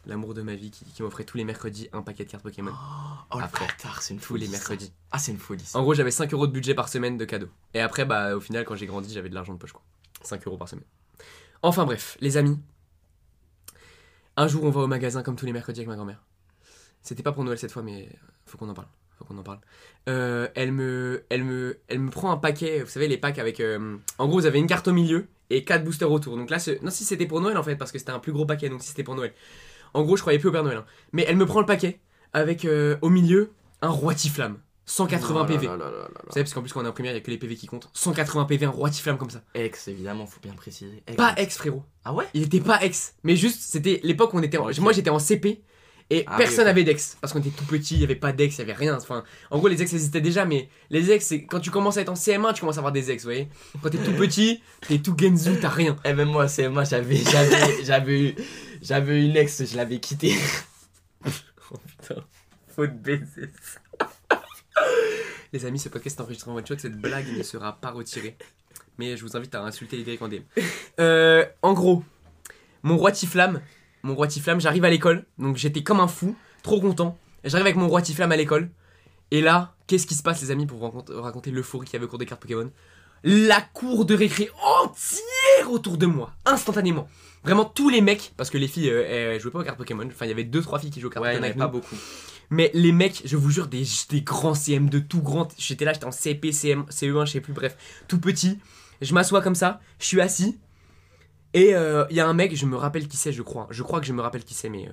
l'amour 0.10 0.34
de 0.34 0.42
ma 0.42 0.56
vie, 0.56 0.72
qui, 0.72 0.84
qui 0.86 1.02
m'offrait 1.04 1.24
tous 1.24 1.38
les 1.38 1.46
mercredis 1.46 1.88
un 1.94 2.02
paquet 2.02 2.26
de 2.26 2.30
cartes 2.30 2.44
Pokémon. 2.44 2.72
Oh 3.32 3.38
le 3.38 3.44
Après, 3.44 3.66
bâtard, 3.68 4.02
c'est 4.02 4.14
une 4.14 4.20
tous 4.20 4.26
folie. 4.28 4.42
les 4.42 4.48
ça. 4.48 4.52
mercredis. 4.54 4.92
Ah, 5.12 5.20
c'est 5.20 5.32
une 5.32 5.38
folie. 5.38 5.64
ça. 5.64 5.80
En 5.80 5.84
gros, 5.84 5.94
j'avais 5.94 6.12
5 6.12 6.34
euros 6.34 6.48
de 6.48 6.52
budget 6.52 6.74
par 6.74 6.90
semaine 6.90 7.18
de 7.18 7.26
cadeaux. 7.26 7.50
Et 7.74 7.80
après, 7.80 8.04
bah 8.06 8.36
au 8.36 8.42
final, 8.42 8.66
quand 8.66 8.76
j'ai 8.76 8.86
grandi, 8.88 9.14
j'avais 9.14 9.30
de 9.30 9.36
l'argent 9.36 9.54
de 9.54 9.60
poche 9.60 9.72
quoi. 9.72 9.84
5 10.24 10.46
euros 10.48 10.58
par 10.58 10.68
semaine. 10.68 10.84
Enfin 11.62 11.86
bref, 11.86 12.18
les 12.22 12.36
amis. 12.38 12.58
Un 14.38 14.48
jour, 14.48 14.64
on 14.64 14.70
va 14.70 14.82
au 14.82 14.88
magasin 14.88 15.24
comme 15.24 15.36
tous 15.36 15.46
les 15.46 15.54
mercredis 15.54 15.82
avec 15.82 15.90
ma 15.90 15.96
grand-mère. 15.96 16.24
C'était 17.02 17.24
pas 17.24 17.32
pour 17.32 17.44
Noël 17.44 17.58
cette 17.58 17.72
fois, 17.72 17.82
mais 17.84 18.10
faut 18.46 18.58
qu'on 18.58 18.70
en 18.70 18.74
parle. 18.74 18.88
Faut 19.18 19.26
qu'on 19.26 19.38
en 19.38 19.44
parle. 19.44 19.60
Euh, 20.08 20.48
elle 20.56 20.72
me, 20.72 21.26
elle 21.30 21.44
me, 21.44 21.80
elle 21.90 22.00
me 22.00 22.10
prend 22.10 22.32
un 22.32 22.38
paquet. 22.38 22.82
Vous 22.82 22.90
savez 22.90 23.08
les 23.10 23.18
packs 23.18 23.38
avec. 23.40 23.60
euh, 23.60 23.98
en 24.18 24.28
gros, 24.28 24.40
vous 24.40 24.46
avez 24.46 24.60
une 24.60 24.68
carte 24.68 24.88
au 24.88 24.94
milieu 24.94 25.28
et 25.50 25.66
quatre 25.66 25.84
boosters 25.84 26.10
autour. 26.12 26.38
Donc 26.38 26.50
là, 26.50 26.60
ce- 26.60 26.82
non, 26.84 26.90
si 26.92 27.04
c'était 27.04 27.26
pour 27.26 27.42
Noël 27.42 27.58
en 27.58 27.64
fait, 27.64 27.76
parce 27.76 27.92
que 27.92 28.00
c'était 28.00 28.12
un 28.12 28.20
plus 28.20 28.32
gros 28.32 28.46
paquet. 28.46 28.70
Donc 28.70 28.82
si 28.82 28.88
c'était 28.90 29.04
pour 29.04 29.16
Noël. 29.16 29.34
En 29.94 30.04
gros, 30.04 30.16
je 30.16 30.22
croyais 30.22 30.40
plus 30.40 30.50
au 30.50 30.52
Père 30.52 30.64
Noël. 30.64 30.78
hein. 30.78 30.86
Mais 31.14 31.26
elle 31.28 31.38
me 31.38 31.46
prend 31.46 31.60
le 31.60 31.66
paquet 31.66 32.00
avec 32.34 32.66
euh, 32.66 32.98
au 33.02 33.10
milieu 33.10 33.52
un 33.82 33.90
roi 33.90 34.14
Tiflamme. 34.14 34.58
180 34.86 35.36
Oh 35.36 35.40
là 35.42 35.46
PV. 35.46 35.68
Vous 35.68 35.74
savez, 36.32 36.44
parce 36.44 36.54
qu'en 36.54 36.62
plus, 36.62 36.74
quand 36.74 36.82
on 36.82 36.86
est 36.86 36.88
en 36.88 36.92
primaire, 36.94 37.12
il 37.12 37.16
n'y 37.16 37.22
a 37.22 37.24
que 37.24 37.30
les 37.30 37.38
PV 37.38 37.56
qui 37.56 37.68
comptent. 37.68 37.90
180 37.94 38.46
PV, 38.46 38.66
un 38.66 38.70
roi 38.70 38.90
Tiflamme 38.90 39.18
comme 39.20 39.30
ça. 39.30 39.42
Ex, 39.54 39.88
évidemment, 39.88 40.26
faut 40.26 40.40
bien 40.42 40.54
préciser. 40.54 41.04
Ex. 41.06 41.16
Pas 41.16 41.34
ex, 41.38 41.58
frérot. 41.58 41.84
Ah 42.04 42.14
ouais? 42.14 42.26
Il 42.34 42.42
était 42.44 42.60
pas 42.60 42.84
ex. 42.84 43.14
Mais 43.24 43.36
juste, 43.36 43.62
c'était 43.62 44.00
l'époque 44.04 44.34
où 44.34 44.38
on 44.40 44.42
était. 44.42 44.58
en- 44.58 44.68
Ok. 44.68 44.80
Moi, 44.80 44.92
j'étais 44.94 45.12
en 45.12 45.20
CP. 45.20 45.62
Et 46.12 46.24
Ah 46.26 46.38
personne 46.38 46.66
n'avait 46.66 46.84
d'ex. 46.84 47.18
Parce 47.22 47.34
qu'on 47.34 47.40
était 47.40 47.52
tout 47.52 47.66
petit, 47.66 47.96
il 47.96 48.00
n'y 48.00 48.04
avait 48.04 48.16
pas 48.16 48.32
d'ex, 48.32 48.58
il 48.58 48.66
n'y 48.66 48.72
avait 48.72 48.80
rien. 48.80 48.98
Enfin, 48.98 49.24
en 49.52 49.60
gros, 49.60 49.68
les 49.68 49.82
ex 49.82 49.94
existaient 49.94 50.22
déjà, 50.22 50.46
mais 50.46 50.70
les 50.90 51.12
ex, 51.12 51.34
quand 51.48 51.60
tu 51.60 51.70
commences 51.70 51.98
à 51.98 52.02
être 52.02 52.10
en 52.10 52.16
CM1, 52.16 52.54
tu 52.54 52.62
commences 52.62 52.78
à 52.78 52.80
avoir 52.80 52.92
des 52.92 53.12
ex, 53.12 53.24
vous 53.24 53.28
voyez. 53.28 53.48
Quand 53.82 53.90
t'es 53.90 54.00
tout 54.00 54.14
petit, 54.14 54.62
t'es 54.88 54.98
tout 54.98 55.16
genzu, 55.18 55.60
t'as 55.62 55.70
rien. 55.70 55.96
Eh 56.06 56.14
même 56.14 56.30
moi, 56.30 56.48
c'est 56.48 56.68
moi, 56.68 56.84
j'avais, 56.84 57.18
j'avais, 57.18 57.84
j'avais 57.84 58.22
eu, 58.22 58.36
j'avais 58.82 59.24
une 59.24 59.36
ex, 59.36 59.64
je 59.66 59.78
l'avais 59.78 60.00
quittée. 60.00 60.36
Oh 61.72 61.78
putain, 61.86 62.24
faut 62.68 62.88
te 62.88 62.92
baiser. 62.92 63.52
les 65.54 65.66
amis, 65.66 65.78
ce 65.78 65.90
podcast 65.90 66.18
est 66.18 66.24
enregistré 66.24 66.50
en 66.50 66.56
one 66.56 66.66
shot, 66.66 66.80
cette 66.80 67.00
blague 67.00 67.28
ne 67.38 67.44
sera 67.44 67.74
pas 67.74 67.92
retirée. 67.92 68.36
Mais 68.98 69.16
je 69.16 69.24
vous 69.24 69.38
invite 69.38 69.54
à 69.54 69.62
insulter 69.62 69.98
les 69.98 70.04
Derek 70.04 70.22
en 70.24 70.28
DM. 70.28 70.42
Euh, 71.00 71.46
en 71.62 71.74
gros, 71.74 72.04
mon 72.82 72.98
roi 72.98 73.12
Tiflamme, 73.12 73.62
mon 74.04 74.16
roi 74.16 74.28
j'arrive 74.58 74.86
à 74.86 74.90
l'école, 74.90 75.26
donc 75.38 75.58
j'étais 75.58 75.84
comme 75.84 76.00
un 76.00 76.08
fou, 76.08 76.36
trop 76.64 76.80
content. 76.80 77.18
J'arrive 77.44 77.66
avec 77.66 77.78
mon 77.78 77.88
roi 77.88 78.02
à 78.02 78.36
l'école, 78.36 78.70
et 79.32 79.42
là, 79.42 79.76
qu'est-ce 79.88 80.08
qui 80.08 80.16
se 80.16 80.24
passe, 80.24 80.42
les 80.42 80.52
amis, 80.52 80.66
pour 80.66 80.80
vous 80.80 81.22
raconter, 81.22 81.52
l'euphorie 81.52 81.86
qu'il 81.86 81.94
y 81.94 81.98
avait 81.98 82.06
au 82.06 82.10
cours 82.10 82.20
des 82.20 82.26
cartes 82.26 82.42
Pokémon? 82.42 82.72
La 83.24 83.62
cour 83.62 84.06
de 84.06 84.16
récré 84.16 84.50
entière 84.82 85.72
autour 85.72 85.98
de 85.98 86.06
moi, 86.06 86.32
instantanément. 86.46 87.08
Vraiment 87.44 87.66
tous 87.66 87.90
les 87.90 88.02
mecs, 88.02 88.34
parce 88.38 88.50
que 88.50 88.58
les 88.58 88.68
filles 88.68 88.90
euh, 88.90 89.34
elles 89.34 89.40
jouaient 89.40 89.52
pas 89.52 89.60
aux 89.60 89.64
cartes 89.64 89.78
Pokémon, 89.78 90.08
enfin 90.08 90.26
il 90.26 90.30
y 90.30 90.32
avait 90.32 90.44
deux 90.44 90.62
trois 90.62 90.80
filles 90.80 90.90
qui 90.90 91.00
jouaient 91.00 91.08
aux 91.08 91.12
cartes 91.12 91.26
Ouais, 91.26 91.34
il 91.34 91.36
y 91.36 91.40
en 91.40 91.42
Pokémon 91.42 91.66
avait 91.66 91.72
pas 91.72 91.72
beaucoup. 91.72 91.96
Mais 92.50 92.72
les 92.74 92.92
mecs, 92.92 93.22
je 93.26 93.38
vous 93.38 93.52
jure, 93.52 93.68
des, 93.68 93.84
des 94.10 94.22
grands 94.22 94.56
CM 94.56 94.90
de 94.90 95.00
tout 95.00 95.22
grand. 95.22 95.50
J'étais 95.58 95.86
là, 95.86 95.94
j'étais 95.94 96.06
en 96.06 96.12
CP, 96.12 96.52
CM, 96.52 96.86
CE1, 96.90 97.26
je 97.28 97.34
sais 97.34 97.42
plus, 97.42 97.54
bref, 97.54 97.78
tout 98.08 98.20
petit. 98.20 98.58
Je 99.02 99.14
m'assois 99.14 99.42
comme 99.42 99.56
ça, 99.56 99.80
je 100.00 100.06
suis 100.06 100.22
assis. 100.22 100.58
Et 101.54 101.74
euh, 101.74 102.06
il 102.10 102.16
y 102.16 102.20
a 102.20 102.28
un 102.28 102.34
mec, 102.34 102.56
je 102.56 102.66
me 102.66 102.76
rappelle 102.78 103.08
qui 103.08 103.18
c'est, 103.18 103.32
je 103.32 103.42
crois. 103.42 103.68
Je 103.72 103.84
crois 103.84 104.00
que 104.00 104.06
je 104.06 104.14
me 104.14 104.22
rappelle 104.22 104.44
qui 104.44 104.54
c'est, 104.54 104.70
mais 104.70 104.88
euh, 104.88 104.92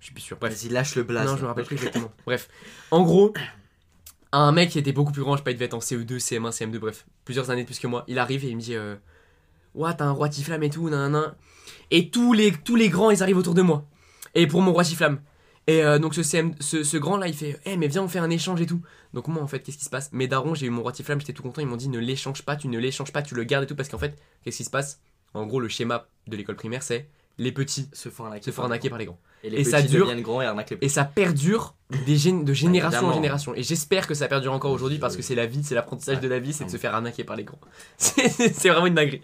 je 0.00 0.06
suis 0.06 0.14
plus 0.14 0.22
sûr. 0.22 0.38
Bref. 0.40 0.52
Vas-y, 0.52 0.70
lâche 0.70 0.94
le 0.94 1.02
blast. 1.02 1.28
non, 1.28 1.36
je 1.36 1.42
me 1.42 1.48
rappelle 1.48 1.66
plus 1.66 1.76
exactement. 1.76 2.10
bref. 2.24 2.48
En 2.90 3.02
gros, 3.02 3.32
un 4.32 4.52
mec 4.52 4.70
qui 4.70 4.78
était 4.78 4.92
beaucoup 4.92 5.12
plus 5.12 5.22
grand, 5.22 5.34
je 5.34 5.38
sais 5.38 5.44
pas, 5.44 5.50
il 5.50 5.54
devait 5.54 5.66
être 5.66 5.74
en 5.74 5.80
CE2, 5.80 6.18
CM1, 6.18 6.50
CM2, 6.50 6.78
bref, 6.78 7.06
plusieurs 7.24 7.50
années 7.50 7.62
de 7.62 7.66
plus 7.66 7.78
que 7.78 7.86
moi. 7.86 8.04
Il 8.08 8.18
arrive 8.18 8.44
et 8.44 8.48
il 8.48 8.56
me 8.56 8.60
dit 8.60 8.74
euh, 8.74 8.96
Ouah, 9.74 9.94
t'as 9.94 10.06
un 10.06 10.12
roi 10.12 10.28
Tiflam 10.28 10.62
et 10.62 10.70
tout, 10.70 10.88
nan, 10.88 11.12
nan. 11.12 11.34
Et 11.90 12.10
tous 12.10 12.32
les, 12.32 12.52
tous 12.52 12.76
les 12.76 12.88
grands, 12.88 13.10
ils 13.10 13.22
arrivent 13.22 13.38
autour 13.38 13.54
de 13.54 13.62
moi. 13.62 13.86
Et 14.34 14.46
pour 14.46 14.62
mon 14.62 14.72
roi 14.72 14.84
Tiflam. 14.84 15.20
Et 15.66 15.84
euh, 15.84 15.98
donc 15.98 16.14
ce, 16.14 16.22
CM, 16.22 16.54
ce, 16.60 16.82
ce 16.82 16.96
grand 16.96 17.18
là, 17.18 17.28
il 17.28 17.34
fait 17.34 17.60
Eh, 17.66 17.76
mais 17.76 17.88
viens, 17.88 18.02
on 18.02 18.08
fait 18.08 18.18
un 18.18 18.30
échange 18.30 18.60
et 18.62 18.66
tout. 18.66 18.80
Donc 19.12 19.28
moi, 19.28 19.42
en 19.42 19.46
fait, 19.46 19.60
qu'est-ce 19.60 19.76
qui 19.76 19.84
se 19.84 19.90
passe? 19.90 20.10
Mes 20.12 20.26
darons, 20.26 20.54
j'ai 20.54 20.66
eu 20.66 20.70
mon 20.70 20.80
roi 20.80 20.92
Tiflam, 20.92 21.20
j'étais 21.20 21.34
tout 21.34 21.42
content. 21.42 21.60
Ils 21.60 21.66
m'ont 21.66 21.76
dit 21.76 21.90
Ne 21.90 21.98
l'échange 21.98 22.42
pas, 22.42 22.56
tu 22.56 22.68
ne 22.68 22.78
l'échanges 22.78 23.12
pas, 23.12 23.20
tu 23.20 23.34
le 23.34 23.44
gardes 23.44 23.64
et 23.64 23.66
tout. 23.66 23.76
Parce 23.76 23.90
qu'en 23.90 23.98
fait, 23.98 24.18
qu'est-ce 24.42 24.56
qui 24.56 24.64
se 24.64 24.70
passe? 24.70 25.00
En 25.34 25.46
gros, 25.46 25.60
le 25.60 25.68
schéma 25.68 26.06
de 26.26 26.36
l'école 26.36 26.56
primaire, 26.56 26.82
c'est 26.82 27.08
les 27.40 27.52
petits 27.52 27.88
Se 27.92 28.08
font 28.08 28.24
arnaquer. 28.24 28.44
se 28.44 28.50
font 28.50 28.62
arnaquer 28.62 28.90
par 28.90 28.98
les 28.98 29.04
grands. 29.06 29.20
Et 29.44 29.50
les 29.50 29.58
Et 29.58 29.60
petits 29.60 29.70
ça 29.70 29.82
dure- 29.82 30.12
grands 30.22 30.42
et 30.42 30.46
arnaquent 30.46 30.70
les 30.70 30.76
petits. 30.76 30.86
Et 30.86 30.88
ça 30.88 31.04
perdure 31.04 31.76
des 32.06 32.16
gén- 32.16 32.42
de 32.42 32.52
génération 32.52 33.06
en 33.06 33.12
génération. 33.14 33.54
Et 33.54 33.62
j'espère 33.62 34.08
que 34.08 34.14
ça 34.14 34.26
perdure 34.26 34.52
encore 34.52 34.72
aujourd'hui 34.72 34.98
parce 34.98 35.16
que 35.16 35.22
c'est 35.22 35.36
la 35.36 35.46
vie, 35.46 35.62
c'est 35.62 35.76
l'apprentissage 35.76 36.18
de 36.20 36.26
la 36.26 36.40
vie, 36.40 36.52
c'est 36.52 36.64
de 36.64 36.70
se 36.70 36.76
faire 36.76 36.92
arnaquer 36.96 37.22
par 37.22 37.36
les 37.36 37.44
grands. 37.44 37.60
C'est 37.96 38.28
c'est 38.52 38.68
vraiment 38.70 38.86
une 38.86 38.94
dinguerie. 38.96 39.22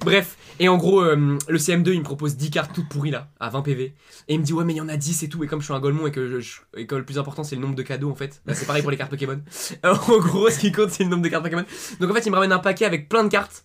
Bref, 0.00 0.36
et 0.58 0.68
en 0.68 0.76
gros, 0.76 1.00
euh, 1.02 1.38
le 1.48 1.58
CM2 1.58 1.92
il 1.92 2.00
me 2.00 2.04
propose 2.04 2.36
10 2.36 2.50
cartes 2.50 2.72
toutes 2.74 2.88
pourries 2.88 3.12
là, 3.12 3.28
à 3.38 3.48
20 3.50 3.62
PV. 3.62 3.94
Et 4.26 4.34
il 4.34 4.40
me 4.40 4.44
dit, 4.44 4.52
ouais, 4.52 4.64
mais 4.64 4.72
il 4.72 4.78
y 4.78 4.80
en 4.80 4.88
a 4.88 4.96
10 4.96 5.22
et 5.22 5.28
tout. 5.28 5.44
Et 5.44 5.46
comme 5.46 5.60
je 5.60 5.66
suis 5.66 5.74
un 5.74 5.78
golemon 5.80 6.08
et 6.08 6.10
que, 6.10 6.26
je- 6.28 6.40
je- 6.40 6.60
et 6.76 6.86
que 6.88 6.96
le 6.96 7.04
plus 7.04 7.18
important 7.18 7.44
c'est 7.44 7.54
le 7.54 7.62
nombre 7.62 7.76
de 7.76 7.82
cadeaux 7.82 8.10
en 8.10 8.16
fait, 8.16 8.42
bah, 8.44 8.54
c'est 8.54 8.66
pareil 8.66 8.82
pour 8.82 8.90
les 8.90 8.96
cartes 8.96 9.10
Pokémon. 9.12 9.40
Alors, 9.84 10.10
en 10.10 10.18
gros, 10.18 10.50
ce 10.50 10.58
qui 10.58 10.72
compte 10.72 10.90
c'est 10.90 11.04
le 11.04 11.10
nombre 11.10 11.22
de 11.22 11.28
cartes 11.28 11.44
Pokémon. 11.44 11.64
Donc 12.00 12.10
en 12.10 12.14
fait, 12.14 12.26
il 12.26 12.30
me 12.30 12.34
ramène 12.34 12.52
un 12.52 12.58
paquet 12.58 12.84
avec 12.84 13.08
plein 13.08 13.22
de 13.22 13.28
cartes. 13.28 13.64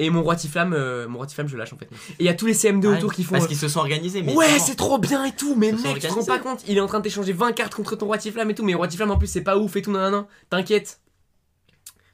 Et 0.00 0.08
mon 0.08 0.22
roi 0.22 0.34
Tiflam, 0.34 0.72
euh, 0.72 1.06
mon 1.08 1.18
roi 1.18 1.26
Tiflam, 1.26 1.46
je 1.46 1.58
lâche 1.58 1.74
en 1.74 1.76
fait. 1.76 1.84
Et 1.84 2.20
il 2.20 2.24
y 2.24 2.30
a 2.30 2.34
tous 2.34 2.46
les 2.46 2.54
CM2 2.54 2.86
Ouais, 2.86 2.96
autour 2.96 3.12
qui 3.12 3.22
font. 3.22 3.32
Parce 3.32 3.44
euh, 3.44 3.48
qu'ils 3.48 3.58
se 3.58 3.68
sont 3.68 3.80
organisés. 3.80 4.22
Mais 4.22 4.34
Ouais, 4.34 4.58
c'est 4.58 4.74
trop 4.74 4.96
bien 4.96 5.26
et 5.26 5.32
tout, 5.32 5.54
mais 5.56 5.72
mec, 5.72 6.00
tu 6.00 6.08
te 6.08 6.12
rends 6.12 6.24
pas 6.24 6.38
compte, 6.38 6.64
il 6.66 6.78
est 6.78 6.80
en 6.80 6.86
train 6.86 7.00
de 7.00 7.04
t'échanger 7.04 7.34
20 7.34 7.52
cartes 7.52 7.74
contre 7.74 7.96
ton 7.96 8.06
roi 8.06 8.16
Tiflam 8.16 8.50
et 8.50 8.54
tout, 8.54 8.64
mais 8.64 8.72
roi 8.72 8.88
Tiflam 8.88 9.10
en 9.10 9.18
plus 9.18 9.26
c'est 9.26 9.42
pas 9.42 9.58
ouf 9.58 9.76
et 9.76 9.82
tout, 9.82 9.92
nanana, 9.92 10.26
t'inquiète. 10.48 11.00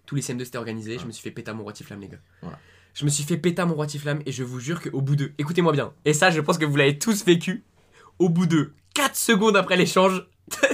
Tous 0.05 0.16
les 0.16 0.22
CM2 0.22 0.45
c'était 0.45 0.59
organisé, 0.59 0.99
je 0.99 1.07
me 1.07 1.12
suis 1.12 1.22
fait 1.22 1.30
péter 1.30 1.53
mon 1.53 1.62
roi 1.62 1.72
Tiflam, 1.72 2.01
les 2.01 2.09
gars. 2.09 2.18
Voilà. 2.43 2.59
Je 2.95 3.05
me 3.05 3.11
suis 3.11 3.22
fait 3.22 3.37
péter 3.37 3.64
mon 3.64 3.74
roi 3.74 3.87
Tiflam 3.87 4.20
et 4.26 4.32
je 4.32 4.43
vous 4.43 4.59
jure 4.59 4.80
qu'au 4.82 5.01
bout 5.01 5.14
de. 5.14 5.30
Écoutez-moi 5.39 5.70
bien, 5.70 5.93
et 6.05 6.12
ça 6.12 6.30
je 6.30 6.41
pense 6.41 6.59
que 6.59 6.64
vous 6.64 6.76
l'avez 6.76 6.99
tous 6.99 7.24
vécu, 7.24 7.62
au 8.18 8.28
bout 8.28 8.47
de 8.47 8.72
4 8.95 9.14
secondes 9.14 9.57
après 9.57 9.76
l'échange, 9.76 10.26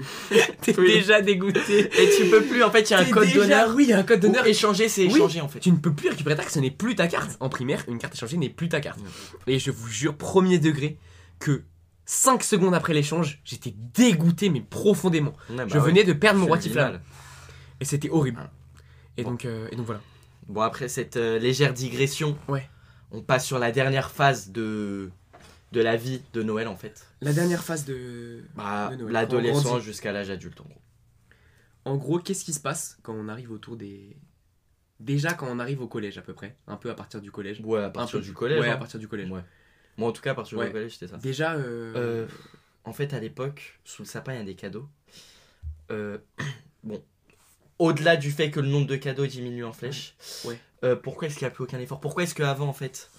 t'es 0.62 0.78
Oui. 0.78 0.92
déjà 0.94 1.20
dégoûté. 1.20 1.80
Et 2.02 2.10
tu 2.16 2.26
peux 2.30 2.42
plus, 2.42 2.62
en 2.62 2.70
fait, 2.70 2.88
il 2.88 2.92
y 2.92 2.96
a 2.96 3.00
un 3.00 3.04
code 3.04 3.24
déjà- 3.26 3.40
d'honneur. 3.40 3.74
Oui, 3.74 3.84
il 3.84 3.90
y 3.90 3.92
a 3.92 3.98
un 3.98 4.02
code 4.02 4.20
D'honneur, 4.20 4.46
échanger, 4.46 4.88
c'est 4.88 5.06
Oui. 5.06 5.14
échanger 5.14 5.40
en 5.40 5.48
fait. 5.48 5.60
Tu 5.60 5.70
ne 5.72 5.76
peux 5.78 5.92
plus 5.92 6.08
récupérer 6.08 6.36
ta 6.36 6.42
carte, 6.42 6.54
ce 6.54 6.60
n'est 6.60 6.70
plus 6.70 6.94
ta 6.94 7.06
carte. 7.08 7.36
En 7.40 7.48
primaire, 7.48 7.84
une 7.88 7.98
carte 7.98 8.14
échangée 8.14 8.36
n'est 8.36 8.48
plus 8.50 8.68
ta 8.68 8.80
carte. 8.80 8.98
Et 9.46 9.58
je 9.58 9.70
vous 9.70 9.88
jure, 9.88 10.16
premier 10.16 10.58
degré, 10.58 10.98
que 11.38 11.62
5 12.06 12.42
secondes 12.42 12.74
après 12.74 12.92
l'échange, 12.94 13.40
j'étais 13.44 13.72
dégoûté, 13.94 14.50
mais 14.50 14.60
profondément. 14.60 15.32
Ouais, 15.48 15.56
bah 15.56 15.64
je 15.68 15.74
ouais. 15.78 15.80
venais 15.84 16.04
de 16.04 16.12
perdre 16.12 16.40
mon 16.40 16.46
roi. 16.46 16.58
Et 17.80 17.84
c'était 17.84 18.10
horrible. 18.10 18.40
Ah. 18.42 18.50
Et, 19.16 19.22
Bon. 19.22 19.30
donc, 19.30 19.44
euh, 19.44 19.68
et 19.70 19.76
donc 19.76 19.86
voilà. 19.86 20.00
Bon, 20.48 20.60
après 20.62 20.88
cette 20.88 21.16
euh, 21.16 21.38
légère 21.38 21.72
digression, 21.72 22.36
Ouais. 22.48 22.68
on 23.12 23.22
passe 23.22 23.46
sur 23.46 23.58
la 23.58 23.70
dernière 23.70 24.10
phase 24.10 24.50
de, 24.50 25.10
de 25.72 25.80
la 25.80 25.96
vie 25.96 26.22
de 26.32 26.42
Noël 26.42 26.68
en 26.68 26.76
fait. 26.76 27.06
La 27.20 27.32
dernière 27.32 27.62
phase 27.64 27.84
de. 27.84 28.42
Bah, 28.54 28.94
De 28.96 29.06
l'adolescence 29.06 29.82
jusqu'à 29.82 30.12
l'âge 30.12 30.30
adulte 30.30 30.60
en 30.60 30.64
gros. 30.64 30.80
En 31.86 31.96
gros, 31.96 32.18
qu'est-ce 32.18 32.44
qui 32.44 32.52
se 32.52 32.60
passe 32.60 32.98
quand 33.02 33.14
on 33.14 33.28
arrive 33.28 33.50
autour 33.52 33.76
des. 33.76 34.16
Déjà, 34.98 35.32
quand 35.32 35.46
on 35.48 35.58
arrive 35.58 35.80
au 35.80 35.86
collège, 35.88 36.18
à 36.18 36.22
peu 36.22 36.34
près. 36.34 36.56
Un 36.66 36.76
peu 36.76 36.90
à 36.90 36.94
partir 36.94 37.20
du 37.22 37.30
collège? 37.30 37.60
Ouais, 37.64 37.80
à 37.80 37.86
Un 37.86 37.90
partir 37.90 38.18
peu- 38.18 38.24
du 38.24 38.32
collège. 38.34 38.60
Ouais, 38.60 38.68
hein. 38.68 38.74
à 38.74 38.76
partir 38.76 39.00
du 39.00 39.08
collège. 39.08 39.30
Ouais. 39.30 39.40
Moi 39.96 40.08
en 40.08 40.12
tout 40.12 40.20
cas, 40.22 40.32
à 40.32 40.34
partir 40.34 40.58
Ouais. 40.58 40.66
du 40.66 40.72
collège, 40.72 40.92
c'était 40.92 41.08
ça. 41.08 41.16
Déjà. 41.16 41.54
euh, 41.54 41.92
Euh, 41.96 42.26
en 42.84 42.92
fait, 42.92 43.14
à 43.14 43.20
l'époque, 43.20 43.78
sous 43.84 44.02
le 44.02 44.06
sapin, 44.08 44.34
il 44.34 44.38
y 44.38 44.42
a 44.42 44.44
des 44.44 44.54
cadeaux. 44.56 44.86
Euh, 45.90 46.18
bon, 46.84 47.02
au-delà 47.78 48.16
du 48.16 48.30
fait 48.30 48.50
que 48.50 48.60
le 48.60 48.68
nombre 48.68 48.86
de 48.86 48.96
cadeaux 48.96 49.26
diminue 49.26 49.64
en 49.64 49.72
flèche, 49.72 50.14
Ouais. 50.44 50.58
pourquoi 50.96 51.28
est-ce 51.28 51.36
qu'il 51.38 51.46
n'y 51.46 51.50
a 51.50 51.54
plus 51.54 51.64
aucun 51.64 51.78
effort? 51.78 52.00
Pourquoi 52.00 52.24
est-ce 52.24 52.34
qu'avant, 52.34 52.68
en 52.68 52.72
fait, 52.74 53.10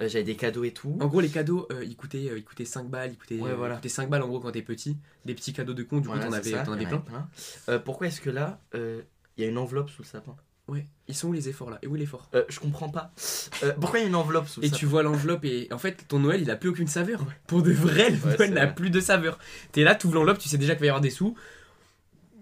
euh, 0.00 0.08
j'avais 0.08 0.24
des 0.24 0.36
cadeaux 0.36 0.64
et 0.64 0.72
tout 0.72 0.96
En 1.00 1.06
gros, 1.06 1.20
les 1.20 1.28
cadeaux, 1.28 1.66
euh, 1.72 1.84
ils, 1.84 1.96
coûtaient, 1.96 2.28
euh, 2.30 2.38
ils 2.38 2.44
coûtaient 2.44 2.64
5 2.64 2.88
balles, 2.88 3.10
ils 3.12 3.16
coûtaient, 3.18 3.38
Ouais, 3.40 3.54
voilà. 3.54 3.74
ils 3.74 3.78
coûtaient 3.78 3.88
5 3.88 4.08
balles 4.08 4.22
en 4.22 4.28
gros 4.28 4.40
quand 4.40 4.52
t'es 4.52 4.62
petit. 4.62 4.96
Des 5.24 5.34
petits 5.34 5.52
cadeaux 5.52 5.74
de 5.74 5.82
con, 5.82 5.98
du 6.00 6.08
coup 6.08 6.18
t'en 6.18 6.32
avais, 6.32 6.50
ça, 6.52 6.62
t'en 6.62 6.72
avais 6.72 6.86
plein. 6.86 7.78
pourquoi 7.80 8.06
est-ce 8.08 8.20
que 8.20 8.30
là, 8.30 8.60
il 8.74 9.04
y 9.38 9.44
a 9.44 9.48
une 9.48 9.58
enveloppe 9.58 9.90
sous 9.90 10.02
le 10.02 10.06
sapin? 10.06 10.36
Ouais, 10.68 10.84
ils 11.08 11.14
sont 11.14 11.28
où 11.28 11.32
les 11.32 11.48
efforts 11.48 11.70
là? 11.70 11.78
Et 11.80 11.86
où 11.86 11.94
l'effort? 11.94 12.28
Je 12.50 12.60
comprends 12.60 12.90
pas. 12.90 13.12
Pourquoi 13.80 14.00
il 14.00 14.02
y 14.02 14.04
a 14.04 14.08
une 14.08 14.14
enveloppe 14.14 14.48
sous 14.48 14.60
le 14.60 14.66
Et 14.66 14.68
sapin? 14.68 14.78
tu 14.78 14.84
vois 14.86 15.02
l'enveloppe 15.02 15.44
et 15.46 15.66
en 15.72 15.78
fait 15.78 16.06
ton 16.08 16.18
Noël 16.18 16.42
il 16.42 16.50
a 16.50 16.56
plus 16.56 16.68
aucune 16.68 16.88
saveur. 16.88 17.24
Pour 17.46 17.62
de 17.62 17.72
vrai, 17.72 18.10
le 18.10 18.16
Ouais, 18.18 18.36
Noël 18.36 18.52
n'a 18.52 18.66
plus 18.66 18.90
de 18.90 19.00
saveur. 19.00 19.38
T'es 19.72 19.82
là, 19.82 19.94
tu 19.94 20.06
ouvres 20.06 20.16
l'enveloppe, 20.16 20.38
tu 20.38 20.48
sais 20.50 20.58
déjà 20.58 20.74
qu'il 20.74 20.80
va 20.80 20.86
y 20.86 20.88
avoir 20.90 21.00
des 21.00 21.08
sous. 21.10 21.34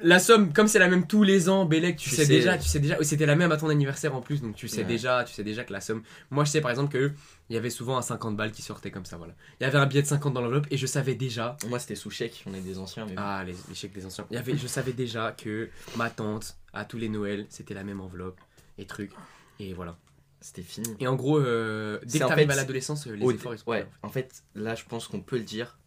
La 0.00 0.18
somme, 0.18 0.52
comme 0.52 0.66
c'est 0.68 0.78
la 0.78 0.88
même 0.88 1.06
tous 1.06 1.22
les 1.22 1.48
ans, 1.48 1.64
Bélec, 1.64 1.96
tu, 1.96 2.10
Tu 2.10 2.16
sais, 2.16 2.24
sais. 2.24 2.28
déjà, 2.28 2.58
tu 2.58 2.68
sais 2.68 2.80
déjà, 2.80 2.96
c'était 3.02 3.24
la 3.26 3.34
même 3.36 3.50
à 3.52 3.56
ton 3.56 3.68
anniversaire 3.68 4.14
en 4.14 4.20
plus, 4.20 4.42
donc 4.42 4.54
tu 4.54 4.68
sais 4.68 4.78
Ouais. 4.78 4.84
déjà, 4.84 5.24
tu 5.24 5.32
sais 5.32 5.42
déjà 5.44 5.64
que 5.64 5.72
la 5.72 5.80
somme. 5.80 6.02
Moi, 6.30 6.44
je 6.44 6.50
sais 6.50 6.60
par 6.60 6.70
exemple 6.70 6.92
que 6.92 7.12
il 7.48 7.54
y 7.54 7.56
avait 7.56 7.70
souvent 7.70 7.96
un 7.96 8.02
50 8.02 8.36
balles 8.36 8.52
qui 8.52 8.60
sortait 8.62 8.90
comme 8.90 9.04
ça, 9.06 9.16
voilà. 9.16 9.34
Il 9.60 9.64
y 9.64 9.66
avait 9.66 9.78
un 9.78 9.86
billet 9.86 10.02
de 10.02 10.06
50 10.06 10.34
dans 10.34 10.40
l'enveloppe 10.42 10.66
et 10.70 10.76
je 10.76 10.86
savais 10.86 11.14
déjà. 11.14 11.56
Moi, 11.68 11.78
c'était 11.78 11.94
sous 11.94 12.10
chèque, 12.10 12.44
on 12.46 12.52
est 12.54 12.60
des 12.60 12.78
anciens, 12.78 13.06
mais. 13.06 13.14
Ah, 13.16 13.42
les, 13.46 13.54
les 13.68 13.74
chèques 13.74 13.92
des 13.94 14.04
anciens. 14.04 14.26
Il 14.30 14.34
y 14.34 14.38
avait, 14.38 14.56
je 14.56 14.66
savais 14.66 14.92
déjà 14.92 15.32
que 15.32 15.70
ma 15.96 16.10
tante, 16.10 16.56
à 16.74 16.84
tous 16.84 16.98
les 16.98 17.08
Noëls, 17.08 17.46
c'était 17.48 17.74
la 17.74 17.84
même 17.84 18.00
enveloppe 18.00 18.38
et 18.78 18.84
trucs. 18.84 19.12
Et 19.60 19.72
voilà. 19.72 19.96
C'était 20.42 20.62
fini. 20.62 20.94
Et 21.00 21.06
en 21.06 21.16
gros, 21.16 21.38
euh, 21.38 21.98
dès 22.04 22.18
que 22.18 22.24
t'arrives 22.26 22.50
à 22.50 22.54
l'adolescence, 22.54 23.06
euh, 23.06 23.16
les 23.16 23.26
efforts 23.34 23.54
ils 23.54 23.58
sont 23.58 23.70
ouais, 23.70 23.86
en 24.02 24.10
fait, 24.10 24.42
là, 24.54 24.74
je 24.74 24.84
pense 24.84 25.08
qu'on 25.08 25.20
peut 25.20 25.38
le 25.38 25.44
dire. 25.44 25.78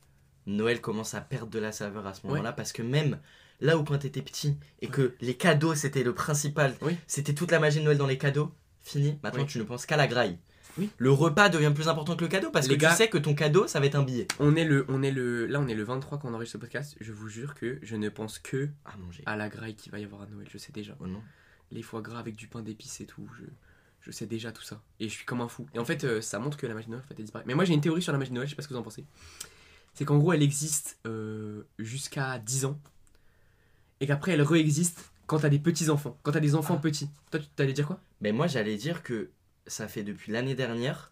Noël 0.48 0.82
commence 0.82 1.14
à 1.14 1.22
perdre 1.22 1.52
de 1.52 1.60
la 1.60 1.72
saveur 1.72 2.08
à 2.08 2.16
ce 2.16 2.26
moment-là 2.26 2.52
parce 2.54 2.72
que 2.74 2.82
même 2.82 3.20
là 3.62 3.78
où 3.78 3.84
quand 3.84 3.98
t'étais 3.98 4.22
petit 4.22 4.58
et 4.82 4.88
que 4.88 5.16
les 5.22 5.36
cadeaux 5.36 5.76
c'était 5.76 6.04
le 6.04 6.14
principal, 6.14 6.76
Oui. 6.82 6.98
c'était 7.08 7.34
toute 7.34 7.52
la 7.52 7.60
magie 7.60 7.80
de 7.80 7.84
Noël 7.86 7.98
dans 7.98 8.08
les 8.08 8.18
cadeaux, 8.18 8.52
fini. 8.82 9.18
Maintenant, 9.24 9.42
Oui. 9.44 9.48
tu 9.48 9.58
ne 9.60 9.64
penses 9.64 9.86
qu'à 9.86 9.98
la 9.98 10.08
graille. 10.08 10.38
Oui. 10.78 10.90
Le 10.98 11.12
repas 11.12 11.50
devient 11.50 11.72
plus 11.74 11.88
important 11.90 12.16
que 12.16 12.22
le 12.24 12.30
cadeau 12.30 12.52
parce 12.52 12.68
Les 12.68 12.76
que 12.78 12.82
gars- 12.82 12.92
tu 12.92 12.96
sais 12.98 13.10
que 13.10 13.18
ton 13.18 13.34
cadeau 13.36 13.68
ça 13.68 13.80
va 13.80 13.88
être 13.88 13.96
un 13.96 14.04
billet 14.04 14.28
On 14.40 14.56
est 14.56 14.64
le, 14.64 14.86
on 14.88 15.02
est 15.04 15.12
le, 15.12 15.46
là 15.48 15.60
on 15.60 15.68
est 15.68 15.74
le 15.74 15.84
23 15.84 16.20
quand 16.20 16.30
on 16.30 16.34
enregistre 16.34 16.54
ce 16.54 16.58
podcast. 16.60 16.96
Je 17.02 17.12
vous 17.12 17.28
jure 17.28 17.54
que 17.56 17.80
je 17.82 17.96
ne 17.96 18.08
pense 18.08 18.40
que 18.40 18.70
à 18.86 18.96
manger. 18.98 19.24
à 19.26 19.36
la 19.36 19.50
graille 19.50 19.76
qu'il 19.76 19.92
va 19.92 20.00
y 20.00 20.04
avoir 20.06 20.22
à 20.22 20.28
Noël. 20.28 20.48
Je 20.50 20.58
sais 20.58 20.72
déjà. 20.72 20.96
Oh 21.00 21.08
non. 21.08 21.22
Les 21.72 21.82
foie 21.82 22.02
gras 22.02 22.20
avec 22.20 22.36
du 22.36 22.48
pain 22.48 22.62
d'épices 22.62 23.02
et 23.02 23.06
tout. 23.08 23.28
Je, 23.38 23.44
je 24.02 24.12
sais 24.12 24.26
déjà 24.28 24.52
tout 24.54 24.62
ça. 24.64 24.82
Et 25.00 25.10
je 25.10 25.14
suis 25.14 25.26
comme 25.26 25.42
un 25.42 25.50
fou. 25.50 25.68
Et 25.74 25.80
en 25.80 25.86
fait, 25.86 26.04
euh, 26.06 26.22
ça 26.22 26.40
montre 26.40 26.56
que 26.56 26.66
la 26.68 26.74
magie 26.76 26.86
de 26.88 26.92
Noël 26.92 27.04
en 27.04 27.08
fait, 27.08 27.16
elle 27.18 27.26
disparaît. 27.26 27.44
Mais 27.48 27.56
moi 27.56 27.66
j'ai 27.66 27.74
une 27.74 27.82
théorie 27.82 28.02
sur 28.04 28.14
la 28.14 28.18
magie 28.20 28.30
de 28.32 28.36
Noël. 28.36 28.48
Je 28.48 28.52
sais 28.52 28.56
pas 28.56 28.62
ce 28.62 28.68
que 28.70 28.74
vous 28.74 28.80
en 28.80 28.84
pensez. 28.84 29.06
C'est 29.96 30.06
qu'en 30.06 30.18
gros 30.20 30.32
elle 30.34 30.44
existe 30.44 30.98
euh, 31.08 31.64
jusqu'à 31.80 32.38
10 32.40 32.66
ans 32.66 32.80
et 34.02 34.08
qu'après 34.08 34.34
elle 34.34 34.42
réexiste 34.42 35.12
quand 35.28 35.40
t'as 35.40 35.50
des 35.50 35.60
petits 35.60 35.90
enfants. 35.90 36.18
Quand 36.24 36.32
t'as 36.32 36.40
des 36.40 36.56
enfants 36.56 36.76
Ah. 36.78 36.82
petits. 36.82 37.10
Toi 37.32 37.40
tu 37.40 37.48
t'allais 37.56 37.74
dire 37.74 37.86
quoi? 37.88 38.00
Mais 38.22 38.32
moi, 38.32 38.48
j'allais 38.48 38.76
dire 38.78 39.04
que 39.04 39.30
ça 39.68 39.88
fait 39.88 40.04
depuis 40.04 40.32
l'année 40.32 40.56
dernière 40.56 41.12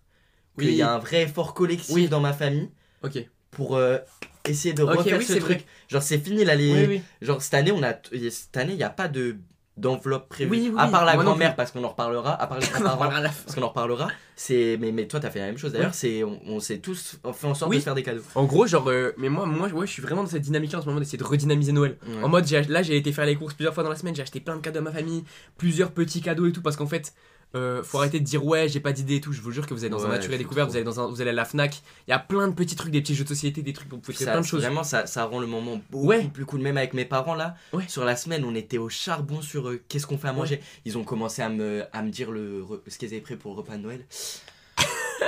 Oui. 0.57 0.65
qu'il 0.65 0.75
y 0.75 0.81
a 0.81 0.91
un 0.93 0.97
vrai 0.99 1.23
effort 1.23 1.53
collectif 1.53 1.93
Oui. 1.93 2.07
dans 2.09 2.19
ma 2.19 2.33
famille 2.33 2.69
Ok. 3.03 3.19
pour 3.51 3.75
euh, 3.75 3.99
essayer 4.45 4.73
de 4.73 4.83
Ok, 4.83 4.97
refaire 4.97 5.19
oui, 5.19 5.25
ce 5.25 5.33
truc. 5.33 5.57
vrai. 5.59 5.65
Genre, 5.89 6.01
c'est 6.01 6.17
fini 6.19 6.43
là 6.45 6.55
les. 6.55 6.71
Oui 6.73 6.85
oui. 6.87 7.01
Genre 7.21 7.41
cette 7.41 7.53
année, 7.53 7.71
on 7.71 7.83
a 7.83 7.93
cette 8.31 8.57
année, 8.57 8.73
il 8.73 8.77
n'y 8.77 8.83
a 8.83 8.89
pas 8.89 9.07
de 9.07 9.37
d'enveloppe 9.77 10.27
prévue. 10.29 10.49
Oui, 10.51 10.69
oui, 10.73 10.75
à 10.77 10.87
part 10.87 11.05
la 11.05 11.15
grand-mère 11.15 11.55
parce 11.55 11.71
qu'on 11.71 11.83
en 11.83 11.89
reparlera, 11.89 12.33
à 12.41 12.47
part 12.47 12.59
les 12.59 12.67
grands-parents 12.73 13.09
parce 13.21 13.55
qu'on 13.55 13.61
en 13.61 13.69
reparlera. 13.69 14.07
C'est 14.35 14.77
mais 14.79 14.91
mais 14.91 15.07
toi 15.07 15.19
t'as 15.19 15.29
fait 15.29 15.39
la 15.39 15.47
même 15.47 15.57
chose 15.57 15.71
d'ailleurs. 15.71 15.93
C'est 15.93 16.23
on, 16.23 16.39
on 16.47 16.59
s'est 16.59 16.79
tous 16.79 17.17
fait 17.33 17.47
en 17.47 17.53
sorte 17.53 17.73
de 17.73 17.79
faire 17.79 17.95
des 17.95 18.03
cadeaux. 18.03 18.23
En 18.35 18.45
gros, 18.45 18.67
genre, 18.67 18.89
euh, 18.89 19.13
mais 19.17 19.29
moi, 19.29 19.45
moi, 19.45 19.67
ouais, 19.69 19.87
je 19.87 19.91
suis 19.91 20.01
vraiment 20.01 20.23
dans 20.23 20.29
cette 20.29 20.41
dynamique 20.41 20.73
en 20.73 20.81
ce 20.81 20.87
moment 20.87 20.99
d'essayer 20.99 21.17
de 21.17 21.23
redynamiser 21.23 21.71
Noël. 21.71 21.97
Ouais. 22.07 22.23
En 22.23 22.29
mode, 22.29 22.49
là, 22.69 22.81
j'ai 22.81 22.97
été 22.97 23.11
faire 23.11 23.25
les 23.25 23.35
courses 23.35 23.53
plusieurs 23.53 23.73
fois 23.73 23.83
dans 23.83 23.89
la 23.89 23.95
semaine, 23.95 24.15
j'ai 24.15 24.21
acheté 24.21 24.39
plein 24.39 24.55
de 24.55 24.61
cadeaux 24.61 24.79
à 24.79 24.83
ma 24.83 24.91
famille, 24.91 25.23
plusieurs 25.57 25.91
petits 25.91 26.21
cadeaux 26.21 26.47
et 26.47 26.51
tout, 26.51 26.61
parce 26.61 26.75
qu'en 26.75 26.87
fait, 26.87 27.13
euh, 27.57 27.83
faut 27.83 27.97
arrêter 27.97 28.19
de 28.19 28.25
dire 28.25 28.45
ouais, 28.45 28.69
j'ai 28.69 28.79
pas 28.79 28.93
d'idée 28.93 29.15
et 29.15 29.21
tout. 29.21 29.33
Je 29.33 29.41
vous 29.41 29.51
jure 29.51 29.65
que 29.67 29.73
vous 29.73 29.81
allez 29.83 29.89
dans 29.89 30.05
un 30.05 30.09
Ouais, 30.09 30.15
nature 30.15 30.29
et 30.31 30.33
faut 30.33 30.37
découverte, 30.43 30.67
trop. 30.67 30.71
vous 30.73 30.75
allez 30.77 30.85
dans 30.85 30.99
un, 30.99 31.07
vous 31.07 31.21
allez 31.21 31.31
à 31.31 31.33
la 31.33 31.45
Fnac, 31.45 31.81
il 32.07 32.11
y 32.11 32.13
a 32.13 32.19
plein 32.19 32.47
de 32.47 32.53
petits 32.53 32.75
trucs, 32.75 32.91
des 32.91 33.01
petits 33.01 33.15
jeux 33.15 33.23
de 33.23 33.29
société, 33.29 33.61
des 33.61 33.73
trucs, 33.73 33.89
vous 33.89 33.97
pouvez 33.97 34.15
faire 34.17 34.31
plein 34.33 34.41
de 34.41 34.45
choses. 34.45 34.61
Vraiment, 34.61 34.83
ça, 34.83 35.05
ça 35.07 35.25
rend 35.25 35.39
le 35.39 35.47
moment 35.47 35.81
beaucoup 35.89 36.05
Ouais. 36.07 36.23
plus 36.33 36.45
cool. 36.45 36.61
Même 36.61 36.77
avec 36.77 36.93
mes 36.93 37.05
parents 37.05 37.35
là, 37.35 37.55
Ouais. 37.73 37.83
sur 37.87 38.05
la 38.05 38.15
semaine, 38.15 38.43
on 38.45 38.55
était 38.55 38.77
au 38.77 38.89
charbon 38.89 39.41
sur 39.41 39.69
euh, 39.69 39.81
qu'est-ce 39.89 40.07
qu'on 40.07 40.17
fait 40.17 40.27
à 40.29 40.33
manger? 40.33 40.61
Ils 40.85 40.97
ont 40.97 41.03
commencé 41.03 41.41
à 41.41 41.49
me, 41.49 41.83
à 41.93 42.01
me 42.03 42.09
dire 42.09 42.31
le, 42.31 42.63
ce 42.87 42.97
qu'ils 42.97 43.09
avaient 43.09 43.21
prêt 43.21 43.35
pour 43.35 43.51
le 43.53 43.57
repas 43.57 43.77
de 43.77 43.81
Noël. 43.83 44.05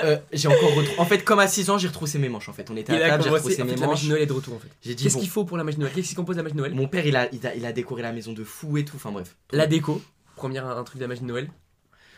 Euh, 0.04 0.18
j'ai 0.32 0.48
encore 0.48 0.70
retrou- 0.76 1.00
En 1.00 1.06
fait, 1.06 1.24
comme 1.26 1.40
à 1.40 1.48
6 1.48 1.72
ans, 1.72 1.80
j'ai 1.80 1.88
retroussé 1.88 2.20
mes 2.20 2.30
manches. 2.30 2.48
En 2.48 2.54
fait, 2.54 2.70
on 2.70 2.78
était 2.78 2.94
à 2.94 3.10
table, 3.10 3.24
j'ai 3.24 3.30
retroussé 3.32 3.62
en 3.64 3.66
mes 3.66 3.72
fait, 3.72 3.80
la 3.80 3.88
magie 3.88 3.92
manches. 3.92 4.04
de 4.04 4.10
Noël 4.10 4.22
est 4.22 4.26
de 4.28 4.34
retour 4.34 4.54
en 4.54 4.60
fait. 4.60 4.68
J'ai 4.84 4.94
dit 4.94 5.04
Qu'est-ce 5.04 5.16
bon. 5.16 5.20
qu'il 5.22 5.30
faut 5.30 5.46
pour 5.46 5.58
la 5.58 5.64
magie 5.64 5.78
de 5.78 5.82
Noël? 5.82 5.94
Qu'est-ce 5.96 6.10
qui 6.10 6.16
compose 6.16 6.38
la 6.38 6.44
magie 6.44 6.54
de 6.54 6.60
Noël? 6.60 6.76
Mon 6.76 6.88
père, 6.88 7.06
il 7.08 7.16
a, 7.16 7.28
il 7.34 7.46
a, 7.46 7.56
il 7.56 7.66
a 7.66 7.72
décoré 7.74 8.04
la 8.04 8.12
maison 8.12 8.32
de 8.32 8.44
fou 8.44 8.78
et 8.78 8.86
tout. 8.86 8.96
Enfin 8.98 9.12
bref. 9.12 9.36
La 9.52 9.66
déco. 9.66 10.00
première 10.36 10.68
un 10.68 10.84
truc 10.84 10.98
de 10.98 11.02
la 11.04 11.08
magie 11.08 11.22
de 11.22 11.26
Noël. 11.26 11.50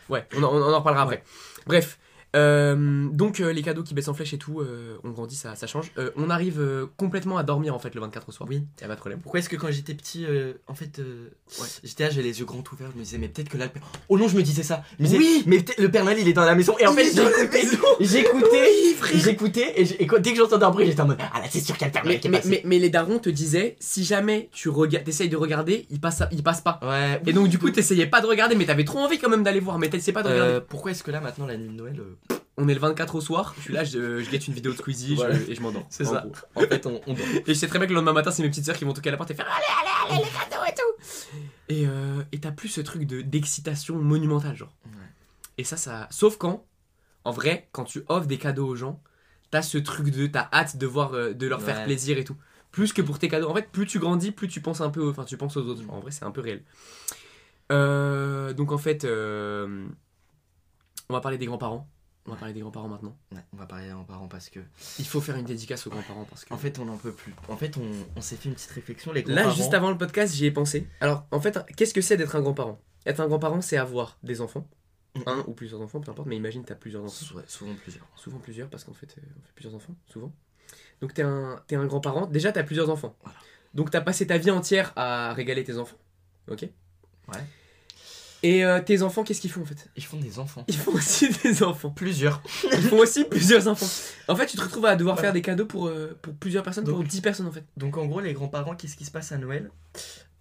Ouais, 0.08 0.26
on 0.36 0.42
en, 0.42 0.48
on 0.54 0.72
en 0.72 0.78
reparlera 0.78 1.02
après. 1.02 1.22
Bref, 1.66 1.98
euh, 2.34 3.08
donc 3.12 3.40
euh, 3.40 3.52
les 3.52 3.62
cadeaux 3.62 3.82
qui 3.82 3.94
baissent 3.94 4.08
en 4.08 4.14
flèche 4.14 4.32
et 4.32 4.38
tout, 4.38 4.60
euh, 4.60 4.96
on 5.04 5.10
grandit, 5.10 5.36
ça, 5.36 5.54
ça 5.54 5.66
change. 5.66 5.92
Euh, 5.98 6.10
on 6.16 6.30
arrive 6.30 6.60
euh, 6.60 6.86
complètement 6.96 7.36
à 7.38 7.42
dormir 7.42 7.74
en 7.74 7.78
fait 7.78 7.94
le 7.94 8.00
24 8.00 8.28
au 8.28 8.32
soir. 8.32 8.48
Oui. 8.50 8.62
Y 8.80 8.84
a 8.84 8.88
pas 8.88 8.94
de 8.94 9.00
problème. 9.00 9.20
Pourquoi 9.20 9.40
est-ce 9.40 9.48
que 9.48 9.56
quand 9.56 9.70
j'étais 9.70 9.94
petit, 9.94 10.24
euh, 10.26 10.54
en 10.66 10.74
fait, 10.74 10.98
euh, 10.98 11.28
Ouais. 11.60 11.68
j'étais 11.84 12.04
là, 12.04 12.10
j'avais 12.10 12.22
les 12.22 12.38
yeux 12.40 12.46
grands 12.46 12.64
ouverts, 12.72 12.88
je 12.94 12.98
me 12.98 13.04
disais, 13.04 13.18
mais 13.18 13.28
peut-être 13.28 13.48
que 13.50 13.58
là, 13.58 13.66
le 13.66 13.70
Père... 13.72 13.82
Oh 14.08 14.18
non, 14.18 14.28
je 14.28 14.36
me 14.36 14.42
disais 14.42 14.62
ça. 14.62 14.82
Je 14.98 15.02
me 15.04 15.08
disais, 15.08 15.18
Oui. 15.18 15.42
Mais 15.46 15.62
le 15.78 15.90
Père 15.90 16.04
Noël, 16.04 16.18
il 16.18 16.26
est 16.28 16.32
dans 16.32 16.44
la 16.44 16.54
maison. 16.54 16.74
Et 16.78 16.86
en 16.86 16.92
Il 16.92 16.96
fait, 16.96 17.06
est 17.08 17.14
dans 17.14 17.24
la 17.24 17.30
j'écoutais, 17.30 17.62
maison. 17.64 17.78
j'écoutais, 18.00 18.46
Oui, 19.02 19.20
j'écoutais, 19.20 19.80
et, 19.82 20.02
et 20.02 20.06
dès 20.20 20.32
que 20.32 20.38
j'entendais 20.38 20.64
un 20.64 20.70
bruit, 20.70 20.86
j'étais 20.86 21.00
en 21.02 21.06
mode, 21.06 21.18
ah 21.20 21.40
là, 21.40 21.46
c'est 21.50 21.60
sûr 21.60 21.76
qu'il 21.76 21.82
y 21.82 21.84
a 21.84 21.88
le 21.88 21.92
Père 21.92 22.04
Noël 22.04 22.16
Mais, 22.16 22.20
qui 22.20 22.26
est 22.28 22.30
mais, 22.30 22.36
passé. 22.38 22.48
mais- 22.50 22.62
mais 22.64 22.78
les 22.78 22.88
darons 22.90 23.18
te 23.18 23.28
disaient, 23.28 23.76
si 23.80 24.04
jamais 24.04 24.48
tu 24.52 24.68
regardes, 24.70 25.04
t'essayes 25.04 25.28
de 25.28 25.36
regarder, 25.36 25.86
il 25.90 26.00
passe, 26.00 26.22
il 26.32 26.42
passe 26.42 26.60
pas. 26.62 26.80
Ouais. 26.82 27.20
Et 27.26 27.32
donc 27.32 27.48
du 27.48 27.58
coup 27.58 27.70
t'essayais 27.70 28.06
pas 28.06 28.20
de 28.20 28.26
regarder, 28.26 28.54
mais 28.54 28.64
t'avais 28.64 28.84
trop 28.84 28.98
envie 29.00 29.18
quand 29.18 29.28
même 29.28 29.42
d'aller 29.42 29.60
voir, 29.60 29.78
mais 29.78 29.88
t'essayais 29.90 30.12
pas 30.12 30.22
de 30.22 30.28
regarder. 30.28 30.60
Pourquoi 30.68 30.92
est-ce 30.92 31.02
que 31.02 31.10
là, 31.10 31.20
maintenant, 31.20 31.46
la 31.46 31.56
nuit 31.56 31.68
de 31.68 31.74
Noël, 31.74 32.00
On 32.58 32.68
est 32.68 32.74
le 32.74 32.80
24 32.80 33.14
au 33.14 33.20
soir, 33.22 33.54
je 33.56 33.62
suis 33.62 33.72
là, 33.72 33.82
je, 33.82 34.20
je 34.22 34.30
guette 34.30 34.46
une 34.46 34.52
vidéo 34.52 34.72
de 34.72 34.76
Squeezie 34.76 35.16
je- 35.16 35.50
et 35.50 35.54
je 35.54 35.60
m'endors. 35.62 35.86
C'est 35.88 36.04
ça. 36.04 36.26
gros. 36.26 36.32
en 36.62 36.68
fait, 36.68 36.84
on, 36.86 37.00
on 37.06 37.14
dort 37.14 37.26
Et 37.26 37.42
je 37.46 37.52
sais 37.54 37.66
très 37.66 37.78
bien 37.78 37.86
que 37.86 37.92
le 37.92 37.96
lendemain 37.96 38.12
matin, 38.12 38.30
c'est 38.30 38.42
mes 38.42 38.50
petites 38.50 38.66
sœurs 38.66 38.76
qui 38.76 38.84
vont 38.84 38.92
toquer 38.92 39.08
à 39.08 39.12
la 39.12 39.16
porte 39.16 39.30
et 39.30 39.34
faire 39.34 39.46
Allez, 39.48 39.64
allez, 40.10 40.16
allez, 40.20 40.24
les 40.24 40.30
cadeaux 40.30 40.64
et 40.68 40.74
tout. 40.74 41.42
Et 41.68 41.86
euh, 41.86 42.22
t'as 42.40 42.52
plus 42.52 42.68
ce 42.68 42.82
truc 42.82 43.06
de 43.06 43.22
d'excitation 43.22 43.96
monumentale, 43.96 44.54
genre. 44.54 44.76
Ouais. 44.84 44.90
Et 45.56 45.64
ça, 45.64 45.78
ça. 45.78 46.08
Sauf 46.10 46.36
quand, 46.36 46.66
en 47.24 47.30
vrai, 47.30 47.68
quand 47.72 47.84
tu 47.84 48.04
offres 48.08 48.26
des 48.26 48.36
cadeaux 48.38 48.66
aux 48.66 48.76
gens, 48.76 49.02
t'as 49.50 49.62
ce 49.62 49.78
truc 49.78 50.10
de. 50.10 50.26
T'as 50.26 50.48
hâte 50.52 50.76
de 50.76 50.86
voir, 50.86 51.14
euh, 51.14 51.32
de 51.32 51.46
leur 51.46 51.62
faire 51.62 51.84
plaisir 51.84 52.18
et 52.18 52.24
tout. 52.24 52.36
Plus 52.70 52.92
que 52.92 53.00
pour 53.00 53.18
tes 53.18 53.28
cadeaux. 53.28 53.48
En 53.48 53.54
fait, 53.54 53.70
plus 53.70 53.86
tu 53.86 53.98
grandis, 53.98 54.30
plus 54.30 54.48
tu 54.48 54.60
penses 54.60 54.82
un 54.82 54.90
peu. 54.90 55.08
Enfin, 55.08 55.24
tu 55.24 55.38
penses 55.38 55.56
aux 55.56 55.66
autres. 55.66 55.82
En 55.88 56.00
vrai, 56.00 56.10
c'est 56.10 56.24
un 56.26 56.30
peu 56.30 56.42
réel. 56.42 56.62
Euh, 57.70 58.52
donc 58.52 58.72
en 58.72 58.78
fait, 58.78 59.04
euh, 59.04 59.86
on 61.08 61.14
va 61.14 61.20
parler 61.20 61.38
des 61.38 61.46
grands-parents. 61.46 61.88
On 62.26 62.30
va 62.32 62.36
parler 62.36 62.54
des 62.54 62.60
grands-parents 62.60 62.88
maintenant. 62.88 63.16
Ouais, 63.32 63.40
on 63.52 63.56
va 63.56 63.66
parler 63.66 63.92
en 63.92 64.04
parents 64.04 64.28
parce 64.28 64.48
que, 64.48 64.60
Il 65.00 65.04
faut 65.06 65.20
faire 65.20 65.36
une 65.36 65.44
dédicace 65.44 65.86
aux 65.86 65.90
grands-parents 65.90 66.24
parce 66.24 66.44
que. 66.44 66.54
en 66.54 66.56
fait, 66.58 66.78
on 66.78 66.84
n'en 66.84 66.96
peut 66.96 67.12
plus. 67.12 67.34
En 67.48 67.56
fait, 67.56 67.76
on, 67.76 67.90
on 68.16 68.20
s'est 68.20 68.36
fait 68.36 68.48
une 68.48 68.54
petite 68.54 68.70
réflexion, 68.70 69.12
les 69.12 69.22
Là, 69.22 69.42
grands-parents- 69.42 69.56
juste 69.56 69.74
avant 69.74 69.90
le 69.90 69.98
podcast, 69.98 70.32
j'y 70.34 70.46
ai 70.46 70.50
pensé. 70.52 70.88
Alors, 71.00 71.26
en 71.32 71.40
fait, 71.40 71.58
qu'est-ce 71.76 71.92
que 71.94 72.00
c'est 72.00 72.16
d'être 72.16 72.36
un 72.36 72.40
grand-parent? 72.42 72.80
Être 73.06 73.20
un 73.20 73.26
grand-parent, 73.26 73.60
c'est 73.60 73.76
avoir 73.76 74.18
des 74.22 74.40
enfants. 74.40 74.68
Mhm. 75.16 75.22
Un 75.26 75.44
ou 75.48 75.52
plusieurs 75.52 75.80
enfants, 75.80 76.00
peu 76.00 76.10
importe, 76.12 76.28
mais 76.28 76.36
imagine, 76.36 76.64
t'as 76.64 76.76
plusieurs 76.76 77.02
enfants. 77.02 77.42
Souvent 77.48 77.74
plusieurs. 77.74 78.06
Souvent 78.14 78.38
plusieurs, 78.38 78.68
parce 78.70 78.84
qu'en 78.84 78.94
fait, 78.94 79.14
euh, 79.18 79.22
on 79.38 79.42
fait 79.42 79.52
plusieurs 79.54 79.74
enfants, 79.74 79.94
souvent. 80.06 80.32
Donc, 81.00 81.12
t'es 81.14 81.22
un, 81.22 81.60
t'es 81.66 81.74
un 81.74 81.86
grand-parent. 81.86 82.26
Déjà, 82.26 82.52
t'as 82.52 82.62
plusieurs 82.62 82.88
enfants. 82.88 83.16
Voilà. 83.24 83.36
Donc, 83.74 83.90
t'as 83.90 84.00
passé 84.00 84.26
ta 84.28 84.38
vie 84.38 84.50
entière 84.52 84.92
à 84.96 85.32
régaler 85.34 85.64
tes 85.64 85.76
enfants. 85.76 85.96
Ok? 86.48 86.62
Ouais. 87.28 87.38
Et 88.44 88.64
euh, 88.64 88.80
tes 88.80 89.02
enfants, 89.02 89.22
qu'est-ce 89.22 89.40
qu'ils 89.40 89.50
font 89.52 89.62
en 89.62 89.64
fait? 89.64 89.88
Ils 89.96 90.04
font 90.04 90.16
des 90.18 90.38
enfants. 90.38 90.64
Ils 90.68 90.76
font 90.76 90.92
aussi 90.92 91.28
des 91.44 91.62
enfants. 91.62 91.90
Plusieurs. 91.90 92.42
Ils 92.72 92.82
font 92.82 92.98
aussi 92.98 93.24
plusieurs 93.24 93.68
enfants. 93.68 93.86
En 94.28 94.34
fait, 94.36 94.46
tu 94.46 94.56
te 94.56 94.62
retrouves 94.62 94.86
à 94.86 94.96
devoir 94.96 95.14
Voilà. 95.16 95.28
faire 95.28 95.32
des 95.32 95.42
cadeaux 95.42 95.66
pour, 95.66 95.86
euh, 95.86 96.18
pour 96.22 96.34
plusieurs 96.34 96.62
personnes, 96.64 96.84
pour 96.84 96.98
Donc- 96.98 97.06
10 97.06 97.20
personnes 97.20 97.46
en 97.46 97.52
fait. 97.52 97.64
Donc 97.76 97.96
en 97.96 98.06
gros, 98.06 98.20
les 98.20 98.32
grands-parents, 98.32 98.74
qu'est-ce 98.74 98.96
qui 98.96 99.04
se 99.04 99.10
passe 99.12 99.30
à 99.32 99.38
Noël? 99.38 99.70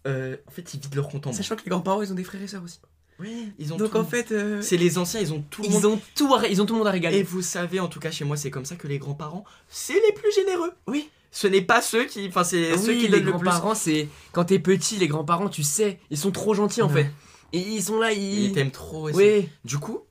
Euh, 0.08 0.36
En 0.48 0.52
fait, 0.52 0.74
ils 0.74 0.80
vident 0.80 0.96
leur 0.96 1.10
compte 1.10 1.28
en 1.28 1.30
banque. 1.30 1.38
Sachant 1.38 1.56
que 1.56 1.64
les 1.64 1.70
grands-parents, 1.70 2.02
ils 2.02 2.12
ont 2.12 2.16
des 2.16 2.24
frères 2.24 2.42
et 2.42 2.48
sœurs 2.48 2.64
aussi. 2.64 2.80
Oui, 3.20 3.52
ils 3.60 3.72
ont 3.72 3.78
Donc 3.78 3.92
tout. 3.92 3.98
en 3.98 4.04
fait, 4.04 4.32
euh, 4.32 4.64
c'est 4.64 4.78
les 4.78 4.98
anciens, 4.98 5.20
ils 5.20 5.32
ont 5.32 5.44
tout 5.52 5.62
le 5.62 5.70
monde. 5.70 5.80
ils 5.80 5.86
ont, 5.88 6.02
tout 6.16 6.34
à, 6.34 6.48
ils 6.48 6.60
ont 6.60 6.66
tout 6.66 6.74
le 6.74 6.80
monde 6.80 6.88
à 6.88 6.92
régaler. 6.92 7.18
Et 7.20 7.24
vous 7.24 7.44
savez, 7.44 7.80
en 7.80 7.88
tout 7.88 8.00
cas 8.00 8.10
chez 8.10 8.26
moi, 8.26 8.36
c'est 8.36 8.50
comme 8.50 8.66
ça 8.66 8.76
que 8.78 8.88
les 8.88 8.98
grands-parents, 8.98 9.44
c'est 9.70 9.94
les 9.94 10.12
plus 10.16 10.32
généreux. 10.34 10.72
Oui. 10.88 11.08
Ce 11.30 11.46
n'est 11.46 11.62
pas 11.62 11.82
ceux 11.84 12.06
qui, 12.06 12.28
enfin 12.28 12.44
c'est 12.44 12.72
Ah 12.74 12.78
ceux 12.80 12.94
oui, 12.94 12.98
qui 12.98 13.04
les 13.04 13.10
donnent 13.20 13.26
le 13.26 13.32
plus. 13.34 13.42
grands-parents, 13.44 13.76
c'est 13.76 14.10
quand 14.32 14.46
t'es 14.46 14.58
petit, 14.58 14.98
les 14.98 15.08
grands-parents, 15.08 15.50
tu 15.50 15.62
sais, 15.62 16.00
ils 16.10 16.18
sont 16.18 16.32
trop 16.32 16.56
gentils 16.56 16.82
en 16.82 16.90
fait. 16.90 17.12
Et 17.54 17.60
ils 17.60 17.84
sont 17.84 18.00
là, 18.00 18.12
Ils 18.12 18.46
ils. 18.46 18.52
t'aiment 18.54 18.72
trop 18.72 19.10
aussi. 19.10 19.18
Oui. 19.18 19.50
Du 19.66 19.78
coup, 19.78 20.02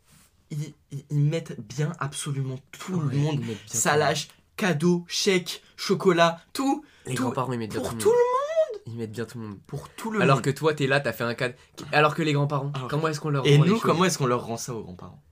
ils, 0.51 0.72
ils- 0.93 1.05
ils 1.11 1.18
mettent 1.24 1.61
bien 1.61 1.93
absolument 1.99 2.59
tout 2.72 2.95
Ouais, 2.95 3.12
le 3.12 3.18
monde. 3.18 3.41
Ça 3.66 3.93
le 3.93 3.99
monde. 4.01 4.09
lâche, 4.09 4.28
cadeaux, 4.57 5.05
chèques, 5.09 5.62
chocolat, 5.76 6.41
tout 6.53 6.84
Les 7.07 7.14
tout- 7.14 7.22
grands-parents, 7.24 7.53
ils 7.53 7.59
mettent 7.59 7.70
bien 7.70 7.80
pour 7.80 7.91
tout 7.91 7.97
le 7.97 8.03
tout 8.03 8.09
monde. 8.11 8.82
Ils 8.86 8.95
mettent 8.97 9.12
bien 9.12 9.24
tout 9.24 9.38
le 9.38 9.45
monde. 9.47 9.59
pour 9.66 9.88
tout 9.91 10.11
le 10.11 10.20
Alors 10.20 10.36
monde. 10.36 10.45
que 10.45 10.51
toi, 10.51 10.74
t'es 10.74 10.86
là, 10.86 11.01
t'as 11.01 11.12
fait 11.12 11.24
un 11.24 11.34
cadre. 11.34 11.55
Alors 11.93 12.14
que 12.14 12.22
les 12.22 12.32
grands-parents, 12.32 12.72
Alors- 12.74 12.88
comment 12.88 13.09
est-ce 13.09 13.20
qu'on 13.20 13.30
leur 13.30 13.47
Et 13.47 13.57
rend 13.57 13.64
nous, 13.64 13.78
comment 13.78 14.05
est-ce 14.05 14.18
qu'on 14.18 14.26
leur 14.26 14.45
rend 14.45 14.57
ça 14.57 14.74
aux 14.74 14.82
grands-parents 14.82 15.22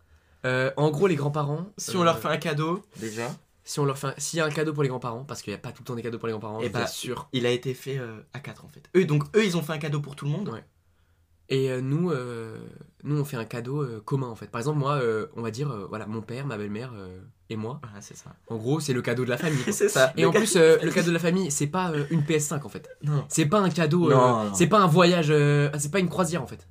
Euh, 0.44 0.70
En 0.76 0.90
gros, 0.90 1.09
les 1.09 1.16
grands-parents. 1.16 1.66
Si 1.76 1.96
on 1.96 2.02
euh, 2.02 2.04
leur 2.04 2.18
fait 2.20 2.28
un 2.28 2.36
cadeau, 2.36 2.82
déjà, 2.98 3.34
Si 3.64 3.80
on 3.80 3.84
leur 3.84 3.98
fait. 3.98 4.06
un- 4.09 4.14
S'il 4.18 4.38
y 4.38 4.40
a 4.40 4.44
un 4.46 4.50
cadeau 4.50 4.72
pour 4.72 4.82
les 4.84 4.88
grands-parents, 4.88 5.24
parce 5.24 5.42
qu'il 5.42 5.52
n'y 5.52 5.56
a 5.56 5.59
pas 5.61 5.72
tout 5.72 5.82
le 5.82 5.86
temps 5.86 5.94
des 5.96 6.02
cadeaux 6.02 6.18
pour 6.18 6.28
les 6.28 6.32
grands-parents, 6.32 6.61
Eh 6.61 6.64
je 6.64 6.68
vous 6.68 6.74
bah, 6.74 6.84
assure. 6.84 7.28
il 7.32 7.44
a 7.44 7.50
été 7.50 7.74
fait 7.74 7.98
euh, 7.98 8.20
à 8.32 8.38
4 8.38 8.64
en 8.64 8.68
fait. 8.68 8.82
Eux, 8.96 9.04
donc 9.04 9.24
eux, 9.36 9.44
ils 9.44 9.56
ont 9.56 9.62
fait 9.62 9.72
un 9.72 9.78
cadeau 9.78 10.00
pour 10.00 10.14
tout 10.16 10.24
le 10.24 10.30
monde. 10.30 10.48
Ouais. 10.50 10.64
Et 11.51 11.70
euh, 11.70 11.80
nous, 11.80 12.11
euh, 12.11 12.59
nous, 13.05 13.18
on 13.18 13.24
fait 13.24 13.38
un 13.38 13.44
cadeau 13.46 13.80
euh, 13.82 14.03
commun 14.05 14.26
en 14.28 14.34
fait. 14.34 14.49
Par 14.51 14.59
exemple, 14.61 14.78
moi, 14.78 15.01
on 15.34 15.42
va 15.42 15.51
dire, 15.51 15.74
voilà, 15.88 16.07
mon 16.07 16.20
père, 16.20 16.46
ma 16.46 16.57
belle-mère 16.59 16.92
et 17.51 17.57
moi. 17.57 17.80
C'est 18.01 18.16
ça. 18.16 18.34
En 18.49 18.57
gros, 18.57 18.80
c'est 18.80 18.92
le 18.92 19.01
cadeau 19.03 19.24
de 19.24 19.30
la 19.30 19.38
famille. 19.38 19.62
quoi. 19.64 19.72
c'est 19.72 19.88
ça. 19.88 20.12
Et 20.16 20.26
en 20.26 20.30
plus, 20.30 20.57
euh, 20.57 20.76
le 20.82 20.90
cadeau 20.90 21.09
de 21.09 21.14
la 21.14 21.18
famille, 21.18 21.51
c'est 21.51 21.66
pas 21.68 21.90
euh, 21.92 22.05
une 22.11 22.20
PS5 22.20 22.62
en 22.64 22.68
fait. 22.68 22.88
Non. 23.03 23.24
C'est 23.28 23.46
pas 23.46 23.61
un 23.61 23.70
cadeau. 23.70 24.11
euh. 24.11 24.51
C'est 24.53 24.66
pas 24.66 24.80
un 24.80 24.86
voyage. 24.86 25.28
euh, 25.30 25.70
c'est 25.78 25.90
pas 25.90 26.01
une 26.01 26.09
croisière 26.11 26.42
en 26.42 26.46
fait. 26.46 26.68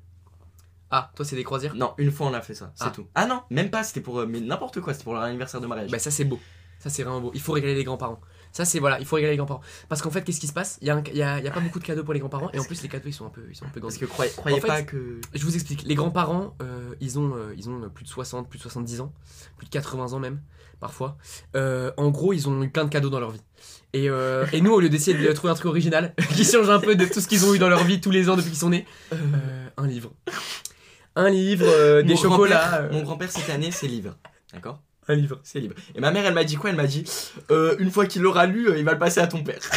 Ah, 0.91 1.11
toi, 1.15 1.25
c'est 1.25 1.35
des 1.35 1.43
croisières? 1.43 1.75
Non, 1.75 1.93
une 1.97 2.11
fois 2.11 2.27
on 2.27 2.33
a 2.33 2.39
fait 2.41 2.53
ça, 2.53 2.71
c'est 2.75 2.85
Ah. 2.85 2.91
tout. 2.91 3.07
Ah 3.13 3.25
non, 3.25 3.41
même 3.49 3.69
pas, 3.69 3.83
c'était 3.83 3.99
pour 3.99 4.25
mais 4.25 4.39
n'importe 4.39 4.79
quoi, 4.79 4.93
c'était 4.93 5.03
pour 5.03 5.15
leur 5.15 5.23
anniversaire 5.23 5.59
de 5.59 5.67
mariage. 5.67 5.91
Bah, 5.91 5.99
ça, 5.99 6.11
c'est 6.11 6.23
beau. 6.23 6.39
Ça, 6.79 6.89
c'est 6.89 7.03
vraiment 7.03 7.19
beau. 7.19 7.31
Il 7.33 7.41
faut 7.41 7.51
régaler 7.53 7.75
les 7.75 7.83
grands-parents. 7.83 8.21
Ça, 8.51 8.65
c'est 8.65 8.79
voilà, 8.79 8.99
il 8.99 9.05
faut 9.05 9.15
régaler 9.17 9.33
les 9.33 9.37
grands-parents. 9.37 9.61
Parce 9.89 10.01
qu'en 10.01 10.09
fait, 10.09 10.23
qu'est-ce 10.23 10.39
qui 10.39 10.47
se 10.47 10.53
passe? 10.53 10.79
Il 10.81 10.87
y, 10.87 10.91
a 10.91 10.95
a, 11.35 11.51
pas 11.51 11.59
beaucoup 11.59 11.79
de 11.79 11.83
cadeaux 11.83 12.03
pour 12.03 12.13
les 12.13 12.19
grands-parents. 12.19 12.49
Et 12.53 12.59
en 12.59 12.63
plus, 12.63 12.81
les 12.81 12.89
cadeaux, 12.89 13.07
ils 13.07 13.13
sont 13.13 13.25
un 13.25 13.29
peu, 13.29 13.41
ils 13.49 13.55
sont 13.55 13.65
un 13.65 13.69
peu 13.69 13.79
Parce 13.81 13.95
grands. 13.97 14.07
que 14.07 14.11
croyez, 14.11 14.31
croyez 14.35 14.57
En 14.57 14.61
fait- 14.61 14.67
pas 14.67 14.81
que. 14.83 15.19
Je 15.33 15.43
vous 15.43 15.53
explique. 15.55 15.83
Les 15.83 15.95
grands-parents, 15.95 16.55
euh, 16.61 16.95
ils, 16.99 17.19
ont, 17.19 17.35
euh, 17.35 17.53
ils 17.57 17.69
ont 17.69 17.89
plus 17.89 18.03
de 18.03 18.09
60, 18.09 18.49
plus 18.49 18.57
de 18.57 18.63
70 18.63 19.01
ans, 19.01 19.13
plus 19.57 19.65
de 19.65 19.71
80 19.71 20.13
ans 20.13 20.19
même, 20.19 20.41
parfois. 20.79 21.17
Euh, 21.55 21.91
en 21.97 22.09
gros, 22.09 22.33
ils 22.33 22.47
ont 22.49 22.63
eu 22.63 22.69
plein 22.69 22.85
de 22.85 22.89
cadeaux 22.89 23.09
dans 23.09 23.19
leur 23.19 23.31
vie. 23.31 23.41
Et, 23.93 24.09
euh, 24.09 24.45
et 24.53 24.61
nous, 24.61 24.71
au 24.73 24.79
lieu 24.79 24.89
d'essayer 24.89 25.17
de 25.17 25.31
trouver 25.33 25.51
un 25.51 25.55
truc 25.55 25.67
original 25.67 26.13
qui 26.35 26.43
change 26.43 26.69
un 26.69 26.79
peu 26.79 26.95
de 26.95 27.05
tout 27.05 27.21
ce 27.21 27.27
qu'ils 27.27 27.45
ont 27.45 27.53
eu 27.53 27.59
dans 27.59 27.69
leur 27.69 27.83
vie 27.83 28.01
tous 28.01 28.11
les 28.11 28.29
ans 28.29 28.35
depuis 28.35 28.49
qu'ils 28.49 28.59
sont 28.59 28.69
nés, 28.69 28.85
euh, 29.13 29.67
un 29.77 29.87
livre. 29.87 30.11
Un 31.15 31.29
livre, 31.29 31.65
euh, 31.67 32.03
des 32.03 32.13
Mon 32.13 32.19
chocolats. 32.19 32.75
euh, 32.81 32.91
Mon 32.91 33.01
grand-père 33.03 33.31
cette 33.31 33.49
année, 33.49 33.71
c'est 33.71 33.87
livre. 33.87 34.15
D'accord? 34.53 34.81
Un 35.07 35.15
livre. 35.15 35.39
C'est 35.43 35.59
libre. 35.59 35.75
Et 35.95 35.99
ma 36.01 36.11
mère, 36.11 36.25
elle 36.25 36.33
m'a 36.33 36.43
dit 36.43 36.55
quoi? 36.55 36.69
Elle 36.69 36.75
m'a 36.75 36.87
dit 36.87 37.03
euh, 37.51 37.75
une 37.79 37.91
fois 37.91 38.05
qu'il 38.05 38.21
l'aura 38.21 38.45
lu, 38.45 38.69
euh, 38.69 38.77
il 38.77 38.83
va 38.85 38.93
le 38.93 38.99
passer 38.99 39.19
à 39.19 39.27
ton 39.27 39.43
père. 39.43 39.59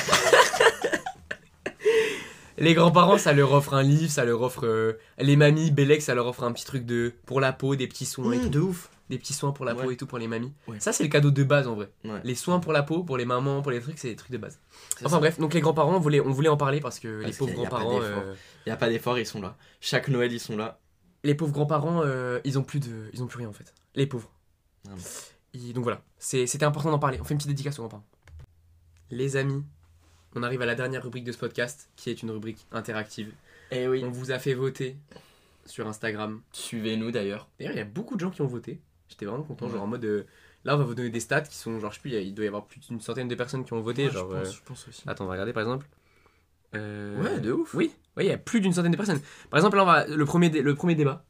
Les 2.59 2.75
grands-parents, 2.75 3.17
ça 3.17 3.33
leur 3.33 3.53
offre 3.53 3.73
un 3.73 3.83
livre, 3.83 4.11
ça 4.11 4.25
leur 4.27 4.43
offre. 4.43 4.67
euh, 4.67 4.99
les 5.19 5.35
mamies, 5.37 5.71
Bélec, 5.71 6.03
ça 6.03 6.15
leur 6.15 6.27
offre 6.27 6.45
un 6.45 6.53
petit 6.53 6.67
truc 6.67 6.85
de 6.85 7.15
pour 7.25 7.41
la 7.41 7.55
peau, 7.55 7.75
des 7.75 7.87
petits 7.87 8.05
soins 8.05 8.33
et 8.33 8.37
Mmh, 8.39 8.43
tout. 8.43 8.49
de 8.51 8.61
ouf. 8.61 8.91
Des 9.09 9.19
petits 9.19 9.33
soins 9.33 9.51
pour 9.53 9.65
la 9.65 9.75
peau 9.75 9.87
Ouais. 9.89 9.95
et 9.95 9.97
tout 9.97 10.07
pour 10.07 10.19
les 10.19 10.29
mamies. 10.29 10.53
Ouais. 10.69 10.79
Ça, 10.79 10.93
c'est 10.93 11.03
le 11.03 11.09
cadeau 11.09 11.31
de 11.31 11.43
base 11.43 11.67
en 11.67 11.75
vrai. 11.75 11.91
Ouais. 12.05 12.21
Les 12.23 12.35
soins 12.35 12.61
pour 12.61 12.73
la 12.75 12.83
peau, 12.83 13.03
pour 13.03 13.17
les 13.17 13.25
mamans, 13.25 13.63
pour 13.63 13.73
les 13.73 13.81
trucs, 13.81 13.99
c'est 13.99 14.09
des 14.11 14.15
trucs 14.17 14.31
de 14.31 14.37
base. 14.37 14.61
C'est 14.99 15.07
Enfin 15.07 15.17
ça. 15.17 15.21
bref, 15.21 15.39
donc 15.41 15.55
les 15.55 15.61
grands-parents, 15.61 15.97
on 15.97 16.01
voulait, 16.01 16.21
on 16.21 16.31
voulait 16.31 16.49
en 16.51 16.57
parler 16.59 16.81
parce 16.81 17.01
que 17.01 17.09
les 17.09 17.25
Parce 17.25 17.39
pauvres 17.39 17.53
qu'il 17.55 17.63
y 17.63 17.67
a 17.67 17.71
pas 17.71 17.79
grands-parents, 17.79 18.01
d'effort. 18.01 18.23
euh, 18.27 18.35
Il 18.67 18.69
y 18.69 18.73
a 18.73 18.77
pas 18.77 18.89
d'effort, 18.91 19.19
ils 19.19 19.27
sont 19.27 19.41
là. 19.41 19.57
Chaque 19.81 20.09
Noël, 20.09 20.31
ils 20.33 20.39
sont 20.41 20.57
là. 20.57 20.79
les 21.25 21.35
pauvres 21.35 21.53
grands-parents, 21.53 22.03
euh, 22.05 22.41
ils 22.45 22.59
ont 22.59 22.63
plus 22.63 22.79
de, 22.81 23.09
ils 23.15 23.23
ont 23.23 23.27
plus 23.27 23.39
rien 23.39 23.49
en 23.49 23.53
fait. 23.55 23.73
Les 23.95 24.07
pauvres. 24.07 24.31
Et 25.55 25.73
donc 25.73 25.85
voilà, 25.85 26.03
c'était 26.19 26.65
important 26.65 26.91
d'en 26.91 26.99
parler. 26.99 27.19
On 27.21 27.25
fait 27.25 27.35
une 27.35 27.39
petite 27.39 27.51
dédicace 27.51 27.79
aux 27.79 27.83
grands-parents. 27.83 28.07
Les 29.11 29.37
amis, 29.37 29.65
on 30.37 30.43
arrive 30.43 30.63
à 30.63 30.67
la 30.67 30.75
dernière 30.77 31.03
rubrique 31.03 31.25
de 31.25 31.33
ce 31.33 31.39
podcast, 31.39 31.91
qui 31.97 32.11
est 32.11 32.23
une 32.23 32.31
rubrique 32.31 32.67
interactive. 32.73 33.33
Eh 33.73 33.89
oui. 33.89 34.03
On 34.05 34.11
vous 34.11 34.31
a 34.31 34.39
fait 34.39 34.55
voter 34.55 34.97
sur 35.67 35.87
Instagram. 35.89 36.41
Suivez-nous 36.53 37.11
d'ailleurs. 37.11 37.49
D'ailleurs, 37.59 37.75
il 37.75 37.79
y 37.79 37.83
a 37.83 37.85
beaucoup 37.85 38.15
de 38.15 38.21
gens 38.21 38.31
qui 38.31 38.43
ont 38.43 38.47
voté. 38.47 38.81
J'étais 39.09 39.27
vraiment 39.27 39.43
content, 39.43 39.67
Ouais. 39.67 39.73
genre 39.73 39.83
en 39.83 39.87
mode. 39.89 40.05
euh, 40.05 40.25
là, 40.65 40.77
on 40.77 40.79
va 40.79 40.85
vous 40.85 40.95
donner 40.95 41.11
des 41.11 41.19
stats 41.21 41.41
qui 41.43 41.57
sont, 41.57 41.79
genre, 41.81 41.91
je 41.91 41.97
sais 41.97 42.01
plus, 42.01 42.13
il 42.13 42.33
doit 42.35 42.45
y 42.45 42.49
avoir 42.49 42.67
plus 42.67 42.79
d'une 42.81 43.01
centaine 43.01 43.27
de 43.29 43.35
personnes 43.35 43.65
qui 43.65 43.73
ont 43.73 43.81
voté. 43.81 44.07
Ouais, 44.07 44.13
genre, 44.13 44.31
je, 44.31 44.37
pense, 44.37 44.49
euh, 44.49 44.53
je 44.53 44.63
pense 44.65 44.89
aussi. 44.89 45.03
Attends, 45.09 45.25
on 45.25 45.27
va 45.29 45.33
regarder 45.33 45.53
par 45.53 45.63
exemple. 45.63 45.87
Euh, 46.77 47.21
Ouais, 47.21 47.41
de 47.41 47.51
ouf. 47.53 47.75
Oui, 47.75 47.93
oui, 48.17 48.25
il 48.27 48.29
y 48.29 48.33
a 48.33 48.39
plus 48.39 48.61
d'une 48.61 48.73
centaine 48.73 48.93
de 48.93 48.97
personnes. 48.97 49.21
Par 49.51 49.59
exemple, 49.59 49.77
là, 49.77 49.83
on 49.83 49.87
va, 49.87 50.07
le, 50.07 50.25
premier 50.25 50.51
dé- 50.51 50.63
le 50.63 50.75
premier 50.77 50.95
débat. 50.95 51.25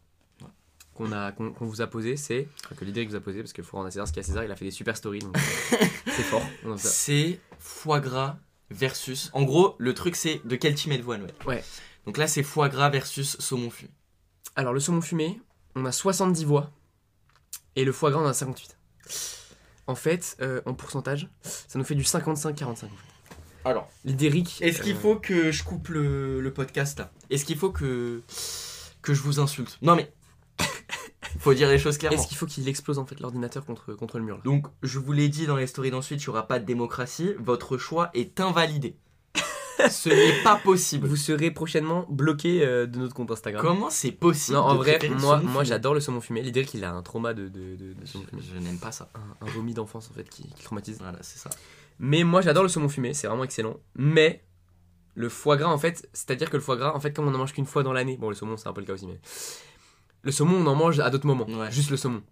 Qu'on 1.04 1.12
a 1.12 1.32
qu'on 1.32 1.52
qu'on 1.52 1.66
vous 1.66 1.80
a 1.80 1.86
posé, 1.86 2.16
c'est. 2.16 2.48
enfin, 2.64 2.74
que 2.74 2.84
l'idée 2.84 3.04
que 3.04 3.10
vous 3.10 3.16
a 3.16 3.20
posé, 3.20 3.40
parce 3.40 3.52
qu'il 3.52 3.64
faut 3.64 3.76
rendre 3.76 3.88
à 3.88 3.90
César 3.90 4.06
ce 4.06 4.12
qu'il 4.12 4.20
y 4.22 4.24
a 4.24 4.26
à 4.26 4.26
César, 4.26 4.44
il 4.44 4.50
a 4.50 4.56
fait 4.56 4.64
des 4.66 4.70
super 4.70 4.96
stories, 4.96 5.20
donc 5.20 5.36
euh, 5.36 5.86
c'est 6.06 6.22
fort. 6.22 6.42
C'est 6.76 7.40
foie 7.58 8.00
gras 8.00 8.36
versus. 8.70 9.30
En 9.32 9.42
gros, 9.42 9.76
le 9.78 9.94
truc, 9.94 10.14
c'est 10.16 10.40
de 10.44 10.56
quel 10.56 10.74
team 10.74 10.92
êtes-vous 10.92 11.12
à 11.12 11.18
Noël 11.18 11.32
Ouais. 11.46 11.64
Donc 12.06 12.16
là, 12.18 12.26
c'est 12.26 12.42
foie 12.42 12.68
gras 12.68 12.90
versus 12.90 13.36
saumon 13.38 13.70
fumé. 13.70 13.90
Alors, 14.56 14.72
le 14.72 14.80
saumon 14.80 15.00
fumé, 15.00 15.40
on 15.74 15.84
a 15.84 15.92
70 15.92 16.44
voix, 16.44 16.70
et 17.76 17.84
le 17.84 17.92
foie 17.92 18.10
gras, 18.10 18.20
on 18.20 18.26
a 18.26 18.34
58. 18.34 18.76
En 19.86 19.94
fait, 19.94 20.36
euh, 20.40 20.60
en 20.66 20.74
pourcentage, 20.74 21.28
ça 21.42 21.78
nous 21.78 21.84
fait 21.84 21.94
du 21.94 22.02
55-45. 22.04 22.84
Alors, 23.64 23.88
L'idée 24.04 24.28
Rick. 24.28 24.58
est-ce 24.62 24.80
qu'il 24.82 24.94
euh, 24.96 24.98
faut 24.98 25.16
que 25.16 25.50
je 25.50 25.62
coupe 25.64 25.88
le, 25.88 26.40
le 26.40 26.52
podcast 26.52 26.98
là? 26.98 27.10
Est-ce 27.28 27.44
qu'il 27.44 27.56
faut 27.58 27.70
que 27.70 28.22
que 29.02 29.14
je 29.14 29.22
vous 29.22 29.40
insulte? 29.40 29.78
Non 29.82 29.96
mais 29.96 30.12
faut 31.38 31.54
dire 31.54 31.68
les 31.68 31.78
choses 31.78 31.98
clairement. 31.98 32.18
Est-ce 32.18 32.26
qu'il 32.28 32.36
faut 32.36 32.46
qu'il 32.46 32.68
explose 32.68 32.98
en 32.98 33.06
fait 33.06 33.20
l'ordinateur 33.20 33.64
contre, 33.64 33.94
contre 33.94 34.18
le 34.18 34.24
mur 34.24 34.36
là? 34.36 34.42
Donc, 34.44 34.66
je 34.82 34.98
vous 34.98 35.12
l'ai 35.12 35.28
dit 35.28 35.46
dans 35.46 35.56
les 35.56 35.66
stories 35.66 35.90
d'ensuite, 35.90 36.20
il 36.22 36.26
n'y 36.26 36.30
aura 36.30 36.46
pas 36.46 36.58
de 36.58 36.64
démocratie. 36.64 37.34
Votre 37.38 37.78
choix 37.78 38.10
est 38.14 38.40
invalidé. 38.40 38.96
Ce 39.90 40.08
n'est 40.10 40.42
pas 40.42 40.56
possible. 40.56 41.06
Vous 41.06 41.16
serez 41.16 41.50
prochainement 41.50 42.04
bloqué 42.10 42.62
euh, 42.66 42.86
de 42.86 42.98
notre 42.98 43.14
compte 43.14 43.30
Instagram. 43.30 43.64
Comment 43.64 43.88
c'est 43.88 44.12
possible 44.12 44.58
Non, 44.58 44.64
en 44.64 44.72
de 44.74 44.78
vrai, 44.78 44.98
préférer 44.98 45.14
le 45.14 45.20
moi, 45.20 45.38
saumon 45.38 45.50
moi 45.50 45.62
fumé 45.62 45.68
j'adore 45.68 45.94
le 45.94 46.00
saumon 46.00 46.20
fumé. 46.20 46.42
L'idée 46.42 46.64
qu'il 46.66 46.84
a 46.84 46.92
un 46.92 47.02
trauma 47.02 47.32
de, 47.32 47.48
de, 47.48 47.76
de- 47.76 47.92
de 47.94 48.06
saumon 48.06 48.24
fumé. 48.28 48.42
Je, 48.46 48.54
je 48.54 48.58
n'aime 48.60 48.78
pas 48.78 48.92
ça. 48.92 49.08
Un, 49.14 49.46
un 49.46 49.50
vomi 49.50 49.72
d'enfance 49.72 50.10
en 50.10 50.14
fait 50.14 50.28
qui, 50.28 50.42
qui 50.52 50.64
traumatise. 50.64 50.98
Voilà, 51.00 51.18
c'est 51.22 51.38
ça. 51.38 51.48
Mais 51.98 52.24
moi 52.24 52.42
j'adore 52.42 52.62
le 52.62 52.68
saumon 52.68 52.88
fumé, 52.90 53.14
c'est 53.14 53.26
vraiment 53.26 53.44
excellent. 53.44 53.76
Mais 53.94 54.44
le 55.14 55.28
foie 55.30 55.56
gras 55.56 55.70
en 55.70 55.78
fait, 55.78 56.08
c'est-à-dire 56.12 56.50
que 56.50 56.56
le 56.56 56.62
foie 56.62 56.76
gras, 56.76 56.94
en 56.94 57.00
fait, 57.00 57.12
comme 57.14 57.26
on 57.28 57.34
en 57.34 57.38
mange 57.38 57.52
qu'une 57.54 57.66
fois 57.66 57.82
dans 57.82 57.92
l'année, 57.92 58.16
bon 58.18 58.28
le 58.28 58.34
saumon 58.34 58.56
c'est 58.58 58.68
un 58.68 58.72
peu 58.74 58.80
le 58.82 58.86
cas 58.86 58.92
aussi, 58.94 59.06
mais 59.06 59.18
le 60.22 60.32
saumon 60.32 60.56
on 60.56 60.66
en 60.66 60.74
mange 60.74 61.00
à 61.00 61.10
d'autres 61.10 61.26
moments, 61.26 61.46
Ouais. 61.46 61.70
juste 61.70 61.90
le 61.90 61.96
saumon. 61.96 62.22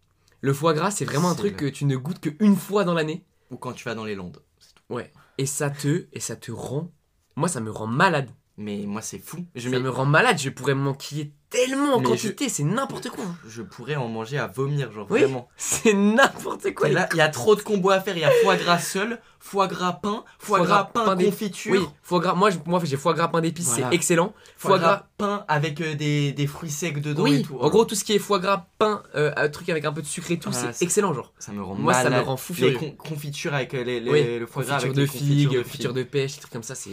Le 0.41 0.53
foie 0.53 0.75
gras 0.75 0.91
c'est 0.91 1.05
vraiment 1.05 1.31
un 1.31 1.35
truc 1.35 1.57
que 1.57 1.67
tu 1.67 1.85
ne 1.85 1.97
goûtes 1.97 2.21
qu'une 2.21 2.57
fois 2.57 2.85
dans 2.85 2.95
l'année 2.95 3.25
Ou 3.51 3.57
quand 3.57 3.73
tu 3.73 3.85
vas 3.85 3.95
dans 3.95 4.05
les 4.05 4.15
Landes. 4.15 4.41
c'est 4.59 4.75
tout. 4.75 4.99
et 5.39 5.47
ça 5.47 5.71
te 5.71 6.07
et 6.13 6.21
ça 6.21 6.37
te 6.37 6.51
rend, 6.53 6.91
moi 7.37 7.49
ça 7.49 7.61
me 7.61 7.71
rend 7.71 7.87
malade. 7.87 8.31
Mais 8.61 8.87
moi, 8.87 9.03
c'est 9.03 9.21
fou. 9.21 9.47
Je, 9.55 9.71
Ça 9.71 9.79
me 9.79 9.89
rend 9.89 10.05
malade, 10.05 10.37
je 10.41 10.51
pourrais 10.51 10.75
m'enquiller 10.75 11.33
tellement 11.51 11.95
en 11.95 12.01
Mais 12.01 12.07
quantité, 12.07 12.49
c'est 12.49 12.63
n'importe 12.65 13.09
quoi. 13.11 13.25
je 13.49 13.63
pourrais 13.63 13.97
en 13.97 14.09
manger 14.09 14.39
à 14.39 14.47
vomir, 14.47 14.93
genre 14.93 15.07
Oui. 15.11 15.21
vraiment. 15.21 15.49
C'est 15.57 15.95
n'importe 15.95 16.75
quoi. 16.75 16.89
Et 16.89 16.93
là, 16.93 17.09
il 17.13 17.17
y 17.19 17.21
a 17.21 17.29
trop 17.29 17.55
de 17.57 17.63
combos 17.63 17.91
à 17.91 18.01
faire. 18.01 18.17
Il 18.17 18.21
y 18.21 18.25
a 18.25 18.31
foie 18.43 18.57
gras 18.57 18.79
seul, 18.79 19.21
foie 19.41 19.67
gras 19.67 19.95
pain, 19.95 20.25
foie, 20.39 20.59
Foie 20.59 20.67
gras, 20.67 20.85
pain, 20.93 21.05
pain 21.05 21.25
confiture, 21.25 21.73
Oui, 21.73 21.89
foie 22.03 22.21
gras. 22.21 22.35
Moi, 22.35 22.51
moi 22.67 22.81
j'ai 22.85 22.97
foie 22.97 23.15
gras 23.15 23.29
pain 23.29 23.41
d'épices, 23.41 23.69
Voilà. 23.69 23.89
c'est 23.89 23.95
excellent. 23.95 24.35
foie, 24.57 24.79
gras, 24.79 25.07
pain 25.17 25.45
avec 25.49 25.81
euh, 25.81 25.95
des, 25.95 26.33
des 26.33 26.47
fruits 26.47 26.71
secs 26.71 27.01
dedans 27.01 27.23
Oui, 27.23 27.37
et 27.37 27.43
tout. 27.43 27.59
en 27.59 27.69
gros, 27.71 27.85
tout 27.85 27.95
ce 27.95 28.05
qui 28.05 28.13
est 28.13 28.19
foie 28.19 28.41
gras, 28.41 28.67
pain, 28.79 29.03
euh, 29.15 29.33
un 29.37 29.49
truc 29.49 29.69
avec 29.71 29.85
un 29.87 29.93
peu 29.93 30.03
de 30.03 30.07
sucre 30.07 30.31
et 30.31 30.39
tout, 30.39 30.51
Voilà, 30.51 30.73
c'est 30.73 30.85
excellent, 30.85 31.15
genre. 31.15 31.33
ça 31.39 31.53
me 31.53 31.63
rend 31.63 31.75
Moi, 31.77 31.95
ça 31.95 32.11
me 32.11 32.21
rend 32.21 32.37
fou 32.37 32.53
Les 32.59 32.75
con- 32.75 32.95
confitures 32.99 33.55
avec 33.55 33.73
euh, 33.75 33.85
les, 33.85 34.01
les- 34.01 34.11
Oui, 34.11 34.39
le 34.39 34.47
foie 34.47 34.65
gras 34.65 34.77
avec 34.77 34.93
de 34.93 35.01
les 35.03 35.07
figues, 35.07 35.63
confiture 35.63 35.93
de 35.95 35.99
de 36.01 36.05
pêche, 36.05 36.35
des 36.35 36.41
trucs 36.41 36.53
comme 36.53 36.63
ça, 36.63 36.75
c'est. 36.75 36.91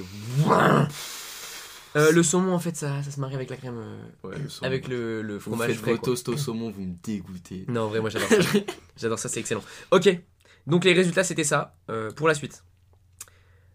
Euh, 1.96 2.12
le 2.12 2.24
saumon, 2.24 2.54
en 2.54 2.60
fait, 2.60 2.76
ça, 2.76 3.02
ça 3.04 3.12
se 3.12 3.20
marie 3.20 3.36
avec 3.36 3.50
la 3.50 3.56
crème. 3.58 3.78
euh. 3.78 4.28
Ouais, 4.28 4.38
le 4.38 4.50
saumon. 4.50 4.68
avec 4.68 4.88
le, 4.88 5.22
le 5.22 5.36
Vous 5.36 5.40
fromage 5.40 5.68
faites 5.68 5.78
frais. 5.78 5.92
vos 5.92 5.98
quoi. 5.98 6.06
toasts 6.08 6.30
au 6.30 6.38
saumon, 6.38 6.70
vous 6.72 6.82
me 6.82 6.94
dégoûtez. 7.04 7.66
Non, 7.70 7.84
en 7.84 7.88
vrai, 7.88 8.02
moi 8.02 8.10
j'adore 8.10 8.28
ça. 8.30 8.60
j'adore 8.98 9.20
ça, 9.20 9.30
c'est 9.30 9.40
excellent. 9.40 9.64
Ok, 9.92 10.10
donc 10.68 10.84
les 10.84 10.94
résultats, 10.94 11.24
c'était 11.24 11.44
ça. 11.46 11.76
Euh, 11.90 12.12
pour 12.12 12.28
la 12.28 12.34
suite. 12.34 12.64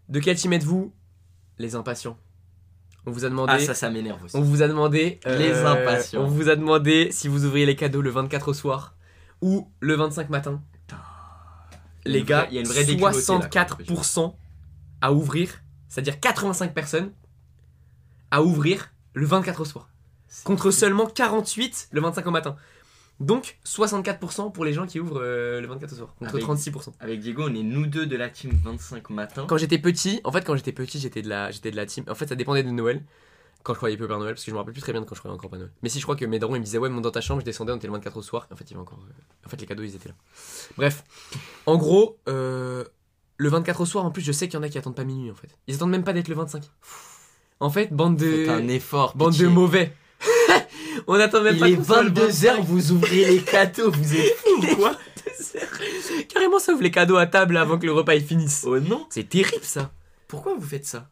De 0.09 0.19
quel 0.19 0.35
team 0.35 0.53
êtes-vous? 0.53 0.93
Les 1.57 1.75
impatients. 1.75 2.17
On 3.07 3.11
vous 3.11 3.25
a 3.25 3.29
demandé. 3.29 3.53
Ah, 3.55 3.59
ça, 3.59 3.73
ça 3.73 3.89
m'énerve 3.89 4.23
aussi. 4.23 4.35
On 4.35 4.41
vous 4.41 4.61
a 4.61 4.67
demandé. 4.67 5.19
Les 5.25 5.53
impatients. 5.53 6.21
On 6.21 6.27
vous 6.27 6.49
a 6.49 6.55
demandé 6.55 7.09
si 7.11 7.27
vous 7.27 7.45
ouvriez 7.45 7.65
les 7.65 7.75
cadeaux 7.75 8.01
le 8.01 8.09
24 8.11 8.49
au 8.49 8.53
soir 8.53 8.95
ou 9.41 9.71
le 9.79 9.95
25 9.95 10.29
matin. 10.29 10.61
Il 12.05 12.11
y 12.11 12.13
a 12.13 12.13
Les 12.13 12.19
une 12.19 12.25
gars, 12.25 12.47
il 12.49 12.55
y 12.55 12.57
a 12.57 12.61
une 12.61 12.67
vraie 12.67 12.83
déculottée, 12.83 13.17
là, 13.17 13.23
quand 13.57 13.77
même. 13.79 13.87
64% 13.87 14.35
à 15.01 15.13
ouvrir, 15.13 15.63
c'est-à-dire 15.87 16.19
85 16.19 16.73
personnes 16.73 17.11
à 18.31 18.41
ouvrir 18.43 18.91
le 19.13 19.25
24 19.25 19.61
au 19.61 19.65
soir. 19.65 19.89
Contre 20.45 20.71
seulement 20.71 21.05
48 21.07 21.89
le 21.91 22.01
25 22.01 22.25
au 22.27 22.31
matin. 22.31 22.55
Donc 23.19 23.59
64% 23.65 24.51
pour 24.51 24.65
les 24.65 24.73
gens 24.73 24.87
qui 24.87 24.99
ouvrent 24.99 25.19
euh, 25.21 25.61
le 25.61 25.67
24 25.67 25.91
au 25.93 25.95
soir. 25.95 26.15
Contre 26.17 26.35
Avec- 26.35 26.45
36%. 26.45 26.93
Avec 26.99 27.19
Diego, 27.19 27.43
on 27.47 27.53
est 27.53 27.61
nous 27.63 27.85
deux 27.85 28.05
de 28.07 28.15
la 28.15 28.29
team 28.29 28.51
25 28.63 29.09
matin. 29.11 29.45
Quand 29.47 29.57
j'étais 29.57 29.77
petit, 29.77 30.21
en 30.23 30.31
fait, 30.31 30.43
quand 30.43 30.55
j'étais 30.55 30.71
petit, 30.71 30.99
j'étais 30.99 31.21
de 31.21 31.29
la, 31.29 31.51
j'étais 31.51 31.69
de 31.69 31.75
la 31.75 31.85
team. 31.85 32.03
En 32.09 32.15
fait, 32.15 32.27
ça 32.27 32.35
dépendait 32.35 32.63
de 32.63 32.69
Noël. 32.71 33.03
Quand 33.63 33.73
je 33.73 33.77
croyais 33.77 33.95
peu 33.95 34.05
au 34.05 34.07
Père 34.07 34.17
Noël, 34.17 34.33
parce 34.33 34.43
que 34.43 34.49
je 34.49 34.55
me 34.55 34.57
rappelle 34.59 34.73
plus 34.73 34.81
très 34.81 34.91
bien 34.91 35.01
de 35.01 35.05
quand 35.05 35.13
je 35.13 35.19
croyais 35.19 35.35
encore 35.37 35.51
Père 35.51 35.59
Noël. 35.59 35.71
Mais 35.83 35.89
si 35.89 35.99
je 35.99 36.03
crois 36.03 36.15
que 36.15 36.25
mes 36.25 36.39
darons 36.39 36.55
ils 36.55 36.59
me 36.59 36.65
disaient 36.65 36.79
ouais, 36.79 36.89
monte 36.89 37.03
dans 37.03 37.11
ta 37.11 37.21
chambre, 37.21 37.41
je 37.41 37.45
descendais, 37.45 37.71
on 37.71 37.75
était 37.75 37.85
le 37.85 37.93
24 37.93 38.17
au 38.17 38.21
soir. 38.23 38.47
En 38.51 38.55
fait, 38.55 38.63
il 38.63 38.71
y 38.71 38.73
avait 38.73 38.81
encore. 38.81 38.97
euh, 39.07 39.45
En 39.45 39.49
fait, 39.49 39.57
les 39.61 39.67
cadeaux 39.67 39.83
ils 39.83 39.93
étaient 39.95 40.09
là. 40.09 40.15
Bref, 40.77 41.03
en 41.67 41.77
gros, 41.77 42.17
euh, 42.27 42.85
le 43.37 43.49
24 43.49 43.81
au 43.81 43.85
soir, 43.85 44.03
en 44.05 44.09
plus, 44.09 44.23
je 44.23 44.31
sais 44.31 44.47
qu'il 44.47 44.55
y 44.55 44.59
en 44.59 44.63
a 44.63 44.69
qui 44.69 44.79
attendent 44.79 44.95
pas 44.95 45.03
minuit 45.03 45.29
en 45.29 45.35
fait. 45.35 45.49
Ils 45.67 45.75
attendent 45.75 45.91
même 45.91 46.03
pas 46.03 46.13
d'être 46.13 46.27
le 46.27 46.33
25. 46.35 46.63
En 47.61 47.69
fait, 47.69 47.93
bande 47.93 48.19
Faites 48.19 48.49
un 48.49 48.59
de. 48.61 48.69
effort. 48.71 49.15
Bande 49.15 49.31
pitié. 49.31 49.45
de 49.45 49.49
mauvais. 49.51 49.93
on 51.07 51.13
attend 51.13 51.41
même 51.41 51.55
Il 51.55 51.59
pas 51.59 51.69
est 51.69 51.75
qu'on 51.75 51.83
soit 51.83 52.03
le 52.03 52.09
22h, 52.09 52.61
vous 52.63 52.91
ouvrez 52.91 53.25
les 53.25 53.41
cadeaux, 53.41 53.89
vous 53.91 54.15
êtes 54.15 54.35
fous 54.35 54.61
ou 54.71 54.75
quoi 54.75 54.97
25. 55.39 56.27
Carrément, 56.27 56.59
ça 56.59 56.73
ouvre 56.73 56.83
les 56.83 56.91
cadeaux 56.91 57.17
à 57.17 57.25
table 57.27 57.57
avant 57.57 57.77
que 57.79 57.85
le 57.85 57.93
repas 57.93 58.15
il 58.15 58.23
finisse. 58.25 58.65
Oh 58.67 58.79
non 58.79 59.05
C'est 59.09 59.29
terrible 59.29 59.63
ça. 59.63 59.91
Pourquoi 60.27 60.53
vous 60.55 60.65
faites 60.67 60.85
ça 60.85 61.09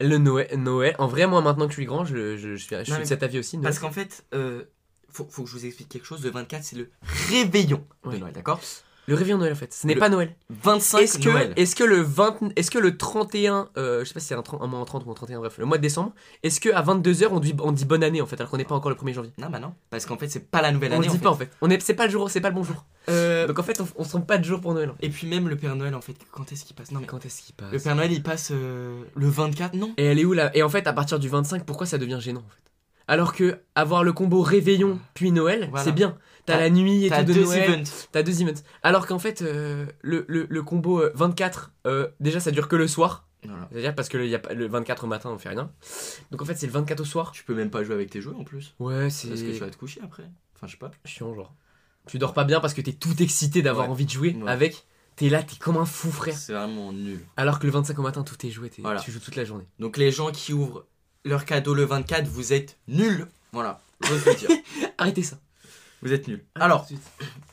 Le 0.00 0.18
Noël, 0.18 0.48
Noël, 0.58 0.94
en 0.98 1.06
vrai, 1.06 1.26
moi 1.26 1.40
maintenant 1.42 1.66
que 1.66 1.72
je 1.72 1.76
suis 1.76 1.86
grand, 1.86 2.04
je, 2.04 2.36
je, 2.36 2.56
je 2.56 2.64
suis, 2.64 2.76
je 2.76 2.82
suis 2.84 2.92
Non, 2.92 2.98
de 3.00 3.04
cet 3.04 3.22
avis 3.22 3.38
aussi. 3.38 3.56
Noël. 3.56 3.64
Parce 3.64 3.78
qu'en 3.78 3.90
fait, 3.92 4.24
euh, 4.34 4.64
faut, 5.10 5.26
faut 5.30 5.44
que 5.44 5.48
je 5.48 5.54
vous 5.56 5.66
explique 5.66 5.88
quelque 5.88 6.06
chose. 6.06 6.24
Le 6.24 6.30
24, 6.30 6.64
c'est 6.64 6.76
le 6.76 6.90
réveillon 7.30 7.84
de. 8.10 8.16
Noël, 8.18 8.32
d'accord? 8.32 8.60
Le 9.08 9.14
réveillon 9.16 9.36
de 9.36 9.40
Noël 9.42 9.52
en 9.52 9.56
fait, 9.56 9.72
ce 9.74 9.84
n'est 9.86 9.96
pas 9.96 10.08
Noël. 10.08 10.36
25 10.50 10.98
Est-ce 11.00 11.18
que, 11.18 11.28
Noël. 11.28 11.52
est-ce 11.56 11.74
que 11.74 11.82
le 11.82 12.00
20, 12.02 12.52
est-ce 12.54 12.70
que 12.70 12.78
le 12.78 12.96
31, 12.96 13.68
euh, 13.76 14.00
je 14.00 14.04
sais 14.04 14.14
pas 14.14 14.20
si 14.20 14.26
c'est 14.26 14.34
un, 14.36 14.42
30 14.42 14.62
un 14.62 14.66
mois 14.68 14.78
en 14.78 14.84
30 14.84 15.04
ou 15.06 15.10
en 15.10 15.14
31, 15.14 15.40
bref, 15.40 15.58
le 15.58 15.64
mois 15.66 15.76
de 15.76 15.82
décembre, 15.82 16.12
est-ce 16.44 16.60
que 16.60 16.68
à 16.72 16.82
22h 16.82 17.26
on 17.32 17.40
dit, 17.40 17.52
on 17.60 17.72
dit 17.72 17.84
bonne 17.84 18.04
année 18.04 18.20
en 18.20 18.26
fait, 18.26 18.36
alors 18.40 18.48
qu'on 18.50 18.58
n'est 18.58 18.64
pas 18.64 18.76
encore 18.76 18.90
le 18.90 18.96
1er 18.96 19.12
janvier? 19.14 19.32
Non, 19.38 19.48
bah 19.50 19.58
non. 19.58 19.74
Parce 19.90 20.06
qu'en 20.06 20.16
fait, 20.16 20.28
c'est 20.28 20.48
pas 20.50 20.62
la 20.62 20.70
nouvelle 20.70 20.92
On 20.92 20.96
année. 20.98 21.06
le 21.06 21.10
dit 21.12 21.16
en 21.18 21.20
pas 21.20 21.30
en 21.30 21.34
fait. 21.36 21.50
On 21.62 21.68
est, 21.70 21.82
c'est 21.82 21.94
pas 21.94 22.06
le 22.06 22.12
jour, 22.12 22.30
c'est 22.30 22.40
pas 22.40 22.50
le 22.50 22.54
bon 22.54 22.62
jour. 22.62 22.84
Euh, 23.08 23.48
Donc 23.48 23.58
en 23.58 23.62
fait, 23.64 23.80
on, 23.80 23.88
on 23.96 24.04
se 24.04 24.10
trompe 24.10 24.26
pas 24.28 24.38
de 24.38 24.44
jour 24.44 24.60
pour 24.60 24.72
Noël. 24.72 24.90
en 24.90 24.94
fait. 24.94 25.04
Et 25.06 25.10
puis 25.10 25.26
même 25.26 25.48
le 25.48 25.56
Père 25.56 25.74
Noël, 25.74 25.96
en 25.96 26.00
fait, 26.00 26.14
quand 26.30 26.52
est-ce 26.52 26.64
qu'il 26.64 26.76
passe? 26.76 26.92
Non, 26.92 27.00
mais 27.00 27.06
Quand 27.06 27.26
est-ce 27.26 27.42
qu'il 27.42 27.56
passe? 27.56 27.72
le 27.72 27.80
Père 27.80 27.96
Noël, 27.96 28.12
il 28.12 28.22
passe 28.22 28.50
euh, 28.52 29.02
le 29.16 29.26
24, 29.28 29.74
non? 29.74 29.92
Et 29.96 30.04
elle 30.04 30.20
est 30.20 30.24
où 30.24 30.32
là? 30.32 30.50
Et 30.56 30.62
en 30.62 30.68
fait, 30.68 30.86
à 30.86 30.92
partir 30.92 31.18
du 31.18 31.28
25, 31.28 31.64
pourquoi 31.64 31.86
ça 31.86 31.98
devient 31.98 32.18
gênant 32.20 32.40
en 32.46 32.48
fait? 32.50 32.58
Alors 33.08 33.34
que 33.34 33.58
avoir 33.74 34.04
le 34.04 34.12
combo 34.12 34.42
réveillon 34.42 35.00
puis 35.14 35.32
Noël, 35.32 35.66
Voilà. 35.70 35.84
c'est 35.84 35.90
bien. 35.92 36.16
T'as 36.44 36.54
T'as- 36.54 36.60
la 36.60 36.70
nuit 36.70 37.04
et 37.06 37.08
T'as 37.08 37.20
tout 37.22 37.28
de 37.28 37.32
deux 37.34 37.44
Noël. 37.44 37.70
events. 37.70 37.90
T'as 38.10 38.22
deux 38.22 38.42
events. 38.42 38.62
Alors 38.82 39.06
qu'en 39.06 39.18
fait, 39.20 39.42
euh, 39.42 39.86
le, 40.00 40.24
le, 40.28 40.46
le 40.48 40.62
combo 40.62 41.00
euh, 41.00 41.12
24, 41.14 41.72
euh, 41.86 42.08
déjà 42.20 42.40
ça 42.40 42.50
dure 42.50 42.66
que 42.68 42.76
le 42.76 42.88
soir. 42.88 43.26
Voilà. 43.44 43.68
C'est-à-dire 43.72 43.94
parce 43.94 44.08
que 44.08 44.18
le, 44.18 44.26
y 44.28 44.34
a 44.34 44.38
pas, 44.38 44.52
le 44.54 44.66
24 44.68 45.04
au 45.04 45.06
matin 45.08 45.30
on 45.30 45.38
fait 45.38 45.48
rien. 45.48 45.70
Donc 46.30 46.42
en 46.42 46.44
fait 46.44 46.54
c'est 46.56 46.66
le 46.66 46.72
24 46.72 47.00
au 47.00 47.04
soir. 47.04 47.32
Tu 47.32 47.44
peux 47.44 47.54
même 47.54 47.70
pas 47.70 47.82
jouer 47.84 47.94
avec 47.94 48.10
tes 48.10 48.20
jeux 48.20 48.34
en 48.36 48.44
plus. 48.44 48.74
Ouais 48.78 49.10
c'est 49.10 49.28
Parce 49.28 49.42
que 49.42 49.50
tu 49.52 49.58
vas 49.58 49.70
te 49.70 49.76
coucher 49.76 50.00
après. 50.04 50.24
Enfin, 50.56 50.66
je 50.66 50.72
sais 50.72 50.78
pas. 50.78 50.90
chiant 51.04 51.34
genre. 51.34 51.52
Tu 52.06 52.18
dors 52.18 52.34
pas 52.34 52.44
bien 52.44 52.60
parce 52.60 52.74
que 52.74 52.80
t'es 52.80 52.92
tout 52.92 53.20
excité 53.22 53.62
d'avoir 53.62 53.86
Ouais. 53.86 53.92
envie 53.92 54.06
de 54.06 54.10
jouer 54.10 54.36
Ouais. 54.40 54.50
avec. 54.50 54.84
T'es 55.16 55.28
là, 55.28 55.42
t'es 55.42 55.56
comme 55.56 55.76
un 55.76 55.84
fou 55.84 56.10
frère. 56.10 56.36
C'est 56.36 56.52
vraiment 56.54 56.92
nul. 56.92 57.20
Alors 57.36 57.58
que 57.58 57.66
le 57.66 57.72
25 57.72 57.98
au 57.98 58.02
matin 58.02 58.22
tout 58.22 58.46
est 58.46 58.50
joué, 58.50 58.70
Voilà. 58.78 59.00
tu 59.00 59.10
joues 59.12 59.20
toute 59.20 59.36
la 59.36 59.44
journée. 59.44 59.66
Donc 59.78 59.96
les 59.96 60.10
gens 60.10 60.30
qui 60.32 60.52
ouvrent 60.52 60.86
leur 61.24 61.44
cadeau 61.44 61.74
le 61.74 61.84
24, 61.84 62.26
vous 62.26 62.52
êtes 62.52 62.78
nuls. 62.88 63.26
Voilà. 63.52 63.80
Le 64.00 64.34
dire. 64.36 64.48
Arrêtez 64.98 65.22
ça. 65.22 65.36
Vous 66.02 66.12
êtes 66.12 66.26
nuls. 66.28 66.44
Alors, 66.56 66.86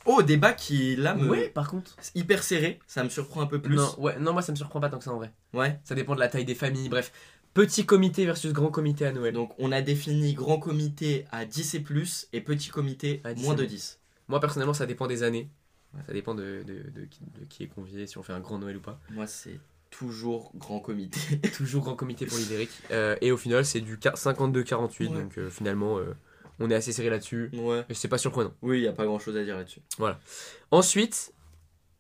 oh, 0.06 0.24
débat 0.24 0.54
qui 0.54 0.96
là 0.96 1.14
me. 1.16 1.30
ouais 1.30 1.50
par 1.50 1.70
contre. 1.70 1.96
c'est 2.02 2.16
hyper 2.16 2.44
serré. 2.44 2.80
Ça 2.88 3.04
me 3.04 3.10
surprend 3.10 3.42
un 3.42 3.46
peu 3.46 3.62
plus. 3.62 3.76
Non, 3.76 3.94
ouais, 4.00 4.18
non 4.20 4.34
moi 4.34 4.42
ça 4.42 4.52
me 4.52 4.58
surprend 4.58 4.80
pas 4.80 4.90
tant 4.90 4.98
que 4.98 5.04
ça 5.04 5.12
en 5.12 5.18
vrai. 5.18 5.32
Ouais. 5.54 5.80
Ça 5.84 5.96
dépend 5.96 6.16
de 6.16 6.20
la 6.20 6.28
taille 6.28 6.46
des 6.46 6.56
familles, 6.56 6.90
bref. 6.90 7.12
Petit 7.54 7.86
comité 7.86 8.26
versus 8.26 8.52
grand 8.54 8.72
comité 8.72 9.06
à 9.06 9.12
Noël. 9.12 9.34
Donc 9.34 9.54
on 9.60 9.72
a 9.72 9.82
défini 9.82 10.34
grand 10.34 10.60
comité 10.60 11.26
à 11.32 11.46
10 11.46 11.76
et 11.76 11.80
plus 11.80 12.28
et 12.34 12.42
petit 12.42 12.70
comité 12.70 13.22
À 13.24 13.34
10 13.34 13.44
moins 13.44 13.54
de 13.54 13.62
moins. 13.62 13.70
10. 13.70 14.00
Moi 14.28 14.40
personnellement 14.40 14.74
ça 14.74 14.86
dépend 14.86 15.08
des 15.08 15.24
années. 15.24 15.50
Ça 16.06 16.14
dépend 16.14 16.36
de, 16.36 16.64
de, 16.66 16.90
de 16.92 17.06
qui, 17.06 17.22
de 17.40 17.46
qui 17.46 17.64
est 17.64 17.68
convié, 17.68 18.06
si 18.06 18.18
on 18.20 18.24
fait 18.24 18.34
un 18.34 18.40
grand 18.40 18.60
Noël 18.60 18.78
ou 18.78 18.82
pas. 18.82 19.00
Moi 19.12 19.26
c'est 19.26 19.60
toujours 19.90 20.52
grand 20.56 20.80
comité. 20.80 21.20
Toujours 21.58 21.84
grand 21.84 21.96
comité 21.96 22.26
pour 22.26 22.38
l'Ibérique. 22.38 22.70
Euh, 22.92 23.16
et 23.22 23.32
au 23.32 23.38
final, 23.38 23.66
c'est 23.66 23.82
du 23.82 23.98
52-48. 23.98 25.00
Ouais. 25.00 25.08
Donc 25.08 25.38
euh, 25.38 25.50
finalement, 25.50 25.98
euh, 25.98 26.16
on 26.60 26.70
est 26.70 26.76
assez 26.76 26.92
serré 26.92 27.10
là-dessus. 27.10 27.50
ouais. 27.54 27.86
Et 27.90 27.94
c'est 27.94 28.08
pas 28.08 28.18
surprenant. 28.18 28.54
Oui, 28.62 28.80
il 28.80 28.84
y 28.84 28.88
a 28.88 28.94
pas 28.94 29.06
grand 29.06 29.20
chose 29.20 29.36
à 29.38 29.44
dire 29.44 29.56
là-dessus. 29.58 29.82
Ensuite, 30.72 31.34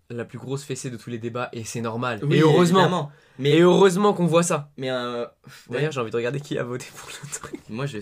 la 0.09 0.25
plus 0.25 0.37
grosse 0.39 0.63
fessée 0.63 0.89
de 0.89 0.97
tous 0.97 1.09
les 1.09 1.17
débats, 1.19 1.49
et 1.53 1.63
c'est 1.63 1.81
normal. 1.81 2.19
et 2.31 2.39
heureusement. 2.41 2.79
évidemment. 2.79 3.11
Mais, 3.37 3.51
Et 3.51 3.61
heureusement 3.61 4.13
qu'on 4.13 4.25
voit 4.25 4.43
ça. 4.43 4.71
mais 4.77 4.89
euh. 4.89 5.25
D'ailleurs, 5.69 5.91
j'ai 5.91 6.01
envie 6.01 6.11
de 6.11 6.15
regarder 6.15 6.39
qui 6.41 6.57
a 6.57 6.63
voté 6.63 6.85
pour 6.95 7.09
le 7.09 7.29
truc. 7.31 7.59
moi 7.69 7.85
je. 7.85 7.99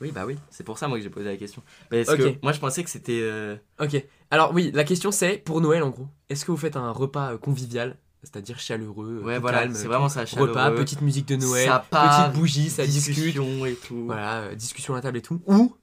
Oui, 0.00 0.10
bah 0.10 0.24
oui. 0.26 0.36
C'est 0.50 0.64
pour 0.64 0.78
ça 0.78 0.88
moi 0.88 0.98
que 0.98 1.04
j'ai 1.04 1.10
posé 1.10 1.26
la 1.26 1.36
question. 1.36 1.62
Parce 1.88 2.14
que 2.16 2.34
moi 2.42 2.52
je 2.52 2.58
pensais 2.60 2.82
que 2.82 2.90
c'était. 2.90 3.20
euh, 3.22 3.56
Ok. 3.80 4.04
Alors, 4.30 4.52
oui, 4.52 4.70
la 4.74 4.84
question 4.84 5.10
c'est 5.12 5.36
pour 5.38 5.60
Noël 5.60 5.82
en 5.82 5.90
gros. 5.90 6.08
Est-ce 6.28 6.44
que 6.44 6.50
vous 6.50 6.56
faites 6.56 6.76
un 6.76 6.90
repas 6.90 7.32
euh, 7.34 7.38
convivial? 7.38 7.96
C'est-à-dire 8.22 8.58
chaleureux, 8.60 9.20
Ouais, 9.24 9.38
voilà. 9.38 9.60
calme, 9.60 9.74
C'est 9.74 9.88
vraiment 9.88 10.08
ça. 10.08 10.20
repas, 10.20 10.30
chaleureux. 10.30 10.74
petite 10.76 11.00
musique 11.02 11.26
de 11.26 11.36
Noël, 11.36 11.66
Ça 11.68 11.84
part, 11.90 12.28
petite 12.28 12.38
bougie, 12.40 12.70
ça 12.70 12.86
discute. 12.86 13.36
et 13.36 13.74
tout. 13.86 14.04
Voilà, 14.06 14.34
euh, 14.42 14.54
discussion 14.54 14.94
à 14.94 14.98
la 14.98 15.02
table 15.02 15.18
et 15.18 15.22
tout. 15.22 15.40
Ou 15.46 15.74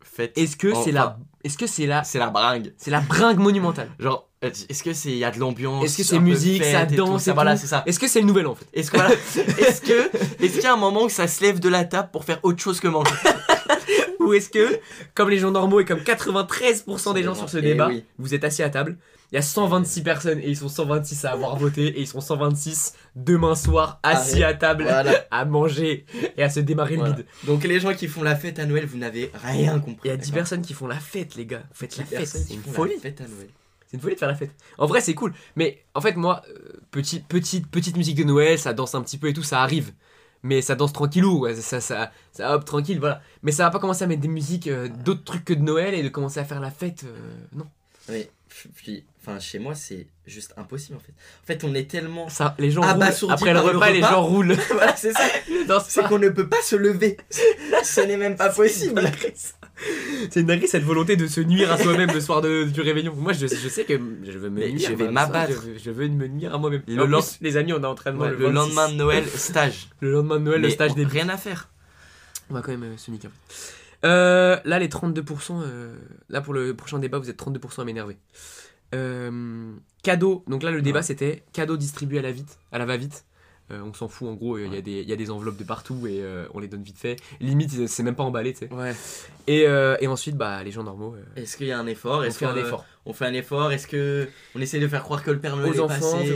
Faites. 0.00 0.36
est-ce 0.38 0.56
que 0.56 0.72
c'est 0.84 0.92
la, 0.92 1.18
est-ce 1.42 1.58
que 1.58 1.66
c'est 1.66 1.86
la, 1.86 2.04
C'est 2.04 2.18
la 2.20 2.30
bringue. 2.30 2.72
c'est 2.76 2.90
la 2.92 3.00
bringue 3.00 3.38
monumentale? 3.38 3.88
Genre, 3.98 4.28
est-ce 4.42 4.82
que 4.82 4.92
c'est 4.92 5.10
il 5.10 5.18
y 5.18 5.24
a 5.24 5.30
de 5.32 5.38
l'ambiance 5.40 5.84
Est-ce 5.84 5.96
que 5.96 6.02
c'est 6.04 6.18
musique, 6.20 6.62
ça 6.64 6.86
danse 6.86 7.24
ça, 7.24 7.32
Voilà, 7.32 7.56
c'est 7.56 7.66
ça. 7.66 7.82
Est-ce 7.86 7.98
que 7.98 8.06
c'est 8.08 8.20
le 8.20 8.26
nouvel 8.26 8.46
an 8.46 8.52
en 8.52 8.54
fait? 8.54 8.66
Est-ce 8.74 8.90
que 8.90 8.96
voilà, 8.98 9.14
est-ce 9.58 9.80
que 9.80 10.10
est-ce 10.44 10.54
qu'il 10.54 10.62
y 10.62 10.66
a 10.66 10.72
un 10.74 10.76
moment 10.76 11.04
où 11.04 11.08
ça 11.08 11.26
se 11.26 11.42
lève 11.42 11.58
de 11.60 11.68
la 11.68 11.84
table 11.84 12.10
pour 12.12 12.24
faire 12.24 12.38
autre 12.44 12.62
chose 12.62 12.78
que 12.78 12.88
manger? 12.88 13.10
Ou 14.20 14.34
est-ce 14.34 14.50
que, 14.50 14.78
comme 15.14 15.30
les 15.30 15.38
gens 15.38 15.50
normaux 15.50 15.80
et 15.80 15.84
comme 15.84 15.98
93% 15.98 17.12
des 17.12 17.24
gens 17.24 17.34
sur 17.34 17.48
ce 17.48 17.58
Eh 17.58 17.62
débat, 17.62 17.88
oui. 17.88 18.04
vous 18.18 18.34
êtes 18.34 18.44
assis 18.44 18.62
à 18.62 18.70
table, 18.70 18.96
il 19.32 19.36
y 19.36 19.38
a 19.38 19.42
126 19.42 20.02
personnes 20.02 20.38
et 20.40 20.48
ils 20.50 20.56
sont 20.56 20.68
126 20.68 21.24
à 21.24 21.32
avoir 21.32 21.56
voté 21.56 21.86
et 21.88 22.00
ils 22.00 22.06
sont 22.06 22.20
126 22.20 22.92
demain 23.16 23.54
soir 23.54 23.98
assis 24.02 24.44
à 24.44 24.52
table 24.54 24.84
Voilà. 24.84 25.24
à 25.30 25.44
manger 25.46 26.04
et 26.36 26.42
à 26.42 26.50
se 26.50 26.60
démarrer 26.60 26.96
Voilà. 26.96 27.12
le 27.12 27.16
bide. 27.22 27.26
Donc 27.44 27.64
les 27.64 27.80
gens 27.80 27.94
qui 27.94 28.08
font 28.08 28.22
la 28.22 28.36
fête 28.36 28.58
à 28.58 28.66
Noël, 28.66 28.84
vous 28.86 28.98
n'avez 28.98 29.30
rien 29.34 29.78
compris. 29.80 30.00
Il 30.04 30.08
y 30.08 30.10
a 30.10 30.16
10 30.16 30.26
d'accord 30.26 30.34
personnes 30.34 30.62
qui 30.62 30.74
font 30.74 30.86
la 30.86 31.00
fête, 31.00 31.34
les 31.34 31.46
gars. 31.46 31.62
Faites 31.72 31.96
la 31.96 32.04
10 32.04 32.10
fête, 32.16 32.26
c'est 32.28 32.54
une 32.54 32.62
folie. 32.62 32.98
fête 33.00 33.20
à 33.22 33.24
Noël. 33.26 33.48
C'est 33.86 33.96
une 33.96 34.02
folie 34.02 34.14
de 34.14 34.18
faire 34.18 34.28
la 34.28 34.34
fête. 34.34 34.54
En 34.78 34.86
vrai, 34.86 35.00
c'est 35.00 35.14
cool. 35.14 35.32
Mais 35.56 35.82
en 35.94 36.00
fait, 36.00 36.16
moi, 36.16 36.42
euh, 36.48 36.80
petite, 36.90 37.26
petite, 37.26 37.68
petite 37.70 37.96
musique 37.96 38.16
de 38.16 38.24
Noël, 38.24 38.58
ça 38.58 38.72
danse 38.74 38.94
un 38.94 39.02
petit 39.02 39.18
peu 39.18 39.28
et 39.28 39.32
tout, 39.34 39.42
ça 39.42 39.62
arrive. 39.62 39.92
Mais 40.42 40.60
ça 40.60 40.74
danse 40.74 40.92
tranquillou, 40.92 41.40
ouais, 41.40 41.54
ça, 41.54 41.80
ça, 41.80 42.10
ça, 42.32 42.54
hop, 42.54 42.64
tranquille, 42.64 42.98
voilà. 42.98 43.22
Mais 43.42 43.52
ça 43.52 43.62
va 43.64 43.70
pas 43.70 43.78
commencer 43.78 44.02
à 44.02 44.06
mettre 44.08 44.22
des 44.22 44.28
musiques, 44.28 44.66
euh, 44.66 44.88
d'autres 45.04 45.22
trucs 45.24 45.44
que 45.44 45.52
de 45.54 45.60
Noël 45.62 45.94
et 45.94 46.02
de 46.02 46.08
commencer 46.08 46.40
à 46.40 46.44
faire 46.44 46.58
la 46.60 46.70
fête, 46.70 47.04
euh, 47.04 47.34
non. 47.54 47.66
Oui, 48.08 48.26
puis, 48.74 49.04
enfin, 49.22 49.38
chez 49.38 49.58
moi, 49.58 49.74
c'est 49.74 50.06
juste 50.26 50.52
impossible 50.56 50.96
en 50.96 51.00
fait. 51.00 51.12
En 51.12 51.46
fait, 51.46 51.64
on 51.64 51.74
est 51.74 51.90
tellement. 51.90 52.28
Ça, 52.28 52.54
les 52.58 52.70
gens 52.70 52.82
Abasourdis 52.82 53.34
roulent. 53.44 53.48
Après 53.50 53.54
le 53.54 53.60
par 53.60 53.66
le 53.72 53.76
repas, 53.78 53.90
les 53.90 53.98
repas. 54.00 54.10
gens 54.10 54.22
roulent. 54.22 54.56
voilà, 54.72 54.96
c'est 54.96 55.12
ça. 55.12 55.20
C'est 55.88 56.02
qu'on 56.08 56.18
ne 56.18 56.28
peut 56.28 56.48
pas 56.48 56.60
se 56.62 56.76
lever. 56.76 57.16
Ce 57.84 58.00
n'est 58.00 58.16
même 58.16 58.36
pas 58.36 58.50
possible. 58.50 59.02
C'est 60.30 60.40
une 60.40 60.46
dinguerie 60.46 60.68
cette 60.68 60.82
volonté 60.84 61.16
de 61.16 61.26
se 61.26 61.40
nuire 61.40 61.72
à 61.72 61.78
soi-même 61.78 62.10
le 62.12 62.20
soir 62.20 62.40
de- 62.40 62.64
du 62.64 62.80
réveillon. 62.82 63.14
Moi, 63.16 63.32
je, 63.32 63.46
je 63.46 63.68
sais 63.68 63.84
que 63.84 63.94
je 63.94 64.38
veux 64.38 64.50
me 64.50 64.60
Mais 64.60 64.70
nuire. 64.72 64.88
je 64.90 64.94
vais 64.94 65.08
m'abattre. 65.10 65.52
Je, 65.52 65.56
veux- 65.70 65.78
je 65.78 65.90
veux 65.90 66.08
me 66.08 66.26
nuire 66.28 66.54
à 66.54 66.58
moi-même. 66.58 66.82
Le 66.86 67.06
plus, 67.06 67.38
les 67.40 67.56
amis, 67.56 67.72
on 67.72 67.82
a 67.82 67.88
entraînement 67.88 68.22
Ouais, 68.22 68.30
le, 68.30 68.36
le 68.36 68.44
26. 68.46 68.54
lendemain 68.54 68.88
de 68.90 68.94
Noël, 68.94 69.24
stage. 69.28 69.88
Le 70.00 70.12
lendemain 70.12 70.38
de 70.38 70.44
Noël, 70.44 70.60
le 70.60 70.70
stage 70.70 70.92
on- 70.92 70.94
débute. 70.94 71.12
Rien 71.12 71.28
à 71.30 71.36
faire. 71.36 71.68
On 72.50 72.54
va 72.54 72.60
quand 72.62 72.70
même 72.72 72.82
euh, 72.84 72.96
se 72.96 73.10
niquer. 73.10 73.28
Euh, 74.04 74.58
là, 74.64 74.78
les 74.78 74.88
32%, 74.88 75.62
euh, 75.62 75.94
là 76.28 76.40
pour 76.40 76.52
le 76.54 76.74
prochain 76.74 76.98
débat, 76.98 77.18
vous 77.18 77.30
êtes 77.30 77.38
32% 77.40 77.80
à 77.80 77.84
m'énerver. 77.84 78.16
Euh, 78.94 79.74
cadeau, 80.02 80.44
donc 80.48 80.62
là 80.62 80.70
le 80.70 80.82
débat 80.82 81.02
c'était 81.02 81.44
cadeau 81.52 81.76
distribué 81.76 82.18
à 82.18 82.22
la 82.22 82.32
vite, 82.32 82.58
à 82.72 82.78
la 82.78 82.84
va-vite. 82.84 83.24
Euh, 83.72 83.80
on 83.84 83.94
s'en 83.94 84.08
fout 84.08 84.28
en 84.28 84.34
gros, 84.34 84.58
il 84.58 84.72
y, 84.72 84.76
a 84.76 84.82
des- 84.82 85.00
il 85.00 85.08
y 85.08 85.12
a 85.12 85.16
des 85.16 85.30
enveloppes 85.30 85.56
de 85.56 85.64
partout 85.64 86.06
et 86.06 86.20
euh, 86.20 86.44
on 86.54 86.58
les 86.60 86.68
donne 86.68 86.82
vite 86.82 86.98
fait. 86.98 87.16
Limite, 87.40 87.86
c'est 87.88 88.02
même 88.02 88.14
pas 88.14 88.22
emballé, 88.24 88.52
tu 88.52 88.60
sais. 88.66 88.72
Ouais. 88.72 88.94
Et, 89.46 89.66
euh, 89.66 89.96
et 90.00 90.06
ensuite, 90.06 90.36
bah, 90.36 90.62
les 90.62 90.70
gens 90.70 90.82
normaux, 90.84 91.14
Est-ce 91.36 91.56
qu'il 91.56 91.66
y 91.66 91.72
a 91.72 91.78
un 91.78 91.86
effort? 91.86 92.18
on 92.18 92.22
Est-ce 92.22 92.38
fait 92.38 92.44
un 92.46 92.52
qu'on, 92.52 92.60
effort. 92.60 92.84
On 93.06 93.12
fait 93.12 93.24
un 93.24 93.32
effort? 93.32 93.72
Est-ce 93.72 93.86
que 93.88 94.28
on 94.54 94.60
essaie 94.60 94.78
de 94.78 94.86
faire 94.86 95.02
croire 95.02 95.24
que 95.24 95.30
le 95.30 95.38
Père 95.40 95.56
Noël 95.56 95.70
Aux 95.70 95.74
est 95.74 95.80
enfants, 95.80 96.12
passé 96.18 96.34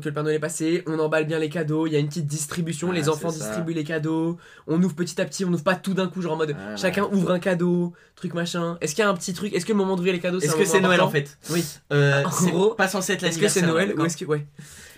que 0.00 0.08
le 0.08 0.12
Père 0.14 0.22
Noël 0.22 0.36
est 0.36 0.40
passé, 0.40 0.82
on 0.86 0.98
emballe 0.98 1.26
bien 1.26 1.38
les 1.38 1.48
cadeaux, 1.50 1.86
il 1.86 1.92
y 1.92 1.96
a 1.96 1.98
une 1.98 2.08
petite 2.08 2.26
distribution, 2.26 2.88
Ah, 2.90 2.94
les 2.94 3.08
enfants 3.08 3.30
c'est 3.30 3.40
ça. 3.40 3.46
distribuent 3.48 3.74
les 3.74 3.84
cadeaux, 3.84 4.38
on 4.66 4.82
ouvre 4.82 4.94
petit 4.94 5.20
à 5.20 5.24
petit, 5.26 5.44
on 5.44 5.52
ouvre 5.52 5.64
pas 5.64 5.74
tout 5.74 5.92
d'un 5.94 6.06
coup, 6.08 6.22
genre 6.22 6.32
en 6.34 6.36
mode 6.36 6.52
Voilà. 6.56 6.76
chacun 6.76 7.04
ouvre 7.12 7.32
un 7.32 7.38
cadeau, 7.38 7.92
truc 8.16 8.32
machin. 8.34 8.78
Est-ce 8.80 8.94
qu'il 8.94 9.02
y 9.02 9.06
a 9.06 9.10
un 9.10 9.14
petit 9.14 9.34
truc 9.34 9.52
Est-ce 9.52 9.66
que 9.66 9.72
le 9.72 9.78
moment 9.78 9.96
d'ouvrir 9.96 10.14
les 10.14 10.20
cadeaux 10.20 10.38
Est-ce 10.40 10.54
que 10.56 10.64
c'est 10.64 10.80
Noël 10.80 11.00
en 11.02 11.10
fait? 11.10 11.36
Oui. 11.50 11.64
Euh, 11.92 12.22
En 12.24 12.30
gros, 12.46 12.74
pas 12.74 12.88
censé 12.88 13.12
être 13.14 13.24
Est-ce 13.24 13.38
que 13.38 13.48
c'est 13.48 13.62
Noël 13.62 13.88
ou 13.88 13.90
d'accord 13.90 14.06
est-ce 14.06 14.16
que 14.16 14.24
ouais. 14.24 14.46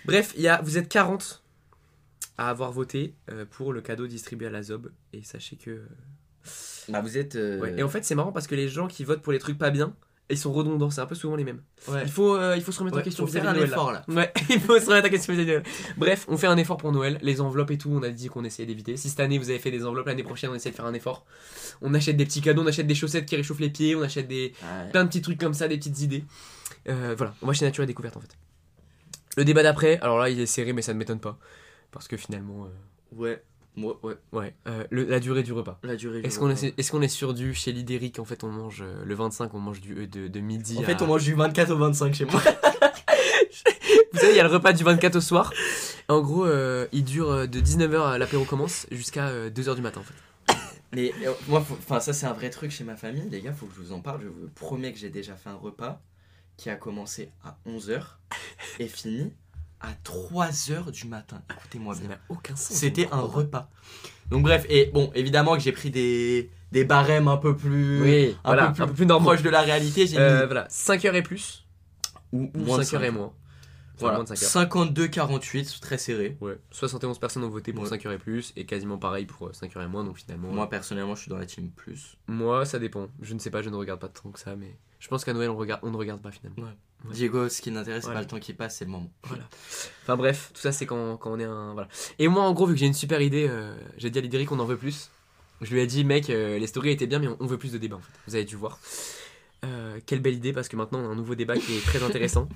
Bref, 0.05 0.33
il 0.37 0.43
y 0.43 0.47
a, 0.47 0.61
vous 0.63 0.77
êtes 0.77 0.87
40 0.87 1.41
à 2.45 2.49
avoir 2.49 2.71
voté 2.71 3.15
euh, 3.31 3.45
pour 3.49 3.73
le 3.73 3.81
cadeau 3.81 4.07
distribué 4.07 4.47
à 4.47 4.49
la 4.49 4.63
Zob 4.63 4.91
et 5.13 5.23
sachez 5.23 5.55
que 5.57 5.81
Bah 6.89 7.01
vous 7.01 7.17
êtes. 7.17 7.35
euh, 7.35 7.59
ouais. 7.59 7.75
Et 7.77 7.83
en 7.83 7.89
fait, 7.89 8.03
c'est 8.03 8.15
marrant 8.15 8.31
parce 8.31 8.47
que 8.47 8.55
les 8.55 8.67
gens 8.67 8.87
qui 8.87 9.03
votent 9.03 9.21
pour 9.21 9.31
les 9.33 9.39
trucs 9.39 9.57
pas 9.57 9.69
bien, 9.69 9.95
ils 10.29 10.37
sont 10.37 10.53
redondants, 10.53 10.89
c'est 10.89 11.01
un 11.01 11.05
peu 11.05 11.13
souvent 11.15 11.35
les 11.35 11.43
mêmes. 11.43 11.61
ouais. 11.89 12.03
Il 12.05 12.09
faut 12.11 12.35
euh, 12.35 12.55
il 12.55 12.63
faut 12.63 12.71
se 12.71 12.79
remettre 12.79 12.95
en 12.95 12.99
Ouais, 12.99 13.03
question 13.03 13.25
faut 13.27 13.31
faire 13.33 13.41
vis-à-vis 13.41 13.59
un 13.59 13.61
de 13.61 13.65
Noël, 13.67 13.71
effort 13.73 13.91
là. 13.91 14.05
Ouais, 14.07 14.31
il 14.49 14.59
faut 14.61 14.79
se 14.79 14.85
remettre 14.87 15.07
en 15.07 15.09
question 15.11 15.33
vis-à-vis 15.33 15.47
de 15.49 15.53
Noël. 15.57 15.65
Bref, 15.97 16.25
on 16.29 16.37
fait 16.37 16.47
un 16.47 16.57
effort 16.57 16.77
pour 16.77 16.91
Noël, 16.93 17.19
les 17.21 17.41
enveloppes 17.41 17.71
et 17.71 17.77
tout, 17.77 17.89
on 17.91 18.01
a 18.01 18.09
dit 18.09 18.27
qu'on 18.29 18.43
essayait 18.45 18.65
d'éviter. 18.65 18.95
Si 18.97 19.09
cette 19.09 19.19
année 19.19 19.37
vous 19.37 19.49
avez 19.49 19.59
fait 19.59 19.71
des 19.71 19.85
enveloppes, 19.85 20.07
l'année 20.07 20.23
prochaine 20.23 20.49
on 20.51 20.55
essaie 20.55 20.71
de 20.71 20.75
faire 20.75 20.85
un 20.85 20.93
effort. 20.93 21.25
On 21.81 21.93
achète 21.93 22.15
des 22.17 22.25
petits 22.25 22.41
cadeaux, 22.41 22.61
on 22.63 22.67
achète 22.67 22.87
des 22.87 22.95
chaussettes 22.95 23.25
qui 23.25 23.35
réchauffent 23.35 23.59
les 23.59 23.69
pieds, 23.69 23.95
on 23.95 24.01
achète 24.01 24.27
des 24.27 24.53
Ouais. 24.63 24.89
plein 24.91 25.03
de 25.03 25.09
petits 25.09 25.21
trucs 25.21 25.39
comme 25.39 25.53
ça, 25.53 25.67
des 25.67 25.77
petites 25.77 25.99
idées. 26.01 26.23
Euh, 26.89 27.13
voilà, 27.17 27.35
on 27.41 27.47
va 27.47 27.53
chez 27.53 27.65
Nature 27.65 27.83
et 27.83 27.87
Découverte 27.87 28.15
en 28.17 28.21
fait. 28.21 28.35
Le 29.37 29.43
débat 29.45 29.63
d'après, 29.63 29.99
alors 29.99 30.17
là 30.19 30.29
il 30.29 30.39
est 30.39 30.45
serré 30.45 30.71
mais 30.73 30.81
ça 30.81 30.93
ne 30.93 30.97
m'étonne 30.99 31.19
pas. 31.19 31.37
Parce 31.91 32.07
que 32.07 32.17
finalement, 32.17 32.65
euh, 32.65 32.69
Ouais. 33.15 33.43
Ouais. 33.77 34.15
ouais, 34.33 34.53
euh, 34.67 34.83
le- 34.89 35.05
la 35.05 35.19
durée 35.21 35.43
du 35.43 35.53
repas. 35.53 35.79
La 35.83 35.95
durée. 35.95 36.19
Est-ce 36.25 36.39
qu'on 36.39 36.49
est, 36.49 36.63
est, 36.77 36.89
qu'on 36.89 37.01
est 37.01 37.07
sur 37.07 37.33
du 37.33 37.53
chez 37.53 37.71
l'Idéric 37.71 38.19
en 38.19 38.25
fait 38.25 38.43
on 38.43 38.49
mange 38.51 38.81
euh, 38.81 39.01
le 39.05 39.15
25 39.15 39.53
on 39.53 39.59
mange 39.59 39.79
du 39.79 39.97
euh, 39.97 40.07
de, 40.07 40.27
de 40.27 40.39
midi 40.41 40.77
En 40.77 40.81
à- 40.81 40.85
fait, 40.85 41.01
on 41.01 41.07
mange 41.07 41.23
du 41.23 41.33
24 41.35 41.71
au 41.71 41.77
25 41.77 42.13
chez 42.13 42.25
moi. 42.25 42.41
Vous 44.13 44.19
savez 44.19 44.33
il 44.33 44.35
y 44.37 44.39
a 44.39 44.43
le 44.43 44.49
repas 44.53 44.73
du 44.73 44.83
24 44.83 45.15
au 45.15 45.21
soir 45.21 45.53
en 46.09 46.19
gros 46.21 46.45
euh, 46.45 46.87
il 46.91 47.03
dure 47.05 47.29
euh, 47.31 47.47
de 47.47 47.59
19h 47.61 48.17
l'apéro 48.17 48.43
commence 48.43 48.87
jusqu'à 48.91 49.49
2h 49.49 49.75
du 49.75 49.81
matin 49.81 50.01
en 50.01 50.03
fait 50.03 50.57
Mais 50.93 51.13
euh, 51.25 51.31
moi, 51.47 51.59
enfin, 51.61 51.99
ça 52.01 52.11
c'est 52.11 52.25
un 52.25 52.33
vrai 52.33 52.49
truc 52.49 52.71
chez 52.71 52.83
ma 52.83 52.97
famille, 52.97 53.29
les 53.29 53.41
gars, 53.41 53.53
faut 53.53 53.65
que 53.67 53.73
je 53.75 53.79
vous 53.81 53.93
en 53.93 54.01
parle. 54.01 54.21
Je 54.23 54.27
vous 54.27 54.49
promets 54.53 54.91
que 54.91 54.99
j'ai 54.99 55.09
déjà 55.09 55.35
fait 55.37 55.49
un 55.49 55.55
repas 55.55 56.01
qui 56.57 56.69
a 56.69 56.75
commencé 56.75 57.31
à 57.45 57.57
11h 57.65 58.01
et 58.79 58.87
fini 58.89 59.31
à 59.81 59.91
3h 60.03 60.91
du 60.91 61.07
matin. 61.07 61.41
Écoutez-moi 61.57 61.95
bien. 61.95 62.17
aucun 62.29 62.55
sens 62.55 62.77
C'était 62.77 63.07
un 63.11 63.21
repas. 63.21 63.69
Donc 64.29 64.43
bref, 64.43 64.65
et 64.69 64.91
bon, 64.93 65.11
évidemment 65.15 65.55
que 65.55 65.61
j'ai 65.61 65.71
pris 65.73 65.89
des, 65.91 66.49
des 66.71 66.85
barèmes 66.85 67.27
un 67.27 67.37
peu 67.37 67.55
plus, 67.55 68.01
oui 68.01 68.35
un, 68.43 68.49
voilà, 68.53 68.67
peu 68.67 68.73
plus 68.73 68.83
un 68.83 68.87
peu 68.87 68.93
plus 68.93 69.05
normaux 69.05 69.25
proches 69.29 69.41
de 69.43 69.49
la 69.49 69.61
réalité. 69.61 70.07
J'ai 70.07 70.17
Euh, 70.19 70.41
mis 70.41 70.45
voilà 70.45 70.67
5h 70.69 71.13
et 71.15 71.21
plus 71.21 71.65
ou 72.31 72.49
ou 72.55 72.59
moins 72.59 72.77
de 72.77 72.83
5h 72.83 73.03
et 73.03 73.11
moins 73.11 73.33
Voilà, 73.99 74.15
moins 74.17 74.23
de 74.23 74.29
5 74.35 74.61
heures. 74.65 74.67
52-48, 74.69 75.79
très 75.81 75.97
serré. 75.97 76.37
Ouais, 76.39 76.57
71 76.71 77.19
personnes 77.19 77.43
ont 77.43 77.49
voté 77.49 77.73
pour 77.73 77.83
Ouais. 77.83 77.89
5h 77.97 78.13
et 78.13 78.17
plus, 78.17 78.53
et 78.55 78.65
quasiment 78.65 78.97
pareil 78.97 79.25
pour 79.25 79.49
5h 79.51 79.83
et 79.83 79.87
moins, 79.87 80.03
donc 80.05 80.17
finalement. 80.17 80.49
Moi 80.51 80.69
personnellement, 80.69 81.15
je 81.15 81.21
suis 81.23 81.29
dans 81.29 81.37
la 81.37 81.45
team 81.45 81.69
plus. 81.69 82.15
Moi, 82.27 82.65
ça 82.65 82.79
dépend. 82.79 83.07
Je 83.21 83.33
ne 83.33 83.39
sais 83.39 83.49
pas, 83.51 83.61
je 83.61 83.69
ne 83.69 83.75
regarde 83.75 83.99
pas 83.99 84.07
tant 84.07 84.29
que 84.31 84.39
ça, 84.39 84.55
mais 84.55 84.77
je 84.99 85.07
pense 85.09 85.25
qu'à 85.25 85.33
Noël, 85.33 85.49
on, 85.49 85.57
regarde, 85.57 85.81
on 85.83 85.91
ne 85.91 85.97
regarde 85.97 86.21
pas 86.21 86.31
finalement. 86.31 86.63
Ouais. 86.63 86.77
Diego, 87.09 87.49
ce 87.49 87.61
qui 87.61 87.71
n'intéresse, 87.71 88.01
c'est 88.03 88.07
Voilà. 88.07 88.19
pas 88.19 88.23
le 88.23 88.27
temps 88.27 88.39
qui 88.39 88.53
passe, 88.53 88.77
c'est 88.77 88.85
le 88.85 88.91
moment. 88.91 89.11
Enfin 90.03 90.15
bref, 90.17 90.51
tout 90.53 90.61
ça, 90.61 90.71
c'est 90.71 90.85
quand, 90.85 91.17
quand 91.17 91.31
on 91.31 91.39
est 91.39 91.43
un. 91.45 91.73
Voilà. 91.73 91.87
Et 92.19 92.27
moi, 92.27 92.43
en 92.43 92.53
gros, 92.53 92.65
vu 92.65 92.73
que 92.73 92.79
j'ai 92.79 92.85
une 92.85 92.93
super 92.93 93.21
idée, 93.21 93.47
euh, 93.49 93.75
j'ai 93.97 94.09
dit 94.09 94.19
à 94.19 94.21
Lidéric 94.21 94.49
qu'on 94.49 94.59
en 94.59 94.65
veut 94.65 94.77
plus. 94.77 95.09
Je 95.61 95.73
lui 95.73 95.81
ai 95.81 95.87
dit, 95.87 96.03
mec, 96.03 96.29
euh, 96.29 96.57
les 96.57 96.67
stories 96.67 96.89
étaient 96.91 97.07
bien, 97.07 97.19
mais 97.19 97.27
on, 97.27 97.37
on 97.39 97.45
veut 97.45 97.57
plus 97.57 97.71
de 97.71 97.77
débats 97.77 97.97
en 97.97 97.99
fait. 98.01 98.11
Vous 98.27 98.35
avez 98.35 98.45
dû 98.45 98.55
voir. 98.55 98.79
Euh, 99.63 99.99
quelle 100.05 100.19
belle 100.21 100.33
idée, 100.35 100.53
parce 100.53 100.67
que 100.67 100.75
maintenant, 100.75 100.99
on 100.99 101.05
a 101.09 101.11
un 101.11 101.15
nouveau 101.15 101.35
débat 101.35 101.55
qui 101.57 101.75
est 101.77 101.85
très 101.85 102.01
intéressant. 102.03 102.47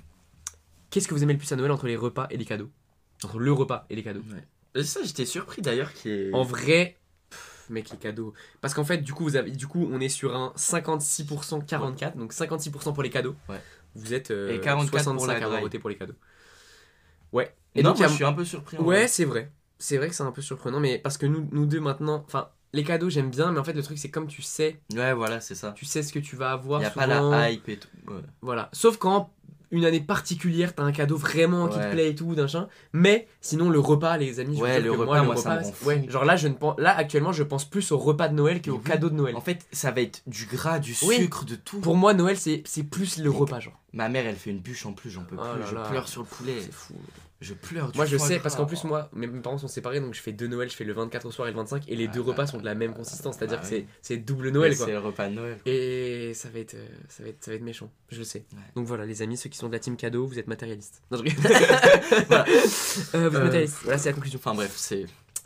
Qu'est-ce 0.90 1.08
que 1.08 1.14
vous 1.14 1.24
aimez 1.24 1.34
le 1.34 1.40
plus 1.40 1.52
à 1.52 1.56
Noël 1.56 1.72
entre 1.72 1.88
les 1.88 1.96
repas 1.96 2.28
et 2.30 2.38
les 2.38 2.46
cadeaux? 2.46 2.70
Entre 3.24 3.40
le 3.40 3.52
repas 3.52 3.86
et 3.90 3.96
les 3.96 4.04
cadeaux 4.04 4.22
Et 4.76 4.84
ça, 4.84 5.02
j'étais 5.04 5.26
surpris 5.26 5.62
d'ailleurs 5.62 5.92
ait- 6.06 6.30
En 6.34 6.44
vrai, 6.44 6.98
mec, 7.70 7.90
les 7.92 7.98
cadeaux. 7.98 8.34
Parce 8.62 8.74
qu'en 8.74 8.84
fait, 8.86 9.00
du 9.00 9.14
coup, 9.14 9.24
vous 9.24 9.36
avez, 9.36 9.52
du 9.52 9.68
coup, 9.68 9.88
on 9.92 10.00
est 10.00 10.10
sur 10.10 10.36
un 10.36 10.54
56% 10.56 11.66
44, 11.66 12.18
donc 12.18 12.34
56% 12.34 12.94
pour 12.94 13.04
les 13.04 13.10
cadeaux. 13.10 13.36
Ouais. 13.50 13.62
Vous 13.96 14.14
êtes 14.14 14.32
euh, 14.32 14.54
Et 14.54 14.60
44 14.62 14.90
pour 14.92 15.00
65 15.00 15.28
la 15.28 15.34
à 15.34 15.46
avoir 15.46 15.62
voté 15.62 15.80
pour 15.80 15.90
les 15.90 15.96
cadeaux. 15.98 16.16
Ouais. 17.32 17.54
Et 17.76 17.84
non, 17.84 17.90
donc, 17.92 17.98
moi, 18.00 18.08
a- 18.08 18.10
je 18.10 18.16
suis 18.16 18.24
un 18.26 18.34
peu 18.34 18.46
surpris. 18.46 18.78
Ouais, 18.78 19.08
c'est 19.08 19.26
vrai. 19.26 19.52
C'est 19.78 19.98
vrai 19.98 20.08
que 20.10 20.16
c'est 20.16 20.24
un 20.24 20.32
peu 20.32 20.42
surprenant, 20.42 20.80
mais 20.80 21.00
parce 21.00 21.18
que 21.18 21.26
nous, 21.26 21.48
nous 21.52 21.66
deux 21.66 21.82
maintenant, 21.82 22.24
enfin, 22.26 22.50
les 22.72 22.84
cadeaux 22.84 23.10
j'aime 23.10 23.30
bien, 23.30 23.52
mais 23.52 23.60
en 23.60 23.64
fait 23.64 23.74
le 23.74 23.84
truc 23.84 23.98
c'est 23.98 24.10
comme 24.10 24.28
tu 24.28 24.42
sais, 24.42 24.80
Ouais, 24.94 25.14
voilà, 25.14 25.40
c'est 25.42 25.56
ça. 25.56 25.74
tu 25.76 25.86
sais 25.86 26.02
ce 26.04 26.14
que 26.14 26.20
tu 26.20 26.36
vas 26.38 26.52
avoir. 26.52 26.80
Il 26.80 26.84
n'y 26.84 26.88
a 26.88 26.92
pas 26.92 27.08
la 27.08 27.52
hype 27.52 27.68
et 27.70 27.78
tout. 27.78 27.90
Ouais. 28.08 28.22
Voilà. 28.42 28.70
Sauf 28.74 28.98
quand 28.98 29.32
une 29.72 29.86
année 29.86 30.00
particulière, 30.02 30.74
t'as 30.76 30.84
un 30.84 30.92
cadeau 30.92 31.18
vraiment 31.18 31.68
qui 31.68 31.78
te 31.80 31.92
plaît 31.92 32.10
et 32.12 32.16
tout, 32.16 32.36
d'un 32.36 32.48
chien. 32.48 32.68
Mais 32.94 33.28
sinon, 33.42 33.70
le 33.70 33.80
repas, 33.80 34.18
les 34.18 34.40
amis, 34.40 34.58
je 34.58 34.62
Ouais, 34.62 34.80
le 34.80 34.92
que 34.92 34.98
repas, 34.98 35.06
moi, 35.06 35.20
le 35.20 35.26
moi, 35.26 35.36
ça 35.38 35.56
me 35.56 35.64
repas, 35.66 35.86
ouais, 35.86 36.06
genre 36.10 36.26
là, 36.26 36.36
je 36.36 36.48
ne 36.48 36.54
pense, 36.54 36.76
là, 36.80 36.96
actuellement, 36.96 37.32
je 37.34 37.44
pense 37.44 37.66
plus 37.66 37.92
au 37.92 37.98
repas 37.98 38.28
de 38.28 38.34
Noël 38.36 38.62
qu'au 38.62 38.72
oui. 38.74 38.84
cadeau 38.84 39.10
de 39.10 39.16
Noël. 39.16 39.36
En 39.36 39.42
fait, 39.42 39.66
ça 39.72 39.92
va 39.92 40.02
être 40.02 40.22
du 40.28 40.46
gras, 40.46 40.80
du 40.80 40.96
Oui. 41.04 41.16
sucre, 41.18 41.46
de 41.46 41.56
tout. 41.56 41.80
Pour 41.80 41.96
moi, 41.98 42.14
Noël, 42.14 42.38
c'est 42.38 42.64
c'est 42.66 42.84
plus 42.84 43.18
le 43.18 43.30
repas, 43.30 43.60
genre. 43.60 43.80
Ma 43.94 44.10
mère, 44.10 44.26
elle 44.28 44.36
fait 44.36 44.50
une 44.50 44.60
bûche 44.60 44.86
en 44.86 44.92
plus, 44.94 45.10
j'en 45.10 45.24
peux 45.24 45.38
Oh 45.40 45.42
plus. 45.54 45.60
là 45.62 45.66
je 45.70 45.76
là. 45.76 45.84
pleure 45.90 46.08
sur 46.08 46.22
le 46.22 46.28
poulet. 46.28 46.58
C'est 46.62 46.74
fou. 46.74 46.94
Je 47.42 47.54
pleure. 47.54 47.92
du 47.92 47.98
Moi, 47.98 48.06
je 48.06 48.18
sais, 48.18 48.40
parce 48.40 48.56
qu'en 48.56 48.66
plus, 48.66 48.84
moi, 48.86 49.10
mes 49.14 49.28
parents 49.28 49.58
sont 49.58 49.68
séparés, 49.68 50.00
donc 50.00 50.14
je 50.14 50.22
fais 50.22 50.32
deux 50.32 50.48
Noël, 50.48 50.70
je 50.70 50.76
fais 50.76 50.86
le 50.86 50.94
24 50.94 51.26
au 51.26 51.32
soir 51.32 51.48
et 51.48 51.52
le 51.52 51.58
25, 51.58 51.84
et 51.88 51.96
les 51.96 52.08
Ah 52.08 52.12
deux 52.14 52.22
bah, 52.22 52.28
repas 52.32 52.48
sont 52.48 52.58
de 52.58 52.66
la 52.66 52.76
même 52.76 52.94
consistance, 52.94 53.36
c'est-à-dire 53.38 53.58
bah 53.58 53.64
que 53.64 53.70
c'est 53.70 53.76
oui. 53.80 53.88
c'est 54.02 54.18
double 54.18 54.50
Noël. 54.50 54.76
C'est 54.76 54.92
le 54.92 55.00
repas 55.00 55.28
de 55.28 55.34
Noël. 55.36 55.58
Et 55.66 56.34
ça 56.34 56.50
va 56.50 56.60
être, 56.60 56.76
euh, 56.76 56.88
ça 57.10 57.24
va 57.24 57.30
être, 57.30 57.44
ça 57.44 57.52
va 57.52 57.58
être 57.58 57.64
méchant, 57.64 57.92
je 58.10 58.20
le 58.20 58.24
sais. 58.24 58.46
Ouais. 58.54 58.60
Donc 58.76 58.88
voilà, 58.88 59.06
les 59.06 59.22
amis, 59.22 59.36
ceux 59.38 59.50
qui 59.50 59.58
sont 59.58 59.68
de 59.68 59.74
la 59.74 59.80
team 59.80 59.98
cadeau, 59.98 60.26
vous 60.26 60.40
êtes 60.40 60.48
matérialistes. 60.48 61.02
Non, 61.12 61.18
je. 61.18 61.24
Voilà. 62.28 62.46
Euh, 62.48 62.54
vous 63.14 63.18
êtes 63.18 63.36
Euh, 63.36 63.44
matérialistes. 63.44 63.78
Voilà, 63.84 63.98
c'est 63.98 64.10
la 64.10 64.14
conclusion. 64.16 64.40
Enfin 64.42 64.54
bref, 64.56 64.74
c'est. 64.76 65.06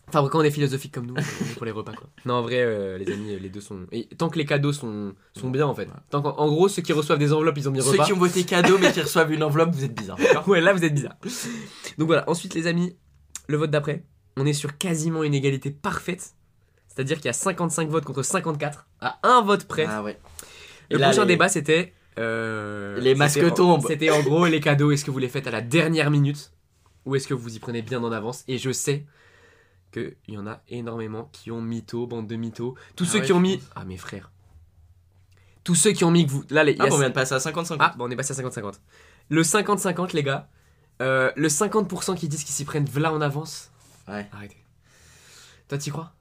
Enfin, 0.09 0.27
quand 0.29 0.39
on 0.39 0.43
est 0.43 0.51
philosophique 0.51 0.93
comme 0.93 1.05
nous, 1.07 1.15
pour 1.55 1.65
les 1.65 1.71
repas, 1.71 1.93
quoi. 1.93 2.07
Non, 2.25 2.35
en 2.35 2.41
vrai, 2.41 2.57
euh, 2.61 2.97
les 2.97 3.11
amis, 3.11 3.39
les 3.39 3.49
deux 3.49 3.61
sont. 3.61 3.85
Et 3.91 4.07
tant 4.17 4.29
que 4.29 4.37
les 4.37 4.45
cadeaux 4.45 4.73
sont, 4.73 5.13
sont 5.37 5.49
bien, 5.49 5.65
en 5.67 5.73
fait. 5.75 5.87
Tant 6.09 6.23
en 6.25 6.47
gros, 6.47 6.67
ceux 6.67 6.81
qui 6.81 6.93
reçoivent 6.93 7.19
des 7.19 7.31
enveloppes, 7.33 7.57
ils 7.57 7.69
ont 7.69 7.71
mis 7.71 7.81
Ceux 7.81 7.91
repas. 7.91 8.05
qui 8.05 8.13
ont 8.13 8.17
voté 8.17 8.43
cadeau 8.43 8.77
mais 8.79 8.91
qui 8.91 9.01
reçoivent 9.01 9.31
une 9.31 9.43
enveloppe, 9.43 9.71
vous 9.73 9.83
êtes 9.83 9.93
bizarres. 9.95 10.17
d'accord 10.17 10.47
Ouais, 10.47 10.61
là, 10.61 10.73
vous 10.73 10.83
êtes 10.83 10.93
bizarre. 10.93 11.15
Donc 11.97 12.07
voilà, 12.07 12.29
ensuite, 12.29 12.53
les 12.55 12.67
amis, 12.67 12.95
le 13.47 13.57
vote 13.57 13.71
d'après. 13.71 14.03
On 14.37 14.45
est 14.45 14.53
sur 14.53 14.77
quasiment 14.77 15.23
une 15.23 15.33
égalité 15.33 15.71
parfaite. 15.71 16.33
C'est-à-dire 16.87 17.17
qu'il 17.17 17.25
y 17.25 17.29
a 17.29 17.33
55 17.33 17.89
votes 17.89 18.05
contre 18.05 18.23
54, 18.23 18.87
à 19.01 19.19
un 19.23 19.41
vote 19.41 19.65
près. 19.65 19.85
Ah 19.87 20.01
ouais. 20.03 20.17
Le 20.89 20.95
Et 20.97 20.99
là, 20.99 21.07
prochain 21.07 21.21
les- 21.25 21.33
débat, 21.35 21.49
c'était. 21.49 21.93
euh, 22.17 22.99
Les 22.99 23.15
masques 23.15 23.35
c'était 23.35 23.51
en- 23.51 23.53
tombent. 23.53 23.85
C'était 23.87 24.09
en 24.09 24.21
gros 24.21 24.45
les 24.47 24.59
cadeaux. 24.59 24.91
Est-ce 24.91 25.05
que 25.05 25.11
vous 25.11 25.19
les 25.19 25.29
faites 25.29 25.47
à 25.47 25.51
la 25.51 25.61
dernière 25.61 26.09
minute? 26.11 26.51
Ou 27.05 27.15
est-ce 27.15 27.27
que 27.27 27.33
vous 27.33 27.55
y 27.55 27.59
prenez 27.59 27.81
bien 27.81 28.03
en 28.03 28.11
avance? 28.11 28.43
Et 28.47 28.57
je 28.57 28.71
sais 28.71 29.05
qu'il 29.91 30.15
y 30.27 30.37
en 30.37 30.47
a 30.47 30.61
énormément 30.69 31.29
qui 31.31 31.51
ont 31.51 31.61
mytho, 31.61 32.07
bande 32.07 32.27
de 32.27 32.35
mythos. 32.35 32.75
Tous 32.95 33.05
Ah 33.05 33.11
ceux 33.13 33.19
ouais, 33.19 33.25
qui 33.25 33.33
ont 33.33 33.39
mis. 33.39 33.57
pense. 33.57 33.67
Ah, 33.75 33.85
mes 33.85 33.97
frères. 33.97 34.31
Tous 35.63 35.75
ceux 35.75 35.91
qui 35.91 36.03
ont 36.03 36.11
mis 36.11 36.25
que 36.25 36.31
vous. 36.31 36.43
Là, 36.49 36.63
les. 36.63 36.75
Ah 36.79 36.87
bon, 36.87 36.95
on 36.95 36.99
vient 36.99 37.09
de 37.09 37.13
passer 37.13 37.33
à 37.35 37.37
50-50. 37.39 37.77
Ah, 37.79 37.93
bon, 37.97 38.05
on 38.07 38.09
est 38.11 38.15
passé 38.15 38.33
à 38.39 38.43
50-50. 38.43 38.75
Le 39.29 39.41
50-50, 39.43 40.13
les 40.15 40.23
gars. 40.23 40.47
euh, 41.01 41.31
le 41.35 41.47
50% 41.47 42.15
qui 42.15 42.27
disent 42.27 42.43
qu'ils 42.43 42.53
s'y 42.55 42.65
prennent 42.65 42.85
v'là 42.85 43.13
en 43.13 43.21
avance. 43.21 43.71
Ouais. 44.07 44.27
Arrêtez. 44.31 44.57
Toi, 45.67 45.77
t'y 45.77 45.89
crois? 45.91 46.13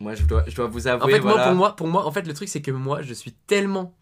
Moi, 0.00 0.14
je 0.14 0.22
dois, 0.24 0.44
je 0.46 0.54
dois 0.54 0.68
vous 0.68 0.86
En 0.86 0.92
avouer. 0.92 1.14
fait, 1.14 1.20
moi, 1.20 1.42
pour 1.42 1.54
moi, 1.54 1.74
pour 1.76 1.88
moi, 1.88 2.06
en 2.06 2.12
fait, 2.12 2.22
le 2.22 2.32
truc, 2.32 2.48
c'est 2.48 2.62
que 2.62 2.70
moi, 2.70 3.02
je 3.02 3.12
suis 3.12 3.32
tellement 3.32 3.94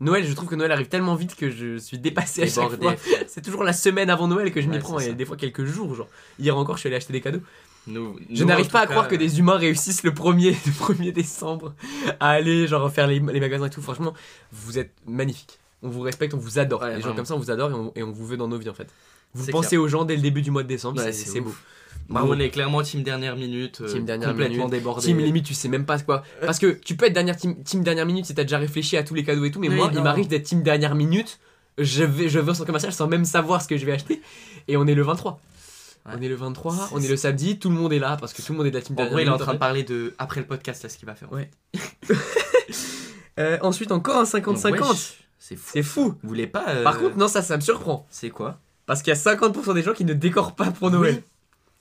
Noël, 0.00 0.26
je 0.26 0.32
trouve 0.32 0.48
que 0.48 0.56
Noël 0.56 0.72
arrive 0.72 0.88
tellement 0.88 1.14
vite 1.14 1.36
que 1.36 1.48
je 1.48 1.76
suis 1.78 1.98
dépassé 2.00 2.42
à 2.42 2.46
chaque 2.48 2.80
fois. 2.82 2.96
C'est 3.28 3.40
toujours 3.40 3.62
la 3.62 3.72
semaine 3.72 4.10
avant 4.10 4.26
Noël 4.26 4.52
que 4.52 4.60
je 4.60 4.66
m'y 4.68 4.80
prends, 4.80 4.98
et 4.98 5.04
ça. 5.06 5.12
des 5.12 5.24
fois 5.24 5.36
quelques 5.36 5.64
jours. 5.64 5.94
Genre. 5.94 6.08
Hier 6.40 6.56
encore, 6.58 6.74
je 6.74 6.80
suis 6.80 6.88
allé 6.88 6.96
acheter 6.96 7.12
des 7.12 7.20
cadeaux. 7.20 7.40
Nous- 7.86 8.16
Je 8.32 8.42
nous, 8.42 8.48
n'arrive 8.48 8.68
pas 8.70 8.80
à 8.80 8.86
croire 8.86 9.08
que 9.08 9.14
des 9.14 9.38
humains 9.38 9.56
réussissent 9.58 10.02
le 10.04 10.10
1er, 10.12 10.50
le 10.66 10.72
1er 10.72 11.12
décembre 11.12 11.74
à 12.20 12.30
aller 12.30 12.66
genre 12.66 12.90
faire 12.90 13.06
les, 13.06 13.18
les 13.20 13.40
magasins 13.40 13.66
et 13.66 13.70
tout. 13.70 13.82
Franchement, 13.82 14.14
vous 14.52 14.78
êtes 14.78 14.92
magnifiques. 15.06 15.58
On 15.82 15.90
vous 15.90 16.00
respecte, 16.00 16.32
on 16.32 16.38
vous 16.38 16.58
adore. 16.58 16.80
Ouais, 16.80 16.96
les 16.96 17.02
gens 17.02 17.14
comme 17.14 17.26
ça, 17.26 17.34
on 17.34 17.38
vous 17.38 17.50
adore 17.50 17.70
et 17.70 17.74
on, 17.74 17.92
et 17.94 18.02
on 18.02 18.10
vous 18.10 18.26
veut 18.26 18.36
dans 18.38 18.48
nos 18.48 18.56
vies 18.58 18.70
en 18.70 18.74
fait. 18.74 18.88
Vous 19.34 19.44
C'est 19.44 19.50
pensez 19.52 19.76
aux 19.76 19.88
gens 19.88 20.04
dès 20.04 20.16
le 20.16 20.22
début 20.22 20.40
du 20.42 20.50
mois 20.50 20.62
de 20.62 20.68
décembre, 20.68 20.98
Ouais, 20.98 21.12
c'est 21.12 21.24
c'est 21.24 21.30
c'est 21.30 21.40
ouf. 21.40 21.46
beau. 21.46 21.54
Bravo. 22.08 22.34
on 22.34 22.38
est 22.38 22.50
clairement 22.50 22.82
team 22.82 23.02
dernière 23.02 23.34
minute. 23.36 23.80
euh, 23.80 23.88
Team 23.90 24.04
dernière 24.04 24.28
complètement 24.30 24.56
minute. 24.66 24.70
débordé. 24.70 25.02
Team 25.06 25.18
limite, 25.18 25.44
tu 25.46 25.54
sais 25.54 25.68
même 25.68 25.84
pas 25.86 25.98
quoi. 25.98 26.22
Parce 26.40 26.58
que 26.58 26.66
tu 26.66 26.96
peux 26.96 27.06
être 27.06 27.12
dernière 27.14 27.36
team, 27.36 27.62
team 27.64 27.82
dernière 27.82 28.04
minute 28.06 28.26
si 28.26 28.34
t'as 28.34 28.42
déjà 28.44 28.58
réfléchi 28.58 28.96
à 28.96 29.02
tous 29.02 29.14
les 29.14 29.24
cadeaux 29.24 29.44
et 29.44 29.50
tout, 29.50 29.58
mais 29.60 29.68
moi, 29.70 29.86
non. 29.88 29.92
il 29.98 30.02
m'arrive 30.02 30.28
d'être 30.28 30.42
team 30.44 30.62
dernière 30.62 30.94
minute. 30.94 31.38
Je 31.78 32.04
vais, 32.04 32.28
je 32.28 32.38
vais 32.38 32.50
au 32.50 32.54
centre 32.54 32.66
commercial 32.66 32.92
sans 32.92 33.08
même 33.08 33.24
savoir 33.24 33.60
ce 33.62 33.68
que 33.68 33.76
je 33.76 33.84
vais 33.86 33.92
acheter. 33.92 34.20
Et 34.68 34.76
on 34.76 34.86
est 34.86 34.94
le 34.94 35.02
23. 35.02 35.40
On 36.06 36.20
est 36.20 36.28
le 36.28 36.34
23, 36.34 36.72
C'est- 36.88 36.94
on 36.94 37.00
est 37.00 37.08
le 37.08 37.16
samedi, 37.16 37.58
tout 37.58 37.70
le 37.70 37.76
monde 37.76 37.92
est 37.92 37.98
là 37.98 38.16
parce 38.20 38.32
que 38.34 38.42
tout 38.42 38.52
le 38.52 38.58
monde 38.58 38.66
est 38.66 38.70
de 38.70 38.76
la 38.76 38.82
team 38.82 38.94
En 38.98 39.06
gros, 39.06 39.18
il 39.18 39.26
est 39.26 39.30
en 39.30 39.38
train 39.38 39.54
de 39.54 39.58
parler 39.58 39.84
de. 39.84 40.14
Après 40.18 40.40
le 40.40 40.46
podcast, 40.46 40.82
là, 40.82 40.88
ce 40.90 40.98
qu'il 40.98 41.06
va 41.06 41.14
faire. 41.14 41.32
Ouais. 41.32 41.50
Euh, 43.40 43.58
ensuite, 43.62 43.90
encore 43.90 44.16
un 44.18 44.22
50-50. 44.24 44.80
Wesh, 44.80 45.24
C'est 45.40 45.56
fou. 45.56 45.70
C'est 45.72 45.82
fou. 45.82 46.14
Vous 46.22 46.28
voulez 46.28 46.46
pas. 46.46 46.64
euh, 46.68 46.84
Par 46.84 46.98
contre, 47.00 47.16
non, 47.16 47.26
ça, 47.26 47.42
ça 47.42 47.56
me 47.56 47.60
surprend. 47.62 48.06
c'est 48.08 48.30
quoi? 48.30 48.60
Parce 48.86 49.02
qu'il 49.02 49.10
y 49.12 49.16
a 49.16 49.18
50% 49.18 49.74
des 49.74 49.82
gens 49.82 49.92
qui 49.92 50.04
ne 50.04 50.12
décorent 50.14 50.54
pas 50.54 50.70
pour 50.70 50.90
Noël. 50.92 51.20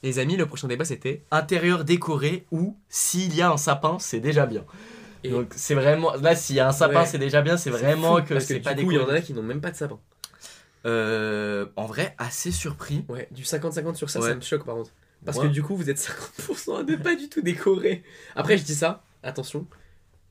Les 0.02 0.18
amis, 0.20 0.36
le 0.36 0.46
prochain 0.48 0.68
débat 0.68 0.84
c'était. 0.84 1.24
Intérieur 1.32 1.84
décoré 1.86 2.46
ou 2.52 2.76
s'il 2.90 3.36
y 3.36 3.42
a 3.44 3.52
un 3.52 3.58
sapin, 3.58 3.98
c'est 4.00 4.20
déjà 4.20 4.46
bien. 4.48 4.66
Et- 5.24 5.30
Donc 5.30 5.54
c'est 5.56 5.76
vraiment. 5.76 6.14
Là, 6.16 6.36
s'il 6.36 6.56
y 6.56 6.60
a 6.60 6.68
un 6.68 6.72
sapin, 6.72 7.02
Ouais. 7.02 7.06
c'est 7.06 7.20
déjà 7.20 7.42
bien. 7.44 7.56
C'est 7.56 7.70
vraiment 7.70 8.18
fou, 8.18 8.24
que 8.24 8.40
c'est 8.40 8.56
du 8.56 8.62
pas 8.62 8.74
coup, 8.74 8.90
il 8.92 8.98
y 8.98 9.00
en 9.00 9.08
a 9.08 9.22
qui 9.22 9.34
n'ont 9.34 9.44
même 9.44 9.62
pas 9.62 9.70
de 9.72 9.76
sapin. 9.78 10.00
Euh, 10.86 11.66
en 11.76 11.86
vrai, 11.86 12.14
assez 12.18 12.52
surpris. 12.52 13.06
Ouais, 13.10 13.28
du 13.32 13.44
50-50 13.44 13.96
sur 13.96 14.10
ça, 14.10 14.20
Ouais. 14.20 14.30
ça 14.30 14.36
me 14.36 14.42
choque 14.42 14.66
par 14.66 14.76
contre. 14.76 14.92
Parce 15.26 15.38
Ouais. 15.38 15.48
que 15.48 15.52
du 15.54 15.64
coup, 15.64 15.76
vous 15.78 15.90
êtes 15.90 15.98
50% 16.00 16.76
à 16.80 16.84
ne 16.84 16.96
pas 16.98 17.16
du 17.16 17.30
tout 17.30 17.42
décorer. 17.42 18.04
Après, 18.36 18.58
je 18.58 18.64
dis 18.64 18.76
ça, 18.76 19.04
attention. 19.24 19.66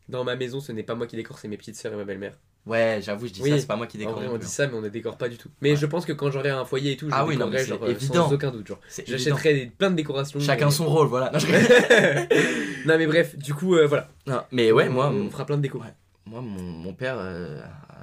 Dans 0.09 0.24
ma 0.24 0.36
maison, 0.36 0.61
ce 0.61 0.72
n'est 0.72 0.82
pas 0.82 0.94
moi 0.94 1.07
qui 1.07 1.16
décore, 1.16 1.38
c'est 1.38 1.48
mes 1.48 1.57
petites 1.57 1.76
sœurs 1.76 1.94
et 1.94 1.96
ma 1.96 2.05
belle-mère. 2.05 2.36
Ouais, 2.66 3.00
j'avoue, 3.03 3.26
je 3.26 3.32
dis 3.32 3.40
Oui. 3.42 3.50
ça, 3.50 3.59
c'est 3.59 3.66
pas 3.66 3.76
moi 3.76 3.86
qui 3.86 3.96
En 3.96 4.00
décore. 4.00 4.14
vrai, 4.16 4.28
on 4.28 4.36
dit 4.36 4.44
hein. 4.44 4.48
ça, 4.48 4.66
mais 4.66 4.74
on 4.74 4.82
ne 4.82 4.88
décore 4.88 5.16
pas 5.16 5.28
du 5.28 5.36
tout. 5.38 5.48
Mais 5.62 5.70
Ouais. 5.70 5.76
je 5.76 5.86
pense 5.86 6.05
que 6.05 6.12
quand 6.12 6.30
j'aurai 6.30 6.50
un 6.50 6.64
foyer 6.64 6.92
et 6.92 6.96
tout, 6.96 7.09
je 7.09 7.14
Ah 7.14 7.24
oui, 7.24 7.36
non, 7.36 7.48
mais 7.48 7.64
genre, 7.64 7.82
euh, 7.82 7.88
évident. 7.90 8.28
sans 8.28 8.34
aucun 8.34 8.50
doute. 8.50 8.66
Genre. 8.68 8.78
J'achèterai 9.07 9.72
plein 9.78 9.90
de 9.90 9.96
décorations. 9.96 10.38
Chacun 10.38 10.66
mais- 10.66 10.70
son 10.70 10.86
rôle, 10.86 11.07
voilà. 11.09 11.30
Non, 11.32 11.38
je 11.38 11.46
rigole. 11.46 11.61
non, 12.86 12.98
mais 12.98 13.07
bref, 13.07 13.36
du 13.38 13.55
coup, 13.55 13.74
euh, 13.76 13.86
voilà. 13.86 14.09
Non, 14.26 14.42
mais 14.53 14.70
ouais, 14.70 14.88
moi, 14.90 15.09
on, 15.09 15.12
mon, 15.12 15.26
on 15.26 15.30
fera 15.30 15.46
plein 15.46 15.57
de 15.57 15.62
déco. 15.62 15.78
Ouais. 15.78 15.94
moi, 16.26 16.40
mon, 16.42 16.61
mon 16.62 16.92
père 16.92 17.16
euh, 17.18 17.61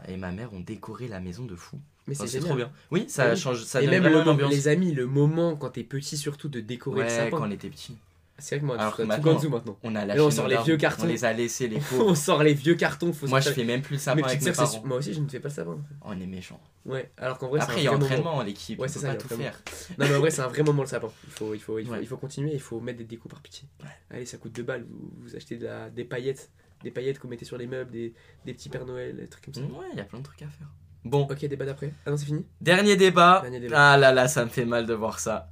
et 0.07 0.17
ma 0.17 0.31
mère 0.31 0.51
ont 0.53 0.59
décoré 0.61 1.07
la 1.07 1.19
maison 1.21 1.45
de 1.45 1.55
fou. 1.55 1.79
Mais 2.09 2.15
Enfin, 2.15 2.27
c'est 2.27 2.39
trop 2.39 2.55
bien. 2.55 2.71
Oui, 2.91 3.05
ça 3.07 3.23
Ah 3.29 3.33
oui. 3.33 3.39
change, 3.39 3.63
ça 3.63 3.81
et 3.81 3.87
même 3.87 4.03
le, 4.03 4.17
ambiance. 4.27 4.51
les 4.51 4.67
amis, 4.67 4.91
le 4.93 5.05
moment 5.07 5.55
quand 5.55 5.69
t'es 5.69 5.83
petit, 5.83 6.17
surtout 6.17 6.49
de 6.49 6.59
décorer 6.59 7.01
le 7.01 7.05
Ouais, 7.07 7.09
sapin. 7.09 7.37
quand 7.37 7.47
on 7.47 7.51
était 7.51 7.69
petit. 7.69 7.97
C'est 8.41 8.55
vrai 8.55 8.61
que 8.61 8.65
moi, 8.67 8.77
Alors 8.79 8.95
que 8.95 9.03
ferais 9.03 9.19
tout 9.19 9.27
maintenant- 9.27 9.49
maintenant. 9.49 9.77
On 9.83 9.95
a 9.95 10.05
lâché 10.05 10.21
on 10.21 10.31
sort 10.31 10.47
les 10.47 10.55
vieux 10.63 10.77
cartons. 10.77 11.03
On 11.03 11.07
les 11.07 11.25
a 11.25 11.33
laissés, 11.33 11.67
les 11.67 11.79
pauvres. 11.89 12.07
on 12.07 12.15
sort 12.15 12.41
les 12.41 12.53
vieux 12.53 12.75
cartons. 12.75 13.11
Faut 13.11 13.27
Moi, 13.27 13.41
je 13.41 13.49
fais 13.49 13.65
même 13.65 13.81
plus 13.81 13.95
le 13.95 13.99
sapin 13.99 14.23
avec 14.23 14.41
mes 14.41 14.51
parents. 14.53 14.81
moi 14.85 14.97
aussi, 14.97 15.13
je 15.13 15.19
ne 15.19 15.27
fais 15.27 15.41
pas 15.41 15.49
le 15.49 15.53
sapin. 15.55 15.77
On 16.03 16.17
est 16.21 16.25
méchants. 16.25 16.61
Ouais, 16.85 17.11
alors 17.17 17.37
qu'en 17.37 17.49
vrai, 17.49 17.59
Après, 17.59 17.81
il 17.81 17.83
y 17.83 17.87
a 17.89 17.93
entraînement, 17.93 18.31
moment. 18.31 18.43
l'équipe. 18.43 18.79
Ouais, 18.79 18.87
c'est 18.87 18.99
ça, 18.99 19.09
pas 19.09 19.15
tout 19.15 19.27
faire. 19.27 19.61
Non, 19.97 20.05
mais 20.07 20.15
en 20.15 20.19
vrai, 20.19 20.31
c'est 20.31 20.41
un 20.41 20.47
vrai 20.47 20.63
moment 20.63 20.83
le 20.83 20.87
sapin. 20.87 21.09
Il 21.27 21.31
faut, 21.33 21.53
il 21.53 21.59
faut, 21.59 21.79
il 21.79 21.85
faut, 21.85 21.91
Ouais. 21.91 21.99
il 22.01 22.07
faut 22.07 22.15
continuer, 22.15 22.51
il 22.53 22.61
faut 22.61 22.79
mettre 22.79 22.99
des 22.99 23.03
décos 23.03 23.27
par 23.27 23.41
pitié. 23.41 23.67
Ouais. 23.83 23.89
Allez, 24.09 24.25
ça 24.25 24.37
coûte 24.37 24.53
2 24.55 24.63
balles. 24.63 24.85
Vous, 24.89 25.11
vous 25.19 25.35
achetez 25.35 25.57
de 25.57 25.65
la, 25.65 25.89
des 25.89 26.05
paillettes, 26.05 26.49
des 26.81 26.91
paillettes 26.91 27.17
que 27.17 27.23
vous 27.23 27.29
mettez 27.29 27.43
sur 27.43 27.57
les 27.57 27.67
meubles, 27.67 27.91
des, 27.91 28.13
des 28.45 28.53
petits 28.53 28.69
Pères 28.69 28.85
Noël, 28.85 29.17
des 29.17 29.27
trucs 29.27 29.43
comme 29.43 29.53
ça. 29.53 29.61
Ouais, 29.63 29.87
il 29.91 29.97
y 29.97 30.01
a 30.01 30.05
plein 30.05 30.19
de 30.19 30.23
trucs 30.23 30.41
à 30.43 30.47
faire. 30.47 30.69
Bon, 31.09 31.27
Ok, 31.29 31.45
débat 31.45 31.65
d'après. 31.65 31.91
Ah 32.05 32.11
non, 32.11 32.17
c'est 32.17 32.25
fini 32.25 32.45
dernier 32.61 32.95
débat. 32.95 33.39
Dernier 33.41 33.59
débat. 33.59 33.91
Ah 33.93 33.97
là 33.97 34.11
là, 34.13 34.27
ça 34.27 34.45
me 34.45 34.49
fait 34.49 34.65
mal 34.65 34.85
de 34.85 34.93
voir 34.93 35.19
ça. 35.19 35.49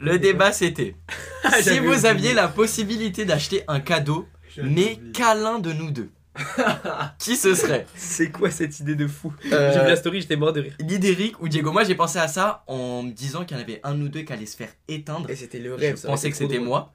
Le 0.00 0.18
débat, 0.18 0.52
c'était 0.52 0.96
si 1.60 1.62
J'avais 1.64 1.80
vous 1.80 2.04
aviez 2.04 2.34
la 2.34 2.48
possibilité 2.48 3.24
d'acheter 3.24 3.62
un 3.68 3.80
cadeau, 3.80 4.26
mais 4.62 4.98
câlin 5.14 5.58
de 5.60 5.72
nous 5.72 5.90
deux, 5.90 6.10
qui 7.18 7.36
ce 7.36 7.54
serait? 7.54 7.86
C'est 7.94 8.30
quoi 8.30 8.50
cette 8.50 8.78
idée 8.80 8.94
de 8.96 9.06
fou? 9.06 9.32
Euh, 9.52 9.72
J'ai 9.72 9.80
vu 9.80 9.86
la 9.86 9.96
story, 9.96 10.20
j'étais 10.20 10.36
mort 10.36 10.52
de 10.52 10.60
rire. 10.60 10.74
Guy 10.80 10.98
d'Eric 10.98 11.40
ou 11.40 11.48
Diego 11.48 11.72
Moi, 11.72 11.84
j'ai 11.84 11.94
pensé 11.94 12.18
à 12.18 12.28
ça 12.28 12.64
en 12.66 13.02
me 13.02 13.12
disant 13.12 13.44
qu'il 13.44 13.56
y 13.56 13.60
en 13.60 13.62
avait 13.62 13.80
un 13.82 13.98
ou 14.00 14.08
deux 14.08 14.22
qui 14.22 14.32
allait 14.32 14.46
se 14.46 14.56
faire 14.56 14.68
éteindre. 14.88 15.30
Et 15.30 15.36
c'était 15.36 15.58
le 15.58 15.70
Je 15.70 15.80
rêve. 15.80 15.96
ça 15.96 16.08
aurait 16.08 16.16
pensais 16.16 16.30
que 16.30 16.36
c'était 16.36 16.58
moi. 16.58 16.92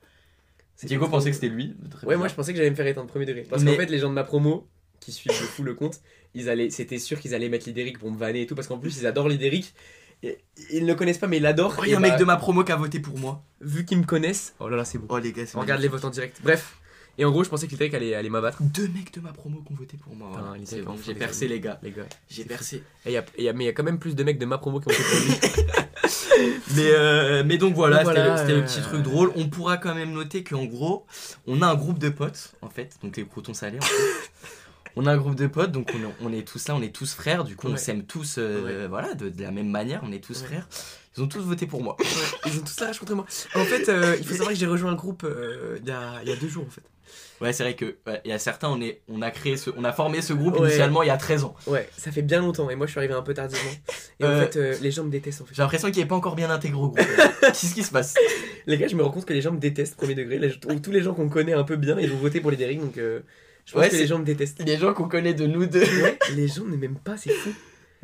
Diego 0.83 1.07
pensait 1.07 1.29
que 1.29 1.35
c'était 1.35 1.49
lui. 1.49 1.75
Ouais, 2.03 2.15
moi 2.17 2.27
je 2.27 2.33
pensais 2.33 2.51
que 2.51 2.57
j'allais 2.57 2.69
me 2.71 2.75
faire 2.75 2.87
éteindre 2.87 3.07
premier 3.07 3.25
degré. 3.25 3.43
Parce 3.49 3.63
Mais- 3.63 3.71
qu'en 3.71 3.77
fait, 3.77 3.85
les 3.87 3.99
gens 3.99 4.09
de 4.09 4.13
ma 4.15 4.23
promo 4.23 4.67
qui 5.03 5.11
suivent 5.11 5.31
de 5.31 5.45
fou 5.45 5.63
le 5.63 5.73
compte, 5.73 5.99
ils 6.35 6.49
allaient, 6.49 6.69
c'était 6.69 6.99
sûr 6.99 7.19
qu'ils 7.19 7.33
allaient 7.35 7.49
mettre 7.49 7.65
l'idéric 7.67 7.99
pour 7.99 8.11
me 8.11 8.17
vanner 8.17 8.41
et 8.41 8.47
tout. 8.47 8.55
Parce 8.55 8.67
qu'en 8.67 8.77
plus, 8.77 8.97
ils 8.99 9.07
adorent 9.07 9.29
l'idéric. 9.29 9.73
Ils 10.71 10.83
ne 10.83 10.87
le 10.87 10.95
connaissent 10.95 11.17
pas, 11.17 11.27
mais 11.27 11.37
ils 11.37 11.43
l'adorent. 11.43 11.75
Oh, 11.79 11.83
il 11.85 11.91
y 11.91 11.93
a 11.93 11.97
un 11.97 11.99
mec 11.99 12.13
bah, 12.13 12.17
de 12.17 12.23
ma 12.23 12.37
promo 12.37 12.63
qui 12.63 12.71
a 12.71 12.75
voté 12.77 12.99
pour 12.99 13.17
moi. 13.19 13.43
Vu 13.59 13.83
qu'ils 13.85 13.97
me 13.97 14.05
connaissent. 14.05 14.53
Oh 14.59 14.69
là 14.69 14.77
là, 14.77 14.85
c'est 14.85 14.97
beau. 14.97 15.07
Oh 15.09 15.17
les 15.19 15.33
gars, 15.33 15.43
regarde 15.53 15.81
les 15.81 15.89
votes 15.89 16.05
en 16.05 16.09
direct. 16.09 16.39
Bref. 16.43 16.77
Et 17.17 17.25
en 17.25 17.31
gros, 17.31 17.43
je 17.43 17.49
pensais 17.49 17.67
que 17.67 17.71
l'idéric 17.71 17.93
allait, 17.93 18.15
allait 18.15 18.29
m'abattre. 18.29 18.63
Deux 18.63 18.87
mecs 18.87 19.13
de 19.13 19.19
ma 19.19 19.33
promo 19.33 19.61
qui 19.61 19.71
ont 19.71 19.75
voté 19.75 19.97
pour 19.97 20.15
moi. 20.15 20.29
voilà. 20.31 20.55
Bon, 20.83 20.95
j'ai 21.05 21.13
percé 21.13 21.45
amis. 21.45 21.53
les 21.55 21.59
gars. 21.59 21.79
Les 21.83 21.91
gars. 21.91 22.07
J'ai 22.29 22.45
percé. 22.45 22.81
Et 23.05 23.11
y 23.11 23.17
a- 23.17 23.25
et 23.37 23.43
y 23.43 23.49
a- 23.49 23.53
mais 23.53 23.65
il 23.65 23.67
y 23.67 23.69
a 23.69 23.73
quand 23.73 23.83
même 23.83 23.99
plus 23.99 24.15
de 24.15 24.23
mecs 24.23 24.39
de 24.39 24.45
ma 24.45 24.57
promo 24.57 24.79
qui 24.79 24.87
ont 24.87 24.91
été 24.91 25.03
pour 25.03 25.19
lui. 25.19 25.33
Mais, 26.75 26.91
euh, 26.91 27.43
mais 27.45 27.57
donc 27.57 27.75
voilà, 27.75 27.99
c'était 28.03 28.13
le- 28.53 28.57
le 28.59 28.63
euh, 28.63 28.65
petit 28.65 28.81
truc 28.81 29.01
drôle. 29.03 29.31
On 29.35 29.47
pourra 29.47 29.77
quand 29.77 29.93
même 29.95 30.11
noter 30.11 30.43
qu'en 30.43 30.65
gros, 30.65 31.05
on 31.47 31.61
a 31.61 31.67
un 31.67 31.75
groupe 31.75 31.99
de 31.99 32.09
potes, 32.09 32.53
en 32.61 32.69
fait, 32.69 32.97
donc 33.03 33.15
les 33.15 33.25
croutons 33.25 33.53
salés. 33.53 33.77
En 33.77 33.81
fait. 33.81 33.93
on 34.95 35.05
a 35.05 35.11
un 35.11 35.17
groupe 35.17 35.35
de 35.35 35.47
potes, 35.47 35.71
donc 35.71 35.89
on, 35.93 35.97
est- 35.99 36.13
on 36.29 36.33
est 36.33 36.47
tous 36.47 36.67
là, 36.67 36.75
on 36.75 36.81
est 36.81 36.93
tous 36.93 37.13
frères, 37.13 37.43
du 37.43 37.55
coup 37.55 37.67
on 37.67 37.77
s'aime 37.77 38.03
tous, 38.03 38.35
euh, 38.37 38.87
voilà, 38.89 39.13
de, 39.13 39.29
de 39.29 39.41
la 39.41 39.51
même 39.51 39.69
manière, 39.69 40.01
on 40.05 40.11
est 40.11 40.23
tous 40.23 40.43
frères. 40.43 40.67
Ils 41.15 41.21
ont 41.21 41.27
tous 41.27 41.41
voté 41.41 41.67
pour 41.67 41.83
moi. 41.83 41.95
Ils 42.47 42.57
ont 42.57 42.63
tous 42.63 42.79
la 42.79 42.87
rage 42.87 42.97
contre 42.99 43.13
moi. 43.13 43.25
En 43.53 43.63
fait, 43.65 43.87
euh, 43.87 44.15
il 44.17 44.25
faut 44.25 44.31
savoir 44.33 44.49
que 44.49 44.55
j'ai 44.55 44.65
rejoint 44.65 44.91
un 44.91 44.95
groupe 44.95 45.23
euh, 45.25 45.77
il 45.83 45.87
y, 45.87 45.91
a, 45.91 46.19
il 46.23 46.29
y 46.29 46.31
a 46.31 46.35
deux 46.35 46.47
jours 46.47 46.65
en 46.65 46.69
fait. 46.71 46.81
Ouais, 47.39 47.53
c'est 47.53 47.61
vrai 47.63 47.75
que 47.75 47.97
ouais, 48.07 48.21
il 48.25 48.31
y 48.31 48.33
a 48.33 48.39
certains, 48.39 48.69
on, 48.69 48.81
est, 48.81 49.01
on 49.09 49.21
a 49.21 49.29
créé 49.29 49.55
ce, 49.57 49.69
on 49.77 49.83
a 49.83 49.91
formé 49.91 50.21
ce 50.23 50.33
groupe 50.33 50.55
Ouais. 50.59 50.67
initialement 50.69 51.03
il 51.03 51.07
y 51.07 51.11
a 51.11 51.17
13 51.17 51.43
ans. 51.43 51.55
Ouais, 51.67 51.87
ça 51.97 52.11
fait 52.11 52.21
bien 52.23 52.39
longtemps 52.39 52.67
et 52.71 52.75
moi 52.75 52.87
je 52.87 52.91
suis 52.91 52.99
arrivé 52.99 53.13
un 53.13 53.21
peu 53.21 53.33
tardivement. 53.35 53.69
Et 54.19 54.25
en 54.25 54.39
fait, 54.39 54.55
euh, 54.55 54.75
les 54.81 54.89
gens 54.91 55.03
me 55.03 55.11
détestent 55.11 55.41
en 55.41 55.45
fait. 55.45 55.53
J'ai 55.53 55.61
l'impression 55.61 55.91
qu'il 55.91 56.01
n'est 56.01 56.07
pas 56.07 56.15
encore 56.15 56.35
bien 56.35 56.49
intégré 56.49 56.77
au 56.79 56.87
groupe. 56.87 56.99
Qu'est-ce 57.41 57.75
qui 57.75 57.83
se 57.83 57.91
passe? 57.91 58.15
Les 58.65 58.77
gars, 58.79 58.87
je 58.87 58.95
me 58.95 59.03
rends 59.03 59.11
compte 59.11 59.25
que 59.25 59.33
les 59.33 59.41
gens 59.41 59.51
me 59.51 59.59
détestent, 59.59 59.95
premier 59.97 60.15
degré. 60.15 60.39
Là, 60.39 60.47
je 60.47 60.57
trouve 60.57 60.79
tous 60.81 60.91
les 60.91 61.03
gens 61.03 61.13
qu'on 61.13 61.29
connaît 61.29 61.53
un 61.53 61.63
peu 61.63 61.75
bien, 61.75 61.99
ils 61.99 62.11
ont 62.11 62.17
voté 62.17 62.39
pour 62.41 62.49
les 62.49 62.57
Derrick, 62.57 62.79
donc 62.79 62.97
euh, 62.97 63.19
je 63.65 63.73
pense 63.73 63.81
Ouais, 63.81 63.89
que 63.89 63.95
les 63.95 64.07
gens 64.07 64.19
me 64.19 64.25
détestent. 64.25 64.63
Les 64.65 64.77
gens 64.77 64.93
qu'on 64.93 65.07
connaît 65.07 65.33
de 65.33 65.45
nous 65.47 65.65
deux. 65.65 65.81
Ouais, 65.81 66.17
les 66.35 66.47
gens 66.47 66.65
ne 66.65 66.75
m'aiment 66.75 66.97
pas, 66.99 67.17
c'est 67.17 67.31
fou. 67.31 67.51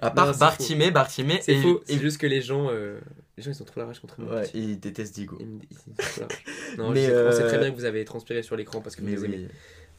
À 0.01 0.11
part 0.11 0.35
Bartimé, 0.37 0.91
Bartimé 0.91 1.39
C'est 1.43 1.61
faux, 1.61 1.81
c'est 1.85 1.99
juste 1.99 2.19
que 2.19 2.27
les 2.27 2.41
gens, 2.41 2.67
euh, 2.71 2.99
les 3.37 3.43
gens 3.43 3.51
ils 3.51 3.61
ont 3.61 3.65
trop 3.65 3.81
la 3.81 3.85
rage 3.87 3.99
contre 3.99 4.21
moi. 4.21 4.35
Ouais, 4.35 4.49
ils 4.53 4.79
détestent 4.79 5.13
Digo. 5.15 5.37
Ils 5.41 5.45
me- 5.45 5.59
ils 5.69 5.77
ont 5.77 5.93
trop 5.97 6.21
la 6.21 6.27
rage. 6.27 6.37
Non, 6.77 6.89
Mais, 6.91 7.01
je 7.01 7.07
sais- 7.07 7.27
on 7.27 7.31
sait 7.33 7.41
euh, 7.43 7.47
très 7.49 7.57
bien 7.57 7.71
que 7.71 7.75
vous 7.75 7.83
avez 7.85 8.05
transpiré 8.05 8.41
sur 8.41 8.55
l'écran 8.55 8.79
parce 8.79 8.95
que 8.95 9.01
Mais 9.01 9.17
oui. 9.17 9.47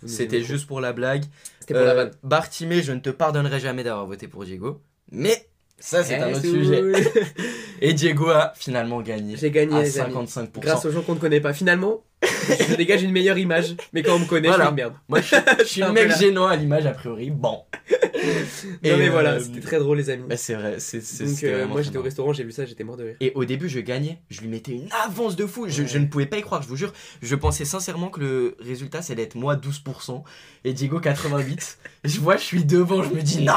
C'était 0.07 0.41
juste 0.43 0.67
pour 0.67 0.81
la 0.81 0.95
blague. 0.95 1.25
C'était 1.61 1.75
pour 1.75 1.83
la 1.83 1.91
Euh, 1.91 1.95
vanne. 1.95 2.11
Bartimé, 2.23 2.83
je 2.83 2.93
ne 2.93 3.01
te 3.01 3.11
pardonnerai 3.11 3.61
jamais 3.61 3.85
d'avoir 3.85 4.07
voté 4.07 4.27
pour 4.29 4.47
Diego. 4.47 4.81
Mais 5.13 5.47
ça, 5.79 6.03
c'est 6.03 6.15
Eh, 6.15 6.23
un 6.23 6.31
autre 6.31 6.41
c'est 6.41 6.49
sujet. 6.49 6.83
Et 7.83 7.93
Diego 7.93 8.31
a 8.31 8.55
finalement 8.57 9.03
gagné. 9.03 9.37
J'ai 9.37 9.51
gagné, 9.51 9.77
à 9.77 9.83
les 9.83 9.99
amis. 10.01 10.15
55%. 10.15 10.61
Grâce 10.61 10.85
aux 10.87 10.91
gens 10.91 11.03
qu'on 11.03 11.15
ne 11.17 11.21
connaît 11.21 11.41
pas. 11.41 11.53
Finalement, 11.53 12.03
je 12.23 12.75
dégage 12.77 13.03
une 13.03 13.13
meilleure 13.13 13.39
image, 13.39 13.77
mais 13.93 14.03
quand 14.03 14.15
on 14.17 14.19
me 14.21 14.27
connaît, 14.27 14.49
Voilà. 14.49 14.65
je 14.65 14.69
suis 14.69 14.71
une 14.71 14.77
merde. 14.77 14.95
Moi, 15.09 15.21
je, 15.21 15.37
je 15.61 15.65
suis 15.65 15.83
Un 15.83 15.89
le 15.89 15.93
mec 15.95 16.17
gênant 16.17 16.47
à 16.47 16.57
l'image, 16.57 16.87
a 16.87 16.93
priori. 16.93 17.31
Bon. 17.31 17.65
Non, 18.23 18.97
mais 18.99 19.09
euh, 19.09 19.11
voilà, 19.11 19.41
c'était 19.41 19.61
très 19.61 19.79
drôle, 19.79 19.97
les 19.97 20.11
amis. 20.11 20.25
bah, 20.29 20.37
c'est 20.37 20.53
vrai. 20.55 20.79
c'est 20.79 20.99
Donc, 21.25 21.43
euh, 21.45 21.67
moi 21.67 21.81
j'étais 21.81 21.97
au 21.97 22.03
restaurant, 22.03 22.35
j'ai 22.35 22.45
vu 22.45 22.53
ça, 22.53 22.67
j'étais 22.67 22.85
mort 22.85 22.99
de 22.99 23.05
rire. 23.05 23.17
Et 23.21 23.33
au 23.35 23.47
début, 23.47 23.69
je 23.71 23.81
gagnais. 23.81 24.19
Je 24.29 24.43
lui 24.43 24.49
mettais 24.49 24.73
une 24.73 24.89
avance 25.07 25.37
de 25.37 25.47
fou. 25.47 25.69
Je, 25.69 25.83
Ouais. 25.83 25.89
je 25.89 25.97
ne 25.97 26.05
pouvais 26.07 26.27
pas 26.27 26.37
y 26.37 26.43
croire, 26.43 26.61
je 26.63 26.69
vous 26.69 26.77
jure. 26.77 26.93
Je 27.23 27.35
pensais 27.35 27.65
sincèrement 27.65 28.11
que 28.11 28.21
le 28.21 28.57
résultat, 28.61 29.01
c'est 29.01 29.15
d'être 29.15 29.37
moi 29.37 29.57
12% 29.57 30.23
et 30.65 30.75
Diego 30.75 31.01
88. 31.01 31.79
je 32.05 32.21
vois, 32.21 32.37
je 32.37 32.43
suis 32.43 32.65
devant, 32.65 33.03
je 33.03 33.09
me 33.15 33.23
dis 33.23 33.43
non, 33.43 33.55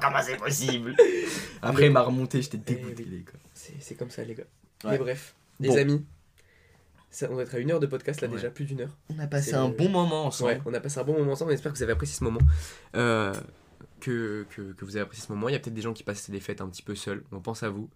comment 0.00 0.22
c'est 0.22 0.38
possible? 0.38 0.96
Après, 1.60 1.86
il 1.86 1.92
m'a 1.92 2.00
remonté, 2.02 2.40
j'étais 2.40 2.56
dégoûté. 2.56 2.94
Eh 3.00 3.02
oui. 3.02 3.08
les 3.10 3.18
gars. 3.18 3.32
C'est 3.52 3.74
c'est 3.80 3.94
comme 3.96 4.10
ça, 4.10 4.24
les 4.24 4.34
gars. 4.34 4.44
Ouais. 4.84 4.92
Mais 4.92 4.98
bref, 4.98 5.34
les 5.60 5.68
Bon. 5.68 5.76
amis, 5.76 6.04
ça, 7.16 7.28
on 7.30 7.34
doit 7.34 7.44
être 7.44 7.54
à 7.54 7.58
une 7.58 7.70
heure 7.70 7.80
de 7.80 7.86
podcast 7.86 8.20
là 8.20 8.28
Ouais. 8.28 8.34
déjà, 8.34 8.50
plus 8.50 8.66
d'une 8.66 8.82
heure. 8.82 8.96
On 9.08 9.18
a 9.18 9.26
passé 9.26 9.54
un 9.54 9.70
bon 9.70 9.88
moment 9.88 10.26
ensemble. 10.26 10.50
Ouais, 10.50 10.60
on 10.66 10.74
a 10.74 10.80
passé 10.80 11.00
un 11.00 11.04
bon 11.04 11.16
moment 11.16 11.32
ensemble, 11.32 11.50
on 11.50 11.54
espère 11.54 11.72
que 11.72 11.78
vous 11.78 11.82
avez 11.82 11.92
apprécié 11.92 12.18
ce 12.18 12.24
moment. 12.24 12.40
Euh, 12.94 13.32
que, 14.00 14.46
que, 14.50 14.72
que 14.72 14.84
vous 14.84 14.96
avez 14.96 15.04
apprécié 15.04 15.26
ce 15.26 15.32
moment. 15.32 15.48
Il 15.48 15.52
y 15.52 15.54
a 15.54 15.58
peut-être 15.58 15.74
des 15.74 15.80
gens 15.80 15.94
qui 15.94 16.02
passent 16.02 16.28
les 16.28 16.40
fêtes 16.40 16.60
un 16.60 16.68
petit 16.68 16.82
peu 16.82 16.94
seuls, 16.94 17.24
on 17.32 17.40
pense 17.40 17.62
à 17.62 17.70
vous. 17.70 17.88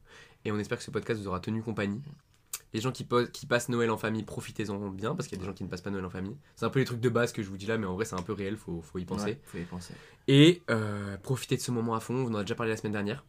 Et 0.46 0.52
on 0.52 0.58
espère 0.58 0.78
que 0.78 0.84
ce 0.84 0.90
podcast 0.90 1.20
vous 1.20 1.28
aura 1.28 1.40
tenu 1.40 1.62
compagnie. 1.62 2.00
Les 2.72 2.80
gens 2.80 2.92
qui, 2.92 3.04
passent 3.04 3.68
Noël 3.68 3.90
en 3.90 3.98
famille, 3.98 4.22
profitez-en 4.22 4.78
bien, 4.88 5.14
parce 5.14 5.28
qu'il 5.28 5.36
y 5.36 5.40
a 5.40 5.42
des 5.42 5.46
gens 5.46 5.54
qui 5.54 5.64
ne 5.64 5.68
passent 5.68 5.82
pas 5.82 5.90
Noël 5.90 6.04
en 6.04 6.10
famille. 6.10 6.36
C'est 6.56 6.64
un 6.64 6.70
peu 6.70 6.78
les 6.78 6.86
trucs 6.86 7.00
de 7.00 7.08
base 7.10 7.32
que 7.32 7.42
je 7.42 7.48
vous 7.48 7.58
dis 7.58 7.66
là, 7.66 7.76
mais 7.76 7.86
en 7.86 7.94
vrai 7.94 8.06
c'est 8.06 8.14
un 8.14 8.22
peu 8.22 8.32
réel, 8.32 8.56
faut, 8.56 8.80
faut 8.80 8.98
y 8.98 9.04
penser. 9.04 9.24
Ouais, 9.24 9.40
faut 9.44 9.58
y 9.58 9.64
penser. 9.64 9.92
Et 10.28 10.62
euh, 10.70 11.18
profitez 11.18 11.56
de 11.56 11.60
ce 11.60 11.72
moment 11.72 11.94
à 11.94 12.00
fond, 12.00 12.14
on 12.14 12.34
en 12.34 12.36
a 12.36 12.40
déjà 12.40 12.54
parlé 12.54 12.70
la 12.70 12.78
semaine 12.78 12.92
dernière. 12.92 13.24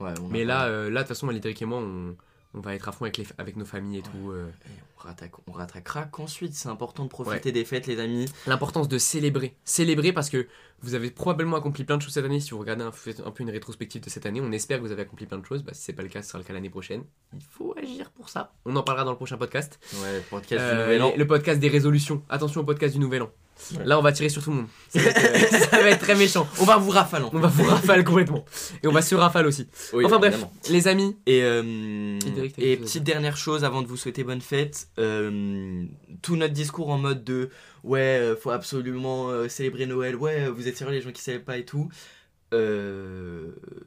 Ouais, 0.00 0.14
on 0.22 0.28
Mais 0.28 0.44
là, 0.44 0.68
euh, 0.68 0.88
là 0.90 1.00
de 1.02 1.04
toute 1.04 1.08
façon, 1.08 1.28
Alidric 1.28 1.60
et 1.60 1.66
moi, 1.66 1.80
on, 1.80 2.16
on 2.54 2.60
va 2.60 2.74
être 2.74 2.88
à 2.88 2.92
fond 2.92 3.04
avec, 3.04 3.16
les, 3.18 3.26
avec 3.38 3.56
nos 3.56 3.64
familles 3.64 3.98
et 3.98 4.02
Ouais. 4.02 4.08
tout. 4.22 4.30
euh, 4.30 4.46
Et 4.66 4.70
on, 4.98 5.08
rattaque- 5.08 5.32
on 5.48 5.52
rattaquera 5.52 6.04
qu'ensuite. 6.04 6.54
C'est 6.54 6.68
important 6.68 7.04
de 7.04 7.08
profiter 7.08 7.52
des 7.52 7.64
fêtes, 7.64 7.86
les 7.86 8.00
amis. 8.00 8.26
L'importance 8.46 8.88
de 8.88 8.96
célébrer. 8.98 9.54
Célébrer 9.64 10.12
parce 10.12 10.30
que 10.30 10.46
vous 10.80 10.94
avez 10.94 11.10
probablement 11.10 11.56
accompli 11.56 11.84
plein 11.84 11.96
de 11.96 12.02
choses 12.02 12.12
cette 12.14 12.24
année. 12.24 12.40
Si 12.40 12.50
vous 12.50 12.58
regardez 12.58 12.84
un, 12.84 12.90
peu 13.30 13.42
une 13.42 13.50
rétrospective 13.50 14.02
de 14.02 14.10
cette 14.10 14.26
année, 14.26 14.40
on 14.40 14.52
espère 14.52 14.78
que 14.78 14.82
vous 14.84 14.92
avez 14.92 15.02
accompli 15.02 15.26
plein 15.26 15.38
de 15.38 15.44
choses. 15.46 15.62
Bah, 15.62 15.72
si 15.74 15.82
c'est 15.82 15.92
pas 15.92 16.02
le 16.02 16.08
cas, 16.08 16.22
ce 16.22 16.28
sera 16.28 16.38
le 16.38 16.44
cas 16.44 16.52
l'année 16.52 16.70
prochaine. 16.70 17.04
Il 17.34 17.42
faut 17.42 17.74
agir 17.76 18.10
pour 18.10 18.28
ça. 18.28 18.52
On 18.64 18.74
en 18.76 18.82
parlera 18.82 19.04
dans 19.04 19.10
le 19.12 19.16
prochain 19.16 19.36
podcast. 19.36 19.78
Ouais, 20.02 20.20
podcast 20.30 20.62
Euh, 20.62 20.72
du 20.74 20.80
Nouvel 20.82 21.02
An. 21.02 21.12
Le 21.16 21.26
podcast 21.26 21.58
des 21.60 21.68
résolutions. 21.68 22.22
Attention 22.28 22.60
au 22.60 22.64
podcast 22.64 22.94
du 22.94 23.00
Nouvel 23.00 23.22
An. 23.22 23.30
Ouais. 23.72 23.84
Là, 23.84 23.98
on 23.98 24.02
va 24.02 24.12
tirer 24.12 24.28
sur 24.28 24.42
tout 24.42 24.50
le 24.50 24.56
monde. 24.56 24.66
Ça 24.90 25.00
va 25.00 25.10
être, 25.10 25.54
euh, 25.54 25.58
ça 25.70 25.82
va 25.82 25.90
être 25.90 26.00
très 26.00 26.14
méchant. 26.14 26.46
On 26.60 26.64
va 26.64 26.76
vous 26.76 26.90
rafaler. 26.90 27.24
On 27.32 27.38
va 27.38 27.48
vous 27.48 27.64
rafale 27.64 28.04
complètement. 28.04 28.44
Et 28.82 28.86
on 28.86 28.92
va 28.92 29.02
se 29.02 29.14
rafale 29.14 29.46
aussi. 29.46 29.68
Oui, 29.92 30.04
enfin 30.04 30.18
bref, 30.18 30.34
évidemment. 30.34 30.52
les 30.70 30.88
amis. 30.88 31.16
Et, 31.26 31.42
euh, 31.42 32.18
et 32.58 32.76
petite 32.76 33.04
dernière 33.04 33.36
chose 33.36 33.64
avant 33.64 33.82
de 33.82 33.86
vous 33.86 33.96
souhaiter 33.96 34.24
bonne 34.24 34.40
fête, 34.40 34.88
euh, 34.98 35.84
tout 36.22 36.36
notre 36.36 36.52
discours 36.52 36.90
en 36.90 36.98
mode 36.98 37.24
de 37.24 37.50
ouais, 37.84 38.34
faut 38.40 38.50
absolument 38.50 39.30
euh, 39.30 39.48
célébrer 39.48 39.86
Noël, 39.86 40.16
ouais, 40.16 40.48
vous 40.48 40.68
êtes 40.68 40.76
sérieux 40.76 40.94
les 40.94 41.02
gens 41.02 41.12
qui 41.12 41.22
célèbrent 41.22 41.44
pas 41.44 41.58
et 41.58 41.64
tout. 41.64 41.88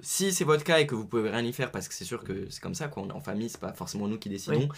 Si 0.02 0.34
c'est 0.34 0.44
votre 0.44 0.66
cas 0.66 0.80
et 0.80 0.88
que 0.88 0.96
vous 0.96 1.06
pouvez 1.06 1.30
rien 1.30 1.42
y 1.42 1.54
faire 1.54 1.72
parce 1.72 1.88
que 1.88 1.94
c'est 1.94 2.04
sûr 2.04 2.24
que 2.26 2.48
c'est 2.50 2.62
comme 2.62 2.76
ça, 2.76 2.90
quoi, 2.90 3.04
on 3.04 3.08
est 3.08 3.14
en 3.14 3.22
famille, 3.22 3.50
c'est 3.50 3.62
pas 3.62 3.72
forcément 3.72 4.10
nous 4.10 4.18
qui 4.18 4.28
décidons. 4.28 4.60
Oui. 4.60 4.70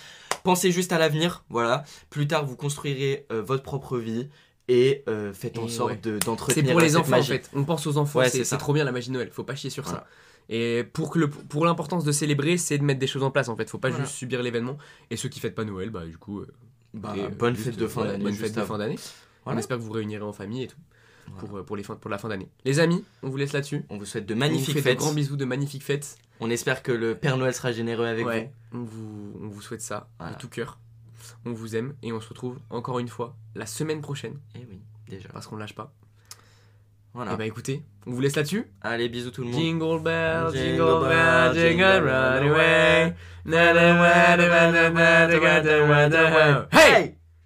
Pensez 0.43 0.71
juste 0.71 0.91
à 0.91 0.99
l'avenir, 0.99 1.43
voilà. 1.49 1.83
Plus 2.11 2.27
tard, 2.27 2.45
vous 2.45 2.55
construirez 2.55 3.25
votre 3.31 3.63
propre 3.63 3.97
vie 3.97 4.29
et 4.69 5.03
euh, 5.09 5.33
faites 5.33 5.57
en 5.57 5.65
Et 5.65 5.69
sorte 5.69 5.89
ouais. 5.91 5.97
de- 5.97 6.13
C'est 6.21 6.25
d'entretenir 6.25 6.71
pour 6.71 6.79
les 6.79 6.95
enfants 6.95 7.09
magie. 7.11 7.31
en 7.33 7.35
fait. 7.35 7.49
On 7.53 7.65
pense 7.65 7.85
aux 7.87 7.97
enfants. 7.97 8.19
Ouais, 8.19 8.29
c'est 8.29 8.37
c'est 8.39 8.43
c'est 8.45 8.57
trop 8.57 8.71
bien 8.71 8.85
la 8.85 8.91
magie 8.93 9.09
de 9.09 9.13
Noël. 9.15 9.29
Faut 9.31 9.43
pas 9.43 9.55
chier 9.55 9.69
sur 9.69 9.83
Voilà. 9.83 9.99
ça. 9.99 10.07
Et 10.51 10.83
pour, 10.83 11.11
que 11.11 11.19
le, 11.19 11.29
pour 11.29 11.65
l'importance 11.65 12.03
de 12.05 12.11
célébrer, 12.11 12.57
c'est 12.57 12.77
de 12.77 12.83
mettre 12.83 12.99
des 12.99 13.07
choses 13.07 13.23
en 13.23 13.29
place 13.31 13.49
en 13.49 13.55
fait. 13.55 13.69
Faut 13.69 13.77
pas 13.77 13.89
Voilà. 13.89 14.05
juste 14.05 14.15
subir 14.15 14.41
l'événement. 14.41 14.77
Et 15.11 15.17
ceux 15.17 15.27
qui 15.29 15.39
fêtent 15.39 15.53
pas 15.55 15.65
Noël, 15.65 15.89
bah 15.89 16.05
du 16.05 16.17
coup. 16.17 16.39
euh, 16.39 16.47
Bah, 16.93 17.13
et, 17.17 17.21
euh, 17.21 17.27
bonne 17.29 17.55
juste, 17.55 17.69
fête 17.71 17.77
de 17.77 17.87
fin 17.87 18.05
d'année. 18.05 18.23
Bonne 18.23 18.33
fête 18.33 18.55
de 18.55 18.61
fin 18.61 18.77
d'année. 18.77 18.95
On 19.45 19.57
espère 19.57 19.77
que 19.77 19.81
vous 19.81 19.87
vous 19.89 19.93
réunirez 19.93 20.23
en 20.23 20.33
famille 20.33 20.63
et 20.63 20.67
tout. 20.67 20.77
Pour, 21.37 21.63
pour, 21.63 21.75
les 21.77 21.83
fins, 21.83 21.95
pour 21.95 22.09
la 22.09 22.17
fin 22.17 22.27
d'année. 22.29 22.49
Les 22.65 22.79
amis, 22.79 23.03
on 23.21 23.29
vous 23.29 23.37
laisse 23.37 23.53
là-dessus. 23.53 23.85
On 23.89 23.97
vous 23.99 24.05
souhaite 24.05 24.25
de 24.25 24.33
On 24.33 24.37
vous 24.37 24.39
magnifiques 24.39 24.79
fêtes. 24.79 24.95
de 24.97 24.99
grands 25.03 25.13
bisous, 25.13 25.35
de 25.37 25.45
magnifiques 25.45 25.83
fêtes. 25.83 26.17
On 26.39 26.49
espère 26.49 26.81
que 26.81 26.91
le 26.91 27.13
Père 27.13 27.37
Noël 27.37 27.53
sera 27.53 27.71
généreux 27.71 28.05
avec 28.07 28.25
Ouais, 28.25 28.51
on 28.73 28.79
vous, 28.83 29.33
on 29.43 29.47
vous 29.47 29.61
souhaite 29.61 29.81
ça 29.81 30.09
Voilà. 30.17 30.33
de 30.33 30.39
tout 30.39 30.47
cœur. 30.49 30.79
On 31.45 31.53
vous 31.53 31.75
aime 31.75 31.93
et 32.01 32.11
on 32.11 32.19
se 32.19 32.29
retrouve 32.29 32.59
encore 32.69 32.99
une 32.99 33.07
fois 33.07 33.35
la 33.55 33.65
semaine 33.65 34.01
prochaine. 34.01 34.39
Eh 34.55 34.65
oui, 34.69 34.81
déjà. 35.07 35.29
Parce 35.29 35.47
qu'on 35.47 35.57
lâche 35.57 35.75
pas. 35.75 35.93
Voilà. 37.13 37.33
Et 37.33 37.37
bah 37.37 37.45
écoutez, 37.45 37.83
on 38.05 38.11
vous 38.11 38.21
laisse 38.21 38.35
là-dessus. 38.35 38.71
Allez, 38.81 39.09
bisous 39.09 39.31
tout 39.31 39.41
le 39.41 39.49
monde. 39.49 39.59
Jingle 39.59 40.03
bell, 40.03 40.49
jingle 40.53 41.07
bell, 41.07 41.53
jingle. 41.55 43.07
Hey! 46.71 47.15